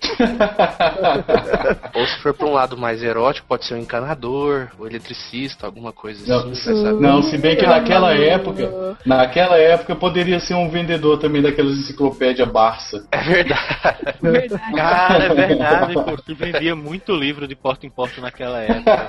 ou 1.93 2.05
se 2.07 2.19
for 2.21 2.33
pra 2.33 2.47
um 2.47 2.53
lado 2.53 2.77
mais 2.77 3.01
erótico, 3.03 3.47
pode 3.47 3.65
ser 3.65 3.75
um 3.75 3.77
encanador, 3.79 4.69
o 4.77 4.85
eletricista, 4.85 5.65
alguma 5.65 5.91
coisa 5.91 6.25
Não, 6.27 6.51
assim. 6.51 6.83
Não, 6.99 7.21
se 7.23 7.37
bem 7.37 7.55
que 7.55 7.65
naquela 7.65 8.13
época, 8.13 8.97
naquela 9.05 9.57
época 9.57 9.95
poderia 9.95 10.39
ser 10.39 10.53
um 10.55 10.69
vendedor 10.69 11.17
também 11.19 11.41
daquelas 11.41 11.77
enciclopédia 11.77 12.45
Barça. 12.45 13.05
É 13.11 13.21
verdade. 13.23 13.97
Verdade. 14.21 14.73
Cara, 14.75 15.23
é 15.25 15.33
verdade, 15.33 15.93
pô. 15.93 16.17
Se 16.25 16.33
vendia 16.33 16.75
muito 16.75 17.13
livro 17.15 17.47
de 17.47 17.55
porta 17.55 17.85
em 17.85 17.89
porta 17.89 18.21
naquela 18.21 18.59
época. 18.61 19.07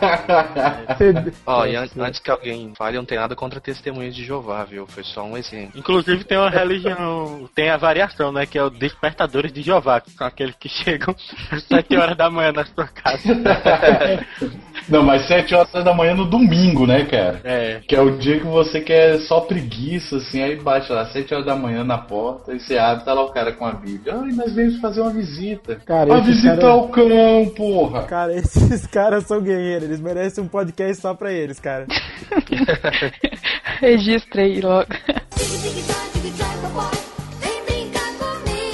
Ó, 1.47 1.65
e 1.67 1.77
an- 1.77 1.89
antes 2.01 2.21
que 2.21 2.31
alguém 2.31 2.73
fale, 2.77 2.97
eu 2.97 3.01
não 3.03 3.07
tem 3.07 3.19
nada 3.19 3.35
contra 3.37 3.61
testemunhas 3.61 4.15
de 4.15 4.25
Jeová, 4.25 4.65
viu? 4.65 4.87
Foi 4.87 5.05
só 5.05 5.23
um 5.23 5.37
exemplo. 5.37 5.79
Inclusive 5.79 6.25
tem 6.25 6.39
uma 6.39 6.51
religião, 6.51 7.49
tem 7.55 7.71
a 7.71 7.77
variação, 7.77 8.33
né? 8.33 8.47
Que 8.47 8.59
é 8.59 8.63
o 8.63 8.71
Despertadores 8.71 9.53
de 9.53 9.63
Jeová, 9.63 10.01
que 10.01 10.11
são 10.11 10.27
aqueles 10.27 10.55
que 10.57 10.69
chegam 10.69 10.98
às 11.51 11.63
7 11.65 11.97
horas 11.97 12.17
da 12.17 12.29
manhã 12.31 12.53
na 12.53 12.65
sua 12.65 12.87
casa. 12.87 13.23
Não, 14.89 15.03
mas 15.03 15.27
7 15.27 15.55
horas 15.55 15.71
da 15.85 15.93
manhã 15.95 16.15
no 16.15 16.25
domingo, 16.25 16.87
né, 16.87 17.05
cara? 17.05 17.41
É. 17.45 17.81
Que 17.87 17.95
é 17.95 18.01
o 18.01 18.17
dia 18.19 18.39
que 18.41 18.47
você 18.47 18.81
quer 18.81 19.19
só 19.21 19.41
preguiça, 19.41 20.17
assim, 20.17 20.43
aí 20.43 20.57
bate 20.57 20.91
lá, 20.93 21.05
7 21.07 21.35
horas 21.35 21.47
da 21.47 21.55
manhã 21.57 21.85
na 21.85 21.99
porta, 21.99 22.55
e 22.55 22.61
você 22.61 22.79
abre, 22.79 23.05
tá 23.05 23.13
lá 23.13 23.23
o 23.23 23.31
cara 23.33 23.53
com 23.53 23.67
a 23.67 23.73
Bíblia. 23.73 24.15
Ai, 24.15 24.33
nós 24.33 24.53
viemos 24.55 24.81
fazer 24.81 25.01
uma 25.01 25.11
visita. 25.13 25.77
Cara, 25.85 26.11
uma 26.11 26.19
esse 26.21 26.29
visita 26.31 26.57
cara- 26.57 26.69
ao 26.73 26.89
cão, 26.89 27.53
porra. 27.57 28.03
Cara, 28.05 28.35
esses 28.35 28.87
caras 28.87 29.25
são 29.27 29.41
guerreiros, 29.43 29.85
eles 29.85 30.01
merecem 30.01 30.43
um 30.43 30.49
podcast 30.49 31.03
só 31.03 31.15
pra 31.15 31.33
eles, 31.33 31.61
cara. 31.61 31.87
Registra 33.81 34.43
aí 34.43 34.61
logo. 34.61 34.87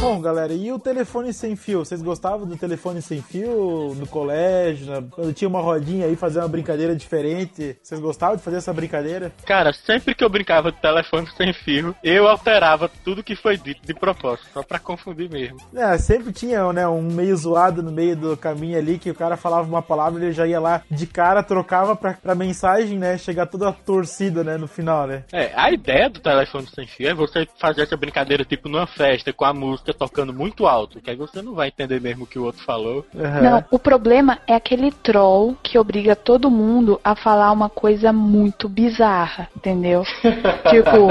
Bom, 0.04 0.20
galera, 0.20 0.52
e 0.52 0.70
o 0.70 0.78
telefone 0.78 1.32
sem 1.32 1.56
fio? 1.56 1.78
Vocês 1.82 2.02
gostavam 2.02 2.46
do 2.46 2.58
telefone 2.58 3.00
sem 3.00 3.22
fio 3.22 3.94
no 3.96 4.06
colégio? 4.06 4.86
na- 4.86 5.02
Quando 5.10 5.32
tinha 5.32 5.48
uma 5.48 5.62
rodinha 5.62 6.04
aí, 6.04 6.14
fazer 6.14 6.40
uma 6.40 6.46
brincadeira 6.48 6.94
diferente? 6.94 7.78
Vocês 7.82 7.98
gostavam 8.02 8.36
de 8.36 8.42
fazer 8.42 8.58
essa 8.58 8.70
brincadeira? 8.70 9.32
Cara, 9.46 9.72
sempre 9.72 10.14
que 10.14 10.22
eu 10.22 10.28
brincava 10.28 10.70
de 10.70 10.78
telefone 10.78 11.26
sem 11.38 11.54
fio, 11.54 11.96
eu 12.04 12.28
alterava 12.28 12.90
tudo 13.02 13.22
que 13.22 13.34
foi 13.34 13.56
dito 13.56 13.80
de 13.86 13.94
propósito, 13.94 14.46
só 14.52 14.62
pra 14.62 14.78
confundir 14.78 15.30
mesmo. 15.30 15.56
É, 15.74 15.96
sempre 15.96 16.34
tinha 16.34 16.70
né, 16.70 16.86
um 16.86 17.00
meio 17.00 17.34
zoado 17.34 17.82
no 17.82 17.90
meio 17.90 18.14
do 18.14 18.36
caminho 18.36 18.76
ali, 18.78 18.98
que 18.98 19.10
o 19.10 19.14
cara 19.14 19.38
falava 19.38 19.66
uma 19.66 19.80
palavra 19.82 20.20
e 20.20 20.26
ele 20.26 20.32
já 20.34 20.46
ia 20.46 20.60
lá 20.60 20.82
de 20.90 21.06
cara, 21.06 21.42
trocava 21.42 21.96
pra, 21.96 22.12
pra 22.12 22.34
mensagem, 22.34 22.98
né? 22.98 23.16
Chegar 23.16 23.46
toda 23.46 23.72
torcida, 23.72 24.44
né, 24.44 24.58
no 24.58 24.68
final, 24.68 25.06
né? 25.06 25.24
É, 25.32 25.50
a 25.56 25.72
ideia 25.72 26.10
do 26.10 26.20
telefone 26.20 26.66
sem 26.74 26.86
fio 26.86 27.08
é 27.08 27.14
você 27.14 27.48
fazer 27.58 27.80
essa 27.84 27.96
brincadeira 27.96 28.44
tipo 28.44 28.68
numa 28.68 28.86
festa 28.86 29.32
com 29.32 29.46
a 29.46 29.54
música 29.54 29.93
tocando 29.94 30.32
muito 30.32 30.66
alto, 30.66 31.00
que 31.00 31.10
aí 31.10 31.16
você 31.16 31.40
não 31.40 31.54
vai 31.54 31.68
entender 31.68 32.00
mesmo 32.00 32.24
o 32.24 32.26
que 32.26 32.38
o 32.38 32.44
outro 32.44 32.62
falou. 32.64 33.04
Não, 33.14 33.64
o 33.70 33.78
problema 33.78 34.38
é 34.46 34.54
aquele 34.54 34.90
troll 34.90 35.56
que 35.62 35.78
obriga 35.78 36.14
todo 36.16 36.50
mundo 36.50 37.00
a 37.02 37.14
falar 37.14 37.50
uma 37.52 37.68
coisa 37.68 38.12
muito 38.12 38.68
bizarra, 38.68 39.48
entendeu? 39.56 40.04
tipo, 40.70 41.08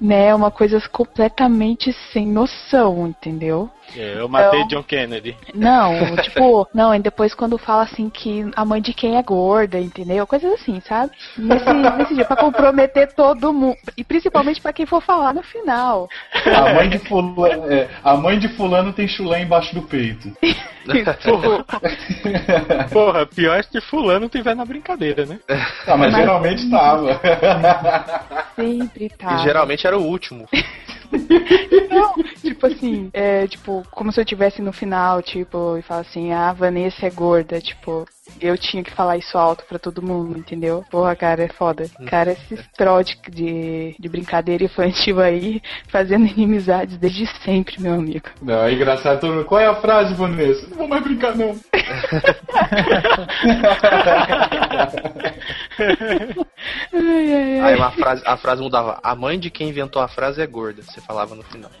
né, 0.00 0.34
uma 0.34 0.50
coisa 0.50 0.80
completamente 0.90 1.92
sem 2.12 2.26
noção, 2.26 3.06
entendeu? 3.08 3.70
É, 3.96 4.18
eu 4.18 4.28
matei 4.28 4.60
Então- 4.60 4.80
John 4.80 4.82
Kennedy. 4.82 5.36
Não, 5.54 6.16
tipo, 6.22 6.66
não, 6.74 6.94
e 6.94 6.98
depois 6.98 7.34
quando 7.34 7.56
fala 7.56 7.82
assim 7.84 8.10
que 8.10 8.44
a 8.56 8.64
mãe 8.64 8.80
de 8.82 8.92
quem 8.92 9.16
é 9.16 9.22
gorda, 9.22 9.78
entendeu? 9.78 10.26
Coisas 10.26 10.52
assim, 10.54 10.80
sabe? 10.80 11.12
Nesse, 11.38 11.72
nesse 11.72 12.14
dia, 12.14 12.24
pra 12.24 12.36
comprometer 12.36 13.12
todo 13.14 13.52
mundo. 13.52 13.76
E 13.96 14.02
principalmente 14.02 14.60
pra 14.60 14.72
quem 14.72 14.86
for 14.86 15.00
falar 15.00 15.32
no 15.32 15.42
final. 15.42 16.08
A 16.34 16.74
mãe 16.74 16.88
de 16.88 16.98
fulano, 16.98 17.72
é, 17.72 17.88
a 18.16 18.20
mãe 18.20 18.38
de 18.38 18.48
fulano 18.48 18.92
tem 18.92 19.06
chulé 19.06 19.42
embaixo 19.42 19.74
do 19.74 19.82
peito. 19.82 20.32
Porra, 21.24 21.64
porra, 22.90 23.26
pior 23.26 23.58
é 23.58 23.62
se 23.62 23.80
fulano 23.80 24.28
tiver 24.28 24.54
na 24.56 24.64
brincadeira, 24.64 25.26
né? 25.26 25.38
Ah, 25.48 25.96
mas, 25.96 26.12
Mas- 26.12 26.16
geralmente 26.16 26.70
tava. 26.70 27.20
Sempre 28.56 29.08
tá. 29.10 29.34
E 29.34 29.38
geralmente 29.42 29.86
era 29.86 29.98
o 29.98 30.02
último. 30.02 30.48
Não, 31.90 32.14
tipo 32.40 32.66
assim, 32.66 33.10
é, 33.12 33.46
tipo, 33.46 33.82
como 33.90 34.12
se 34.12 34.20
eu 34.20 34.24
tivesse 34.24 34.60
no 34.62 34.72
final, 34.72 35.22
tipo, 35.22 35.76
e 35.76 35.82
fala 35.82 36.00
assim, 36.00 36.32
ah, 36.32 36.50
a 36.50 36.52
Vanessa 36.52 37.06
é 37.06 37.10
gorda, 37.10 37.60
tipo, 37.60 38.06
eu 38.40 38.58
tinha 38.58 38.82
que 38.82 38.90
falar 38.90 39.16
isso 39.16 39.38
alto 39.38 39.64
pra 39.66 39.78
todo 39.78 40.02
mundo, 40.02 40.36
entendeu? 40.38 40.84
Porra, 40.90 41.14
cara, 41.14 41.44
é 41.44 41.48
foda. 41.48 41.88
Cara, 42.06 42.32
esses 42.32 42.66
troll 42.76 43.02
de, 43.02 43.16
de, 43.30 43.96
de 43.98 44.08
brincadeira 44.08 44.64
infantil 44.64 45.20
aí, 45.20 45.62
fazendo 45.88 46.26
inimizades 46.26 46.96
desde 46.98 47.26
sempre, 47.44 47.80
meu 47.80 47.94
amigo. 47.94 48.28
Não, 48.42 48.64
é 48.64 48.72
engraçado 48.72 49.20
todo 49.20 49.32
mundo. 49.32 49.44
Qual 49.44 49.60
é 49.60 49.66
a 49.66 49.74
frase, 49.76 50.14
Vanessa? 50.14 50.66
Não 50.68 50.76
vou 50.76 50.88
mais 50.88 51.02
brincar, 51.02 51.36
não. 51.36 51.56
Ai, 56.92 57.34
ai, 57.34 57.60
ai. 57.60 57.60
Aí 57.60 57.74
uma 57.76 57.90
frase, 57.90 58.22
a 58.24 58.36
frase 58.36 58.62
mudava, 58.62 58.98
a 59.02 59.14
mãe 59.14 59.38
de 59.38 59.50
quem 59.50 59.68
inventou 59.68 60.00
a 60.00 60.08
frase 60.08 60.40
é 60.40 60.46
gorda, 60.46 60.82
você 60.82 61.00
falava 61.00 61.34
no 61.34 61.42
final. 61.42 61.70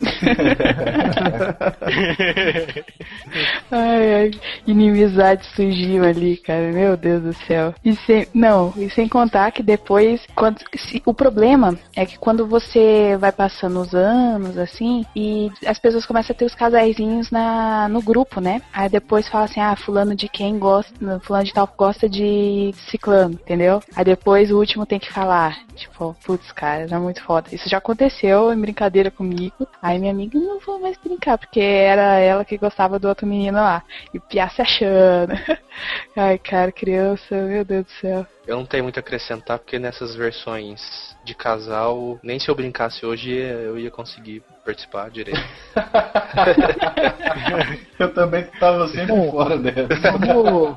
Ai, 3.70 4.14
ai, 4.14 4.30
inimizade 4.66 5.44
surgiu 5.54 6.04
ali, 6.04 6.36
cara. 6.36 6.70
Meu 6.72 6.96
Deus 6.96 7.22
do 7.22 7.34
céu. 7.46 7.74
E 7.84 7.94
sem, 7.96 8.26
não, 8.32 8.72
e 8.76 8.88
sem 8.90 9.08
contar 9.08 9.50
que 9.50 9.62
depois, 9.62 10.20
quando, 10.34 10.58
se- 10.76 11.02
o 11.04 11.12
problema 11.14 11.76
é 11.94 12.06
que 12.06 12.18
quando 12.18 12.46
você 12.46 13.16
vai 13.18 13.32
passando 13.32 13.80
os 13.80 13.94
anos, 13.94 14.56
assim, 14.58 15.04
e 15.14 15.50
as 15.66 15.78
pessoas 15.78 16.06
começam 16.06 16.34
a 16.34 16.38
ter 16.38 16.44
os 16.44 16.54
casaizinhos 16.54 17.30
na, 17.30 17.88
no 17.88 18.00
grupo, 18.02 18.40
né? 18.40 18.62
Aí 18.72 18.88
depois 18.88 19.28
fala 19.28 19.44
assim, 19.44 19.60
ah, 19.60 19.74
fulano 19.76 20.14
de 20.14 20.28
quem 20.28 20.58
gosta, 20.58 20.92
fulano 21.20 21.44
de 21.44 21.52
tal 21.52 21.68
gosta 21.76 22.08
de 22.08 22.72
ciclano, 22.90 23.34
entendeu? 23.34 23.82
Aí 23.94 24.04
depois 24.04 24.50
o 24.50 24.58
último 24.58 24.84
tem 24.84 24.98
que 24.98 25.12
falar, 25.12 25.56
tipo, 25.74 26.14
putz, 26.24 26.50
cara, 26.52 26.86
é 26.90 26.98
muito 26.98 27.22
foda. 27.22 27.48
Isso 27.52 27.68
já 27.68 27.78
aconteceu 27.78 28.52
em 28.52 28.60
brincadeira 28.60 29.10
comigo. 29.10 29.66
Aí 29.80 29.98
minha 29.98 30.12
amiga, 30.12 30.38
não 30.38 30.58
vou 30.60 30.80
mais 30.80 30.96
brincar, 30.98 31.38
porque 31.38 31.60
era 31.60 32.18
ela 32.18 32.44
que 32.44 32.58
gostava 32.58 32.98
do 32.98 33.08
outro 33.08 33.26
menino 33.26 33.58
lá. 33.58 33.82
E 34.12 34.18
o 34.18 34.20
Piá 34.20 34.48
se 34.48 34.60
achando. 34.60 35.32
Ai, 36.16 36.38
cara, 36.38 36.72
criança, 36.72 37.34
meu 37.34 37.64
Deus 37.64 37.84
do 37.86 37.90
céu. 37.92 38.26
Eu 38.46 38.56
não 38.56 38.66
tenho 38.66 38.84
muito 38.84 38.98
a 38.98 39.00
acrescentar, 39.00 39.58
porque 39.58 39.78
nessas 39.78 40.14
versões 40.14 41.16
de 41.24 41.34
casal, 41.34 42.18
nem 42.22 42.38
se 42.38 42.48
eu 42.48 42.54
brincasse 42.54 43.04
hoje 43.04 43.32
eu 43.32 43.78
ia 43.78 43.90
conseguir 43.90 44.42
participar 44.64 45.10
direito. 45.10 45.40
Eu 47.98 48.12
também 48.14 48.44
tava 48.60 48.86
sempre 48.88 49.30
fora 49.30 49.58
dessa. 49.58 50.12
Vamos- 50.12 50.76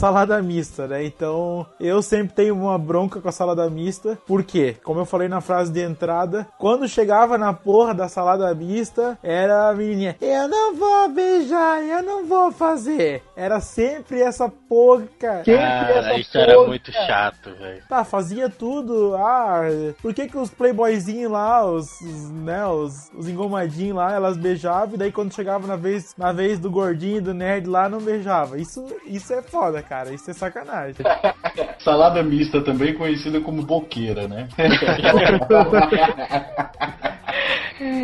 salada 0.00 0.40
mista, 0.42 0.86
né? 0.86 1.04
Então, 1.04 1.66
eu 1.78 2.00
sempre 2.00 2.32
tenho 2.34 2.54
uma 2.54 2.78
bronca 2.78 3.20
com 3.20 3.28
a 3.28 3.32
salada 3.32 3.68
mista. 3.68 4.18
Por 4.26 4.42
quê? 4.42 4.74
Como 4.82 4.98
eu 4.98 5.04
falei 5.04 5.28
na 5.28 5.42
frase 5.42 5.70
de 5.70 5.82
entrada, 5.82 6.46
quando 6.58 6.88
chegava 6.88 7.36
na 7.36 7.52
porra 7.52 7.92
da 7.92 8.08
salada 8.08 8.52
mista, 8.54 9.18
era 9.22 9.68
a 9.68 9.74
menininha, 9.74 10.16
eu 10.18 10.48
não 10.48 10.74
vou 10.74 11.08
beijar, 11.10 11.82
eu 11.82 12.02
não 12.02 12.24
vou 12.24 12.50
fazer. 12.50 13.22
Era 13.36 13.60
sempre 13.60 14.22
essa 14.22 14.48
porca. 14.48 15.44
Sempre 15.44 15.56
Cara, 15.58 15.98
essa 15.98 16.14
isso 16.14 16.38
era 16.38 16.54
porca. 16.54 16.68
muito 16.68 16.92
chato, 16.92 17.50
velho. 17.58 17.82
Tá, 17.86 18.02
fazia 18.02 18.48
tudo. 18.48 19.14
Ah, 19.16 19.64
por 20.00 20.14
que 20.14 20.28
que 20.28 20.38
os 20.38 20.48
playboyzinhos 20.48 21.30
lá, 21.30 21.62
os, 21.62 22.00
os, 22.00 22.30
né, 22.30 22.66
os, 22.66 23.10
os 23.14 23.28
engomadinhos 23.28 23.96
lá, 23.98 24.14
elas 24.14 24.38
beijavam 24.38 24.94
e 24.94 24.98
daí 24.98 25.12
quando 25.12 25.34
chegava 25.34 25.66
na 25.66 25.76
vez, 25.76 26.14
na 26.16 26.32
vez 26.32 26.58
do 26.58 26.70
gordinho 26.70 27.18
e 27.18 27.20
do 27.20 27.34
nerd 27.34 27.68
lá, 27.68 27.86
não 27.86 28.00
beijava. 28.00 28.58
Isso, 28.58 28.86
isso 29.04 29.34
é 29.34 29.42
foda, 29.42 29.82
cara. 29.90 30.14
Isso 30.14 30.30
é 30.30 30.34
sacanagem. 30.34 30.94
Salada 31.82 32.22
mista, 32.22 32.60
também 32.62 32.94
conhecida 32.94 33.40
como 33.40 33.62
boqueira, 33.62 34.28
né? 34.28 34.48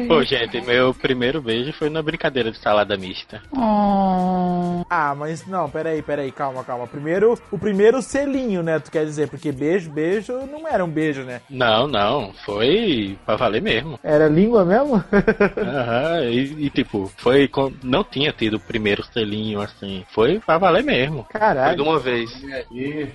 Pô, 0.08 0.22
gente, 0.22 0.60
meu 0.62 0.94
primeiro 0.94 1.42
beijo 1.42 1.72
foi 1.72 1.90
na 1.90 2.00
brincadeira 2.02 2.50
de 2.50 2.58
salada 2.58 2.96
mista. 2.96 3.42
Ah, 4.88 5.14
mas 5.16 5.46
não, 5.46 5.68
peraí, 5.68 6.00
peraí, 6.00 6.32
calma, 6.32 6.64
calma. 6.64 6.86
Primeiro, 6.86 7.38
o 7.50 7.58
primeiro 7.58 8.00
selinho, 8.00 8.62
né? 8.62 8.78
Tu 8.78 8.90
quer 8.90 9.04
dizer, 9.04 9.28
porque 9.28 9.52
beijo, 9.52 9.90
beijo 9.90 10.32
não 10.50 10.66
era 10.66 10.82
um 10.84 10.88
beijo, 10.88 11.22
né? 11.24 11.40
Não, 11.50 11.86
não, 11.86 12.32
foi 12.44 13.18
pra 13.26 13.36
valer 13.36 13.60
mesmo. 13.60 13.98
Era 14.02 14.28
língua 14.28 14.64
mesmo? 14.64 15.02
Aham, 15.58 16.24
e, 16.24 16.66
e, 16.66 16.70
tipo, 16.70 17.12
foi. 17.16 17.46
com- 17.48 17.72
Não 17.82 18.02
tinha 18.04 18.32
tido 18.32 18.56
o 18.56 18.60
primeiro 18.60 19.04
selinho 19.12 19.60
assim. 19.60 20.04
Foi 20.10 20.38
pra 20.40 20.56
valer 20.56 20.84
mesmo. 20.84 21.24
Caralho. 21.28 21.75
De 21.76 21.82
uma 21.82 21.98
vez. 21.98 22.30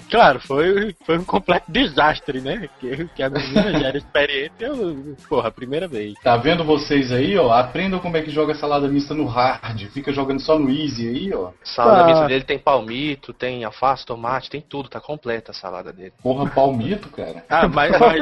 Claro, 0.10 0.40
foi, 0.40 0.96
foi 1.06 1.18
um 1.18 1.24
completo 1.24 1.72
desastre, 1.72 2.42
né? 2.42 2.70
Que, 2.80 3.08
que 3.08 3.24
a 3.24 3.30
menina 3.30 3.72
já 3.80 3.88
era 3.88 3.98
experiente, 3.98 4.54
eu, 4.60 5.16
porra, 5.28 5.50
a 5.50 5.52
primeira 5.52 5.88
vez. 5.88 6.14
Tá 6.24 6.38
vendo 6.38 6.64
vocês 6.64 7.12
aí, 7.12 7.38
ó? 7.38 7.52
Aprendam 7.52 8.00
como 8.00 8.18
é 8.18 8.22
que 8.22 8.32
joga 8.32 8.54
salada 8.56 8.88
mista 8.88 9.14
no 9.14 9.26
hard. 9.26 9.82
Fica 9.94 10.12
jogando 10.12 10.40
só 10.40 10.58
no 10.58 10.70
easy 10.70 11.08
aí, 11.08 11.34
ó. 11.34 11.52
Salada 11.64 12.04
Ah. 12.04 12.08
mista 12.08 12.28
dele 12.28 12.44
tem 12.44 12.60
palmito, 12.60 13.34
tem 13.34 13.64
alface, 13.64 14.06
tomate, 14.06 14.50
tem 14.50 14.62
tudo, 14.62 14.90
tá 14.90 15.00
completa 15.00 15.52
a 15.52 15.54
salada 15.54 15.92
dele. 15.92 16.14
Porra, 16.22 16.50
palmito, 16.50 17.10
cara. 17.10 17.44
Ah, 17.52 17.68
mas. 17.68 17.92
mas... 18.00 18.22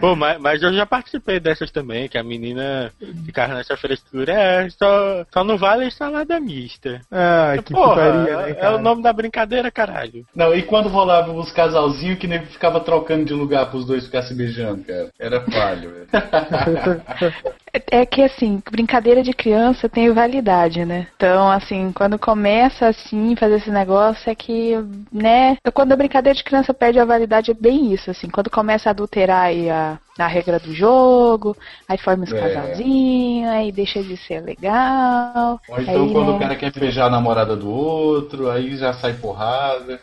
Pô, 0.00 0.14
mas, 0.16 0.40
mas 0.40 0.62
eu 0.62 0.72
já 0.72 0.86
participei 0.86 1.40
dessas 1.40 1.70
também, 1.70 2.08
que 2.08 2.16
a 2.18 2.22
menina 2.22 2.92
ficava 3.24 3.54
nessa 3.54 3.76
frescura, 3.76 4.32
é, 4.32 4.70
só, 4.70 5.24
só 5.32 5.44
não 5.44 5.56
vale 5.56 5.90
salada 5.90 6.38
mista. 6.40 7.00
Ah, 7.22 7.62
que 7.62 7.72
Porra, 7.72 7.88
putaria, 7.90 8.36
né, 8.36 8.50
é 8.50 8.54
cara? 8.54 8.76
o 8.76 8.82
nome 8.82 9.02
da 9.02 9.12
brincadeira, 9.12 9.70
caralho. 9.70 10.24
Não, 10.34 10.54
e 10.54 10.62
quando 10.62 10.88
rolava 10.88 11.32
os 11.32 11.52
casalzinhos 11.52 12.18
que 12.18 12.26
nem 12.26 12.44
ficava 12.46 12.80
trocando 12.80 13.24
de 13.24 13.32
lugar 13.32 13.70
pros 13.70 13.86
dois 13.86 14.04
ficar 14.04 14.22
se 14.22 14.34
beijando, 14.34 14.84
cara? 14.84 15.10
Era 15.18 15.40
falho, 15.42 15.90
velho. 15.90 16.08
É 17.90 18.04
que 18.04 18.22
assim, 18.22 18.62
brincadeira 18.70 19.22
de 19.22 19.32
criança 19.32 19.88
tem 19.88 20.12
validade, 20.12 20.84
né? 20.84 21.06
Então, 21.16 21.50
assim, 21.50 21.90
quando 21.92 22.18
começa 22.18 22.86
assim, 22.86 23.34
fazer 23.34 23.56
esse 23.56 23.70
negócio 23.70 24.30
é 24.30 24.34
que, 24.34 24.76
né? 25.10 25.56
Quando 25.72 25.92
a 25.92 25.96
brincadeira 25.96 26.36
de 26.36 26.44
criança 26.44 26.74
perde 26.74 26.98
a 26.98 27.04
validade 27.04 27.50
é 27.50 27.54
bem 27.54 27.92
isso, 27.92 28.10
assim. 28.10 28.28
Quando 28.28 28.50
começa 28.50 28.90
a 28.90 28.92
adulterar 28.92 29.44
aí 29.46 29.70
a, 29.70 29.98
a 30.18 30.26
regra 30.26 30.58
do 30.58 30.74
jogo, 30.74 31.56
aí 31.88 31.96
forma 31.96 32.24
os 32.24 32.32
É. 32.32 32.38
casalzinhos, 32.38 33.50
aí 33.50 33.72
deixa 33.72 34.02
de 34.02 34.18
ser 34.18 34.40
legal. 34.40 35.58
Ou 35.66 35.80
então 35.80 36.04
aí, 36.04 36.12
quando 36.12 36.30
né, 36.30 36.36
o 36.36 36.38
cara 36.38 36.56
quer 36.56 36.72
beijar 36.72 37.06
a 37.06 37.10
namorada 37.10 37.56
do 37.56 37.70
outro, 37.70 38.50
aí 38.50 38.76
já 38.76 38.92
sai 38.92 39.14
porrada. 39.14 39.98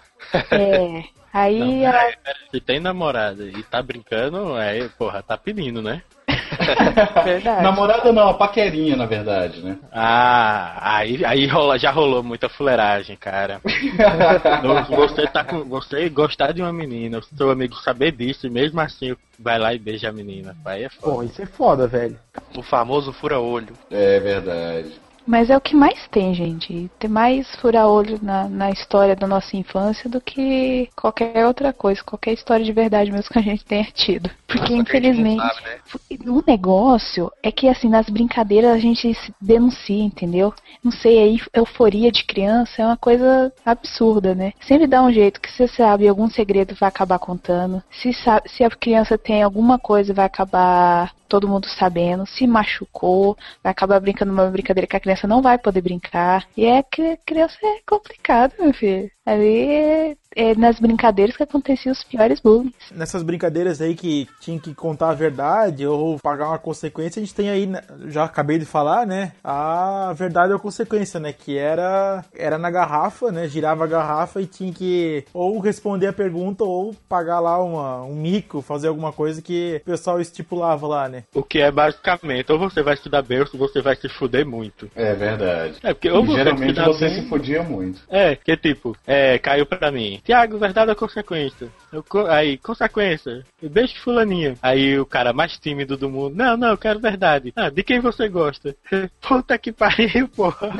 É. 0.52 1.04
Aí 1.32 1.84
Não, 1.84 1.92
a-. 1.92 2.12
Se 2.50 2.60
tem 2.60 2.80
namorada 2.80 3.44
e 3.44 3.62
tá 3.62 3.82
brincando, 3.84 4.56
aí, 4.56 4.90
porra, 4.90 5.22
tá 5.22 5.38
pedindo, 5.38 5.80
né? 5.80 6.02
Verdade. 7.24 7.64
Namorada 7.64 8.12
não, 8.12 8.30
a 8.30 8.34
paquerinha, 8.34 8.96
na 8.96 9.06
verdade, 9.06 9.62
né? 9.62 9.78
Ah, 9.92 10.78
aí, 10.98 11.24
aí 11.26 11.48
rola, 11.48 11.78
já 11.78 11.92
rolou 11.92 12.24
muita 12.24 12.50
fuleiragem, 12.50 13.16
cara. 13.18 13.62
Você 14.90 15.28
tá 15.28 15.44
com. 15.44 15.64
Você 15.66 16.10
gostar 16.10 16.52
de 16.52 16.62
uma 16.62 16.74
menina, 16.74 17.20
o 17.20 17.24
seu 17.24 17.52
amigo 17.52 17.76
saber 17.76 18.12
disso, 18.12 18.48
e 18.48 18.50
mesmo 18.50 18.80
assim 18.80 19.16
vai 19.38 19.58
lá 19.58 19.74
e 19.74 19.80
beija 19.80 20.10
a 20.10 20.14
menina. 20.14 20.56
Aí 20.66 20.84
é 20.84 20.90
foda. 20.90 21.16
Pô, 21.16 21.24
isso 21.24 21.42
é 21.42 21.46
foda, 21.46 21.88
velho. 21.88 22.18
O 22.56 22.62
famoso 22.62 23.14
fura-olho. 23.14 23.74
É 23.90 24.20
verdade. 24.20 24.92
Mas 25.30 25.52
é 25.52 25.56
o 25.56 25.62
que 25.62 25.76
mais 25.76 26.08
tem, 26.08 26.34
gente. 26.34 26.90
Tem 26.98 27.08
mais 27.08 27.48
fura-olho 27.58 28.18
na, 28.20 28.50
na 28.50 28.72
história 28.72 29.16
da 29.16 29.28
nossa 29.28 29.56
infância 29.56 30.10
do 30.10 30.20
que 30.20 30.90
qualquer 30.96 31.46
outra 31.46 31.72
coisa, 31.72 32.04
qualquer 32.04 32.34
história 32.34 32.66
de 32.66 32.72
verdade 32.72 33.12
mesmo 33.12 33.30
que 33.30 33.38
a 33.38 33.44
gente 33.44 33.64
tenha 33.64 33.86
tido. 33.94 34.28
Porque, 34.48 34.74
a 34.74 34.76
não 34.76 34.82
infelizmente, 34.82 35.40
sabe, 35.40 35.62
né? 35.62 35.80
o 36.26 36.44
negócio 36.48 37.32
é 37.44 37.52
que, 37.52 37.70
assim, 37.70 37.88
nas 37.88 38.10
brincadeiras 38.10 38.72
a 38.74 38.80
gente 38.80 39.14
se 39.14 39.32
denuncia, 39.40 40.04
entendeu? 40.04 40.52
Não 40.84 40.92
sei, 40.92 41.20
aí, 41.20 41.40
euforia 41.54 42.12
de 42.12 42.24
criança 42.24 42.82
é 42.82 42.86
uma 42.88 42.98
coisa 42.98 43.54
absurda, 43.64 44.34
né? 44.34 44.54
Sempre 44.62 44.88
dá 44.88 45.04
um 45.04 45.12
jeito 45.14 45.40
que 45.40 45.52
você 45.52 45.68
sabe 45.68 46.08
algum 46.08 46.28
segredo 46.28 46.74
vai 46.74 46.90
acabar 46.90 47.20
contando. 47.20 47.84
Se, 47.92 48.12
sa- 48.14 48.42
se 48.48 48.64
a 48.64 48.70
criança 48.72 49.16
tem 49.16 49.44
alguma 49.44 49.78
coisa, 49.78 50.12
vai 50.12 50.26
acabar 50.26 51.12
todo 51.30 51.48
mundo 51.48 51.68
sabendo. 51.68 52.26
Se 52.26 52.46
machucou, 52.46 53.38
vai 53.64 53.72
acabar 53.72 54.00
brincando 54.00 54.34
uma 54.34 54.48
brincadeira 54.48 54.88
que 54.88 54.98
a 54.98 55.00
criança 55.00 55.28
não 55.28 55.42
vai 55.42 55.58
poder 55.58 55.82
brincar. 55.82 56.46
E 56.58 56.66
é 56.66 56.84
que 56.84 57.18
criança 57.26 57.58
é 57.64 57.80
complicado, 57.88 58.54
meu 58.60 58.74
filho. 58.74 59.10
Ali 59.26 60.18
é, 60.36 60.56
nas 60.56 60.80
brincadeiras 60.80 61.36
que 61.36 61.44
aconteciam 61.44 61.92
os 61.92 62.04
piores 62.04 62.40
bullying. 62.40 62.74
Nessas 62.92 63.24
brincadeiras 63.24 63.82
aí 63.82 63.96
que 63.96 64.28
tinha 64.40 64.60
que 64.60 64.74
contar 64.74 65.10
a 65.10 65.14
verdade 65.14 65.86
ou 65.86 66.20
pagar 66.20 66.50
uma 66.50 66.60
consequência, 66.60 67.20
a 67.22 67.24
gente 67.26 67.36
tem 67.36 67.50
aí, 67.50 67.66
né, 67.66 67.82
já 68.08 68.24
acabei 68.26 68.58
de 68.60 68.66
falar, 68.66 69.06
né? 69.08 69.32
A 69.44 70.14
verdade 70.16 70.52
ou 70.54 70.58
a 70.58 70.62
consequência, 70.62 71.20
né? 71.20 71.34
Que 71.34 71.58
era, 71.58 72.24
era 72.36 72.58
na 72.58 72.70
garrafa, 72.70 73.32
né? 73.32 73.48
Girava 73.48 73.84
a 73.84 73.88
garrafa 73.88 74.42
e 74.42 74.46
tinha 74.46 74.72
que 74.74 75.26
ou 75.34 75.60
responder 75.60 76.08
a 76.08 76.14
pergunta 76.14 76.64
ou 76.64 76.96
pagar 77.08 77.40
lá 77.40 77.62
uma, 77.64 78.04
um 78.04 78.16
mico, 78.16 78.62
fazer 78.62 78.88
alguma 78.88 79.12
coisa 79.12 79.42
que 79.42 79.80
o 79.82 79.86
pessoal 79.86 80.20
estipulava 80.22 80.88
lá, 80.88 81.10
né? 81.10 81.24
O 81.34 81.44
que 81.44 81.60
é 81.60 81.72
basicamente, 81.72 82.52
ou 82.52 82.60
você 82.60 82.82
vai 82.82 82.94
estudar 82.94 83.22
bem, 83.22 83.40
ou 83.40 83.46
você 83.58 83.82
vai 83.82 83.96
se 83.96 84.08
fuder 84.10 84.46
muito. 84.46 84.90
É 84.96 85.14
verdade. 85.14 85.76
É, 85.84 85.94
porque 85.94 86.10
ou 86.10 86.26
você 86.26 86.38
geralmente 86.38 86.80
você 86.82 87.06
bem- 87.06 87.24
se 87.24 87.30
fodia 87.30 87.64
muito. 87.64 88.02
É, 88.10 88.36
que 88.36 88.56
tipo, 88.58 88.96
é, 89.08 89.38
caiu 89.40 89.66
pra 89.66 89.92
mim. 89.92 90.19
Tiago, 90.20 90.58
verdade 90.58 90.90
ou 90.92 90.96
consequência? 90.96 91.70
Eu 91.92 92.04
aí, 92.30 92.58
consequência. 92.58 93.46
Beijo 93.62 94.00
fulaninha. 94.02 94.56
Aí 94.62 95.00
o 95.00 95.06
cara 95.06 95.34
mais 95.34 95.58
tímido 95.58 95.98
do 95.98 96.10
mundo. 96.10 96.36
Não, 96.36 96.56
não, 96.56 96.70
eu 96.70 96.78
quero 96.78 97.00
verdade. 97.00 97.52
Ah, 97.56 97.70
de 97.70 97.84
quem 97.84 98.00
você 98.00 98.30
gosta? 98.30 98.76
Puta 99.22 99.58
que 99.58 99.72
pariu, 99.72 100.28
porra. 100.30 100.70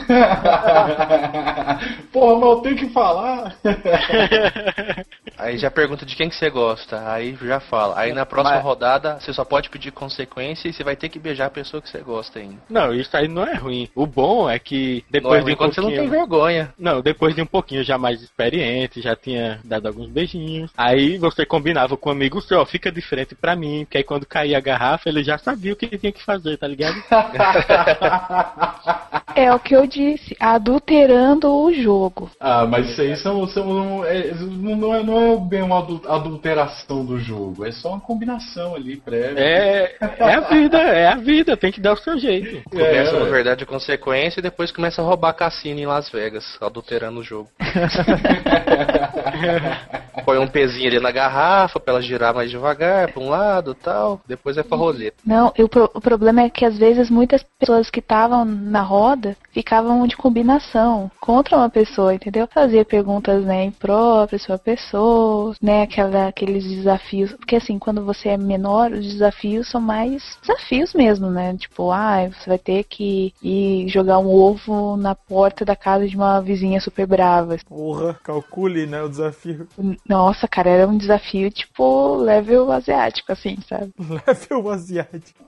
Porra, 2.12 2.40
mas 2.40 2.50
eu 2.50 2.62
tenho 2.62 2.78
que 2.78 2.90
falar. 2.90 3.56
Aí 5.40 5.58
já 5.58 5.72
pergunta 5.72 6.06
de 6.06 6.16
quem 6.16 6.30
que 6.30 6.36
você 6.36 6.50
gosta, 6.50 7.10
aí 7.10 7.36
já 7.42 7.60
fala. 7.60 7.98
Aí 7.98 8.14
na 8.14 8.26
próxima 8.26 8.56
Mas- 8.58 8.64
rodada 8.64 9.20
você 9.20 9.34
só 9.34 9.46
pode 9.46 9.70
pedir 9.70 9.92
consequência 9.92 10.68
e 10.68 10.74
você 10.74 10.84
vai 10.84 10.96
ter 10.96 11.10
que 11.10 11.18
beijar 11.18 11.46
a 11.46 11.50
pessoa 11.50 11.82
que 11.82 11.90
você 11.90 12.00
gosta 12.00 12.40
ainda. 12.40 12.58
Não, 12.70 12.94
isso 12.94 13.16
aí 13.16 13.28
não 13.28 13.44
é 13.44 13.56
ruim. 13.56 13.90
O 13.96 14.06
bom 14.06 14.50
é 14.50 14.60
que 14.60 15.04
Não 15.12 15.18
é 15.18 15.22
depois 15.22 15.46
de 15.46 15.52
um 15.52 15.56
quando 15.56 15.74
você 15.74 15.82
não 15.82 15.88
pouquinho... 15.90 16.10
tem 16.10 16.20
vergonha. 16.20 16.74
Não, 16.78 17.02
depois 17.02 17.34
de 17.34 17.42
um 17.42 17.46
pouquinho 17.46 17.84
já 17.84 17.98
mais 17.98 18.22
experiente, 18.22 19.02
já 19.02 19.16
tinha 19.16 19.60
dado 19.64 19.88
alguns 19.88 20.10
beijinhos. 20.10 20.72
Aí 20.78 21.18
você 21.18 21.46
combinava 21.46 21.96
com 21.96 22.10
um 22.10 22.14
amigo 22.14 22.42
seu, 22.42 22.60
ó, 22.60 22.66
fica 22.66 22.92
de 22.92 23.02
frente 23.02 23.34
pra 23.34 23.56
mim, 23.56 23.88
que 23.90 23.98
aí 23.98 24.04
quando 24.04 24.26
caía 24.26 24.58
a 24.58 24.62
garrafa, 24.62 25.08
ele 25.10 25.24
já 25.24 25.38
sabia 25.38 25.74
o 25.74 25.76
que 25.76 25.86
ele 25.86 25.98
tinha 25.98 26.12
que 26.12 26.24
fazer, 26.24 26.58
tá 26.58 26.68
ligado? 26.68 27.02
É 29.36 29.54
o 29.54 29.60
que 29.60 29.76
eu 29.76 29.86
disse, 29.88 30.36
adulterando 30.40 31.48
o 31.50 31.72
jogo. 31.72 32.30
Ah, 32.40 32.66
mas 32.66 32.90
isso 32.90 33.02
aí 33.02 33.16
são, 33.16 33.48
são, 33.48 34.04
é, 34.04 34.34
não, 34.34 34.96
é, 34.96 35.04
não 35.04 35.22
é 35.22 35.29
bem 35.38 35.62
uma 35.62 35.80
adu- 35.80 36.02
adulteração 36.08 37.04
do 37.06 37.20
jogo, 37.20 37.66
é 37.66 37.72
só 37.72 37.90
uma 37.90 38.00
combinação 38.00 38.76
ali 38.76 38.98
prévia. 38.98 39.40
É, 39.40 39.96
é 40.00 40.34
a 40.36 40.40
vida, 40.42 40.78
é 40.78 41.08
a 41.08 41.16
vida, 41.16 41.58
tem 41.58 41.72
que 41.72 41.82
dar 41.82 41.94
o 41.94 41.98
seu 41.98 42.18
jeito. 42.18 42.62
Começa, 42.70 43.16
É, 43.16 43.20
na 43.20 43.26
verdade, 43.26 43.64
a 43.64 43.68
consequência 43.68 44.40
e 44.40 44.44
depois 44.44 44.72
começa 44.72 45.02
a 45.02 45.06
roubar 45.06 45.34
cassino 45.34 45.80
em 45.80 45.86
Las 45.86 46.10
Vegas, 46.10 46.58
adulterando 46.62 47.20
o 47.20 47.24
jogo. 47.24 47.50
Põe 50.26 50.38
um 50.38 50.48
pezinho 50.48 50.88
ali 50.88 51.00
na 51.00 51.12
garrafa 51.12 51.80
pra 51.80 51.94
ela 51.94 52.02
girar 52.02 52.34
mais 52.34 52.50
devagar, 52.52 53.12
pra 53.12 53.22
um 53.22 53.30
lado 53.30 53.74
tal. 53.74 54.20
Depois 54.28 54.58
é 54.58 54.64
pra 54.64 54.78
roleta. 54.78 55.16
Não, 55.26 55.52
e 55.58 55.64
o, 55.64 55.70
pro- 55.70 55.90
o 55.94 56.02
problema 56.02 56.42
é 56.42 56.50
que 56.50 56.66
às 56.66 56.78
vezes 56.78 57.10
muitas 57.10 57.44
pessoas 57.58 57.90
que 57.90 58.00
estavam 58.00 58.46
na 58.46 58.82
roda 58.82 59.36
ficavam 59.52 60.06
de 60.08 60.16
combinação 60.18 61.10
contra 61.20 61.58
uma 61.58 61.70
pessoa, 61.70 62.14
entendeu? 62.14 62.48
Fazia 62.54 62.86
perguntas, 62.86 63.44
né, 63.44 63.66
impróprias 63.66 64.46
pra 64.46 64.58
pessoa, 64.58 65.19
né, 65.62 65.84
aquela, 65.84 66.28
aqueles 66.28 66.64
desafios. 66.64 67.32
Porque 67.34 67.56
assim, 67.56 67.78
quando 67.80 68.04
você 68.04 68.30
é 68.30 68.38
menor, 68.38 68.92
os 68.92 69.06
desafios 69.06 69.70
são 69.70 69.82
mais 69.82 70.38
desafios 70.42 70.94
mesmo, 70.94 71.30
né? 71.30 71.56
Tipo, 71.58 71.92
ah, 71.92 72.28
você 72.30 72.50
vai 72.50 72.58
ter 72.58 72.84
que 72.84 73.34
ir 73.42 73.88
jogar 73.90 74.20
um 74.20 74.28
ovo 74.30 74.96
na 74.98 75.16
porta 75.16 75.64
da 75.66 75.76
casa 75.76 76.08
de 76.08 76.16
uma 76.16 76.40
vizinha 76.42 76.80
super 76.80 77.06
brava. 77.08 77.58
Porra, 77.68 78.20
calcule, 78.24 78.86
né, 78.86 79.02
o 79.02 79.10
desafio. 79.10 79.68
Nossa, 80.08 80.48
cara, 80.48 80.70
era 80.70 80.88
um 80.88 80.98
desafio 80.98 81.50
tipo 81.52 82.16
level 82.18 82.72
asiático, 82.72 83.32
assim, 83.32 83.58
sabe? 83.68 83.92
Level 84.00 84.70
asiático. 84.70 85.40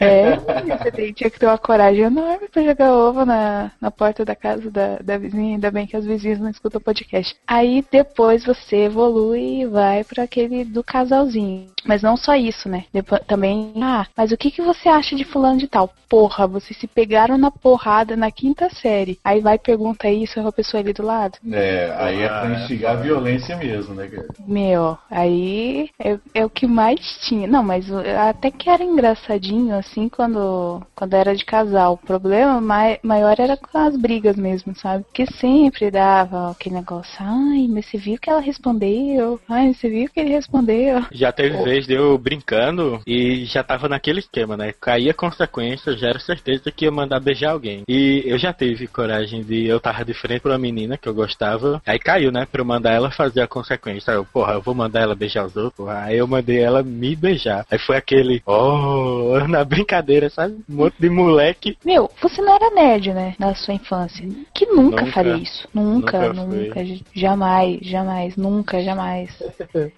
É, 0.00 0.36
você 0.36 0.90
tem- 0.90 1.12
tinha 1.12 1.30
que 1.30 1.38
ter 1.38 1.46
uma 1.46 1.58
coragem 1.58 2.04
enorme 2.04 2.48
pra 2.48 2.62
jogar 2.62 2.92
ovo 2.92 3.24
na, 3.24 3.70
na 3.80 3.90
porta 3.90 4.24
da 4.24 4.34
casa 4.34 4.70
da, 4.70 4.98
da 4.98 5.16
vizinha. 5.18 5.54
Ainda 5.54 5.70
bem 5.70 5.86
que 5.86 5.96
as 5.96 6.04
vizinhas 6.04 6.38
não 6.38 6.50
escutam 6.50 6.78
o 6.78 6.84
podcast. 6.84 7.34
Aí 7.46 7.84
depois 7.90 8.44
você 8.44 8.84
evolui 8.84 9.15
e 9.34 9.64
vai 9.66 10.04
pra 10.04 10.24
aquele 10.24 10.64
do 10.64 10.82
casalzinho. 10.84 11.75
Mas 11.86 12.02
não 12.02 12.16
só 12.16 12.34
isso, 12.34 12.68
né? 12.68 12.84
Depois, 12.92 13.20
também, 13.26 13.72
ah, 13.80 14.06
mas 14.16 14.32
o 14.32 14.36
que, 14.36 14.50
que 14.50 14.62
você 14.62 14.88
acha 14.88 15.14
de 15.14 15.24
fulano 15.24 15.58
de 15.58 15.68
tal? 15.68 15.92
Porra, 16.08 16.46
vocês 16.46 16.78
se 16.78 16.86
pegaram 16.86 17.36
na 17.36 17.50
porrada 17.50 18.16
na 18.16 18.30
quinta 18.30 18.68
série. 18.70 19.18
Aí 19.24 19.40
vai 19.40 19.56
e 19.56 19.58
pergunta 19.58 20.08
isso 20.08 20.40
a 20.40 20.52
pessoa 20.52 20.80
ali 20.80 20.92
do 20.92 21.02
lado. 21.04 21.38
É, 21.52 21.94
aí 21.98 22.22
é 22.22 22.28
pra 22.28 22.50
instigar 22.50 22.96
a 22.96 23.00
violência 23.00 23.56
mesmo, 23.56 23.94
né, 23.94 24.06
cara? 24.06 24.28
Meu, 24.46 24.96
aí 25.10 25.90
é, 25.98 26.18
é 26.34 26.44
o 26.44 26.50
que 26.50 26.66
mais 26.66 27.00
tinha. 27.26 27.46
Não, 27.48 27.62
mas 27.62 27.86
até 28.28 28.50
que 28.50 28.70
era 28.70 28.84
engraçadinho, 28.84 29.76
assim, 29.76 30.08
quando, 30.08 30.82
quando 30.94 31.14
era 31.14 31.34
de 31.34 31.44
casal. 31.44 31.94
O 31.94 32.06
problema 32.06 32.60
mai, 32.60 32.98
maior 33.02 33.36
era 33.38 33.56
com 33.56 33.78
as 33.78 33.96
brigas 33.96 34.36
mesmo, 34.36 34.74
sabe? 34.76 35.04
Que 35.12 35.26
sempre 35.26 35.90
dava 35.90 36.50
aquele 36.50 36.76
negócio. 36.76 37.16
Ai, 37.18 37.66
mas 37.68 37.86
você 37.86 37.98
viu 37.98 38.18
que 38.18 38.30
ela 38.30 38.40
respondeu? 38.40 39.40
Ai, 39.48 39.74
você 39.74 39.88
viu 39.88 40.08
que 40.08 40.20
ele 40.20 40.30
respondeu? 40.30 41.04
Já 41.12 41.32
teve 41.32 41.56
vez 41.76 41.86
de 41.86 41.92
eu 41.94 42.16
brincando 42.16 43.00
e 43.06 43.44
já 43.44 43.62
tava 43.62 43.88
naquele 43.88 44.20
esquema, 44.20 44.56
né? 44.56 44.72
Caía 44.80 45.12
consequência, 45.12 45.96
já 45.96 46.08
era 46.08 46.18
certeza 46.18 46.70
que 46.70 46.86
ia 46.86 46.90
mandar 46.90 47.20
beijar 47.20 47.50
alguém. 47.52 47.82
E 47.86 48.22
eu 48.24 48.38
já 48.38 48.52
tive 48.52 48.86
coragem 48.86 49.42
de. 49.42 49.66
Eu 49.66 49.78
tava 49.78 50.04
de 50.04 50.14
frente 50.14 50.40
pra 50.40 50.52
uma 50.52 50.58
menina 50.58 50.96
que 50.96 51.08
eu 51.08 51.14
gostava. 51.14 51.82
Aí 51.86 51.98
caiu, 51.98 52.32
né? 52.32 52.46
Pra 52.50 52.60
eu 52.62 52.64
mandar 52.64 52.92
ela 52.92 53.10
fazer 53.10 53.42
a 53.42 53.46
consequência. 53.46 54.12
Aí 54.12 54.18
eu, 54.18 54.24
porra, 54.24 54.54
eu 54.54 54.62
vou 54.62 54.74
mandar 54.74 55.00
ela 55.02 55.14
beijar 55.14 55.44
os 55.44 55.54
outros. 55.56 55.74
porra. 55.76 56.04
Aí 56.04 56.16
eu 56.16 56.26
mandei 56.26 56.58
ela 56.62 56.82
me 56.82 57.14
beijar. 57.14 57.66
Aí 57.70 57.78
foi 57.78 57.96
aquele, 57.96 58.42
oh, 58.46 59.38
na 59.48 59.64
brincadeira, 59.64 60.30
sabe? 60.30 60.54
Um 60.68 60.76
monte 60.76 60.94
de 60.98 61.10
moleque. 61.10 61.76
Meu, 61.84 62.10
você 62.22 62.40
não 62.40 62.54
era 62.54 62.70
nerd, 62.74 63.12
né? 63.12 63.34
Na 63.38 63.54
sua 63.54 63.74
infância. 63.74 64.26
Que 64.54 64.64
nunca, 64.66 65.02
Nunca. 65.02 65.12
faria 65.12 65.36
isso. 65.36 65.68
Nunca, 65.74 66.32
Nunca 66.32 66.82
nunca. 66.82 66.84
jamais, 67.14 67.78
jamais, 67.82 68.36
nunca, 68.36 68.82
jamais. 68.82 69.28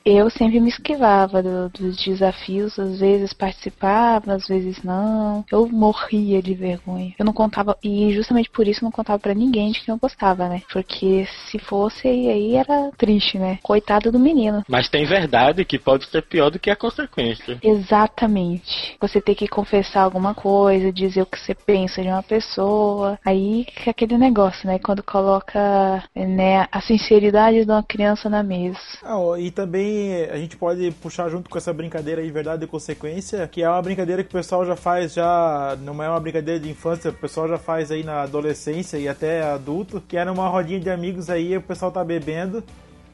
Eu 0.05 0.29
sempre 0.31 0.59
me 0.61 0.69
esquivava 0.69 1.43
do- 1.43 1.68
dos 1.69 1.97
desafios, 1.97 2.79
às 2.79 3.01
vezes 3.01 3.33
participava, 3.33 4.35
às 4.35 4.47
vezes 4.47 4.83
não. 4.83 5.45
Eu 5.51 5.69
morria 5.69 6.43
de 6.43 6.55
vergonha. 6.55 7.15
Eu 7.19 7.25
não 7.25 7.33
contava, 7.33 7.77
e 7.83 8.13
justamente 8.13 8.51
por 8.51 8.67
isso 8.67 8.81
eu 8.81 8.87
não 8.87 8.93
contava 8.93 9.19
pra 9.19 9.35
ninguém 9.35 9.73
de 9.73 9.81
quem 9.81 9.93
eu 9.93 9.99
gostava, 9.99 10.49
né? 10.49 10.63
Porque 10.73 11.27
se 11.51 11.59
fosse 11.59 12.09
aí 12.09 12.57
era 12.57 12.91
triste, 12.97 13.39
né? 13.39 13.59
Coitado 13.63 14.11
do 14.11 14.19
menino. 14.19 14.65
Mas 14.69 14.89
tem 14.89 15.05
verdade 15.05 15.65
que 15.65 15.79
pode 15.79 16.07
ser 16.07 16.23
pior 16.23 16.51
do 16.51 16.59
que 16.59 16.71
a 16.71 16.77
consequência. 16.77 17.59
Exatamente. 17.63 18.97
Você 19.01 19.21
tem 19.21 19.35
que 19.35 19.49
confessar 19.49 20.03
alguma 20.03 20.35
coisa, 20.35 20.93
dizer 20.93 21.23
o 21.23 21.27
que 21.27 21.39
você 21.39 21.55
pensa 21.55 22.03
de 22.03 22.09
uma 22.09 22.23
pessoa. 22.23 23.19
Aí 23.25 23.65
que 23.65 23.89
é 23.89 23.91
aquele 23.91 24.17
negócio, 24.19 24.67
né? 24.67 24.79
Quando 24.79 25.03
coloca 25.03 26.03
né, 26.15 26.67
a 26.71 26.81
sinceridade 26.81 27.65
de 27.65 27.71
uma 27.71 27.83
criança 27.83 28.29
na 28.29 28.43
mesa. 28.43 28.79
Ah, 29.03 29.19
e 29.39 29.51
também 29.51 30.25
a 30.25 30.37
gente 30.37 30.57
pode 30.57 30.91
puxar 30.93 31.29
junto 31.29 31.51
com 31.51 31.58
essa 31.59 31.73
brincadeira 31.73 32.23
aí, 32.23 32.31
verdade 32.31 32.65
e 32.65 32.67
consequência, 32.67 33.47
que 33.47 33.63
é 33.63 33.69
uma 33.69 33.83
brincadeira 33.83 34.23
que 34.23 34.31
o 34.31 34.33
pessoal 34.33 34.65
já 34.65 34.75
faz 34.75 35.13
já, 35.13 35.77
não 35.83 36.03
é 36.03 36.09
uma 36.09 36.21
brincadeira 36.21 36.59
de 36.59 36.71
infância, 36.71 37.11
o 37.11 37.15
pessoal 37.15 37.49
já 37.49 37.59
faz 37.59 37.91
aí 37.91 38.03
na 38.03 38.23
adolescência 38.23 38.97
e 38.97 39.09
até 39.09 39.43
adulto, 39.43 40.01
que 40.01 40.17
é 40.17 40.25
numa 40.25 40.49
rodinha 40.49 40.81
de 40.81 40.91
amigos 40.91 41.29
aí, 41.29 41.57
o 41.57 41.63
pessoal 41.63 41.91
tá 41.91 42.03
bebendo. 42.03 42.65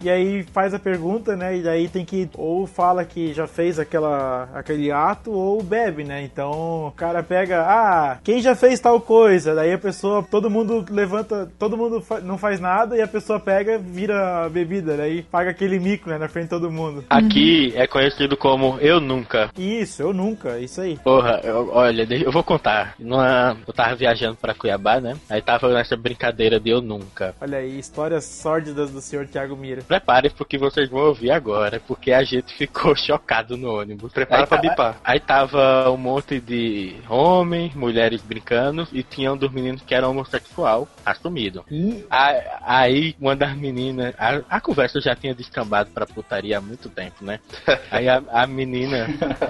E 0.04 0.10
aí 0.10 0.42
faz 0.52 0.74
a 0.74 0.78
pergunta, 0.78 1.34
né? 1.34 1.56
E 1.56 1.62
daí 1.62 1.88
tem 1.88 2.04
que 2.04 2.28
ou 2.36 2.66
fala 2.66 3.04
que 3.06 3.32
já 3.32 3.46
fez 3.46 3.78
aquela, 3.78 4.48
aquele 4.54 4.90
ato 4.92 5.32
ou 5.32 5.62
bebe, 5.62 6.04
né? 6.04 6.22
Então 6.22 6.88
o 6.88 6.92
cara 6.92 7.22
pega, 7.22 7.62
ah, 7.62 8.18
quem 8.22 8.40
já 8.42 8.54
fez 8.54 8.78
tal 8.80 9.00
coisa? 9.00 9.54
Daí 9.54 9.72
a 9.72 9.78
pessoa, 9.78 10.22
todo 10.22 10.50
mundo 10.50 10.84
levanta, 10.90 11.50
todo 11.58 11.74
mundo 11.76 12.02
fa- 12.02 12.20
não 12.20 12.36
faz 12.36 12.60
nada 12.60 12.96
e 12.96 13.00
a 13.00 13.08
pessoa 13.08 13.40
pega, 13.40 13.78
vira 13.78 14.44
a 14.44 14.48
bebida, 14.50 14.94
daí 14.96 15.22
paga 15.22 15.50
aquele 15.50 15.78
mico, 15.78 16.10
né? 16.10 16.18
Na 16.18 16.28
frente 16.28 16.44
de 16.44 16.50
todo 16.50 16.70
mundo. 16.70 17.04
Aqui 17.08 17.72
é 17.74 17.86
conhecido 17.86 18.36
como 18.36 18.78
Eu 18.80 19.00
Nunca. 19.00 19.50
Isso, 19.56 20.02
eu 20.02 20.12
nunca, 20.12 20.58
isso 20.58 20.80
aí. 20.82 20.98
Porra, 21.02 21.40
eu- 21.42 21.70
olha, 21.72 22.06
eu 22.22 22.30
vou 22.30 22.42
contar. 22.44 22.94
Numa, 22.98 23.56
eu 23.66 23.72
tava 23.72 23.94
viajando 23.94 24.36
pra 24.36 24.54
Cuiabá, 24.54 25.00
né? 25.00 25.16
Aí 25.30 25.40
tava 25.40 25.72
nessa 25.72 25.96
brincadeira 25.96 26.60
de 26.60 26.68
Eu 26.68 26.82
Nunca. 26.82 27.34
Olha 27.40 27.58
aí, 27.58 27.78
histórias 27.78 28.24
sórdidas 28.24 28.90
do 28.90 29.00
senhor 29.00 29.26
Thiago 29.26 29.56
Mira. 29.56 29.82
Prepare 29.94 30.30
porque 30.30 30.58
vocês 30.58 30.88
vão 30.88 31.02
ouvir 31.02 31.30
agora, 31.30 31.80
porque 31.86 32.12
a 32.12 32.24
gente 32.24 32.52
ficou 32.54 32.96
chocado 32.98 33.56
no 33.56 33.78
ônibus. 33.78 34.12
Prepara 34.12 34.42
aí, 34.42 34.46
pra 34.48 34.58
bipar. 34.58 34.96
Aí 35.04 35.20
tava 35.20 35.88
um 35.90 35.96
monte 35.96 36.40
de 36.40 36.96
homens, 37.08 37.74
mulheres 37.74 38.20
brincando 38.20 38.88
e 38.92 39.04
tinha 39.04 39.32
um 39.32 39.36
dos 39.36 39.52
meninos 39.52 39.82
que 39.82 39.94
era 39.94 40.08
homossexual, 40.08 40.88
assumido. 41.04 41.64
Aí, 42.10 42.42
aí 42.62 43.16
uma 43.20 43.36
das 43.36 43.54
meninas, 43.56 44.14
a, 44.18 44.40
a 44.48 44.60
conversa 44.60 45.00
já 45.00 45.14
tinha 45.14 45.34
descambado 45.34 45.90
pra 45.90 46.06
putaria 46.06 46.58
há 46.58 46.60
muito 46.60 46.88
tempo, 46.88 47.24
né? 47.24 47.38
Aí 47.90 48.08
a, 48.08 48.22
a 48.32 48.46
menina, 48.46 49.06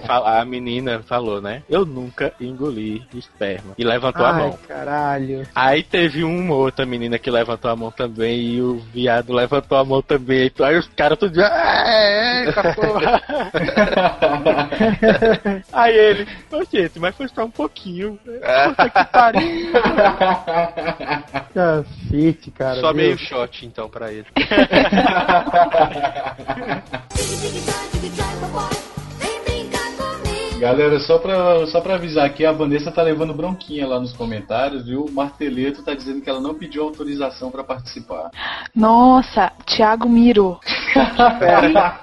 a 0.09 0.45
menina 0.45 1.03
falou, 1.03 1.41
né? 1.41 1.63
Eu 1.69 1.85
nunca 1.85 2.33
engoli 2.41 3.03
esperma. 3.15 3.73
E 3.79 3.85
levantou 3.85 4.25
a 4.27 4.33
mão. 4.33 4.59
caralho. 4.69 5.47
Aí 5.55 5.83
teve 5.83 6.25
uma 6.25 6.55
outra 6.55 6.85
menina 6.87 7.19
que 7.19 7.31
levantou 7.31 7.71
a 7.71 7.77
mão 7.77 7.91
também 7.91 8.41
e 8.41 8.61
o 8.61 8.79
viado 8.93 9.33
levantou 9.33 9.79
a 9.79 9.85
mão 9.85 10.03
também. 10.03 10.51
Aí 10.63 10.77
os 10.77 10.87
caras 10.89 11.19
todos. 11.19 11.39
"Ah, 11.39 11.85
é, 11.87 12.47
eita 12.47 12.75
porra. 12.75 13.23
Aí 15.73 15.97
ele, 15.97 16.27
ô 16.51 16.65
gente, 16.65 16.99
mas 16.99 17.15
foi 17.17 17.29
só 17.29 17.45
um 17.45 17.51
pouquinho. 17.51 18.19
Puta 18.25 18.91
que 18.91 19.05
pariu. 19.13 19.73
Cacete, 21.53 22.51
cara. 22.51 22.81
Só 22.81 22.93
meio 22.93 23.19
shot 23.19 23.67
então 23.67 23.89
pra 23.89 24.13
ele. 24.13 24.27
Galera, 30.65 30.99
só 30.99 31.19
pra, 31.19 31.67
só 31.67 31.79
pra 31.79 31.97
avisar 31.97 32.25
aqui, 32.25 32.43
a 32.47 32.51
Vanessa 32.51 32.91
tá 32.91 33.03
levando 33.03 33.35
bronquinha 33.35 33.87
lá 33.87 34.01
nos 34.01 34.15
comentários, 34.15 34.87
viu? 34.87 35.05
O 35.05 35.13
Marteleto 35.13 35.83
tá 35.83 35.93
dizendo 35.93 36.23
que 36.23 36.31
ela 36.31 36.41
não 36.41 36.55
pediu 36.55 36.85
autorização 36.85 37.51
pra 37.51 37.63
participar. 37.63 38.31
Nossa, 38.75 39.53
Thiago 39.67 40.09
Miro. 40.09 40.59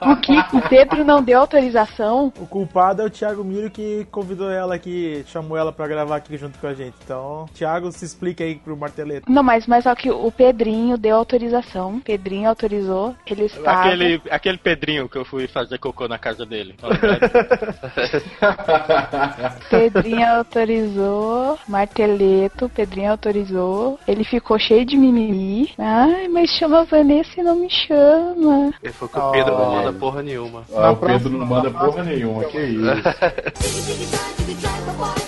o 0.02 0.16
que? 0.18 0.38
O 0.56 0.62
Pedro 0.70 1.04
não 1.04 1.24
deu 1.24 1.40
autorização? 1.40 2.32
O 2.40 2.46
culpado 2.46 3.02
é 3.02 3.06
o 3.06 3.10
Thiago 3.10 3.44
Miro 3.44 3.72
que 3.72 4.06
convidou 4.12 4.52
ela 4.52 4.76
aqui, 4.76 5.24
chamou 5.26 5.58
ela 5.58 5.72
pra 5.72 5.88
gravar 5.88 6.18
aqui 6.18 6.38
junto 6.38 6.60
com 6.60 6.68
a 6.68 6.76
gente. 6.76 6.94
Então, 7.04 7.48
Thiago, 7.56 7.92
se 7.92 8.06
explica 8.06 8.44
aí 8.44 8.54
pro 8.54 8.78
Marteleto. 8.78 9.32
Não, 9.32 9.42
mas, 9.42 9.66
mas 9.66 9.86
só 9.86 9.96
que 9.96 10.12
o 10.12 10.32
Pedrinho 10.32 11.00
deu 11.00 11.16
autorização. 11.16 12.00
Pedrinho 12.00 12.48
autorizou. 12.48 13.16
Ele 13.26 13.46
estava. 13.46 13.88
Aquele, 13.88 14.22
aquele 14.30 14.58
Pedrinho 14.60 15.10
que 15.10 15.18
eu 15.18 15.26
fui 15.26 15.48
fazer 15.48 15.80
cocô 15.80 16.08
na 16.08 16.20
casa 16.20 16.46
dele. 16.46 16.76
Pedrinho 19.70 20.38
autorizou. 20.38 21.60
Marteleto, 21.68 22.70
Pedrinho 22.70 23.12
autorizou. 23.12 24.00
Ele 24.08 24.24
ficou 24.24 24.58
cheio 24.60 24.86
de 24.86 24.98
mimimi. 24.98 25.74
Ai, 25.78 26.28
mas 26.28 26.50
chama 26.52 26.82
a 26.82 26.84
Vanessa 26.84 27.40
e 27.40 27.44
não 27.44 27.56
me 27.56 27.70
chama. 27.70 28.74
Ele 28.82 28.94
falou 28.94 29.10
que 29.10 29.20
o 29.20 29.32
Pedro 29.32 29.58
não 29.58 29.72
manda 29.72 29.94
porra 29.94 30.24
nenhuma. 30.24 30.64
Ah, 30.76 30.92
o 30.92 30.96
Pedro 30.98 31.30
não 31.30 31.46
manda 31.46 31.72
porra 31.72 32.04
nenhuma, 32.04 32.44
que 32.46 32.60
isso. 32.60 32.82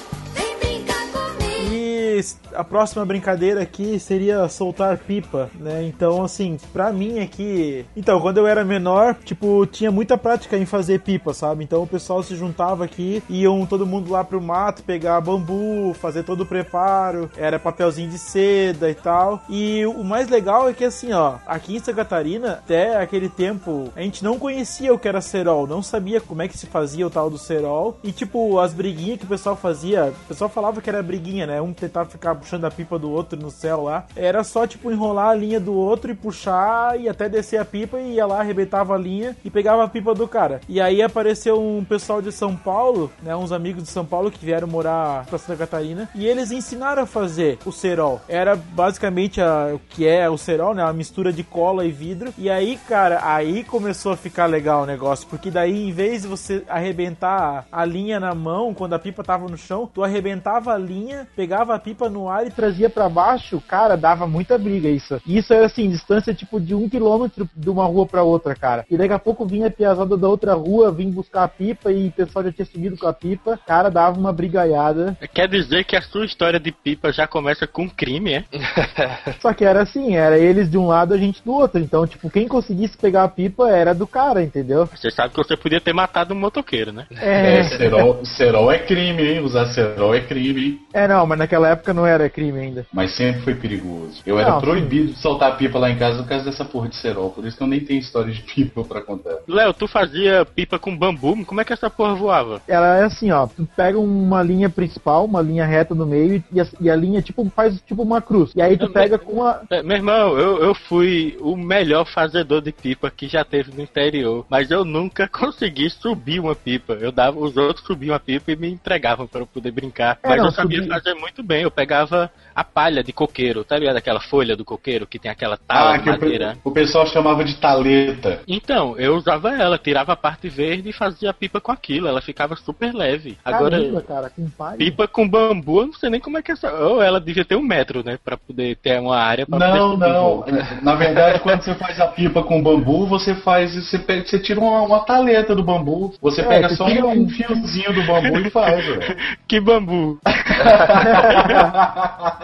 A 2.53 2.63
próxima 2.63 3.05
brincadeira 3.05 3.61
aqui 3.61 3.99
seria 3.99 4.47
soltar 4.47 4.97
pipa, 4.97 5.49
né? 5.59 5.83
Então, 5.83 6.23
assim, 6.23 6.57
pra 6.73 6.91
mim 6.91 7.19
aqui. 7.19 7.85
Então, 7.95 8.19
quando 8.19 8.37
eu 8.37 8.47
era 8.47 8.63
menor, 8.63 9.15
tipo, 9.23 9.65
tinha 9.65 9.91
muita 9.91 10.17
prática 10.17 10.57
em 10.57 10.65
fazer 10.65 10.99
pipa, 10.99 11.33
sabe? 11.33 11.63
Então 11.63 11.83
o 11.83 11.87
pessoal 11.87 12.21
se 12.23 12.35
juntava 12.35 12.85
aqui, 12.85 13.23
iam 13.29 13.65
todo 13.65 13.85
mundo 13.85 14.11
lá 14.11 14.23
pro 14.23 14.41
mato 14.41 14.83
pegar 14.83 15.21
bambu, 15.21 15.93
fazer 15.93 16.23
todo 16.23 16.41
o 16.41 16.45
preparo, 16.45 17.29
era 17.37 17.59
papelzinho 17.59 18.09
de 18.09 18.17
seda 18.17 18.89
e 18.89 18.95
tal. 18.95 19.41
E 19.49 19.85
o 19.85 20.03
mais 20.03 20.29
legal 20.29 20.69
é 20.69 20.73
que, 20.73 20.85
assim, 20.85 21.11
ó, 21.13 21.35
aqui 21.45 21.75
em 21.75 21.79
Santa 21.79 21.93
Catarina, 21.93 22.53
até 22.53 22.97
aquele 22.97 23.29
tempo, 23.29 23.89
a 23.95 24.01
gente 24.01 24.23
não 24.23 24.37
conhecia 24.37 24.93
o 24.93 24.99
que 24.99 25.07
era 25.07 25.21
cerol, 25.21 25.67
não 25.67 25.81
sabia 25.81 26.21
como 26.21 26.41
é 26.41 26.47
que 26.47 26.57
se 26.57 26.67
fazia 26.67 27.05
o 27.05 27.09
tal 27.09 27.29
do 27.29 27.37
cerol. 27.37 27.97
E, 28.03 28.11
tipo, 28.11 28.59
as 28.59 28.73
briguinhas 28.73 29.19
que 29.19 29.25
o 29.25 29.29
pessoal 29.29 29.55
fazia, 29.55 30.13
o 30.25 30.27
pessoal 30.27 30.49
falava 30.49 30.81
que 30.81 30.89
era 30.89 31.01
briguinha, 31.01 31.47
né? 31.47 31.61
Um 31.61 31.73
tentava 31.73 32.09
ficar 32.11 32.35
puxando 32.35 32.65
a 32.65 32.71
pipa 32.71 32.99
do 32.99 33.09
outro 33.09 33.39
no 33.39 33.49
céu 33.49 33.83
lá. 33.83 34.05
Era 34.15 34.43
só, 34.43 34.67
tipo, 34.67 34.91
enrolar 34.91 35.29
a 35.29 35.35
linha 35.35 35.59
do 35.59 35.73
outro 35.73 36.11
e 36.11 36.15
puxar 36.15 36.99
e 36.99 37.07
até 37.07 37.29
descer 37.29 37.59
a 37.59 37.65
pipa 37.65 37.99
e 37.99 38.15
ia 38.15 38.25
lá, 38.25 38.39
arrebentava 38.39 38.95
a 38.95 38.97
linha 38.97 39.35
e 39.43 39.49
pegava 39.49 39.83
a 39.83 39.87
pipa 39.87 40.13
do 40.13 40.27
cara. 40.27 40.61
E 40.67 40.79
aí 40.81 41.01
apareceu 41.01 41.59
um 41.61 41.83
pessoal 41.83 42.21
de 42.21 42.31
São 42.31 42.55
Paulo, 42.55 43.11
né? 43.21 43.35
Uns 43.35 43.51
amigos 43.51 43.83
de 43.83 43.89
São 43.89 44.05
Paulo 44.05 44.31
que 44.31 44.45
vieram 44.45 44.67
morar 44.67 45.25
pra 45.25 45.37
Santa 45.37 45.57
Catarina 45.57 46.09
e 46.13 46.25
eles 46.25 46.51
ensinaram 46.51 47.03
a 47.03 47.05
fazer 47.05 47.57
o 47.65 47.71
cerol. 47.71 48.21
Era 48.27 48.55
basicamente 48.55 49.41
a, 49.41 49.71
o 49.73 49.79
que 49.79 50.07
é 50.07 50.29
o 50.29 50.37
cerol, 50.37 50.73
né? 50.73 50.83
Uma 50.83 50.93
mistura 50.93 51.31
de 51.31 51.43
cola 51.43 51.85
e 51.85 51.91
vidro. 51.91 52.33
E 52.37 52.49
aí, 52.49 52.77
cara, 52.87 53.21
aí 53.23 53.63
começou 53.63 54.11
a 54.11 54.17
ficar 54.17 54.45
legal 54.45 54.83
o 54.83 54.85
negócio, 54.85 55.27
porque 55.27 55.49
daí 55.49 55.89
em 55.89 55.91
vez 55.91 56.23
de 56.23 56.27
você 56.27 56.63
arrebentar 56.67 57.65
a 57.71 57.85
linha 57.85 58.19
na 58.19 58.33
mão 58.33 58.73
quando 58.73 58.93
a 58.93 58.99
pipa 58.99 59.23
tava 59.23 59.47
no 59.47 59.57
chão, 59.57 59.89
tu 59.91 60.03
arrebentava 60.03 60.73
a 60.73 60.77
linha, 60.77 61.27
pegava 61.35 61.75
a 61.75 61.79
pipa 61.79 61.90
no 62.09 62.29
ar 62.29 62.45
e 62.45 62.51
trazia 62.51 62.89
pra 62.89 63.09
baixo, 63.09 63.61
cara, 63.67 63.95
dava 63.95 64.27
muita 64.27 64.57
briga 64.57 64.89
isso. 64.89 65.21
E 65.25 65.37
isso 65.37 65.53
era 65.53 65.65
assim, 65.65 65.89
distância 65.89 66.33
tipo 66.33 66.59
de 66.59 66.73
um 66.73 66.89
quilômetro 66.89 67.49
de 67.55 67.69
uma 67.69 67.85
rua 67.85 68.05
pra 68.05 68.23
outra, 68.23 68.55
cara. 68.55 68.85
E 68.89 68.97
daqui 68.97 69.13
a 69.13 69.19
pouco 69.19 69.45
vinha 69.45 69.67
a 69.67 69.71
piazada 69.71 70.17
da 70.17 70.27
outra 70.27 70.53
rua, 70.53 70.91
vinha 70.91 71.11
buscar 71.11 71.43
a 71.43 71.47
pipa 71.47 71.91
e 71.91 72.07
o 72.07 72.11
pessoal 72.11 72.45
já 72.45 72.51
tinha 72.51 72.65
subido 72.65 72.97
com 72.97 73.07
a 73.07 73.13
pipa. 73.13 73.59
Cara, 73.65 73.89
dava 73.89 74.19
uma 74.19 74.33
brigaiada. 74.33 75.17
Quer 75.33 75.47
dizer 75.47 75.83
que 75.83 75.95
a 75.95 76.01
sua 76.01 76.25
história 76.25 76.59
de 76.59 76.71
pipa 76.71 77.11
já 77.11 77.27
começa 77.27 77.67
com 77.67 77.89
crime, 77.89 78.33
é? 78.33 78.43
Só 79.41 79.53
que 79.53 79.65
era 79.65 79.81
assim, 79.81 80.15
era 80.15 80.37
eles 80.37 80.69
de 80.69 80.77
um 80.77 80.87
lado, 80.87 81.13
a 81.13 81.17
gente 81.17 81.43
do 81.43 81.53
outro. 81.53 81.79
Então, 81.79 82.05
tipo, 82.07 82.29
quem 82.29 82.47
conseguisse 82.47 82.97
pegar 82.97 83.23
a 83.23 83.27
pipa 83.27 83.69
era 83.69 83.93
do 83.93 84.07
cara, 84.07 84.43
entendeu? 84.43 84.85
Você 84.85 85.09
sabe 85.11 85.33
que 85.33 85.37
você 85.37 85.55
podia 85.55 85.81
ter 85.81 85.93
matado 85.93 86.33
um 86.33 86.39
motoqueiro, 86.39 86.91
né? 86.91 87.05
É, 87.19 87.63
cerol, 87.63 88.25
cerol 88.25 88.71
é 88.71 88.79
crime, 88.79 89.23
hein? 89.23 89.39
Usar 89.41 89.67
cerol 89.67 90.13
é 90.13 90.21
crime, 90.21 90.65
hein? 90.65 90.79
É, 90.93 91.07
não, 91.07 91.25
mas 91.25 91.39
naquela 91.39 91.69
época 91.69 91.80
não 91.93 92.05
era 92.05 92.29
crime 92.29 92.59
ainda. 92.59 92.85
Mas 92.93 93.15
sempre 93.15 93.41
foi 93.41 93.55
perigoso. 93.55 94.21
Eu 94.25 94.39
era 94.39 94.51
Não, 94.51 94.61
proibido 94.61 95.11
de 95.13 95.17
soltar 95.19 95.57
pipa 95.57 95.79
lá 95.79 95.89
em 95.89 95.97
casa 95.97 96.21
por 96.21 96.29
causa 96.29 96.45
dessa 96.45 96.63
porra 96.65 96.87
de 96.89 96.95
cerol. 96.95 97.29
Por 97.31 97.45
isso 97.45 97.57
que 97.57 97.63
eu 97.63 97.67
nem 97.67 97.79
tenho 97.79 97.99
história 97.99 98.31
de 98.33 98.41
pipa 98.53 98.83
pra 98.83 99.01
contar. 99.01 99.37
Léo, 99.47 99.73
tu 99.73 99.87
fazia 99.87 100.45
pipa 100.45 100.77
com 100.79 100.95
bambu, 100.95 101.45
como 101.45 101.61
é 101.61 101.65
que 101.65 101.73
essa 101.73 101.89
porra 101.89 102.13
voava? 102.15 102.61
Ela 102.67 102.97
é 102.99 103.03
assim, 103.03 103.31
ó, 103.31 103.47
tu 103.47 103.67
pega 103.75 103.99
uma 103.99 104.41
linha 104.43 104.69
principal, 104.69 105.25
uma 105.25 105.41
linha 105.41 105.65
reta 105.65 105.95
no 105.95 106.05
meio 106.05 106.43
e 106.51 106.59
a, 106.61 106.67
e 106.79 106.89
a 106.89 106.95
linha 106.95 107.21
tipo 107.21 107.49
faz 107.55 107.79
tipo 107.81 108.01
uma 108.03 108.21
cruz. 108.21 108.51
E 108.55 108.61
aí 108.61 108.77
tu 108.77 108.89
pega 108.89 109.17
com 109.17 109.43
a 109.43 109.61
É, 109.69 109.81
Meu 109.81 109.97
irmão, 109.97 110.37
eu, 110.37 110.61
eu 110.63 110.73
fui 110.75 111.37
o 111.39 111.55
melhor 111.55 112.05
fazedor 112.05 112.61
de 112.61 112.71
pipa 112.71 113.09
que 113.09 113.27
já 113.27 113.43
teve 113.43 113.71
no 113.71 113.81
interior, 113.81 114.45
mas 114.49 114.69
eu 114.71 114.83
nunca 114.85 115.27
consegui 115.31 115.89
subir 115.89 116.39
uma 116.39 116.55
pipa. 116.55 116.93
Eu 116.93 117.11
dava, 117.11 117.39
os 117.39 117.55
outros 117.57 117.85
subiam 117.85 118.15
a 118.15 118.19
pipa 118.19 118.51
e 118.51 118.55
me 118.55 118.69
entregavam 118.69 119.27
para 119.27 119.41
eu 119.41 119.47
poder 119.47 119.71
brincar. 119.71 120.19
É, 120.23 120.29
mas 120.29 120.37
não, 120.37 120.45
eu 120.45 120.51
sabia 120.51 120.77
subir- 120.83 120.89
fazer 120.93 121.13
muito 121.15 121.41
bem. 121.43 121.63
Eu 121.63 121.70
pegava 121.71 122.29
a 122.55 122.63
palha 122.63 123.03
de 123.03 123.13
coqueiro, 123.13 123.63
tá 123.63 123.77
ligado? 123.77 123.97
Aquela 123.97 124.19
folha 124.19 124.55
do 124.55 124.65
coqueiro 124.65 125.07
que 125.07 125.19
tem 125.19 125.31
aquela 125.31 125.57
tala 125.57 125.95
Ah, 125.95 125.97
de 125.97 126.09
madeira. 126.09 126.57
o 126.63 126.71
pessoal 126.71 127.05
chamava 127.07 127.43
de 127.43 127.55
taleta. 127.55 128.41
Então, 128.47 128.95
eu 128.97 129.15
usava 129.15 129.55
ela, 129.55 129.77
tirava 129.77 130.13
a 130.13 130.15
parte 130.15 130.49
verde 130.49 130.89
e 130.89 130.93
fazia 130.93 131.29
a 131.29 131.33
pipa 131.33 131.59
com 131.61 131.71
aquilo. 131.71 132.07
Ela 132.07 132.21
ficava 132.21 132.55
super 132.55 132.93
leve. 132.93 133.37
Agora, 133.43 133.77
Caramba, 133.79 134.01
cara, 134.01 134.29
com 134.29 134.49
palha. 134.49 134.77
pipa 134.77 135.07
com 135.07 135.27
bambu, 135.27 135.81
eu 135.81 135.87
não 135.87 135.93
sei 135.93 136.09
nem 136.09 136.19
como 136.19 136.37
é 136.37 136.41
que 136.41 136.51
é 136.51 136.53
essa. 136.53 136.71
Ou 136.73 137.01
ela 137.01 137.19
devia 137.19 137.45
ter 137.45 137.55
um 137.55 137.61
metro, 137.63 138.03
né? 138.03 138.17
Pra 138.23 138.37
poder 138.37 138.75
ter 138.77 138.99
uma 138.99 139.17
área 139.17 139.45
pra 139.45 139.59
Não, 139.59 139.97
não. 139.97 140.45
Na 140.81 140.95
verdade, 140.95 141.39
quando 141.39 141.61
você 141.61 141.75
faz 141.75 141.99
a 141.99 142.07
pipa 142.07 142.43
com 142.43 142.61
bambu, 142.61 143.05
você 143.07 143.35
faz. 143.35 143.75
Você, 143.75 143.99
pega, 143.99 144.25
você 144.25 144.39
tira 144.39 144.59
uma, 144.59 144.81
uma 144.81 144.99
taleta 145.01 145.55
do 145.55 145.63
bambu. 145.63 146.13
Você 146.21 146.41
É, 146.41 146.45
pega 146.45 146.69
você 146.69 146.75
só 146.75 146.85
tira 146.85 147.05
um 147.05 147.21
um- 147.23 147.29
fiozinho 147.29 147.93
do 147.93 148.03
bambu 148.03 148.39
e 148.39 148.49
faz, 148.49 148.85
velho. 148.85 149.17
Que 149.47 149.59
bambu. 149.59 150.19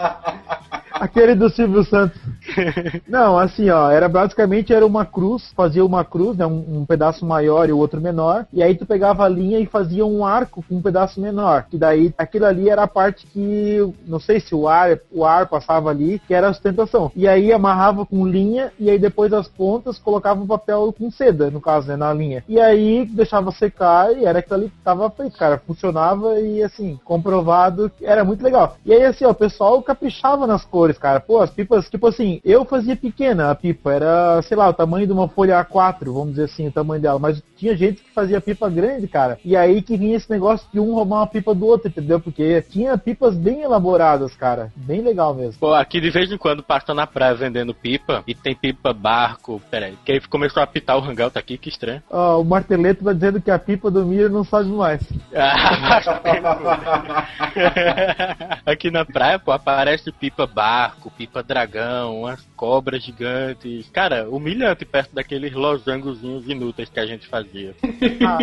Aquele 0.92 1.34
do 1.34 1.48
Silvio 1.48 1.84
Santos. 1.84 2.20
Não, 3.08 3.38
assim, 3.38 3.70
ó, 3.70 3.90
era 3.90 4.08
basicamente 4.08 4.72
era 4.72 4.86
uma 4.86 5.04
cruz, 5.04 5.52
fazia 5.54 5.84
uma 5.84 6.04
cruz, 6.04 6.36
né, 6.36 6.46
um, 6.46 6.80
um 6.80 6.84
pedaço 6.86 7.24
maior 7.24 7.68
e 7.68 7.72
o 7.72 7.78
outro 7.78 8.00
menor, 8.00 8.46
e 8.52 8.62
aí 8.62 8.74
tu 8.74 8.86
pegava 8.86 9.24
a 9.24 9.28
linha 9.28 9.58
e 9.58 9.66
fazia 9.66 10.04
um 10.04 10.24
arco 10.24 10.64
com 10.68 10.76
um 10.76 10.82
pedaço 10.82 11.20
menor. 11.20 11.66
Que 11.70 11.76
daí 11.76 12.12
aquilo 12.16 12.46
ali 12.46 12.68
era 12.68 12.82
a 12.82 12.88
parte 12.88 13.26
que 13.26 13.78
não 14.06 14.18
sei 14.18 14.40
se 14.40 14.54
o 14.54 14.68
ar, 14.68 14.98
o 15.12 15.24
ar 15.24 15.48
passava 15.48 15.90
ali, 15.90 16.20
que 16.26 16.34
era 16.34 16.48
a 16.48 16.52
sustentação. 16.52 17.10
E 17.14 17.26
aí 17.26 17.52
amarrava 17.52 18.04
com 18.06 18.26
linha 18.26 18.72
e 18.78 18.90
aí 18.90 18.98
depois 18.98 19.32
as 19.32 19.48
pontas 19.48 19.98
colocava 19.98 20.42
o 20.42 20.46
papel 20.46 20.94
com 20.96 21.10
seda, 21.10 21.50
no 21.50 21.60
caso, 21.60 21.88
né, 21.88 21.96
na 21.96 22.12
linha. 22.12 22.44
E 22.48 22.60
aí 22.60 23.04
deixava 23.06 23.50
secar 23.52 24.16
e 24.16 24.24
era 24.24 24.38
aquilo 24.38 24.56
ali 24.56 24.70
que 24.70 24.78
tava 24.84 25.10
feito, 25.10 25.36
cara, 25.36 25.60
funcionava 25.66 26.40
e 26.40 26.62
assim, 26.62 26.98
comprovado, 27.04 27.90
era 28.00 28.24
muito 28.24 28.42
legal. 28.42 28.76
E 28.84 28.92
aí 28.92 29.04
assim, 29.04 29.24
ó, 29.24 29.30
o 29.30 29.34
pessoal 29.34 29.82
caprichava 29.82 30.46
nas 30.46 30.64
cores, 30.64 30.98
cara. 30.98 31.20
Pô, 31.20 31.40
as 31.40 31.50
pipas, 31.50 31.88
tipo 31.88 32.06
assim, 32.06 32.37
eu 32.44 32.64
fazia 32.64 32.96
pequena 32.96 33.50
a 33.50 33.54
pipa, 33.54 33.92
era, 33.92 34.42
sei 34.42 34.56
lá, 34.56 34.68
o 34.68 34.74
tamanho 34.74 35.06
de 35.06 35.12
uma 35.12 35.28
folha 35.28 35.64
A4, 35.64 36.12
vamos 36.12 36.30
dizer 36.30 36.44
assim, 36.44 36.68
o 36.68 36.72
tamanho 36.72 37.02
dela, 37.02 37.18
mas 37.18 37.42
tinha 37.56 37.76
gente 37.76 38.02
que 38.02 38.12
fazia 38.12 38.40
pipa 38.40 38.68
grande, 38.68 39.08
cara. 39.08 39.38
E 39.44 39.56
aí 39.56 39.82
que 39.82 39.96
vinha 39.96 40.16
esse 40.16 40.30
negócio 40.30 40.66
de 40.72 40.78
um 40.78 40.94
roubar 40.94 41.18
uma 41.18 41.26
pipa 41.26 41.54
do 41.54 41.66
outro, 41.66 41.88
entendeu? 41.88 42.20
Porque 42.20 42.62
tinha 42.62 42.96
pipas 42.96 43.36
bem 43.36 43.62
elaboradas, 43.62 44.34
cara. 44.36 44.72
Bem 44.76 45.00
legal 45.00 45.34
mesmo. 45.34 45.58
Pô, 45.58 45.74
aqui 45.74 46.00
de 46.00 46.10
vez 46.10 46.30
em 46.30 46.38
quando 46.38 46.62
passa 46.62 46.94
na 46.94 47.06
praia 47.06 47.34
vendendo 47.34 47.74
pipa 47.74 48.22
e 48.26 48.34
tem 48.34 48.54
pipa 48.54 48.92
barco. 48.92 49.60
Peraí, 49.70 49.94
que 50.04 50.12
aí 50.12 50.20
começou 50.20 50.60
a 50.60 50.64
apitar 50.64 50.96
o 50.96 51.04
hangout 51.04 51.36
aqui, 51.36 51.58
que 51.58 51.68
estranho. 51.68 52.02
Ó, 52.10 52.40
o 52.40 52.44
Marteleto 52.44 53.04
tá 53.04 53.12
dizendo 53.12 53.40
que 53.40 53.50
a 53.50 53.58
pipa 53.58 53.90
do 53.90 54.04
Miro 54.04 54.30
não 54.30 54.44
sabe 54.44 54.68
mais. 54.68 55.00
Aqui 58.64 58.90
na 58.90 59.04
praia, 59.04 59.38
pô, 59.38 59.52
aparece 59.52 60.12
pipa 60.12 60.46
barco, 60.46 61.10
pipa 61.10 61.42
dragão, 61.42 62.27
umas 62.28 62.46
cobras 62.56 63.02
gigantes. 63.02 63.88
Cara, 63.90 64.28
humilhante 64.28 64.84
perto 64.84 65.14
daqueles 65.14 65.52
losangozinhos 65.52 66.48
inúteis 66.48 66.88
que 66.88 67.00
a 67.00 67.06
gente 67.06 67.26
fazia. 67.26 67.74
Ah, 68.26 68.38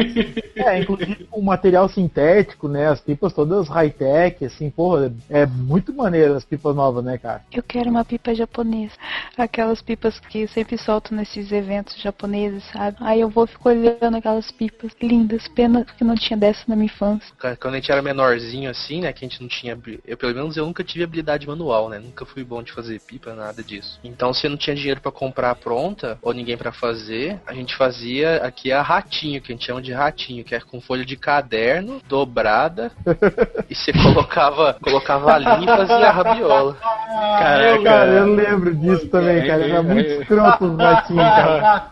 é, 0.55 0.81
inclusive 0.81 1.25
com 1.25 1.41
material 1.41 1.87
sintético, 1.89 2.67
né? 2.67 2.87
As 2.87 2.99
pipas 2.99 3.33
todas 3.33 3.67
high-tech, 3.67 4.45
assim, 4.45 4.69
porra, 4.69 5.13
é 5.29 5.45
muito 5.45 5.93
maneiro 5.93 6.33
as 6.35 6.45
pipas 6.45 6.75
novas, 6.75 7.03
né, 7.03 7.17
cara? 7.17 7.43
Eu 7.51 7.63
quero 7.63 7.89
uma 7.89 8.05
pipa 8.05 8.33
japonesa. 8.33 8.93
Aquelas 9.37 9.81
pipas 9.81 10.19
que 10.19 10.47
sempre 10.47 10.77
soltam 10.77 11.17
nesses 11.17 11.51
eventos 11.51 11.99
japoneses, 12.01 12.63
sabe? 12.71 12.97
Aí 13.01 13.21
eu 13.21 13.29
vou 13.29 13.45
ficar 13.45 13.69
olhando 13.69 14.17
aquelas 14.17 14.51
pipas 14.51 14.91
lindas. 15.01 15.47
Pena 15.49 15.85
que 15.85 16.03
não 16.03 16.15
tinha 16.15 16.37
dessa 16.37 16.63
na 16.67 16.75
minha 16.75 16.85
infância. 16.85 17.33
Quando 17.59 17.73
a 17.73 17.77
gente 17.77 17.91
era 17.91 18.01
menorzinho 18.01 18.69
assim, 18.69 19.01
né, 19.01 19.13
que 19.13 19.23
a 19.23 19.27
gente 19.27 19.41
não 19.41 19.47
tinha... 19.47 19.77
Eu, 20.05 20.17
pelo 20.17 20.33
menos, 20.33 20.57
eu 20.57 20.65
nunca 20.65 20.83
tive 20.83 21.03
habilidade 21.03 21.47
manual, 21.47 21.89
né? 21.89 21.99
Nunca 21.99 22.25
fui 22.25 22.43
bom 22.43 22.63
de 22.63 22.71
fazer 22.71 22.99
pipa, 23.01 23.33
nada 23.33 23.61
disso. 23.63 23.74
Disso. 23.75 23.99
Então, 24.03 24.33
se 24.33 24.47
não 24.47 24.57
tinha 24.57 24.75
dinheiro 24.75 25.01
pra 25.01 25.11
comprar 25.11 25.55
pronta, 25.55 26.17
ou 26.21 26.33
ninguém 26.33 26.57
pra 26.57 26.71
fazer, 26.71 27.39
a 27.45 27.53
gente 27.53 27.75
fazia 27.75 28.37
aqui 28.37 28.71
a 28.71 28.81
ratinho, 28.81 29.41
que 29.41 29.51
a 29.51 29.55
gente 29.55 29.65
chama 29.65 29.81
de 29.81 29.93
ratinho, 29.93 30.43
que 30.43 30.55
é 30.55 30.59
com 30.59 30.81
folha 30.81 31.05
de 31.05 31.15
caderno, 31.15 32.01
dobrada, 32.07 32.91
e 33.69 33.75
você 33.75 33.91
colocava, 33.93 34.77
colocava 34.81 35.33
a 35.33 35.37
linha 35.37 35.63
e 35.63 35.65
fazia 35.65 36.09
a 36.09 36.11
rabiola. 36.11 36.73
Caraca, 36.75 37.83
cara, 37.83 38.11
eu 38.11 38.35
lembro 38.35 38.75
disso 38.75 39.07
também, 39.07 39.45
cara. 39.45 39.65
Era 39.65 39.83
muito 39.83 40.09
escroto 40.09 40.65
os 40.65 40.77
ratinhos, 40.77 41.23
cara. 41.23 41.91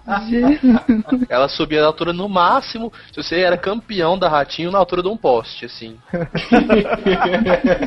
Ela 1.29 1.47
subia 1.47 1.81
na 1.81 1.88
altura 1.88 2.13
no 2.13 2.27
máximo, 2.29 2.91
se 3.11 3.21
você 3.21 3.39
era 3.39 3.57
campeão 3.57 4.17
da 4.17 4.29
ratinho, 4.29 4.71
na 4.71 4.77
altura 4.77 5.01
de 5.01 5.07
um 5.07 5.17
poste, 5.17 5.65
assim. 5.65 5.97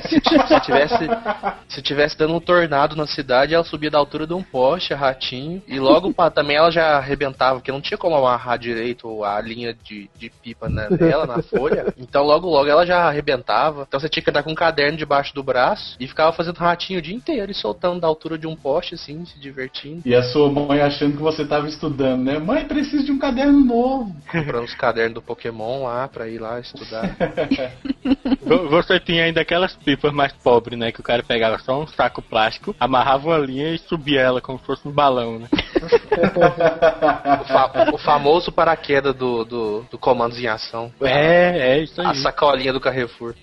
se, 0.08 0.20
se 0.48 0.60
tivesse 0.60 1.08
se 1.68 1.82
tivesse 1.82 2.16
dando 2.16 2.34
um 2.34 2.40
tornado 2.40 2.96
na 2.96 3.06
cidade, 3.06 3.54
ela 3.54 3.64
subia 3.64 3.85
da 3.90 3.98
altura 3.98 4.26
de 4.26 4.34
um 4.34 4.42
poste, 4.42 4.92
a 4.92 4.96
ratinho, 4.96 5.62
e 5.66 5.78
logo 5.78 6.12
pa- 6.12 6.30
também 6.30 6.56
ela 6.56 6.70
já 6.70 6.96
arrebentava, 6.98 7.58
porque 7.58 7.72
não 7.72 7.80
tinha 7.80 7.98
como 7.98 8.14
amarrar 8.16 8.58
direito 8.58 9.24
a 9.24 9.40
linha 9.40 9.74
de, 9.84 10.08
de 10.16 10.30
pipa 10.30 10.68
na- 10.68 10.88
nela, 10.90 11.26
na 11.26 11.42
folha. 11.42 11.86
Então 11.98 12.22
logo 12.24 12.48
logo 12.48 12.68
ela 12.68 12.86
já 12.86 12.98
arrebentava. 13.08 13.84
Então 13.86 13.98
você 13.98 14.08
tinha 14.08 14.22
que 14.22 14.30
andar 14.30 14.42
com 14.42 14.50
um 14.52 14.54
caderno 14.54 14.96
debaixo 14.98 15.34
do 15.34 15.42
braço 15.42 15.96
e 15.98 16.06
ficava 16.06 16.32
fazendo 16.32 16.56
ratinho 16.58 16.98
o 16.98 17.02
dia 17.02 17.14
inteiro 17.14 17.50
e 17.50 17.54
soltando 17.54 18.00
da 18.00 18.06
altura 18.06 18.38
de 18.38 18.46
um 18.46 18.54
poste, 18.56 18.94
assim, 18.94 19.24
se 19.26 19.38
divertindo. 19.38 20.02
E 20.04 20.14
a 20.14 20.22
sua 20.22 20.50
mãe 20.50 20.80
achando 20.80 21.16
que 21.16 21.22
você 21.22 21.44
tava 21.44 21.68
estudando, 21.68 22.22
né? 22.22 22.38
Mãe, 22.38 22.64
preciso 22.66 23.04
de 23.04 23.12
um 23.12 23.18
caderno 23.18 23.60
novo. 23.64 24.14
Comprando 24.30 24.64
os 24.64 24.74
cadernos 24.74 25.14
do 25.14 25.22
Pokémon 25.22 25.84
lá 25.84 26.06
pra 26.08 26.28
ir 26.28 26.38
lá 26.38 26.60
estudar. 26.60 27.16
Vo- 28.42 28.68
Você 28.68 29.00
tinha 29.00 29.24
ainda 29.24 29.40
aquelas 29.40 29.74
pipas 29.74 30.12
mais 30.12 30.32
pobres, 30.32 30.78
né? 30.78 30.92
Que 30.92 31.00
o 31.00 31.02
cara 31.04 31.22
pegava 31.22 31.58
só 31.58 31.80
um 31.82 31.86
saco 31.86 32.22
plástico, 32.22 32.74
amarrava 32.78 33.28
uma 33.28 33.38
linha 33.38 33.65
e 33.74 33.78
subia 33.78 34.20
ela 34.20 34.40
como 34.40 34.58
se 34.58 34.64
fosse 34.64 34.86
um 34.86 34.92
balão, 34.92 35.38
né? 35.38 35.48
O, 37.40 37.44
fa- 37.44 37.90
o 37.92 37.98
famoso 37.98 38.52
paraquedas 38.52 39.14
do, 39.14 39.44
do, 39.44 39.86
do 39.90 39.98
Comandos 39.98 40.38
em 40.38 40.46
Ação. 40.46 40.92
É, 41.02 41.74
é 41.74 41.78
isso 41.80 42.00
aí. 42.00 42.06
A 42.06 42.14
sacolinha 42.14 42.72
do 42.72 42.80
Carrefour. 42.80 43.34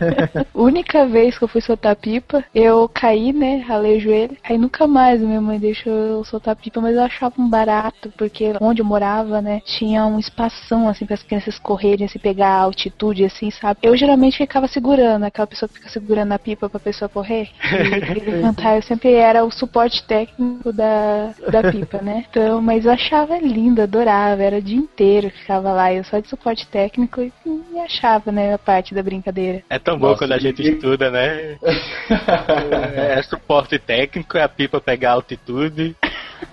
Única 0.54 1.06
vez 1.06 1.38
que 1.38 1.44
eu 1.44 1.48
fui 1.48 1.60
soltar 1.60 1.96
pipa, 1.96 2.44
eu 2.54 2.88
caí, 2.88 3.32
né? 3.32 3.58
Ralei 3.66 3.96
o 3.96 4.00
joelho. 4.00 4.36
Aí 4.44 4.58
nunca 4.58 4.86
mais 4.86 5.20
minha 5.20 5.40
mãe 5.40 5.58
deixou 5.58 5.92
eu 5.92 6.24
soltar 6.24 6.56
pipa, 6.56 6.80
mas 6.80 6.94
eu 6.94 7.02
achava 7.02 7.34
um 7.38 7.48
barato, 7.48 8.12
porque 8.16 8.52
onde 8.60 8.80
eu 8.80 8.86
morava, 8.86 9.40
né, 9.40 9.60
tinha 9.64 10.04
um 10.06 10.18
espação, 10.18 10.88
assim, 10.88 11.06
para 11.06 11.14
as 11.14 11.22
crianças 11.22 11.58
correrem, 11.58 12.06
assim, 12.06 12.18
pegar 12.18 12.50
altitude, 12.54 13.24
assim, 13.24 13.50
sabe? 13.50 13.80
Eu 13.82 13.96
geralmente 13.96 14.38
ficava 14.38 14.68
segurando, 14.68 15.24
aquela 15.24 15.46
pessoa 15.46 15.68
que 15.68 15.76
fica 15.76 15.88
segurando 15.88 16.32
a 16.32 16.38
pipa 16.38 16.68
pra 16.68 16.80
pessoa 16.80 17.08
correr. 17.08 17.48
E, 17.64 18.18
e 18.18 18.20
levantar, 18.30 18.76
eu 18.76 18.82
sempre 18.82 19.12
era 19.14 19.44
o 19.44 19.50
suporte 19.50 20.02
técnico 20.04 20.72
da, 20.72 21.34
da 21.50 21.71
pipa, 21.72 21.98
né? 22.02 22.24
Então, 22.30 22.60
mas 22.60 22.84
eu 22.84 22.92
achava 22.92 23.38
lindo, 23.38 23.82
adorava, 23.82 24.42
era 24.42 24.58
o 24.58 24.62
dia 24.62 24.76
inteiro 24.76 25.30
que 25.30 25.38
ficava 25.38 25.72
lá, 25.72 25.92
eu 25.92 26.04
só 26.04 26.20
de 26.20 26.28
suporte 26.28 26.66
técnico 26.68 27.22
e, 27.22 27.32
e 27.46 27.78
achava, 27.80 28.30
né, 28.30 28.54
a 28.54 28.58
parte 28.58 28.94
da 28.94 29.02
brincadeira. 29.02 29.62
É 29.70 29.78
tão 29.78 29.98
bom 29.98 30.08
Nossa, 30.08 30.18
quando 30.18 30.32
a 30.32 30.38
gente 30.38 30.62
e- 30.62 30.70
estuda, 30.70 31.10
né? 31.10 31.56
é, 32.94 33.18
é 33.18 33.22
suporte 33.22 33.78
técnico, 33.78 34.36
é 34.36 34.42
a 34.42 34.48
pipa 34.48 34.80
pegar 34.80 35.12
altitude. 35.12 35.96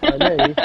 Olha 0.01 0.29
aí. 0.29 0.55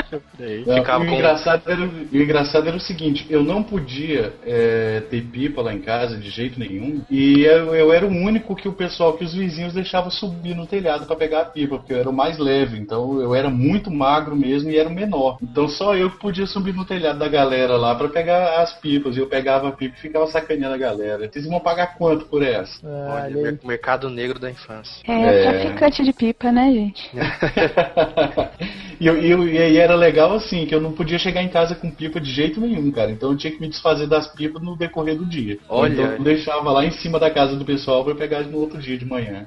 Aí. 0.41 0.65
Não, 0.67 0.77
Ficava 0.77 1.05
e 1.05 1.07
o, 1.07 1.11
com- 1.11 1.17
engraçado 1.17 1.63
era, 1.67 1.81
o 1.81 2.17
engraçado 2.17 2.69
era 2.69 2.77
o 2.77 2.81
seguinte, 2.81 3.27
eu 3.31 3.43
não 3.43 3.63
podia 3.63 4.33
é, 4.47 5.03
ter 5.11 5.23
pipa 5.25 5.63
lá 5.63 5.73
em 5.73 5.81
casa 5.81 6.17
de 6.17 6.31
jeito 6.31 6.59
nenhum, 6.59 7.03
e 7.11 7.43
eu, 7.45 7.75
eu 7.75 7.93
era 7.93 8.07
o 8.07 8.11
único 8.11 8.55
que 8.55 8.69
o 8.69 8.73
pessoal, 8.73 9.15
que 9.15 9.25
os 9.25 9.35
vizinhos 9.35 9.73
deixavam 9.75 10.11
subir 10.11 10.55
no 10.55 10.67
telhado 10.67 11.07
pra 11.07 11.17
pegar 11.17 11.41
a 11.41 11.45
pipa, 11.47 11.79
porque 11.79 11.93
eu 11.93 11.99
era 11.99 12.09
o 12.11 12.13
mais 12.13 12.39
leve, 12.39 12.79
então 12.79 13.21
eu 13.21 13.35
era 13.35 13.49
muito 13.51 13.91
magro 13.91 14.35
mesmo 14.37 14.71
e 14.71 14.77
era 14.79 14.89
o 14.89 14.93
menor. 14.95 15.39
Então 15.43 15.69
só 15.69 15.95
eu 15.97 16.11
que 16.11 16.19
podia 16.19 16.47
subir 16.47 16.75
no 16.75 16.85
telhado 16.85 17.19
da 17.19 17.29
galera 17.29 17.77
lá 17.77 17.95
pra 17.95 18.09
pegar 18.09 18.61
as 18.63 18.73
pipas, 18.81 19.17
e 19.17 19.21
eu 19.21 19.27
pegava 19.27 19.69
a 19.69 19.73
pipa 19.73 19.95
e 19.97 20.01
ficava 20.01 20.27
sacaneando 20.27 20.75
a 20.75 20.79
galera. 20.79 21.29
Vocês 21.31 21.47
vão 21.47 21.61
pagar 21.61 21.95
quanto 21.97 22.27
por 22.27 22.43
essa? 22.43 22.79
Olha, 22.87 23.13
Olha 23.13 23.25
aí. 23.37 23.43
mer- 23.43 23.59
mercado 23.65 24.09
negro 24.11 24.39
da 24.39 24.51
infância. 24.51 25.03
É, 25.07 25.15
É. 25.25 25.43
traficante 25.43 26.03
de 26.05 26.13
pipa, 26.13 26.51
né, 26.53 26.71
gente? 26.73 27.11
e, 29.01 29.07
eu, 29.07 29.14
e, 29.19 29.31
eu- 29.31 29.49
e 29.49 29.59
aí 29.59 29.77
era 29.77 29.95
legal 29.95 30.35
assim, 30.35 30.67
que 30.67 30.75
eu 30.75 30.81
não 30.81 30.93
podia 30.93 31.19
chegar 31.19 31.43
em 31.43 31.49
casa 31.49 31.75
com 31.75 31.91
pipa 31.91 32.21
de 32.21 32.31
jeito 32.31 32.61
nenhum, 32.61 32.91
cara. 32.91 33.11
Então 33.11 33.31
eu 33.31 33.37
tinha 33.37 33.53
que 33.53 33.61
me 33.61 33.69
desfazer 33.69 34.07
das 34.07 34.27
pipas 34.35 34.63
no 34.63 34.77
decorrer 34.77 35.17
do 35.17 35.27
dia. 35.27 35.59
Olha 35.69 35.93
Então 35.93 36.05
eu 36.13 36.23
deixava 36.23 36.71
lá 36.73 36.85
em 36.85 36.91
cima 36.91 37.19
da 37.19 37.31
casa 37.31 37.57
do 37.57 37.65
pessoal 37.65 38.05
pra 38.05 38.15
pegar 38.15 38.43
no 38.43 38.59
outro 38.59 38.79
dia 38.79 38.97
de 38.97 39.05
manhã. 39.05 39.47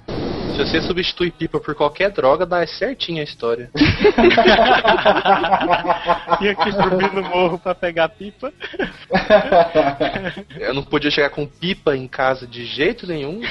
Se 0.57 0.65
você 0.65 0.81
substituir 0.81 1.29
pipa 1.31 1.59
por 1.59 1.75
qualquer 1.75 2.09
droga, 2.09 2.43
dá 2.43 2.65
certinho 2.65 3.21
a 3.21 3.23
história. 3.23 3.69
Tinha 6.39 6.55
que 6.55 6.71
subir 6.71 7.13
no 7.13 7.21
morro 7.21 7.59
pra 7.59 7.75
pegar 7.75 8.09
pipa. 8.09 8.51
Eu 10.59 10.73
não 10.73 10.81
podia 10.81 11.11
chegar 11.11 11.29
com 11.29 11.45
pipa 11.45 11.95
em 11.95 12.07
casa 12.07 12.47
de 12.47 12.65
jeito 12.65 13.05
nenhum. 13.05 13.41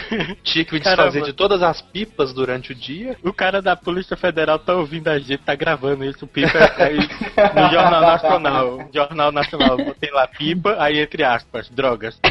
Tinha 0.42 0.64
que 0.64 0.74
me 0.74 0.80
Caramba. 0.80 1.04
desfazer 1.04 1.22
de 1.30 1.32
todas 1.32 1.62
as 1.62 1.80
pipas 1.80 2.32
durante 2.32 2.72
o 2.72 2.74
dia. 2.74 3.16
O 3.22 3.32
cara 3.32 3.62
da 3.62 3.76
Polícia 3.76 4.16
Federal 4.16 4.58
tá 4.58 4.74
ouvindo 4.74 5.06
a 5.06 5.16
gente, 5.16 5.38
tá 5.38 5.54
gravando 5.54 6.04
isso, 6.04 6.26
pipa 6.26 6.58
aí, 6.76 6.96
no 6.98 7.70
Jornal 7.70 8.00
Nacional. 8.00 8.90
Jornal 8.92 9.30
Nacional, 9.30 9.76
botei 9.76 10.10
lá 10.10 10.26
pipa, 10.26 10.74
aí 10.80 10.98
entre 10.98 11.22
aspas, 11.22 11.70
drogas. 11.70 12.18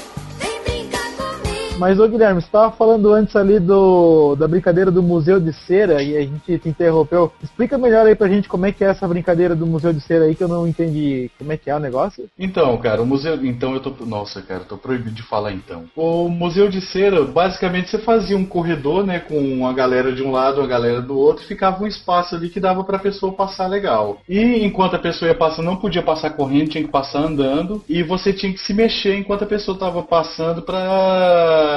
Mas, 1.80 1.98
ô 1.98 2.06
Guilherme, 2.06 2.42
você 2.42 2.48
tava 2.52 2.70
falando 2.72 3.10
antes 3.10 3.34
ali 3.34 3.58
do, 3.58 4.36
da 4.36 4.46
brincadeira 4.46 4.90
do 4.90 5.02
Museu 5.02 5.40
de 5.40 5.50
Cera 5.50 6.02
e 6.02 6.14
a 6.14 6.20
gente 6.20 6.58
te 6.58 6.68
interrompeu. 6.68 7.32
Explica 7.42 7.78
melhor 7.78 8.06
aí 8.06 8.14
pra 8.14 8.28
gente 8.28 8.50
como 8.50 8.66
é 8.66 8.70
que 8.70 8.84
é 8.84 8.88
essa 8.88 9.08
brincadeira 9.08 9.56
do 9.56 9.66
Museu 9.66 9.90
de 9.90 10.02
Cera 10.02 10.26
aí, 10.26 10.34
que 10.34 10.44
eu 10.44 10.48
não 10.48 10.66
entendi 10.66 11.30
como 11.38 11.50
é 11.50 11.56
que 11.56 11.70
é 11.70 11.74
o 11.74 11.80
negócio. 11.80 12.28
Então, 12.38 12.76
cara, 12.76 13.00
o 13.00 13.06
museu. 13.06 13.42
Então 13.46 13.72
eu 13.72 13.80
tô. 13.80 14.04
Nossa, 14.04 14.42
cara, 14.42 14.60
tô 14.60 14.76
proibido 14.76 15.12
de 15.12 15.22
falar 15.22 15.52
então. 15.52 15.84
O 15.96 16.28
museu 16.28 16.68
de 16.68 16.82
cera, 16.82 17.24
basicamente 17.24 17.88
você 17.88 17.98
fazia 17.98 18.36
um 18.36 18.44
corredor, 18.44 19.06
né, 19.06 19.18
com 19.18 19.66
a 19.66 19.72
galera 19.72 20.12
de 20.12 20.22
um 20.22 20.30
lado, 20.30 20.60
a 20.60 20.66
galera 20.66 21.00
do 21.00 21.18
outro, 21.18 21.46
ficava 21.46 21.82
um 21.82 21.86
espaço 21.86 22.34
ali 22.34 22.50
que 22.50 22.60
dava 22.60 22.84
pra 22.84 22.98
pessoa 22.98 23.32
passar 23.32 23.66
legal. 23.66 24.18
E 24.28 24.66
enquanto 24.66 24.96
a 24.96 24.98
pessoa 24.98 25.30
ia 25.30 25.34
passando, 25.34 25.64
não 25.64 25.76
podia 25.76 26.02
passar 26.02 26.28
correndo, 26.28 26.68
tinha 26.68 26.84
que 26.84 26.90
passar 26.90 27.20
andando, 27.20 27.82
e 27.88 28.02
você 28.02 28.34
tinha 28.34 28.52
que 28.52 28.60
se 28.60 28.74
mexer 28.74 29.16
enquanto 29.16 29.44
a 29.44 29.46
pessoa 29.46 29.78
tava 29.78 30.02
passando 30.02 30.60
pra 30.60 31.69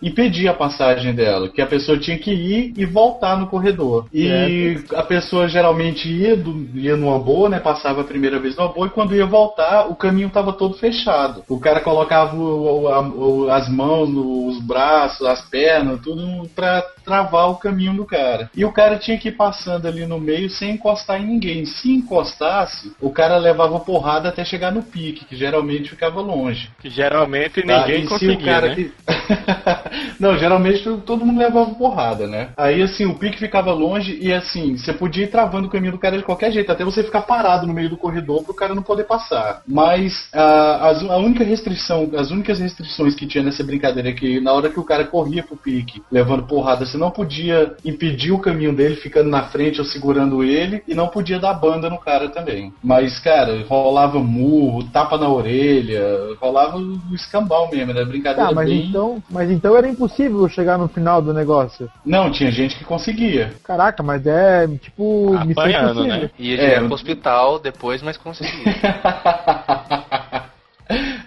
impedir 0.00 0.48
a 0.48 0.54
passagem 0.54 1.14
dela, 1.14 1.48
que 1.48 1.60
a 1.62 1.66
pessoa 1.66 1.98
tinha 1.98 2.18
que 2.18 2.30
ir 2.32 2.72
e 2.76 2.84
voltar 2.84 3.36
no 3.38 3.46
corredor. 3.46 4.06
E 4.12 4.76
a 4.94 5.02
pessoa 5.02 5.48
geralmente 5.48 6.08
ia, 6.08 6.36
do- 6.36 6.68
ia 6.74 6.96
numa 6.96 7.18
boa, 7.18 7.48
né? 7.48 7.58
Passava 7.60 8.00
a 8.00 8.04
primeira 8.04 8.38
vez 8.38 8.56
numa 8.56 8.68
boa 8.68 8.86
e 8.86 8.90
quando 8.90 9.14
ia 9.14 9.26
voltar, 9.26 9.86
o 9.90 9.94
caminho 9.94 10.30
tava 10.30 10.52
todo 10.52 10.74
fechado. 10.76 11.42
O 11.48 11.58
cara 11.60 11.80
colocava 11.80 12.36
o- 12.36 12.82
o- 12.82 13.48
a- 13.48 13.56
as 13.56 13.68
mãos, 13.68 14.08
os 14.10 14.60
braços, 14.60 15.26
as 15.26 15.40
pernas, 15.48 16.00
tudo 16.00 16.48
pra 16.54 16.82
travar 17.04 17.50
o 17.50 17.56
caminho 17.56 17.94
do 17.94 18.04
cara. 18.04 18.50
E 18.56 18.64
o 18.64 18.72
cara 18.72 18.96
tinha 18.96 19.18
que 19.18 19.28
ir 19.28 19.32
passando 19.32 19.86
ali 19.86 20.06
no 20.06 20.18
meio 20.20 20.48
sem 20.48 20.72
encostar 20.72 21.20
em 21.20 21.26
ninguém. 21.26 21.64
Se 21.66 21.90
encostasse, 21.92 22.92
o 23.00 23.10
cara 23.10 23.36
levava 23.36 23.78
porrada 23.80 24.28
até 24.28 24.44
chegar 24.44 24.70
no 24.72 24.82
pique, 24.82 25.24
que 25.24 25.36
geralmente 25.36 25.90
ficava 25.90 26.20
longe. 26.20 26.70
Que 26.80 26.88
geralmente 26.90 27.62
Tá, 27.62 27.80
ninguém 27.80 28.02
se 28.02 28.08
conseguia, 28.08 28.60
né? 28.60 28.74
que- 28.74 28.92
Não, 30.18 30.36
geralmente 30.38 30.82
to- 30.82 30.98
todo 31.04 31.24
mundo 31.24 31.38
levava 31.38 31.74
porrada, 31.74 32.26
né? 32.26 32.50
Aí 32.56 32.82
assim, 32.82 33.06
o 33.06 33.14
pique 33.14 33.38
ficava 33.38 33.72
longe 33.72 34.16
e 34.20 34.32
assim, 34.32 34.76
você 34.76 34.92
podia 34.92 35.24
ir 35.24 35.28
travando 35.30 35.66
o 35.66 35.70
caminho 35.70 35.92
do 35.92 35.98
cara 35.98 36.16
de 36.16 36.24
qualquer 36.24 36.50
jeito, 36.52 36.70
até 36.70 36.84
você 36.84 37.02
ficar 37.02 37.22
parado 37.22 37.66
no 37.66 37.72
meio 37.74 37.88
do 37.90 37.96
corredor 37.96 38.42
pro 38.44 38.54
cara 38.54 38.74
não 38.74 38.82
poder 38.82 39.04
passar. 39.04 39.62
Mas 39.66 40.28
a, 40.32 40.90
a 41.10 41.16
única 41.18 41.44
restrição, 41.44 42.10
as 42.16 42.30
únicas 42.30 42.58
restrições 42.58 43.14
que 43.14 43.26
tinha 43.26 43.42
nessa 43.44 43.64
brincadeira 43.64 44.08
é 44.10 44.12
que 44.12 44.40
na 44.40 44.52
hora 44.52 44.68
que 44.70 44.80
o 44.80 44.84
cara 44.84 45.04
corria 45.04 45.42
pro 45.42 45.56
pique, 45.56 46.02
levando 46.10 46.44
porrada, 46.46 46.84
você 46.84 46.96
não 46.96 47.10
podia 47.10 47.74
impedir 47.84 48.32
o 48.32 48.38
caminho 48.38 48.74
dele 48.74 48.96
ficando 48.96 49.28
na 49.30 49.44
frente 49.44 49.80
ou 49.80 49.84
segurando 49.86 50.42
ele 50.44 50.82
e 50.86 50.94
não 50.94 51.08
podia 51.08 51.38
dar 51.38 51.54
banda 51.54 51.88
no 51.90 51.98
cara 51.98 52.28
também. 52.28 52.72
Mas, 52.82 53.18
cara, 53.18 53.64
rolava 53.68 54.18
murro, 54.18 54.84
tapa 54.90 55.16
na 55.18 55.28
orelha, 55.28 56.02
rolava 56.40 56.78
o 56.78 57.14
escambau 57.14 57.70
mesmo, 57.70 57.90
era 57.90 58.04
brincadeira 58.04 58.48
Tá, 58.48 58.54
mas 58.54 58.68
bem... 58.68 58.86
então, 58.88 59.01
mas 59.30 59.50
então 59.50 59.76
era 59.76 59.88
impossível 59.88 60.48
chegar 60.48 60.78
no 60.78 60.88
final 60.88 61.20
do 61.22 61.32
negócio. 61.32 61.88
Não, 62.04 62.30
tinha 62.30 62.50
gente 62.50 62.76
que 62.76 62.84
conseguia. 62.84 63.52
Caraca, 63.64 64.02
mas 64.02 64.26
é 64.26 64.66
tipo 64.68 65.34
Apanhando, 65.36 66.04
né? 66.04 66.30
Ia 66.38 66.54
É, 66.54 66.56
direto 66.58 66.80
eu- 66.82 66.86
pro 66.86 66.94
hospital 66.94 67.58
depois, 67.58 68.02
mas 68.02 68.16
conseguia. 68.16 68.52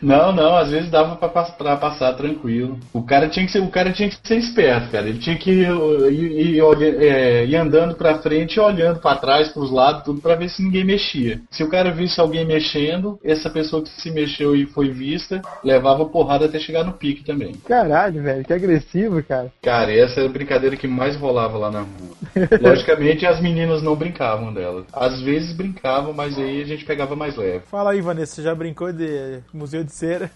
Não, 0.06 0.32
não, 0.32 0.56
às 0.56 0.70
vezes 0.70 0.90
dava 0.92 1.16
pra, 1.16 1.28
pass- 1.30 1.50
pra 1.52 1.76
passar 1.76 2.14
tranquilo. 2.14 2.78
O 2.94 3.02
cara 3.04 3.28
tinha 3.28 3.46
que 3.46 3.52
ser, 3.52 3.60
o 3.60 3.70
cara 3.70 3.92
tinha 3.92 4.08
que 4.10 4.18
ser 4.24 4.38
esperto, 4.38 4.92
cara. 4.92 5.10
Ele 5.10 5.18
tinha 5.18 5.36
que 5.36 5.50
ir, 5.52 5.68
ir- 6.12 6.56
ir 6.56 6.62
olha- 6.62 6.96
é, 7.04 7.46
ir 7.46 7.56
andando 7.56 7.96
pra 7.96 8.20
frente 8.20 8.56
e 8.56 8.60
olhando 8.60 9.00
pra 9.00 9.16
trás, 9.16 9.50
pros 9.50 9.72
lados, 9.72 10.04
tudo 10.04 10.22
pra 10.22 10.36
ver 10.36 10.50
se 10.50 10.62
ninguém 10.64 10.84
mexia. 10.84 11.42
Se 11.50 11.64
o 11.64 11.70
cara 11.70 11.92
visse 11.92 12.20
alguém 12.20 12.46
mexendo, 12.46 13.20
essa 13.24 13.50
pessoa 13.50 13.82
que 13.82 13.90
se 13.90 14.12
mexeu 14.12 14.56
e 14.56 14.66
foi 14.68 14.90
vista, 14.90 15.42
levava 15.64 16.06
porrada 16.06 16.46
até 16.46 16.60
chegar 16.60 16.84
no 16.84 16.94
pique 16.94 17.24
também. 17.24 17.54
Caralho, 17.68 18.22
velho, 18.22 18.46
que 18.46 18.54
agressivo, 18.54 19.24
cara. 19.24 19.52
Cara, 19.62 19.92
essa 19.92 20.20
era 20.20 20.30
a 20.30 20.32
brincadeira 20.32 20.76
que 20.78 20.88
mais 20.88 21.16
rolava 21.16 21.58
lá 21.58 21.72
na 21.72 21.80
rua. 21.80 22.16
Logicamente, 22.62 23.26
as 23.26 23.40
meninas 23.42 23.82
não 23.82 23.96
brincavam 23.96 24.54
dela. 24.54 24.84
Às 24.94 25.20
vezes 25.22 25.54
brincavam, 25.54 26.14
mas 26.14 26.38
aí 26.38 26.62
a 26.62 26.66
gente 26.66 26.86
pegava 26.86 27.16
mais 27.16 27.36
leve. 27.36 27.64
Fala 27.72 27.92
aí, 27.92 28.02
Vanessa, 28.02 28.36
você 28.36 28.42
já 28.44 28.54
brincou 28.54 28.92
de 28.94 29.40
museu 29.54 29.84
de 29.84 29.92
cera? 29.96 30.30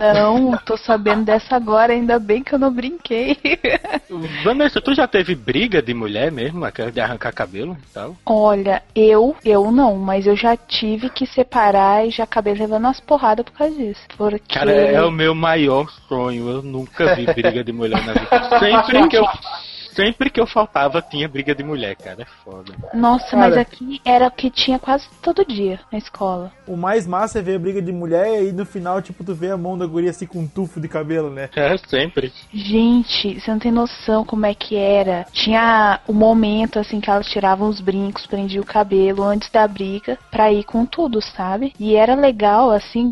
Não, 0.00 0.56
tô 0.66 0.76
sabendo 0.76 1.24
dessa 1.24 1.54
agora, 1.54 1.92
ainda 1.92 2.18
bem 2.18 2.42
que 2.42 2.52
eu 2.52 2.58
não 2.58 2.72
brinquei. 2.72 3.38
Vanessa, 4.42 4.80
tu 4.80 4.92
já 4.94 5.06
teve 5.06 5.34
briga 5.34 5.80
de 5.80 5.94
mulher 5.94 6.32
mesmo, 6.32 6.64
aquela 6.64 6.90
de 6.90 7.00
arrancar 7.00 7.32
cabelo 7.32 7.76
e 7.80 7.94
tal? 7.94 8.16
Olha, 8.26 8.82
eu, 8.94 9.36
eu 9.44 9.70
não, 9.70 9.96
mas 9.96 10.26
eu 10.26 10.36
já 10.36 10.56
tive 10.56 11.08
que 11.08 11.26
separar 11.26 12.06
e 12.06 12.10
já 12.10 12.24
acabei 12.24 12.54
levando 12.54 12.84
umas 12.84 13.00
porradas 13.00 13.44
por 13.44 13.52
causa 13.52 13.74
disso. 13.74 14.02
Porque. 14.16 14.54
Cara, 14.54 14.72
é 14.72 15.02
o 15.02 15.10
meu 15.10 15.34
maior 15.34 15.88
sonho. 16.08 16.48
Eu 16.48 16.62
nunca 16.62 17.14
vi 17.14 17.26
briga 17.26 17.62
de 17.62 17.72
mulher 17.72 18.04
na 18.04 18.12
vida. 18.12 18.58
Sempre 18.58 19.08
que 19.08 19.16
eu, 19.16 19.24
sempre 19.94 20.30
que 20.30 20.40
eu 20.40 20.46
faltava, 20.46 21.02
tinha 21.02 21.28
briga 21.28 21.54
de 21.54 21.62
mulher, 21.62 21.96
cara. 21.96 22.22
É 22.22 22.26
foda. 22.44 22.72
Nossa, 22.94 23.36
mas 23.36 23.50
Cara. 23.50 23.60
aqui 23.62 24.00
era 24.04 24.26
o 24.26 24.30
que 24.30 24.50
tinha 24.50 24.78
quase 24.78 25.08
todo 25.22 25.44
dia 25.44 25.80
na 25.90 25.98
escola. 25.98 26.52
O 26.66 26.76
mais 26.76 27.06
massa 27.06 27.38
é 27.38 27.42
ver 27.42 27.56
a 27.56 27.58
briga 27.58 27.80
de 27.80 27.92
mulher 27.92 28.26
e 28.26 28.36
aí 28.36 28.52
no 28.52 28.64
final, 28.64 29.00
tipo, 29.00 29.24
tu 29.24 29.34
vê 29.34 29.50
a 29.50 29.56
mão 29.56 29.76
da 29.76 29.86
guria 29.86 30.10
assim 30.10 30.26
com 30.26 30.40
um 30.40 30.46
tufo 30.46 30.80
de 30.80 30.88
cabelo, 30.88 31.30
né? 31.30 31.48
É, 31.56 31.76
sempre. 31.76 32.32
Gente, 32.52 33.40
você 33.40 33.50
não 33.50 33.58
tem 33.58 33.72
noção 33.72 34.24
como 34.24 34.46
é 34.46 34.54
que 34.54 34.76
era. 34.76 35.26
Tinha 35.32 36.00
o 36.06 36.12
momento, 36.12 36.78
assim, 36.78 37.00
que 37.00 37.10
elas 37.10 37.26
tiravam 37.26 37.68
os 37.68 37.80
brincos, 37.80 38.26
prendiam 38.26 38.62
o 38.62 38.66
cabelo 38.66 39.22
antes 39.22 39.50
da 39.50 39.66
briga 39.66 40.18
pra 40.30 40.52
ir 40.52 40.64
com 40.64 40.84
tudo, 40.86 41.20
sabe? 41.20 41.72
E 41.78 41.94
era 41.94 42.14
legal, 42.14 42.70
assim, 42.70 43.10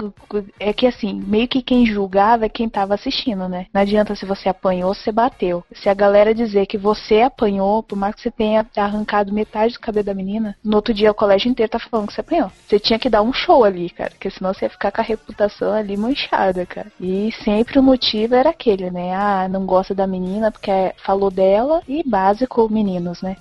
é 0.58 0.72
que 0.72 0.86
assim, 0.86 1.22
meio 1.26 1.48
que 1.48 1.62
quem 1.62 1.86
julgava 1.86 2.46
é 2.46 2.48
quem 2.48 2.68
tava 2.68 2.94
assistindo, 2.94 3.48
né? 3.48 3.66
Não 3.72 3.82
adianta 3.82 4.14
se 4.14 4.24
você 4.24 4.48
apanhou 4.48 4.88
ou 4.88 4.94
se 4.94 5.10
bateu. 5.10 5.64
Se 5.72 5.88
a 5.88 5.94
galera 5.94 6.34
dizer 6.34 6.66
que 6.70 6.78
você 6.78 7.22
apanhou, 7.22 7.82
por 7.82 7.96
mais 7.96 8.14
que 8.14 8.22
você 8.22 8.30
tenha 8.30 8.64
arrancado 8.76 9.32
metade 9.32 9.74
do 9.74 9.80
cabelo 9.80 10.06
da 10.06 10.14
menina, 10.14 10.56
no 10.62 10.76
outro 10.76 10.94
dia 10.94 11.10
o 11.10 11.14
colégio 11.14 11.50
inteiro 11.50 11.72
tá 11.72 11.80
falando 11.80 12.06
que 12.06 12.14
você 12.14 12.20
apanhou. 12.20 12.52
Você 12.68 12.78
tinha 12.78 12.96
que 12.96 13.10
dar 13.10 13.22
um 13.22 13.32
show 13.32 13.64
ali, 13.64 13.90
cara, 13.90 14.10
porque 14.10 14.30
senão 14.30 14.54
você 14.54 14.66
ia 14.66 14.70
ficar 14.70 14.92
com 14.92 15.00
a 15.00 15.04
reputação 15.04 15.72
ali 15.72 15.96
manchada, 15.96 16.64
cara. 16.64 16.86
E 17.00 17.32
sempre 17.42 17.80
o 17.80 17.82
motivo 17.82 18.36
era 18.36 18.50
aquele, 18.50 18.88
né? 18.88 19.12
Ah, 19.12 19.48
não 19.48 19.66
gosta 19.66 19.92
da 19.96 20.06
menina 20.06 20.52
porque 20.52 20.70
falou 21.04 21.28
dela 21.28 21.82
e 21.88 22.08
básico 22.08 22.68
meninos, 22.70 23.20
né? 23.20 23.36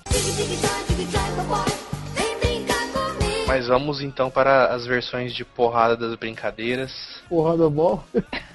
Mas 3.49 3.65
vamos 3.67 3.99
então 3.99 4.29
para 4.29 4.67
as 4.67 4.85
versões 4.85 5.33
de 5.33 5.43
porrada 5.43 5.97
das 5.97 6.13
brincadeiras. 6.13 6.91
Porra 7.27 7.57
do 7.57 7.67
bol. 7.67 8.03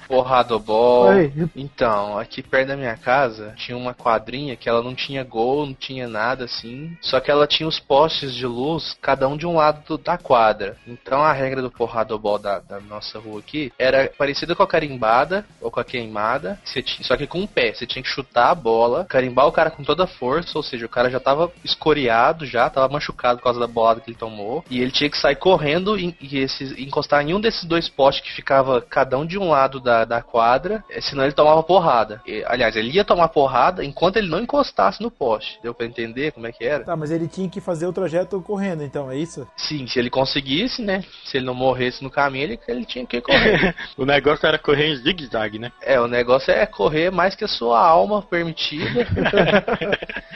Porradobol. 0.07 1.07
Oi. 1.09 1.33
Então, 1.55 2.17
aqui 2.17 2.41
perto 2.41 2.67
da 2.69 2.77
minha 2.77 2.95
casa 2.95 3.53
tinha 3.57 3.75
uma 3.77 3.93
quadrinha 3.93 4.55
que 4.55 4.69
ela 4.69 4.81
não 4.83 4.93
tinha 4.95 5.23
gol, 5.23 5.65
não 5.65 5.73
tinha 5.73 6.07
nada 6.07 6.45
assim. 6.45 6.95
Só 7.01 7.19
que 7.19 7.29
ela 7.29 7.45
tinha 7.47 7.67
os 7.67 7.79
postes 7.79 8.33
de 8.33 8.45
luz, 8.45 8.95
cada 9.01 9.27
um 9.27 9.35
de 9.35 9.45
um 9.47 9.55
lado 9.55 9.83
do- 9.85 9.97
da 9.97 10.17
quadra. 10.17 10.77
Então 10.87 11.21
a 11.21 11.33
regra 11.33 11.61
do 11.61 11.71
porradobol 11.71 12.37
da, 12.37 12.59
da 12.59 12.79
nossa 12.79 13.19
rua 13.19 13.39
aqui 13.39 13.73
era 13.77 14.09
parecida 14.17 14.55
com 14.55 14.63
a 14.63 14.67
carimbada 14.67 15.45
ou 15.59 15.69
com 15.71 15.79
a 15.79 15.83
queimada. 15.83 16.59
Você 16.63 16.81
ti- 16.81 17.03
só 17.03 17.17
que 17.17 17.27
com 17.27 17.41
o 17.43 17.47
pé. 17.47 17.73
Você 17.73 17.85
tinha 17.85 18.03
que 18.03 18.09
chutar 18.09 18.51
a 18.51 18.55
bola, 18.55 19.05
carimbar 19.05 19.47
o 19.47 19.51
cara 19.51 19.71
com 19.71 19.83
toda 19.83 20.03
a 20.03 20.07
força, 20.07 20.57
ou 20.57 20.63
seja, 20.63 20.85
o 20.85 20.89
cara 20.89 21.09
já 21.09 21.19
tava 21.19 21.51
escoriado, 21.63 22.45
já 22.45 22.69
tava 22.69 22.93
machucado 22.93 23.39
por 23.39 23.43
causa 23.45 23.59
da 23.59 23.67
bolada 23.67 23.99
que 24.01 24.11
ele 24.11 24.17
tomou. 24.17 24.63
E 24.69 24.79
ele 24.85 24.91
tinha 24.91 25.09
que 25.09 25.17
sair 25.17 25.35
correndo 25.35 25.97
e, 25.99 26.15
e 26.21 26.37
esses- 26.37 26.77
encostar 26.77 27.27
em 27.27 27.33
um 27.33 27.39
desses 27.41 27.63
dois 27.65 27.89
postes 27.89 28.23
que 28.25 28.33
ficava 28.35 28.81
cada 28.81 29.17
um 29.17 29.25
de 29.25 29.37
um 29.37 29.49
lado 29.49 29.79
da, 29.79 30.05
da 30.05 30.21
quadra, 30.21 30.83
eh, 30.89 31.01
senão 31.01 31.23
ele 31.23 31.33
tomava 31.33 31.61
porrada. 31.63 32.21
E, 32.25 32.43
aliás, 32.45 32.75
ele 32.75 32.91
ia 32.91 33.03
tomar 33.03 33.27
porrada 33.29 33.83
enquanto 33.83 34.17
ele 34.17 34.27
não 34.29 34.39
encostasse 34.39 35.01
no 35.01 35.09
poste. 35.11 35.59
Deu 35.63 35.73
pra 35.73 35.85
entender 35.85 36.31
como 36.31 36.47
é 36.47 36.51
que 36.51 36.63
era? 36.63 36.83
Tá, 36.83 36.95
mas 36.95 37.11
ele 37.11 37.27
tinha 37.27 37.49
que 37.49 37.59
fazer 37.59 37.87
o 37.87 37.93
trajeto 37.93 38.39
correndo, 38.41 38.83
então, 38.83 39.11
é 39.11 39.17
isso? 39.17 39.47
Sim, 39.57 39.87
se 39.87 39.97
ele 39.99 40.09
conseguisse, 40.09 40.81
né? 40.81 41.03
Se 41.25 41.37
ele 41.37 41.45
não 41.45 41.55
morresse 41.55 42.03
no 42.03 42.09
caminho, 42.09 42.43
ele, 42.43 42.59
ele 42.67 42.85
tinha 42.85 43.05
que 43.05 43.19
correr. 43.21 43.75
o 43.97 44.05
negócio 44.05 44.45
era 44.45 44.57
correr 44.59 44.87
em 44.91 44.95
zigue-zague, 44.97 45.57
né? 45.59 45.71
é, 45.81 45.99
o 45.99 46.07
negócio 46.07 46.51
é 46.51 46.65
correr 46.65 47.11
mais 47.11 47.35
que 47.35 47.43
a 47.43 47.47
sua 47.47 47.79
alma 47.79 48.21
permitida. 48.21 48.85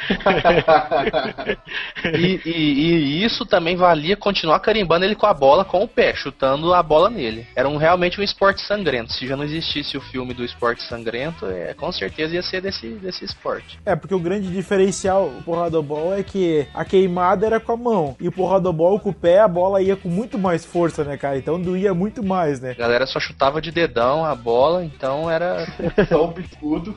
e, 2.18 2.42
e- 2.46 2.90
e 2.90 3.24
isso 3.26 3.46
também 3.46 3.76
valia 3.76 4.16
continuar 4.18 4.39
carimbando 4.60 5.06
ele 5.06 5.16
com 5.16 5.26
a 5.26 5.34
bola 5.34 5.66
com 5.66 5.84
o 5.84 5.88
pé, 5.88 6.14
chutando 6.16 6.74
a 6.74 6.82
bola 6.84 7.10
nele. 7.10 7.48
Era 7.56 7.68
um, 7.68 7.78
realmente 7.78 8.20
um 8.20 8.24
esporte 8.24 8.62
sangrento. 8.62 9.14
Se 9.14 9.28
já 9.28 9.36
não 9.36 9.44
existisse 9.44 9.98
o 9.98 10.02
filme 10.02 10.34
do 10.34 10.44
esporte 10.44 10.84
sangrento, 10.84 11.46
é, 11.46 11.74
com 11.74 11.92
certeza 11.92 12.36
ia 12.36 12.42
ser 12.44 12.62
desse, 12.62 12.88
desse 12.90 13.26
esporte. 13.26 13.80
É, 13.86 13.96
porque 13.96 14.14
o 14.16 14.20
grande 14.20 14.50
diferencial 14.52 15.30
do 15.30 15.44
porradobol 15.44 16.14
é 16.14 16.24
que 16.24 16.68
a 16.74 16.86
queimada 16.86 17.46
era 17.46 17.60
com 17.60 17.72
a 17.74 17.78
mão. 17.78 18.16
E 18.20 18.28
o 18.28 18.32
porradobol 18.32 19.00
com 19.00 19.10
o 19.10 19.14
pé, 19.14 19.40
a 19.40 19.48
bola 19.48 19.82
ia 19.82 19.96
com 19.96 20.10
muito 20.10 20.38
mais 20.38 20.66
força, 20.66 21.04
né, 21.04 21.18
cara? 21.18 21.38
Então 21.38 21.60
doía 21.62 21.94
muito 21.94 22.24
mais, 22.24 22.60
né? 22.62 22.72
A 22.72 22.74
galera 22.76 23.06
só 23.06 23.20
chutava 23.20 23.62
de 23.62 23.72
dedão 23.72 24.24
a 24.26 24.36
bola, 24.36 24.84
então 24.84 25.30
era. 25.30 25.66
Só 26.08 26.26
o 26.26 26.28
bicudo. 26.30 26.96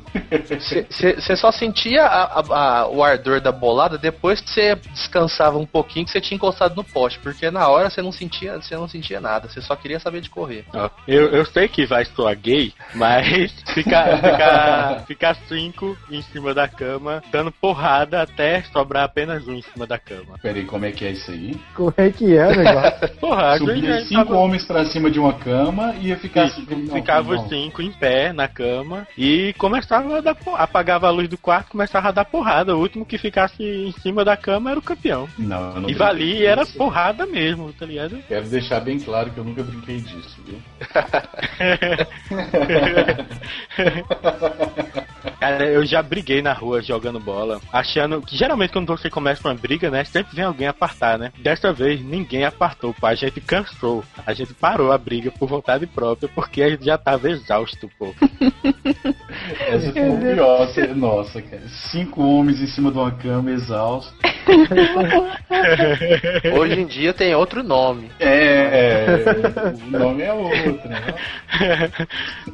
Você 0.90 1.36
só 1.36 1.50
sentia 1.52 2.04
a- 2.04 2.40
a- 2.40 2.80
a- 2.82 2.88
o 2.88 3.02
ardor 3.02 3.40
da 3.40 3.52
bolada 3.52 3.98
depois 3.98 4.40
que 4.40 4.50
você 4.50 4.74
descansava 4.92 5.58
um 5.58 5.66
pouquinho 5.66 6.04
que 6.04 6.10
você 6.12 6.20
tinha 6.20 6.36
encostado 6.36 6.74
no 6.74 6.84
poste, 6.84 7.18
porque 7.32 7.50
na 7.50 7.68
hora 7.68 7.90
você 7.90 8.02
não 8.02 8.12
sentia, 8.12 8.60
você 8.60 8.76
não 8.76 8.88
sentia 8.88 9.20
nada, 9.20 9.48
você 9.48 9.60
só 9.60 9.74
queria 9.74 9.98
saber 9.98 10.20
de 10.20 10.30
correr. 10.30 10.64
Eu, 11.06 11.28
eu 11.28 11.44
sei 11.44 11.68
que 11.68 11.86
vai 11.86 12.04
soar 12.04 12.36
gay, 12.36 12.72
mas 12.94 13.52
ficar 13.74 14.16
ficar 14.18 15.04
ficar 15.06 15.36
cinco 15.48 15.96
em 16.10 16.22
cima 16.22 16.54
da 16.54 16.68
cama, 16.68 17.22
dando 17.30 17.50
porrada 17.52 18.22
até 18.22 18.62
sobrar 18.64 19.04
apenas 19.04 19.46
um 19.46 19.54
em 19.54 19.62
cima 19.62 19.86
da 19.86 19.98
cama. 19.98 20.38
Peraí, 20.42 20.64
como 20.64 20.84
é 20.84 20.92
que 20.92 21.04
é 21.04 21.10
isso 21.12 21.30
aí? 21.30 21.58
Como 21.74 21.92
é 21.96 22.10
que 22.10 22.36
é 22.36 22.46
o 22.48 22.56
negócio? 22.56 23.08
Porra, 23.20 23.58
Subia 23.58 24.00
cinco 24.04 24.24
tava- 24.24 24.36
homens 24.36 24.64
pra 24.64 24.84
cima 24.86 25.10
de 25.10 25.18
uma 25.18 25.32
cama 25.34 25.94
e 26.00 26.08
ia 26.08 26.16
ficar... 26.16 26.46
Isso, 26.46 26.62
não, 26.68 26.94
ficava 26.94 27.34
não. 27.34 27.42
os 27.42 27.48
cinco 27.48 27.82
em 27.82 27.92
pé 27.92 28.32
na 28.32 28.48
cama 28.48 29.06
e 29.16 29.54
começava 29.58 30.18
a 30.18 30.20
dar 30.20 30.34
por- 30.34 30.58
apagava 30.60 31.06
a 31.06 31.10
luz 31.10 31.28
do 31.28 31.38
quarto, 31.38 31.70
começava 31.70 32.08
a 32.08 32.12
dar 32.12 32.24
porrada. 32.24 32.76
O 32.76 32.80
último 32.80 33.04
que 33.06 33.18
ficasse 33.18 33.62
em 33.62 33.92
cima 34.00 34.24
da 34.24 34.36
cama 34.36 34.70
era 34.70 34.78
o 34.78 34.82
campeão. 34.82 35.28
Não, 35.38 35.74
eu 35.74 35.80
não 35.82 35.90
E 35.90 35.94
valia 35.94 36.34
e 36.34 36.46
era 36.46 36.64
porrada 36.66 37.26
mesmo, 37.26 37.72
tá 37.72 37.86
ligado? 37.86 38.18
Quero 38.28 38.48
deixar 38.48 38.80
bem 38.80 38.98
claro 38.98 39.30
que 39.30 39.38
eu 39.38 39.44
nunca 39.44 39.62
brinquei 39.62 39.98
disso, 40.00 40.40
viu? 40.46 40.60
Cara, 45.38 45.66
eu 45.66 45.84
já 45.84 46.00
briguei 46.00 46.40
na 46.40 46.52
rua 46.52 46.80
jogando 46.80 47.18
bola, 47.18 47.60
achando 47.72 48.22
que 48.22 48.36
geralmente 48.36 48.72
quando 48.72 48.86
você 48.86 49.10
começa 49.10 49.48
uma 49.48 49.54
briga, 49.54 49.90
né, 49.90 50.04
sempre 50.04 50.36
vem 50.36 50.44
alguém 50.44 50.68
apartar, 50.68 51.18
né? 51.18 51.32
Dessa 51.38 51.72
vez 51.72 52.00
ninguém 52.00 52.44
apartou, 52.44 52.94
pô. 52.94 53.06
A 53.06 53.14
gente 53.16 53.40
cansou. 53.40 54.04
A 54.24 54.32
gente 54.32 54.54
parou 54.54 54.92
a 54.92 54.98
briga 54.98 55.32
por 55.32 55.48
vontade 55.48 55.84
própria 55.84 56.30
porque 56.32 56.62
a 56.62 56.70
gente 56.70 56.84
já 56.84 56.96
tava 56.96 57.28
exausto, 57.28 57.90
pô. 57.98 58.14
Essa 59.66 59.92
foi 59.92 59.92
pior. 59.92 60.68
Nossa, 60.94 61.42
cara. 61.42 61.62
Cinco 61.68 62.22
homens 62.22 62.60
em 62.60 62.66
cima 62.66 62.92
de 62.92 62.98
uma 62.98 63.10
cama, 63.10 63.50
exausto. 63.50 64.14
Hoje 66.58 66.80
em 66.80 66.86
dia 66.86 67.12
tem 67.12 67.34
outro 67.34 67.62
nome. 67.62 68.10
É, 68.18 69.06
o 69.86 69.90
nome 69.90 70.22
é 70.22 70.32
outro, 70.32 70.88
né? 70.88 71.02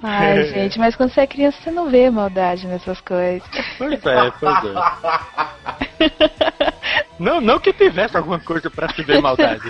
Ai, 0.03 0.45
gente, 0.45 0.79
mas 0.79 0.95
quando 0.99 1.11
você 1.13 1.21
é 1.21 1.27
criança, 1.29 1.57
você 1.63 1.71
não 1.71 1.89
vê 1.89 2.11
maldade 2.11 2.67
nessas 2.67 3.01
coisas. 3.01 3.49
Pois 3.79 4.05
é, 4.05 4.33
pois 4.41 4.57
é. 4.65 4.75
Não, 7.19 7.41
não 7.41 7.59
que 7.61 7.73
tivesse 7.73 8.17
alguma 8.17 8.41
coisa 8.41 8.69
pra 8.69 8.93
se 8.93 9.05
ver 9.05 9.23
maldade. 9.23 9.63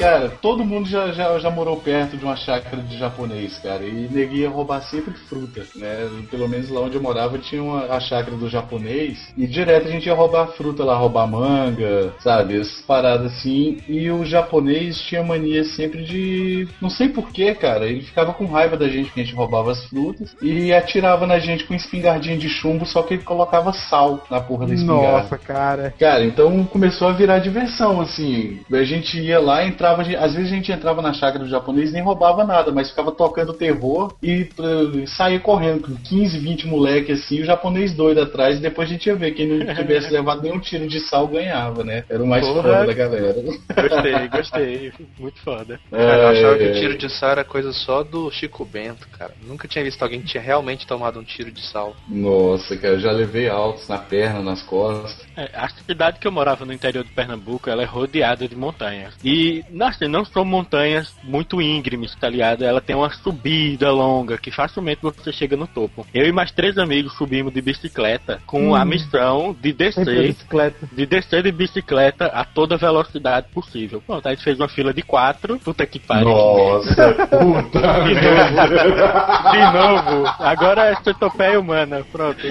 Cara, 0.00 0.30
todo 0.40 0.64
mundo 0.64 0.88
já, 0.88 1.12
já, 1.12 1.38
já 1.38 1.50
morou 1.50 1.76
perto 1.76 2.16
de 2.16 2.24
uma 2.24 2.34
chácara 2.34 2.82
de 2.82 2.96
japonês, 2.96 3.58
cara. 3.58 3.84
E 3.84 4.08
neguia 4.10 4.48
roubar 4.48 4.80
sempre 4.80 5.12
fruta, 5.28 5.62
né? 5.76 6.08
Pelo 6.30 6.48
menos 6.48 6.70
lá 6.70 6.80
onde 6.80 6.96
eu 6.96 7.02
morava 7.02 7.38
tinha 7.38 7.62
uma, 7.62 7.84
a 7.84 8.00
chácara 8.00 8.34
do 8.34 8.48
japonês. 8.48 9.30
E 9.36 9.46
direto 9.46 9.88
a 9.88 9.90
gente 9.90 10.06
ia 10.06 10.14
roubar 10.14 10.46
fruta 10.52 10.84
lá, 10.84 10.96
roubar 10.96 11.26
manga, 11.26 12.14
sabe? 12.20 12.58
Essas 12.58 12.80
paradas 12.80 13.30
assim. 13.32 13.78
E 13.86 14.10
o 14.10 14.24
japonês 14.24 14.98
tinha 15.02 15.22
mania 15.22 15.64
sempre 15.64 16.02
de. 16.02 16.66
Não 16.80 16.88
sei 16.88 17.10
porquê, 17.10 17.54
cara. 17.54 17.86
Ele 17.86 18.00
ficava 18.00 18.32
com 18.32 18.46
raiva 18.46 18.78
da 18.78 18.88
gente 18.88 19.10
que 19.10 19.20
a 19.20 19.22
gente 19.22 19.36
roubava 19.36 19.70
as 19.70 19.84
frutas. 19.84 20.34
E 20.40 20.72
atirava 20.72 21.26
na 21.26 21.38
gente 21.38 21.64
com 21.64 21.74
espingardinha 21.74 22.38
de 22.38 22.48
chumbo, 22.48 22.86
só 22.86 23.02
que 23.02 23.14
ele 23.14 23.22
colocava 23.22 23.70
sal 23.74 24.24
na 24.30 24.40
porra 24.40 24.66
da 24.66 24.74
espingarda. 24.74 25.22
Nossa, 25.22 25.36
cara. 25.36 25.94
Cara, 25.98 26.24
então 26.24 26.64
começou 26.64 27.08
a 27.08 27.12
virar 27.12 27.38
diversão, 27.40 28.00
assim. 28.00 28.60
A 28.72 28.82
gente 28.82 29.20
ia 29.20 29.38
lá, 29.38 29.62
entrava, 29.90 30.24
às 30.24 30.34
vezes 30.34 30.52
a 30.52 30.54
gente 30.54 30.72
entrava 30.72 31.02
na 31.02 31.12
chácara 31.12 31.44
do 31.44 31.50
japonês 31.50 31.90
e 31.90 31.92
nem 31.92 32.02
roubava 32.02 32.44
nada, 32.44 32.70
mas 32.72 32.90
ficava 32.90 33.12
tocando 33.12 33.52
terror 33.52 34.14
e 34.22 34.48
uh, 34.58 35.06
saía 35.06 35.40
correndo 35.40 35.82
com 35.82 35.96
15, 35.96 36.38
20 36.38 36.66
moleque 36.66 37.12
assim, 37.12 37.40
o 37.40 37.44
japonês 37.44 37.94
doido 37.94 38.20
atrás, 38.22 38.58
e 38.58 38.62
depois 38.62 38.88
a 38.88 38.92
gente 38.92 39.06
ia 39.06 39.14
ver 39.14 39.32
quem 39.32 39.46
não 39.46 39.74
tivesse 39.74 40.12
levado 40.12 40.42
nenhum 40.42 40.58
tiro 40.60 40.86
de 40.86 41.00
sal 41.00 41.26
ganhava, 41.26 41.84
né? 41.84 42.04
Era 42.08 42.22
o 42.22 42.26
mais 42.26 42.46
Porra. 42.46 42.62
foda 42.62 42.86
da 42.86 42.92
galera. 42.92 43.34
Gostei, 43.42 44.28
gostei. 44.28 44.92
Muito 45.18 45.40
foda. 45.40 45.80
Cara, 45.90 46.22
eu 46.22 46.28
achava 46.28 46.58
que 46.58 46.64
É, 46.64 46.70
o 46.70 46.74
tiro 46.74 46.98
de 46.98 47.08
sal 47.08 47.30
era 47.30 47.44
coisa 47.44 47.72
só 47.72 48.02
do 48.02 48.30
Chico 48.30 48.64
Bento, 48.64 49.08
cara. 49.18 49.32
Nunca 49.46 49.66
tinha 49.66 49.84
visto 49.84 50.02
alguém 50.02 50.20
que 50.20 50.26
tinha 50.26 50.42
realmente 50.42 50.86
tomado 50.86 51.18
um 51.18 51.24
tiro 51.24 51.50
de 51.50 51.62
sal. 51.66 51.94
Nossa, 52.08 52.76
cara, 52.76 52.98
já 52.98 53.10
levei 53.10 53.48
altos 53.48 53.88
na 53.88 53.98
perna, 53.98 54.42
nas 54.42 54.62
costas. 54.62 55.26
É, 55.36 55.50
a 55.54 55.68
cidade 55.68 56.18
que 56.18 56.26
eu 56.26 56.32
morava 56.32 56.64
no 56.64 56.72
interior 56.72 57.04
de 57.04 57.10
Pernambuco, 57.10 57.68
ela 57.68 57.82
é 57.82 57.86
rodeada 57.86 58.46
de 58.46 58.56
montanhas. 58.56 59.14
E, 59.24 59.64
assim, 59.88 60.08
não 60.08 60.24
são 60.24 60.44
montanhas 60.44 61.14
muito 61.22 61.60
íngremes, 61.60 62.14
tá 62.14 62.28
ligado? 62.28 62.62
Ela 62.64 62.80
tem 62.80 62.96
uma 62.96 63.10
subida 63.10 63.90
longa, 63.90 64.38
que 64.38 64.50
facilmente 64.50 65.00
você 65.02 65.32
chega 65.32 65.56
no 65.56 65.66
topo. 65.66 66.06
Eu 66.14 66.26
e 66.26 66.32
mais 66.32 66.50
três 66.50 66.78
amigos 66.78 67.14
subimos 67.16 67.52
de 67.52 67.60
bicicleta 67.62 68.40
com 68.46 68.74
a 68.74 68.82
Hum. 68.82 68.86
missão 68.86 69.56
de 69.60 69.70
a 69.70 69.74
descer, 69.74 70.26
bicicleta. 70.28 70.88
de 70.92 71.06
descer 71.06 71.42
de 71.42 71.52
bicicleta 71.52 72.26
a 72.26 72.44
toda 72.44 72.76
velocidade 72.76 73.46
possível. 73.52 74.02
Pronto, 74.06 74.26
a 74.26 74.30
gente 74.30 74.42
fez 74.44 74.58
uma 74.58 74.68
fila 74.68 74.92
de 74.92 75.02
quatro, 75.02 75.58
puta 75.58 75.86
que 75.86 75.98
pariu. 75.98 76.28
Nossa, 76.30 77.12
puta 77.30 77.80
De 78.04 78.14
novo, 78.14 79.52
de 79.52 79.72
novo. 79.72 80.34
Agora 80.40 80.86
é 80.90 80.96
centopeia 81.02 81.58
humana, 81.60 82.04
pronto. 82.10 82.40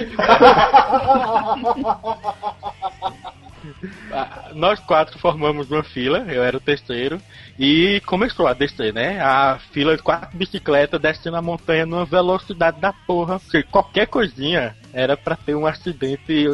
Nós 4.54 4.80
quatro 4.80 5.18
formamos 5.18 5.70
uma 5.70 5.82
fila, 5.82 6.18
eu 6.28 6.42
era 6.42 6.56
o 6.56 6.60
terceiro, 6.60 7.20
e 7.58 8.00
começou 8.06 8.46
a 8.46 8.52
descer, 8.54 8.92
né? 8.92 9.20
A 9.20 9.58
fila 9.72 9.96
de 9.96 10.02
quatro 10.02 10.36
bicicletas 10.36 11.00
descendo 11.00 11.36
a 11.36 11.42
montanha 11.42 11.86
numa 11.86 12.04
velocidade 12.04 12.80
da 12.80 12.92
porra. 12.92 13.38
Porque 13.38 13.62
qualquer 13.62 14.06
coisinha 14.06 14.74
era 14.92 15.16
pra 15.16 15.36
ter 15.36 15.54
um 15.54 15.66
acidente 15.66 16.46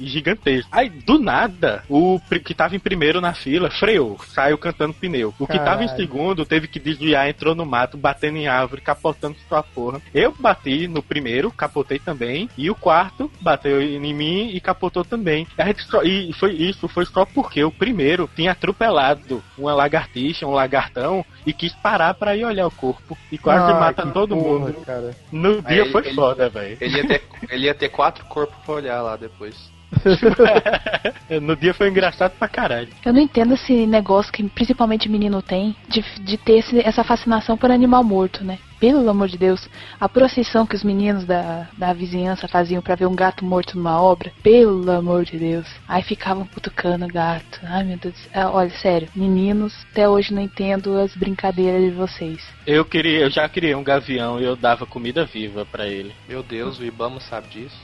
gigantesco. 0.00 0.68
Aí, 0.72 0.88
do 0.90 1.18
nada, 1.18 1.84
o 1.88 2.20
que 2.44 2.54
tava 2.54 2.74
em 2.74 2.80
primeiro 2.80 3.20
na 3.20 3.34
fila 3.34 3.70
freou, 3.70 4.18
saiu 4.28 4.58
cantando 4.58 4.94
pneu. 4.94 5.32
O 5.38 5.46
que 5.46 5.58
tava 5.58 5.84
em 5.84 5.86
Caralho. 5.86 5.96
segundo 5.96 6.44
teve 6.44 6.66
que 6.66 6.80
desviar, 6.80 7.28
entrou 7.28 7.54
no 7.54 7.64
mato, 7.64 7.96
batendo 7.96 8.38
em 8.38 8.48
árvore, 8.48 8.80
capotando 8.80 9.36
sua 9.48 9.62
porra. 9.62 10.00
Eu 10.12 10.34
bati 10.38 10.88
no 10.88 11.02
primeiro, 11.02 11.50
capotei 11.50 11.98
também, 11.98 12.48
e 12.56 12.70
o 12.70 12.74
quarto 12.74 13.30
bateu 13.40 13.80
em 13.80 14.12
mim 14.12 14.50
e 14.52 14.60
capotou 14.60 15.04
também. 15.04 15.46
A 15.56 15.66
gente 15.66 15.82
só- 15.84 16.02
e 16.02 16.32
foi 16.32 16.52
isso 16.70 16.88
foi 16.88 17.04
só 17.06 17.24
porque 17.24 17.62
o 17.64 17.70
primeiro 17.70 18.28
tinha 18.34 18.52
atropelado 18.52 19.42
uma 19.58 19.74
lagartixa, 19.74 20.46
um 20.46 20.50
lagartão, 20.52 21.24
e 21.46 21.52
quis 21.52 21.72
parar 21.74 22.14
pra 22.14 22.36
ir 22.36 22.44
olhar 22.44 22.66
o 22.66 22.70
corpo. 22.70 23.16
E 23.30 23.38
quase 23.38 23.70
Ah, 23.72 23.80
mata 23.80 24.06
todo 24.06 24.36
porra, 24.36 24.58
mundo. 24.58 24.74
cara. 24.84 25.14
No 25.30 25.60
dia 25.62 25.82
Aí 25.84 25.90
foi 25.92 26.06
ele- 26.06 26.14
foda, 26.14 26.48
velho. 26.48 26.76
Ele 26.80 26.96
ia, 26.98 27.06
ter, 27.06 27.22
ele 27.50 27.66
ia 27.66 27.74
ter 27.74 27.88
quatro 27.88 28.24
corpos 28.26 28.56
pra 28.64 28.74
olhar 28.74 29.02
lá 29.02 29.16
depois. 29.16 29.72
no 31.42 31.54
dia 31.56 31.72
foi 31.74 31.88
engraçado 31.88 32.32
pra 32.38 32.48
caralho. 32.48 32.88
Eu 33.04 33.12
não 33.12 33.20
entendo 33.20 33.54
esse 33.54 33.86
negócio 33.86 34.32
que 34.32 34.42
principalmente 34.48 35.08
menino 35.08 35.40
tem 35.42 35.76
de, 35.88 36.02
de 36.20 36.36
ter 36.36 36.58
esse- 36.58 36.80
essa 36.80 37.04
fascinação 37.04 37.56
por 37.56 37.70
animal 37.70 38.02
morto, 38.02 38.42
né? 38.44 38.58
Pelo 38.80 39.08
amor 39.08 39.28
de 39.28 39.38
Deus. 39.38 39.68
A 40.00 40.08
procissão 40.08 40.66
que 40.66 40.74
os 40.74 40.84
meninos 40.84 41.24
da, 41.24 41.68
da 41.76 41.92
vizinhança 41.92 42.48
faziam 42.48 42.82
pra 42.82 42.94
ver 42.94 43.06
um 43.06 43.14
gato 43.14 43.44
morto 43.44 43.76
numa 43.76 44.00
obra. 44.00 44.32
Pelo 44.42 44.90
amor 44.90 45.24
de 45.24 45.38
Deus. 45.38 45.66
Aí 45.88 46.02
ficavam 46.02 46.46
cutucando 46.46 47.04
o 47.04 47.12
gato. 47.12 47.60
Ai 47.62 47.84
meu 47.84 47.96
Deus. 47.96 48.16
Ah, 48.32 48.50
Olha, 48.50 48.70
sério, 48.70 49.08
meninos, 49.14 49.74
até 49.90 50.08
hoje 50.08 50.32
não 50.32 50.42
entendo 50.42 50.98
as 50.98 51.14
brincadeiras 51.14 51.82
de 51.82 51.90
vocês. 51.90 52.42
Eu 52.66 52.84
queria, 52.84 53.20
eu 53.20 53.30
já 53.30 53.48
criei 53.48 53.74
um 53.74 53.82
gavião 53.82 54.40
e 54.40 54.44
eu 54.44 54.56
dava 54.56 54.86
comida 54.86 55.24
viva 55.24 55.64
pra 55.64 55.86
ele. 55.86 56.14
Meu 56.28 56.42
Deus, 56.42 56.78
o 56.78 56.84
Ibama 56.84 57.20
sabe 57.20 57.48
disso. 57.48 57.76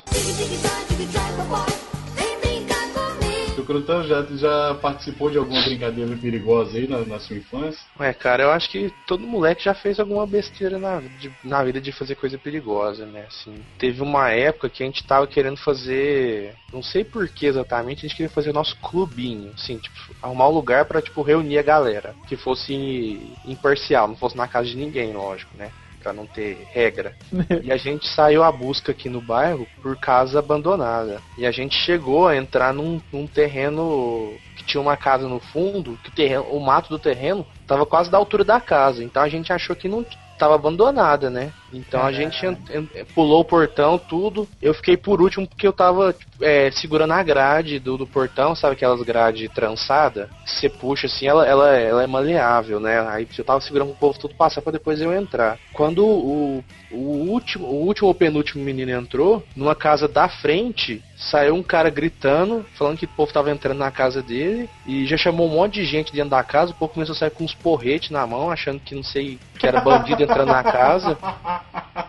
O 3.59 3.65
Crutão 3.65 4.03
já, 4.05 4.23
já 4.37 4.75
participou 4.77 5.31
de 5.31 5.39
alguma 5.39 5.63
brincadeira 5.63 6.17
perigosa 6.17 6.79
aí 6.79 6.89
na, 6.89 7.05
na 7.05 7.19
sua 7.19 7.37
infância? 7.37 7.81
Ué, 7.99 8.13
cara, 8.15 8.45
eu 8.45 8.51
acho 8.51 8.71
que 8.71 8.91
todo 9.07 9.27
moleque 9.27 9.65
já 9.65 9.75
fez 9.75 10.01
alguma 10.01 10.27
besteira 10.27 10.79
na, 10.79 11.01
de- 11.01 11.33
na 11.43 11.63
vida 11.63 11.81
de 11.81 11.93
fazer 11.93 12.15
coisa 12.15 12.39
perigosa, 12.39 13.07
né? 13.07 13.27
Assim, 13.27 13.65
teve 13.79 14.01
uma 14.03 14.31
época 14.31 14.71
que 14.71 14.83
a 14.83 14.87
gente 14.87 15.07
tava 15.07 15.27
querendo 15.27 15.59
fazer, 15.59 16.57
não 16.73 16.83
sei 16.83 17.05
por 17.05 17.29
que 17.29 17.47
exatamente, 17.47 17.99
a 17.99 18.09
gente 18.09 18.17
queria 18.17 18.31
fazer 18.31 18.53
nosso 18.53 18.79
clubinho, 18.81 19.53
assim, 19.57 19.79
tipo, 19.79 19.97
arrumar 20.23 20.49
um 20.49 20.53
lugar 20.55 20.87
pra, 20.87 21.03
tipo, 21.03 21.23
reunir 21.23 21.59
a 21.59 21.63
galera, 21.63 22.17
que 22.27 22.37
fosse 22.37 23.39
imparcial, 23.45 24.09
não 24.09 24.17
fosse 24.17 24.37
na 24.37 24.49
casa 24.49 24.69
de 24.69 24.77
ninguém, 24.77 25.13
lógico, 25.13 25.57
né? 25.57 25.73
Pra 26.03 26.13
não 26.13 26.27
ter 26.27 26.67
regra. 26.73 27.15
E 27.63 27.71
a 27.71 27.77
gente 27.77 28.09
saiu 28.09 28.43
à 28.43 28.51
busca 28.51 28.93
aqui 28.93 29.09
no 29.09 29.21
bairro 29.21 29.67
por 29.83 29.97
casa 29.97 30.39
abandonada. 30.39 31.21
E 31.37 31.47
a 31.47 31.51
gente 31.51 31.75
chegou 31.75 32.27
a 32.27 32.37
entrar 32.37 32.73
num, 32.73 33.01
num 33.13 33.27
terreno 33.27 34.35
que 34.57 34.65
tinha 34.65 34.81
uma 34.81 34.97
casa 34.97 35.29
no 35.29 35.39
fundo, 35.39 35.99
que 36.03 36.09
o, 36.09 36.13
terreno, 36.13 36.45
o 36.45 36.61
mato 36.61 36.89
do 36.89 36.99
terreno 36.99 37.47
tava 37.67 37.85
quase 37.85 38.11
da 38.11 38.19
altura 38.19 38.45
da 38.45 38.61
casa. 38.61 39.05
Então 39.05 39.23
a 39.23 39.29
gente 39.29 39.53
achou 39.53 39.77
que 39.77 39.89
não 39.89 40.05
tava 40.41 40.55
abandonada, 40.55 41.29
né? 41.29 41.53
Então 41.73 42.03
a 42.03 42.11
gente 42.11 42.45
en- 42.45 42.57
en- 42.71 43.05
pulou 43.15 43.41
o 43.41 43.45
portão, 43.45 43.99
tudo. 43.99 44.49
Eu 44.61 44.73
fiquei 44.75 44.97
por 44.97 45.21
último 45.21 45.47
porque 45.47 45.67
eu 45.67 45.73
tava 45.73 46.13
tipo, 46.13 46.43
é, 46.43 46.71
segurando 46.71 47.13
a 47.13 47.23
grade 47.23 47.79
do, 47.79 47.97
do 47.99 48.07
portão, 48.07 48.55
sabe 48.55 48.73
aquelas 48.73 49.03
grades 49.03 49.49
trançada? 49.51 50.31
Você 50.45 50.69
puxa 50.69 51.07
assim, 51.07 51.27
ela, 51.27 51.47
ela, 51.47 51.69
ela 51.77 52.03
é 52.03 52.07
maleável, 52.07 52.81
né? 52.81 53.01
Aí 53.09 53.29
eu 53.39 53.45
tava 53.45 53.61
segurando 53.61 53.93
o 53.93 53.97
povo 53.97 54.19
tudo 54.19 54.35
passar 54.35 54.63
pra 54.63 54.73
depois 54.73 55.01
eu 55.01 55.13
entrar. 55.13 55.61
Quando 55.73 56.05
o, 56.05 56.65
o 56.91 56.99
último, 57.31 57.67
o 57.67 57.85
último 57.87 58.09
ou 58.09 58.15
penúltimo 58.15 58.65
menino 58.65 58.91
entrou, 58.91 59.47
numa 59.55 59.77
casa 59.77 60.09
da 60.09 60.29
frente, 60.29 61.05
saiu 61.21 61.55
um 61.55 61.63
cara 61.63 61.91
gritando, 61.91 62.65
falando 62.75 62.97
que 62.97 63.05
o 63.05 63.09
povo 63.09 63.33
tava 63.33 63.51
entrando 63.51 63.79
na 63.79 63.91
casa 63.91 64.23
dele, 64.23 64.69
e 64.87 65.07
já 65.07 65.17
chamou 65.17 65.47
um 65.47 65.55
monte 65.55 65.75
de 65.75 65.85
gente 65.85 66.13
dentro 66.13 66.31
da 66.31 66.43
casa, 66.43 66.73
o 66.73 66.75
povo 66.75 66.95
começou 66.95 67.15
a 67.15 67.19
sair 67.19 67.31
com 67.31 67.45
uns 67.45 67.55
porretes 67.55 68.11
na 68.11 68.27
mão, 68.27 68.51
achando 68.51 68.81
que 68.81 68.95
não 68.95 69.03
sei, 69.03 69.39
que 69.59 69.67
era 69.67 69.81
bandido 69.81 70.23
entrando 70.23 70.49
na 70.49 70.63
casa. 70.63 71.19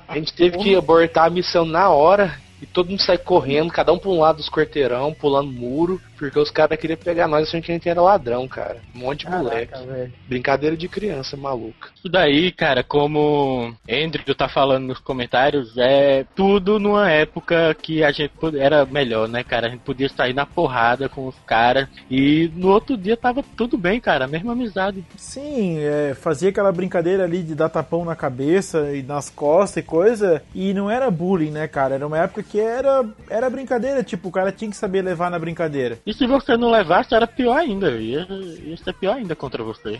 A 0.07 0.15
gente 0.15 0.33
teve 0.33 0.57
que 0.57 0.75
abortar 0.75 1.25
a 1.25 1.29
missão 1.29 1.65
na 1.65 1.89
hora. 1.89 2.39
E 2.61 2.65
todo 2.65 2.89
mundo 2.89 3.01
sai 3.01 3.17
correndo, 3.17 3.71
cada 3.71 3.91
um 3.91 3.97
pra 3.97 4.09
um 4.09 4.19
lado 4.19 4.37
dos 4.37 4.49
quarteirão, 4.49 5.13
pulando 5.13 5.51
muro, 5.51 5.99
porque 6.17 6.37
os 6.37 6.51
caras 6.51 6.79
queriam 6.79 6.97
pegar 6.97 7.27
nós 7.27 7.47
achando 7.47 7.63
que 7.63 7.71
a 7.71 7.75
gente 7.75 7.89
era 7.89 8.01
ladrão, 8.01 8.47
cara. 8.47 8.77
Um 8.95 8.99
monte 8.99 9.25
de 9.25 9.31
moleque. 9.31 9.73
velho. 9.85 10.13
Brincadeira 10.27 10.77
de 10.77 10.87
criança 10.87 11.35
maluca. 11.35 11.89
Isso 11.95 12.07
daí, 12.07 12.51
cara, 12.51 12.83
como 12.83 13.73
Andrew 13.89 14.35
tá 14.35 14.47
falando 14.47 14.85
nos 14.85 14.99
comentários, 14.99 15.75
é 15.77 16.25
tudo 16.35 16.79
numa 16.79 17.09
época 17.09 17.73
que 17.73 18.03
a 18.03 18.11
gente 18.11 18.31
era 18.59 18.85
melhor, 18.85 19.27
né, 19.27 19.43
cara? 19.43 19.67
A 19.67 19.69
gente 19.71 19.81
podia 19.81 20.09
sair 20.09 20.33
na 20.33 20.45
porrada 20.45 21.09
com 21.09 21.27
os 21.27 21.35
caras 21.45 21.87
e 22.09 22.51
no 22.55 22.69
outro 22.69 22.95
dia 22.95 23.17
tava 23.17 23.43
tudo 23.57 23.77
bem, 23.77 23.99
cara, 23.99 24.25
a 24.25 24.27
mesma 24.27 24.53
amizade. 24.53 25.03
Sim, 25.17 25.79
é, 25.79 26.13
fazia 26.13 26.49
aquela 26.49 26.71
brincadeira 26.71 27.23
ali 27.23 27.41
de 27.41 27.55
dar 27.55 27.69
tapão 27.69 28.05
na 28.05 28.15
cabeça 28.15 28.95
e 28.95 29.01
nas 29.01 29.29
costas 29.29 29.83
e 29.83 29.85
coisa, 29.85 30.43
e 30.53 30.73
não 30.73 30.89
era 30.89 31.09
bullying, 31.09 31.51
né, 31.51 31.67
cara? 31.67 31.95
Era 31.95 32.05
uma 32.05 32.19
época 32.19 32.43
que 32.43 32.50
era, 32.59 33.05
era 33.29 33.49
brincadeira, 33.49 34.03
tipo, 34.03 34.29
o 34.29 34.31
cara 34.31 34.51
tinha 34.51 34.69
que 34.69 34.77
saber 34.77 35.01
levar 35.01 35.29
na 35.29 35.39
brincadeira. 35.39 35.99
E 36.05 36.13
se 36.13 36.25
você 36.27 36.57
não 36.57 36.71
levasse, 36.71 37.13
era 37.13 37.27
pior 37.27 37.57
ainda. 37.57 37.91
Ia, 37.91 38.27
ia 38.63 38.77
ser 38.77 38.93
pior 38.93 39.15
ainda 39.15 39.35
contra 39.35 39.63
você. 39.63 39.99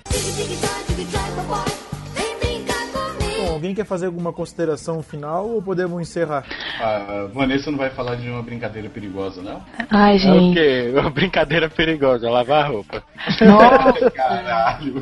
Alguém 3.49 3.73
quer 3.73 3.85
fazer 3.85 4.05
alguma 4.07 4.31
consideração 4.33 5.01
final 5.01 5.47
ou 5.49 5.61
podemos 5.61 5.99
encerrar? 6.01 6.43
A 6.79 7.27
Vanessa 7.33 7.69
não 7.71 7.77
vai 7.77 7.89
falar 7.89 8.15
de 8.15 8.29
uma 8.29 8.41
brincadeira 8.43 8.89
perigosa, 8.89 9.41
não? 9.41 9.61
Ai, 9.89 10.13
É 10.13 10.15
o 10.15 10.19
gente. 10.19 10.53
quê? 10.55 10.93
Uma 10.97 11.09
brincadeira 11.09 11.69
perigosa, 11.69 12.29
lavar 12.29 12.65
a 12.65 12.67
roupa. 12.67 13.03
Nossa, 13.41 14.11
Caralho. 14.11 14.93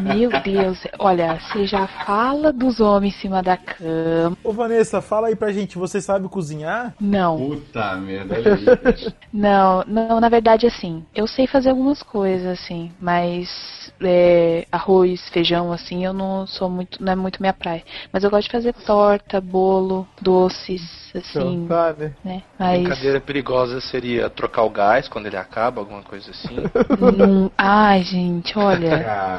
meu 0.00 0.30
Deus. 0.42 0.78
Olha, 0.98 1.38
você 1.40 1.66
já 1.66 1.86
fala 1.86 2.52
dos 2.52 2.80
homens 2.80 3.14
em 3.14 3.18
cima 3.20 3.42
da 3.42 3.56
cama. 3.56 4.36
Ô 4.44 4.52
Vanessa, 4.52 5.00
fala 5.00 5.28
aí 5.28 5.36
pra 5.36 5.52
gente, 5.52 5.78
você 5.78 6.00
sabe 6.00 6.28
cozinhar? 6.28 6.94
Não. 7.00 7.36
Puta 7.38 7.94
merda, 7.96 8.34
olha 8.34 8.54
aí. 8.54 8.92
bicho. 8.92 9.12
Não, 9.32 9.84
não, 9.86 10.20
na 10.20 10.28
verdade, 10.28 10.66
assim, 10.66 11.04
eu 11.14 11.26
sei 11.26 11.46
fazer 11.46 11.70
algumas 11.70 12.02
coisas, 12.02 12.46
assim, 12.46 12.90
mas 13.00 13.92
é, 14.00 14.66
arroz, 14.70 15.28
feijão, 15.30 15.72
assim, 15.72 16.04
eu 16.04 16.12
não 16.12 16.46
sou 16.46 16.68
muito, 16.68 17.02
não 17.02 17.12
é 17.12 17.16
muito 17.16 17.40
minha 17.40 17.52
praia. 17.52 17.77
Mas 18.12 18.24
eu 18.24 18.30
gosto 18.30 18.46
de 18.46 18.52
fazer 18.52 18.72
torta, 18.72 19.40
bolo, 19.40 20.06
doces, 20.20 20.82
assim, 21.16 21.66
Tá, 21.68 21.94
né? 21.98 22.12
né? 22.24 22.42
Mas 22.58 22.82
Brincadeira 22.82 23.20
perigosa 23.20 23.80
seria 23.80 24.28
trocar 24.28 24.64
o 24.64 24.70
gás 24.70 25.08
quando 25.08 25.26
ele 25.26 25.36
acaba, 25.36 25.80
alguma 25.80 26.02
coisa 26.02 26.30
assim. 26.30 26.56
não. 27.16 27.50
Ai, 27.56 28.02
gente, 28.02 28.58
olha. 28.58 28.88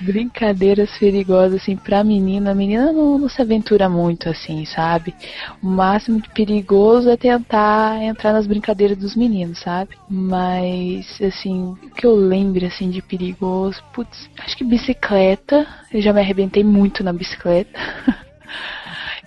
Brincadeiras 0.00 0.90
perigosas, 0.98 1.62
assim, 1.62 1.76
pra 1.76 2.02
menina. 2.02 2.50
A 2.50 2.54
menina 2.54 2.92
não, 2.92 3.18
não 3.18 3.28
se 3.28 3.40
aventura 3.40 3.88
muito, 3.88 4.28
assim, 4.28 4.64
sabe? 4.64 5.14
O 5.62 5.66
máximo 5.66 6.20
de 6.20 6.28
perigoso 6.30 7.08
é 7.08 7.16
tentar 7.16 8.02
entrar 8.02 8.32
nas 8.32 8.46
brincadeiras 8.46 8.98
dos 8.98 9.14
meninos, 9.14 9.60
sabe? 9.60 9.96
Mas, 10.08 11.20
assim, 11.22 11.76
o 11.82 11.90
que 11.90 12.06
eu 12.06 12.14
lembro, 12.14 12.66
assim, 12.66 12.90
de 12.90 13.00
perigoso, 13.00 13.82
putz, 13.92 14.28
acho 14.38 14.56
que 14.56 14.64
bicicleta. 14.64 15.66
Eu 15.92 16.00
já 16.00 16.12
me 16.12 16.20
arrebentei 16.20 16.64
muito 16.64 17.04
na 17.04 17.12
bicicleta. 17.12 17.61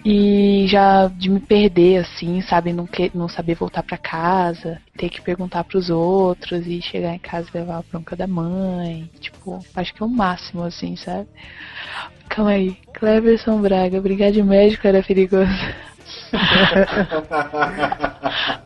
E 0.06 0.68
já 0.68 1.08
de 1.08 1.32
me 1.32 1.40
perder, 1.40 1.98
assim, 1.98 2.40
sabe? 2.42 2.72
Não, 2.72 2.86
que, 2.86 3.10
não 3.16 3.28
saber 3.28 3.56
voltar 3.56 3.82
pra 3.82 3.98
casa, 3.98 4.80
ter 4.96 5.10
que 5.10 5.20
perguntar 5.20 5.64
pros 5.64 5.90
outros 5.90 6.68
e 6.68 6.80
chegar 6.80 7.16
em 7.16 7.20
casa 7.20 7.50
e 7.52 7.58
levar 7.58 7.80
a 7.80 7.82
bronca 7.82 8.16
da 8.16 8.28
mãe. 8.28 9.10
Tipo, 9.20 9.66
acho 9.76 9.96
que 9.96 10.04
é 10.04 10.06
o 10.06 10.10
máximo, 10.10 10.62
assim, 10.62 10.96
sabe? 10.96 11.28
Calma 12.30 12.52
aí. 12.52 12.78
Cleverson 12.94 13.60
Braga, 13.60 14.00
brigar 14.00 14.32
de 14.32 14.44
médico 14.44 14.88
era 14.88 15.02
perigoso. 15.02 15.50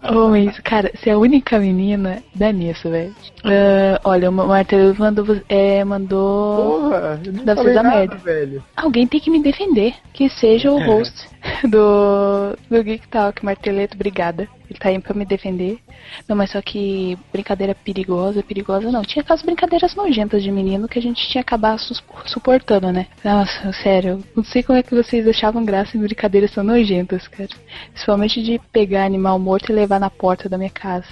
Homens, 0.09 0.59
cara, 0.59 0.91
você 0.95 1.09
é 1.09 1.13
a 1.13 1.17
única 1.17 1.59
menina, 1.59 2.23
dá 2.33 2.51
nisso, 2.51 2.89
velho. 2.89 3.13
Ah, 3.43 3.99
olha, 4.03 4.29
o 4.29 4.33
Martelo 4.33 4.95
mandou. 4.97 5.25
É, 5.47 5.83
mandou. 5.83 6.81
Porra, 6.81 7.19
eu 7.25 7.31
nem 7.33 7.45
Deve 7.45 7.55
falei 7.61 7.73
nada, 7.75 7.89
merda. 7.89 8.15
velho. 8.15 8.63
Alguém 8.75 9.07
tem 9.07 9.19
que 9.19 9.29
me 9.29 9.41
defender. 9.41 9.93
Que 10.13 10.27
seja 10.29 10.71
o 10.71 10.83
host 10.83 11.27
do, 11.63 12.57
do 12.69 12.83
Geek 12.83 13.07
Talk, 13.07 13.43
Marteleto, 13.45 13.95
obrigada. 13.95 14.47
Ele 14.69 14.77
tá 14.77 14.89
aí 14.89 14.99
pra 14.99 15.15
me 15.15 15.25
defender. 15.25 15.79
Não, 16.27 16.35
mas 16.35 16.51
só 16.51 16.61
que 16.61 17.17
brincadeira 17.31 17.73
perigosa, 17.73 18.43
perigosa 18.43 18.91
não. 18.91 19.01
Tinha 19.01 19.23
aquelas 19.23 19.41
brincadeiras 19.41 19.95
nojentas 19.95 20.43
de 20.43 20.51
menino 20.51 20.87
que 20.87 20.99
a 20.99 21.01
gente 21.01 21.27
tinha 21.27 21.43
que 21.43 21.53
acabar 21.55 21.77
suportando, 22.25 22.91
né? 22.91 23.07
Nossa, 23.23 23.71
sério, 23.73 24.23
não 24.35 24.43
sei 24.43 24.61
como 24.61 24.77
é 24.77 24.83
que 24.83 24.93
vocês 24.93 25.27
achavam 25.27 25.65
graça 25.65 25.97
em 25.97 26.01
brincadeiras 26.01 26.51
tão 26.51 26.63
nojentas, 26.63 27.27
cara. 27.27 27.49
Principalmente 27.91 28.41
de 28.41 28.59
pegar 28.71 29.05
animal 29.05 29.37
morto 29.39 29.71
e 29.71 29.75
levar 29.75 29.99
na 29.99 30.09
porta 30.09 30.47
da 30.49 30.57
minha 30.57 30.69
casa. 30.69 31.07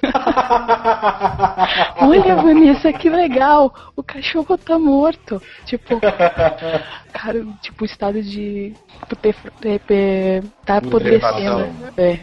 Olha, 2.00 2.36
Vanessa, 2.36 2.92
que 2.92 3.10
legal! 3.10 3.74
O 3.96 4.02
cachorro 4.02 4.56
tá 4.56 4.78
morto. 4.78 5.42
Tipo, 5.66 6.00
cara, 7.12 7.44
tipo, 7.60 7.82
o 7.82 7.86
estado 7.86 8.22
de. 8.22 8.74
Tá 10.64 10.78
apodrecendo. 10.78 11.66
É, 11.96 12.18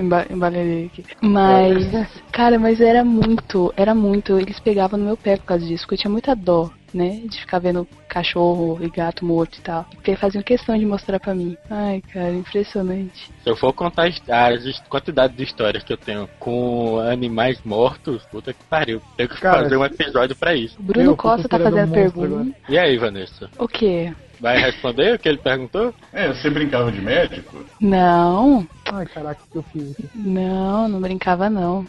emba- 0.00 0.26
embalei 0.30 0.86
aqui. 0.86 1.04
Mas, 1.20 1.84
cara, 2.32 2.58
mas 2.58 2.80
era 2.80 3.04
muito, 3.04 3.72
era 3.76 3.94
muito. 3.94 4.38
Eles 4.38 4.60
pegavam 4.60 4.98
no 4.98 5.06
meu 5.06 5.16
pé 5.16 5.36
por 5.36 5.46
causa 5.46 5.66
disso, 5.66 5.84
porque 5.84 5.94
eu 5.94 5.98
tinha 5.98 6.10
muita 6.12 6.34
dó, 6.36 6.70
né? 6.96 7.22
De 7.24 7.38
ficar 7.40 7.58
vendo 7.58 7.86
cachorro 8.08 8.78
e 8.80 8.88
gato 8.88 9.24
morto 9.24 9.58
e 9.58 9.62
tal. 9.62 9.84
Porque 9.94 10.16
faziam 10.16 10.42
questão 10.42 10.78
de 10.78 10.86
mostrar 10.86 11.20
pra 11.20 11.34
mim. 11.34 11.56
Ai, 11.70 12.02
cara, 12.12 12.32
impressionante. 12.32 13.30
Se 13.42 13.50
eu 13.50 13.56
for 13.56 13.72
contar 13.72 14.08
as, 14.08 14.20
as 14.28 14.80
quantidade 14.88 15.34
de 15.34 15.44
histórias 15.44 15.84
que 15.84 15.92
eu 15.92 15.96
tenho 15.96 16.28
com 16.38 16.98
animais 16.98 17.60
mortos, 17.64 18.22
puta 18.24 18.52
que 18.52 18.64
pariu. 18.64 19.00
Tenho 19.16 19.28
que 19.28 19.40
Cara, 19.40 19.62
fazer 19.62 19.76
um 19.76 19.84
episódio 19.84 20.34
pra 20.34 20.54
isso. 20.54 20.76
O 20.78 20.82
Bruno 20.82 21.10
Eu, 21.10 21.16
Costa 21.16 21.48
tá 21.48 21.58
fazendo 21.58 21.88
monstro 21.88 22.12
pergunta. 22.20 22.58
E 22.68 22.78
aí, 22.78 22.96
Vanessa? 22.96 23.50
O 23.58 23.68
quê? 23.68 24.12
Vai 24.38 24.58
responder 24.58 25.14
o 25.14 25.18
que 25.18 25.28
ele 25.28 25.38
perguntou? 25.38 25.94
É, 26.12 26.28
você 26.28 26.50
brincava 26.50 26.92
de 26.92 27.00
médico? 27.00 27.64
Não, 27.80 28.66
Ai, 28.92 29.06
caraca, 29.06 29.40
o 29.42 29.50
que 29.50 29.58
eu 29.58 29.62
fiz 29.72 29.92
aqui? 29.92 30.08
não, 30.14 30.88
não 30.88 31.00
brincava 31.00 31.48
não. 31.48 31.86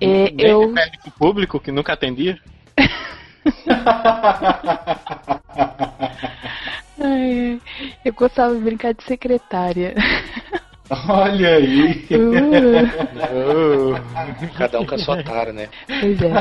É, 0.00 0.32
eu. 0.36 0.68
médico 0.68 1.10
público 1.12 1.60
que 1.60 1.70
nunca 1.70 1.92
atendia? 1.92 2.38
Ai, 7.02 7.60
eu 8.04 8.12
gostava 8.14 8.54
de 8.54 8.60
brincar 8.60 8.94
de 8.94 9.02
secretária. 9.04 9.94
Olha 11.08 11.56
aí. 11.56 12.06
Uh, 12.12 13.96
Cada 14.56 14.80
um 14.80 14.86
com 14.86 14.94
a 14.94 14.98
sua 14.98 15.20
tara, 15.22 15.52
né? 15.52 15.68
pois 15.86 16.22
é. 16.22 16.32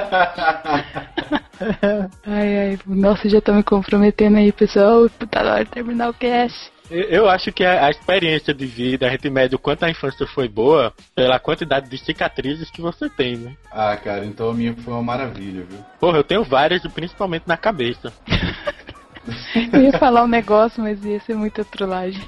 Ai, 2.28 2.58
ai, 2.58 2.80
nossa, 2.86 3.28
já 3.28 3.42
tô 3.42 3.54
me 3.54 3.64
comprometendo 3.64 4.38
aí, 4.38 4.52
pessoal. 4.52 5.10
Tá 5.32 5.44
na 5.44 5.54
hora 5.54 5.66
de 5.66 5.72
terminar 5.72 6.10
o 6.10 6.14
cast. 6.14 6.72
Eu- 6.90 7.28
acho 7.28 7.52
que 7.52 7.64
a, 7.64 7.88
a 7.88 7.90
experiência 7.90 8.54
de 8.54 8.66
vida, 8.66 9.08
a 9.08 9.10
gente 9.10 9.30
mede 9.30 9.56
o 9.56 9.60
quanto 9.60 9.84
a 9.84 9.90
infância 9.90 10.26
foi 10.28 10.48
boa 10.48 10.94
pela 11.16 11.40
quantidade 11.40 11.90
de 11.90 11.98
cicatrizes 11.98 12.70
que 12.70 12.82
você 12.82 13.10
tem, 13.10 13.38
né? 13.38 13.56
Ah, 13.72 13.98
cara, 13.98 14.24
então 14.26 14.50
a 14.50 14.54
minha 14.54 14.74
foi 14.76 14.94
uma 14.94 15.02
maravilha, 15.02 15.64
viu? 15.64 15.80
Porra, 16.00 16.18
eu 16.18 16.24
tenho 16.24 16.44
várias, 16.44 16.82
principalmente 16.94 17.44
na 17.48 17.58
cabeça. 17.58 18.14
Eu 19.74 19.82
ia 19.82 19.92
falar 19.98 20.24
um 20.24 20.28
negócio, 20.28 20.84
mas 20.84 21.04
ia 21.04 21.20
ser 21.22 21.34
muita 21.36 21.66
trollagem. 21.66 22.24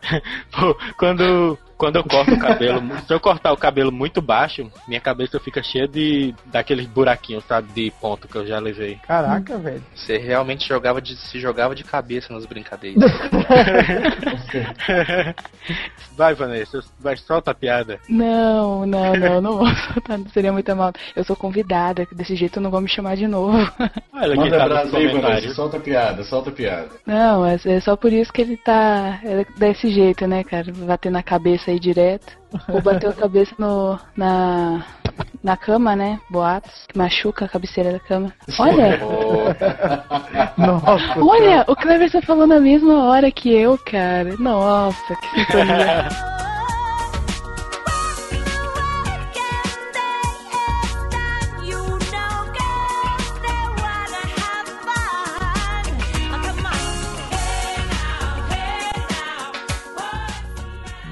Pô, 0.50 0.74
quando, 0.96 1.58
quando 1.78 1.96
eu 1.96 2.04
corto 2.04 2.34
o 2.34 2.38
cabelo, 2.38 2.82
se 3.06 3.14
eu 3.14 3.20
cortar 3.20 3.52
o 3.52 3.56
cabelo 3.56 3.92
muito 3.92 4.20
baixo, 4.20 4.70
minha 4.86 5.00
cabeça 5.00 5.38
fica 5.38 5.62
cheia 5.62 5.86
de 5.86 6.34
daqueles 6.46 6.86
buraquinhos, 6.86 7.44
sabe, 7.44 7.72
de 7.72 7.92
ponto 8.00 8.26
que 8.26 8.36
eu 8.36 8.44
já 8.44 8.58
levei. 8.58 8.96
Caraca, 9.06 9.56
velho. 9.56 9.82
Você 9.94 10.18
realmente 10.18 10.66
jogava 10.66 11.00
de, 11.00 11.16
se 11.16 11.38
jogava 11.38 11.74
de 11.74 11.84
cabeça 11.84 12.34
nas 12.34 12.44
brincadeiras. 12.44 12.98
Vai, 16.16 16.34
Vanessa, 16.34 16.80
vai, 16.98 17.16
solta 17.16 17.52
a 17.52 17.54
piada. 17.54 18.00
Não, 18.08 18.84
não, 18.84 19.14
não, 19.14 19.40
não 19.40 19.58
vou 19.58 19.68
soltar, 19.68 20.18
seria 20.32 20.52
muito 20.52 20.74
mal. 20.74 20.92
Eu 21.14 21.22
sou 21.22 21.36
convidada, 21.36 22.04
desse 22.10 22.34
jeito 22.34 22.60
não 22.60 22.72
vão 22.72 22.80
me 22.80 22.88
chamar 22.88 23.16
de 23.16 23.28
novo. 23.28 23.56
Olha 24.12 24.34
Manda 24.34 24.58
tá 24.58 24.64
brasa 24.64 24.96
aí, 24.96 25.06
Vanessa. 25.06 25.54
Solta 25.54 25.76
a 25.76 25.80
piada, 25.80 26.24
solta 26.24 26.50
a 26.50 26.52
piada. 26.52 26.88
Não, 27.06 27.42
mas 27.42 27.64
é 27.64 27.78
só 27.80 27.94
por 27.94 28.12
isso 28.12 28.32
que 28.32 28.42
ele 28.42 28.56
tá 28.56 29.20
é 29.22 29.46
desse 29.56 29.90
jeito, 29.90 30.26
né, 30.26 30.42
cara? 30.42 30.72
Bater 30.72 31.12
na 31.12 31.22
cabeça 31.22 31.67
aí 31.70 31.78
direto. 31.78 32.36
Ou 32.68 32.80
bater 32.80 33.10
a 33.10 33.12
cabeça 33.12 33.54
no, 33.58 33.98
na, 34.16 34.84
na 35.42 35.56
cama, 35.56 35.94
né? 35.94 36.18
Boatos, 36.30 36.86
que 36.88 36.96
machuca 36.96 37.44
a 37.44 37.48
cabeceira 37.48 37.92
da 37.92 38.00
cama. 38.00 38.32
Olha, 38.58 38.98
Nossa. 40.56 41.24
olha, 41.24 41.64
o 41.66 41.76
Cleverson 41.76 42.22
falou 42.22 42.46
na 42.46 42.60
mesma 42.60 43.04
hora 43.04 43.30
que 43.30 43.52
eu, 43.52 43.78
cara. 43.78 44.34
Nossa, 44.38 45.14
que 45.16 45.28
sintonia. 45.40 46.08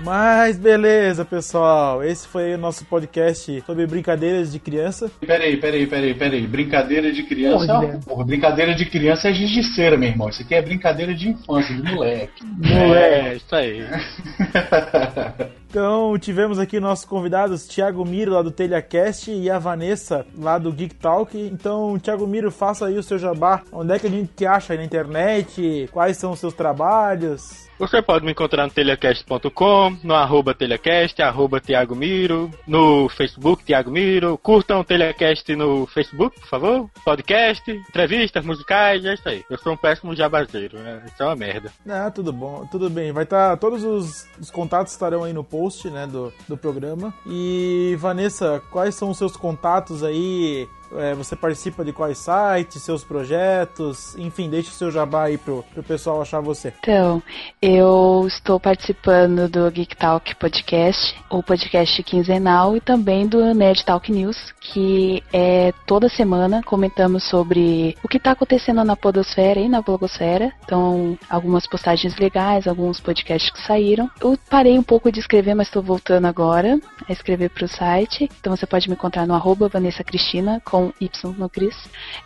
Mas 0.07 0.57
beleza, 0.57 1.25
pessoal. 1.25 2.05
Esse 2.05 2.29
foi 2.29 2.55
o 2.55 2.59
nosso 2.59 2.85
podcast 2.85 3.61
sobre 3.67 3.89
brincadeiras 3.89 4.53
de 4.53 4.61
criança. 4.61 5.11
Peraí, 5.19 5.57
peraí, 5.57 5.85
peraí, 5.85 6.15
peraí. 6.15 6.47
Brincadeira 6.47 7.11
de 7.11 7.25
criança. 7.25 7.67
Porra, 7.67 7.83
Não, 7.89 8.01
porra, 8.03 8.25
brincadeira 8.25 8.73
de 8.73 8.87
criança 8.87 9.31
é 9.31 9.33
giz 9.33 9.51
de 9.51 9.65
cera, 9.75 9.97
meu 9.97 10.09
irmão. 10.09 10.29
Isso 10.29 10.43
aqui 10.43 10.55
é 10.55 10.63
brincadeira 10.63 11.13
de 11.13 11.31
infância, 11.31 11.75
de 11.75 11.83
moleque. 11.83 12.45
É, 12.73 13.35
isso 13.35 13.53
aí. 13.53 13.85
Então, 15.69 16.17
tivemos 16.19 16.59
aqui 16.59 16.81
nossos 16.81 17.05
convidados, 17.05 17.67
Thiago 17.67 18.03
Miro, 18.03 18.33
lá 18.33 18.41
do 18.41 18.51
TelhaCast, 18.51 19.31
e 19.31 19.51
a 19.51 19.59
Vanessa, 19.59 20.25
lá 20.39 20.57
do 20.57 20.73
Geek 20.73 20.95
Talk. 20.95 21.39
Então, 21.39 21.99
Thiago 21.99 22.27
Miro, 22.27 22.51
faça 22.51 22.87
aí 22.87 22.97
o 22.97 23.03
seu 23.03 23.19
jabá. 23.19 23.63
Onde 23.71 23.93
é 23.93 23.99
que 23.99 24.07
a 24.07 24.11
gente 24.11 24.31
te 24.35 24.47
acha 24.47 24.73
aí 24.73 24.79
na 24.79 24.85
internet? 24.87 25.87
Quais 25.93 26.17
são 26.17 26.33
os 26.33 26.39
seus 26.39 26.55
trabalhos? 26.55 27.67
Você 27.79 28.01
pode 28.01 28.25
me 28.25 28.31
encontrar 28.31 28.65
no 28.65 28.73
telecast.com, 28.73 29.99
no 30.03 30.15
arroba 30.15 30.55
telecast, 30.55 31.21
arroba 31.21 31.61
Miro, 31.95 32.51
no 32.67 33.07
Facebook 33.11 33.65
Thiago 33.65 33.91
Miro. 33.91 34.39
Curtam 34.39 34.81
o 34.81 34.85
Telecast 34.85 35.55
no 35.55 35.87
Facebook, 35.87 36.41
por 36.41 36.49
favor. 36.49 36.91
Podcast, 37.05 37.71
entrevistas 37.71 38.47
musicais, 38.47 39.05
é 39.05 39.13
isso 39.13 39.29
aí. 39.29 39.45
Eu 39.51 39.59
sou 39.59 39.75
um 39.75 39.77
péssimo 39.77 40.17
jabazeiro, 40.17 40.79
né? 40.79 41.03
Isso 41.07 41.23
é 41.23 41.27
uma 41.27 41.37
merda. 41.37 41.71
Ah, 41.87 42.11
tudo 42.11 42.33
bom, 42.33 42.67
tudo 42.71 42.89
bem. 42.89 43.13
Vai 43.13 43.25
estar. 43.25 43.59
todos 43.59 43.85
os, 43.85 44.27
os 44.41 44.51
contatos 44.51 44.95
estarão 44.95 45.23
aí 45.23 45.35
no 45.35 45.45
post, 45.45 45.91
né, 45.91 46.07
do, 46.07 46.33
do 46.49 46.57
programa. 46.57 47.13
E 47.27 47.95
Vanessa, 47.99 48.63
quais 48.71 48.95
são 48.95 49.11
os 49.11 49.19
seus 49.19 49.37
contatos 49.37 50.03
aí? 50.03 50.67
É, 50.95 51.15
você 51.15 51.35
participa 51.35 51.85
de 51.85 51.93
quais 51.93 52.19
sites, 52.19 52.83
seus 52.83 53.05
projetos? 53.05 54.17
Enfim, 54.17 54.49
deixe 54.49 54.69
o 54.71 54.73
seu 54.73 54.91
jabá 54.91 55.25
aí 55.25 55.39
pro, 55.39 55.65
pro 55.75 55.83
pessoal 55.83 56.21
achar 56.21 56.41
você. 56.41 56.73
Então, 56.81 57.23
eu 57.61 58.25
estou 58.27 58.59
participando 58.61 59.49
do 59.49 59.71
Geek 59.71 59.97
Talk 59.97 60.35
Podcast, 60.37 61.17
o 61.31 61.43
podcast 61.43 62.03
quinzenal, 62.03 62.77
e 62.77 62.81
também 62.81 63.27
do 63.27 63.55
Nerd 63.55 63.85
Talk 63.85 64.11
News, 64.11 64.37
que 64.61 65.23
é 65.33 65.73
toda 65.87 66.09
semana 66.09 66.63
comentamos 66.63 67.25
sobre 67.25 67.97
o 68.03 68.09
que 68.09 68.17
está 68.17 68.33
acontecendo 68.33 68.85
na 68.85 68.97
podosfera 68.97 69.61
e 69.61 69.69
na 69.69 69.81
blogosfera. 69.81 70.53
Então, 70.65 71.19
algumas 71.29 71.67
postagens 71.67 72.17
legais, 72.17 72.67
alguns 72.67 73.01
podcasts 73.01 73.51
que 73.51 73.61
saíram. 73.61 74.11
Eu 74.21 74.39
parei 74.51 74.79
um 74.79 74.83
pouco 74.83 75.11
de 75.11 75.21
escrever, 75.21 75.55
mas 75.55 75.69
estou 75.69 75.83
voltando 75.83 76.27
agora 76.27 76.79
a 77.09 77.13
escrever 77.13 77.51
para 77.51 77.65
o 77.65 77.69
site. 77.69 78.29
Então, 78.41 78.57
você 78.57 78.67
pode 78.67 78.89
me 78.89 78.95
encontrar 78.95 79.27
no 79.27 79.35
arroba 79.35 79.69
Vanessa 79.69 80.05
Cristina, 80.05 80.61
com 80.65 80.76
Y 81.01 81.35
no 81.39 81.49
Cris. 81.49 81.77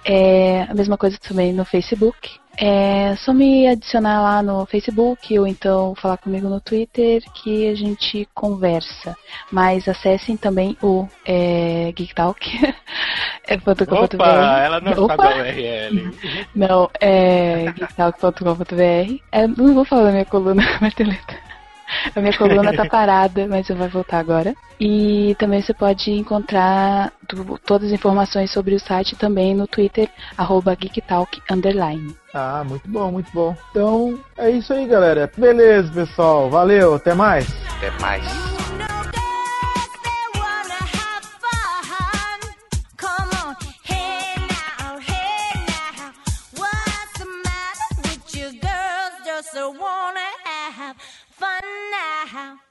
É 0.05 0.63
a 0.69 0.75
mesma 0.75 0.97
coisa 0.97 1.19
também 1.19 1.53
no 1.53 1.65
Facebook. 1.65 2.41
É 2.57 3.15
só 3.17 3.33
me 3.33 3.67
adicionar 3.69 4.21
lá 4.21 4.43
no 4.43 4.67
Facebook 4.67 5.39
ou 5.39 5.47
então 5.47 5.95
falar 5.95 6.19
comigo 6.19 6.49
no 6.49 6.61
Twitter 6.61 7.23
que 7.33 7.69
a 7.69 7.75
gente 7.75 8.29
conversa. 8.35 9.17
Mas 9.51 9.89
acessem 9.89 10.37
também 10.37 10.77
o 10.83 11.07
é, 11.25 11.93
Geek 11.93 12.15
Talk. 12.15 12.41
é 13.47 13.57
.com.br. 13.57 14.15
Opa, 14.15 14.59
ela 14.59 14.81
não 14.81 14.93
Opa! 15.05 15.17
sabe 15.17 15.33
a 15.33 15.43
URL. 15.43 16.15
Não, 16.55 16.91
é 17.01 17.73
geektalk.com.br. 17.73 19.23
É, 19.33 19.47
não 19.47 19.75
vou 19.75 19.85
falar 19.85 20.05
da 20.05 20.13
minha 20.13 20.25
coluna, 20.27 20.63
Marteleta. 20.81 21.50
A 22.15 22.21
minha 22.21 22.37
coluna 22.37 22.75
tá 22.75 22.85
parada, 22.91 23.47
mas 23.49 23.69
eu 23.69 23.77
vou 23.77 23.89
voltar 23.89 24.19
agora. 24.19 24.55
E 24.81 25.35
também 25.39 25.61
você 25.61 25.75
pode 25.75 26.11
encontrar 26.11 27.13
do, 27.29 27.59
todas 27.59 27.89
as 27.89 27.95
informações 27.95 28.51
sobre 28.51 28.75
o 28.75 28.81
site 28.81 29.17
também 29.17 29.55
no 29.55 29.67
Twitter, 29.67 30.09
arroba 30.37 30.75
geektalk, 30.75 31.41
underline. 31.51 32.15
Ah, 32.33 32.65
muito 32.67 32.89
bom, 32.89 33.13
muito 33.13 33.31
bom. 33.33 33.55
Então, 33.71 34.19
é 34.39 34.51
isso 34.51 34.73
aí, 34.73 34.87
galera. 34.87 35.31
Beleza, 35.37 35.93
pessoal. 35.93 36.49
Valeu, 36.49 36.95
até 36.95 37.15
mais. 37.15 37.47
Até 37.77 37.91
mais. 38.01 38.51
so 49.53 49.73
warm. 49.73 50.00
how. 52.41 52.70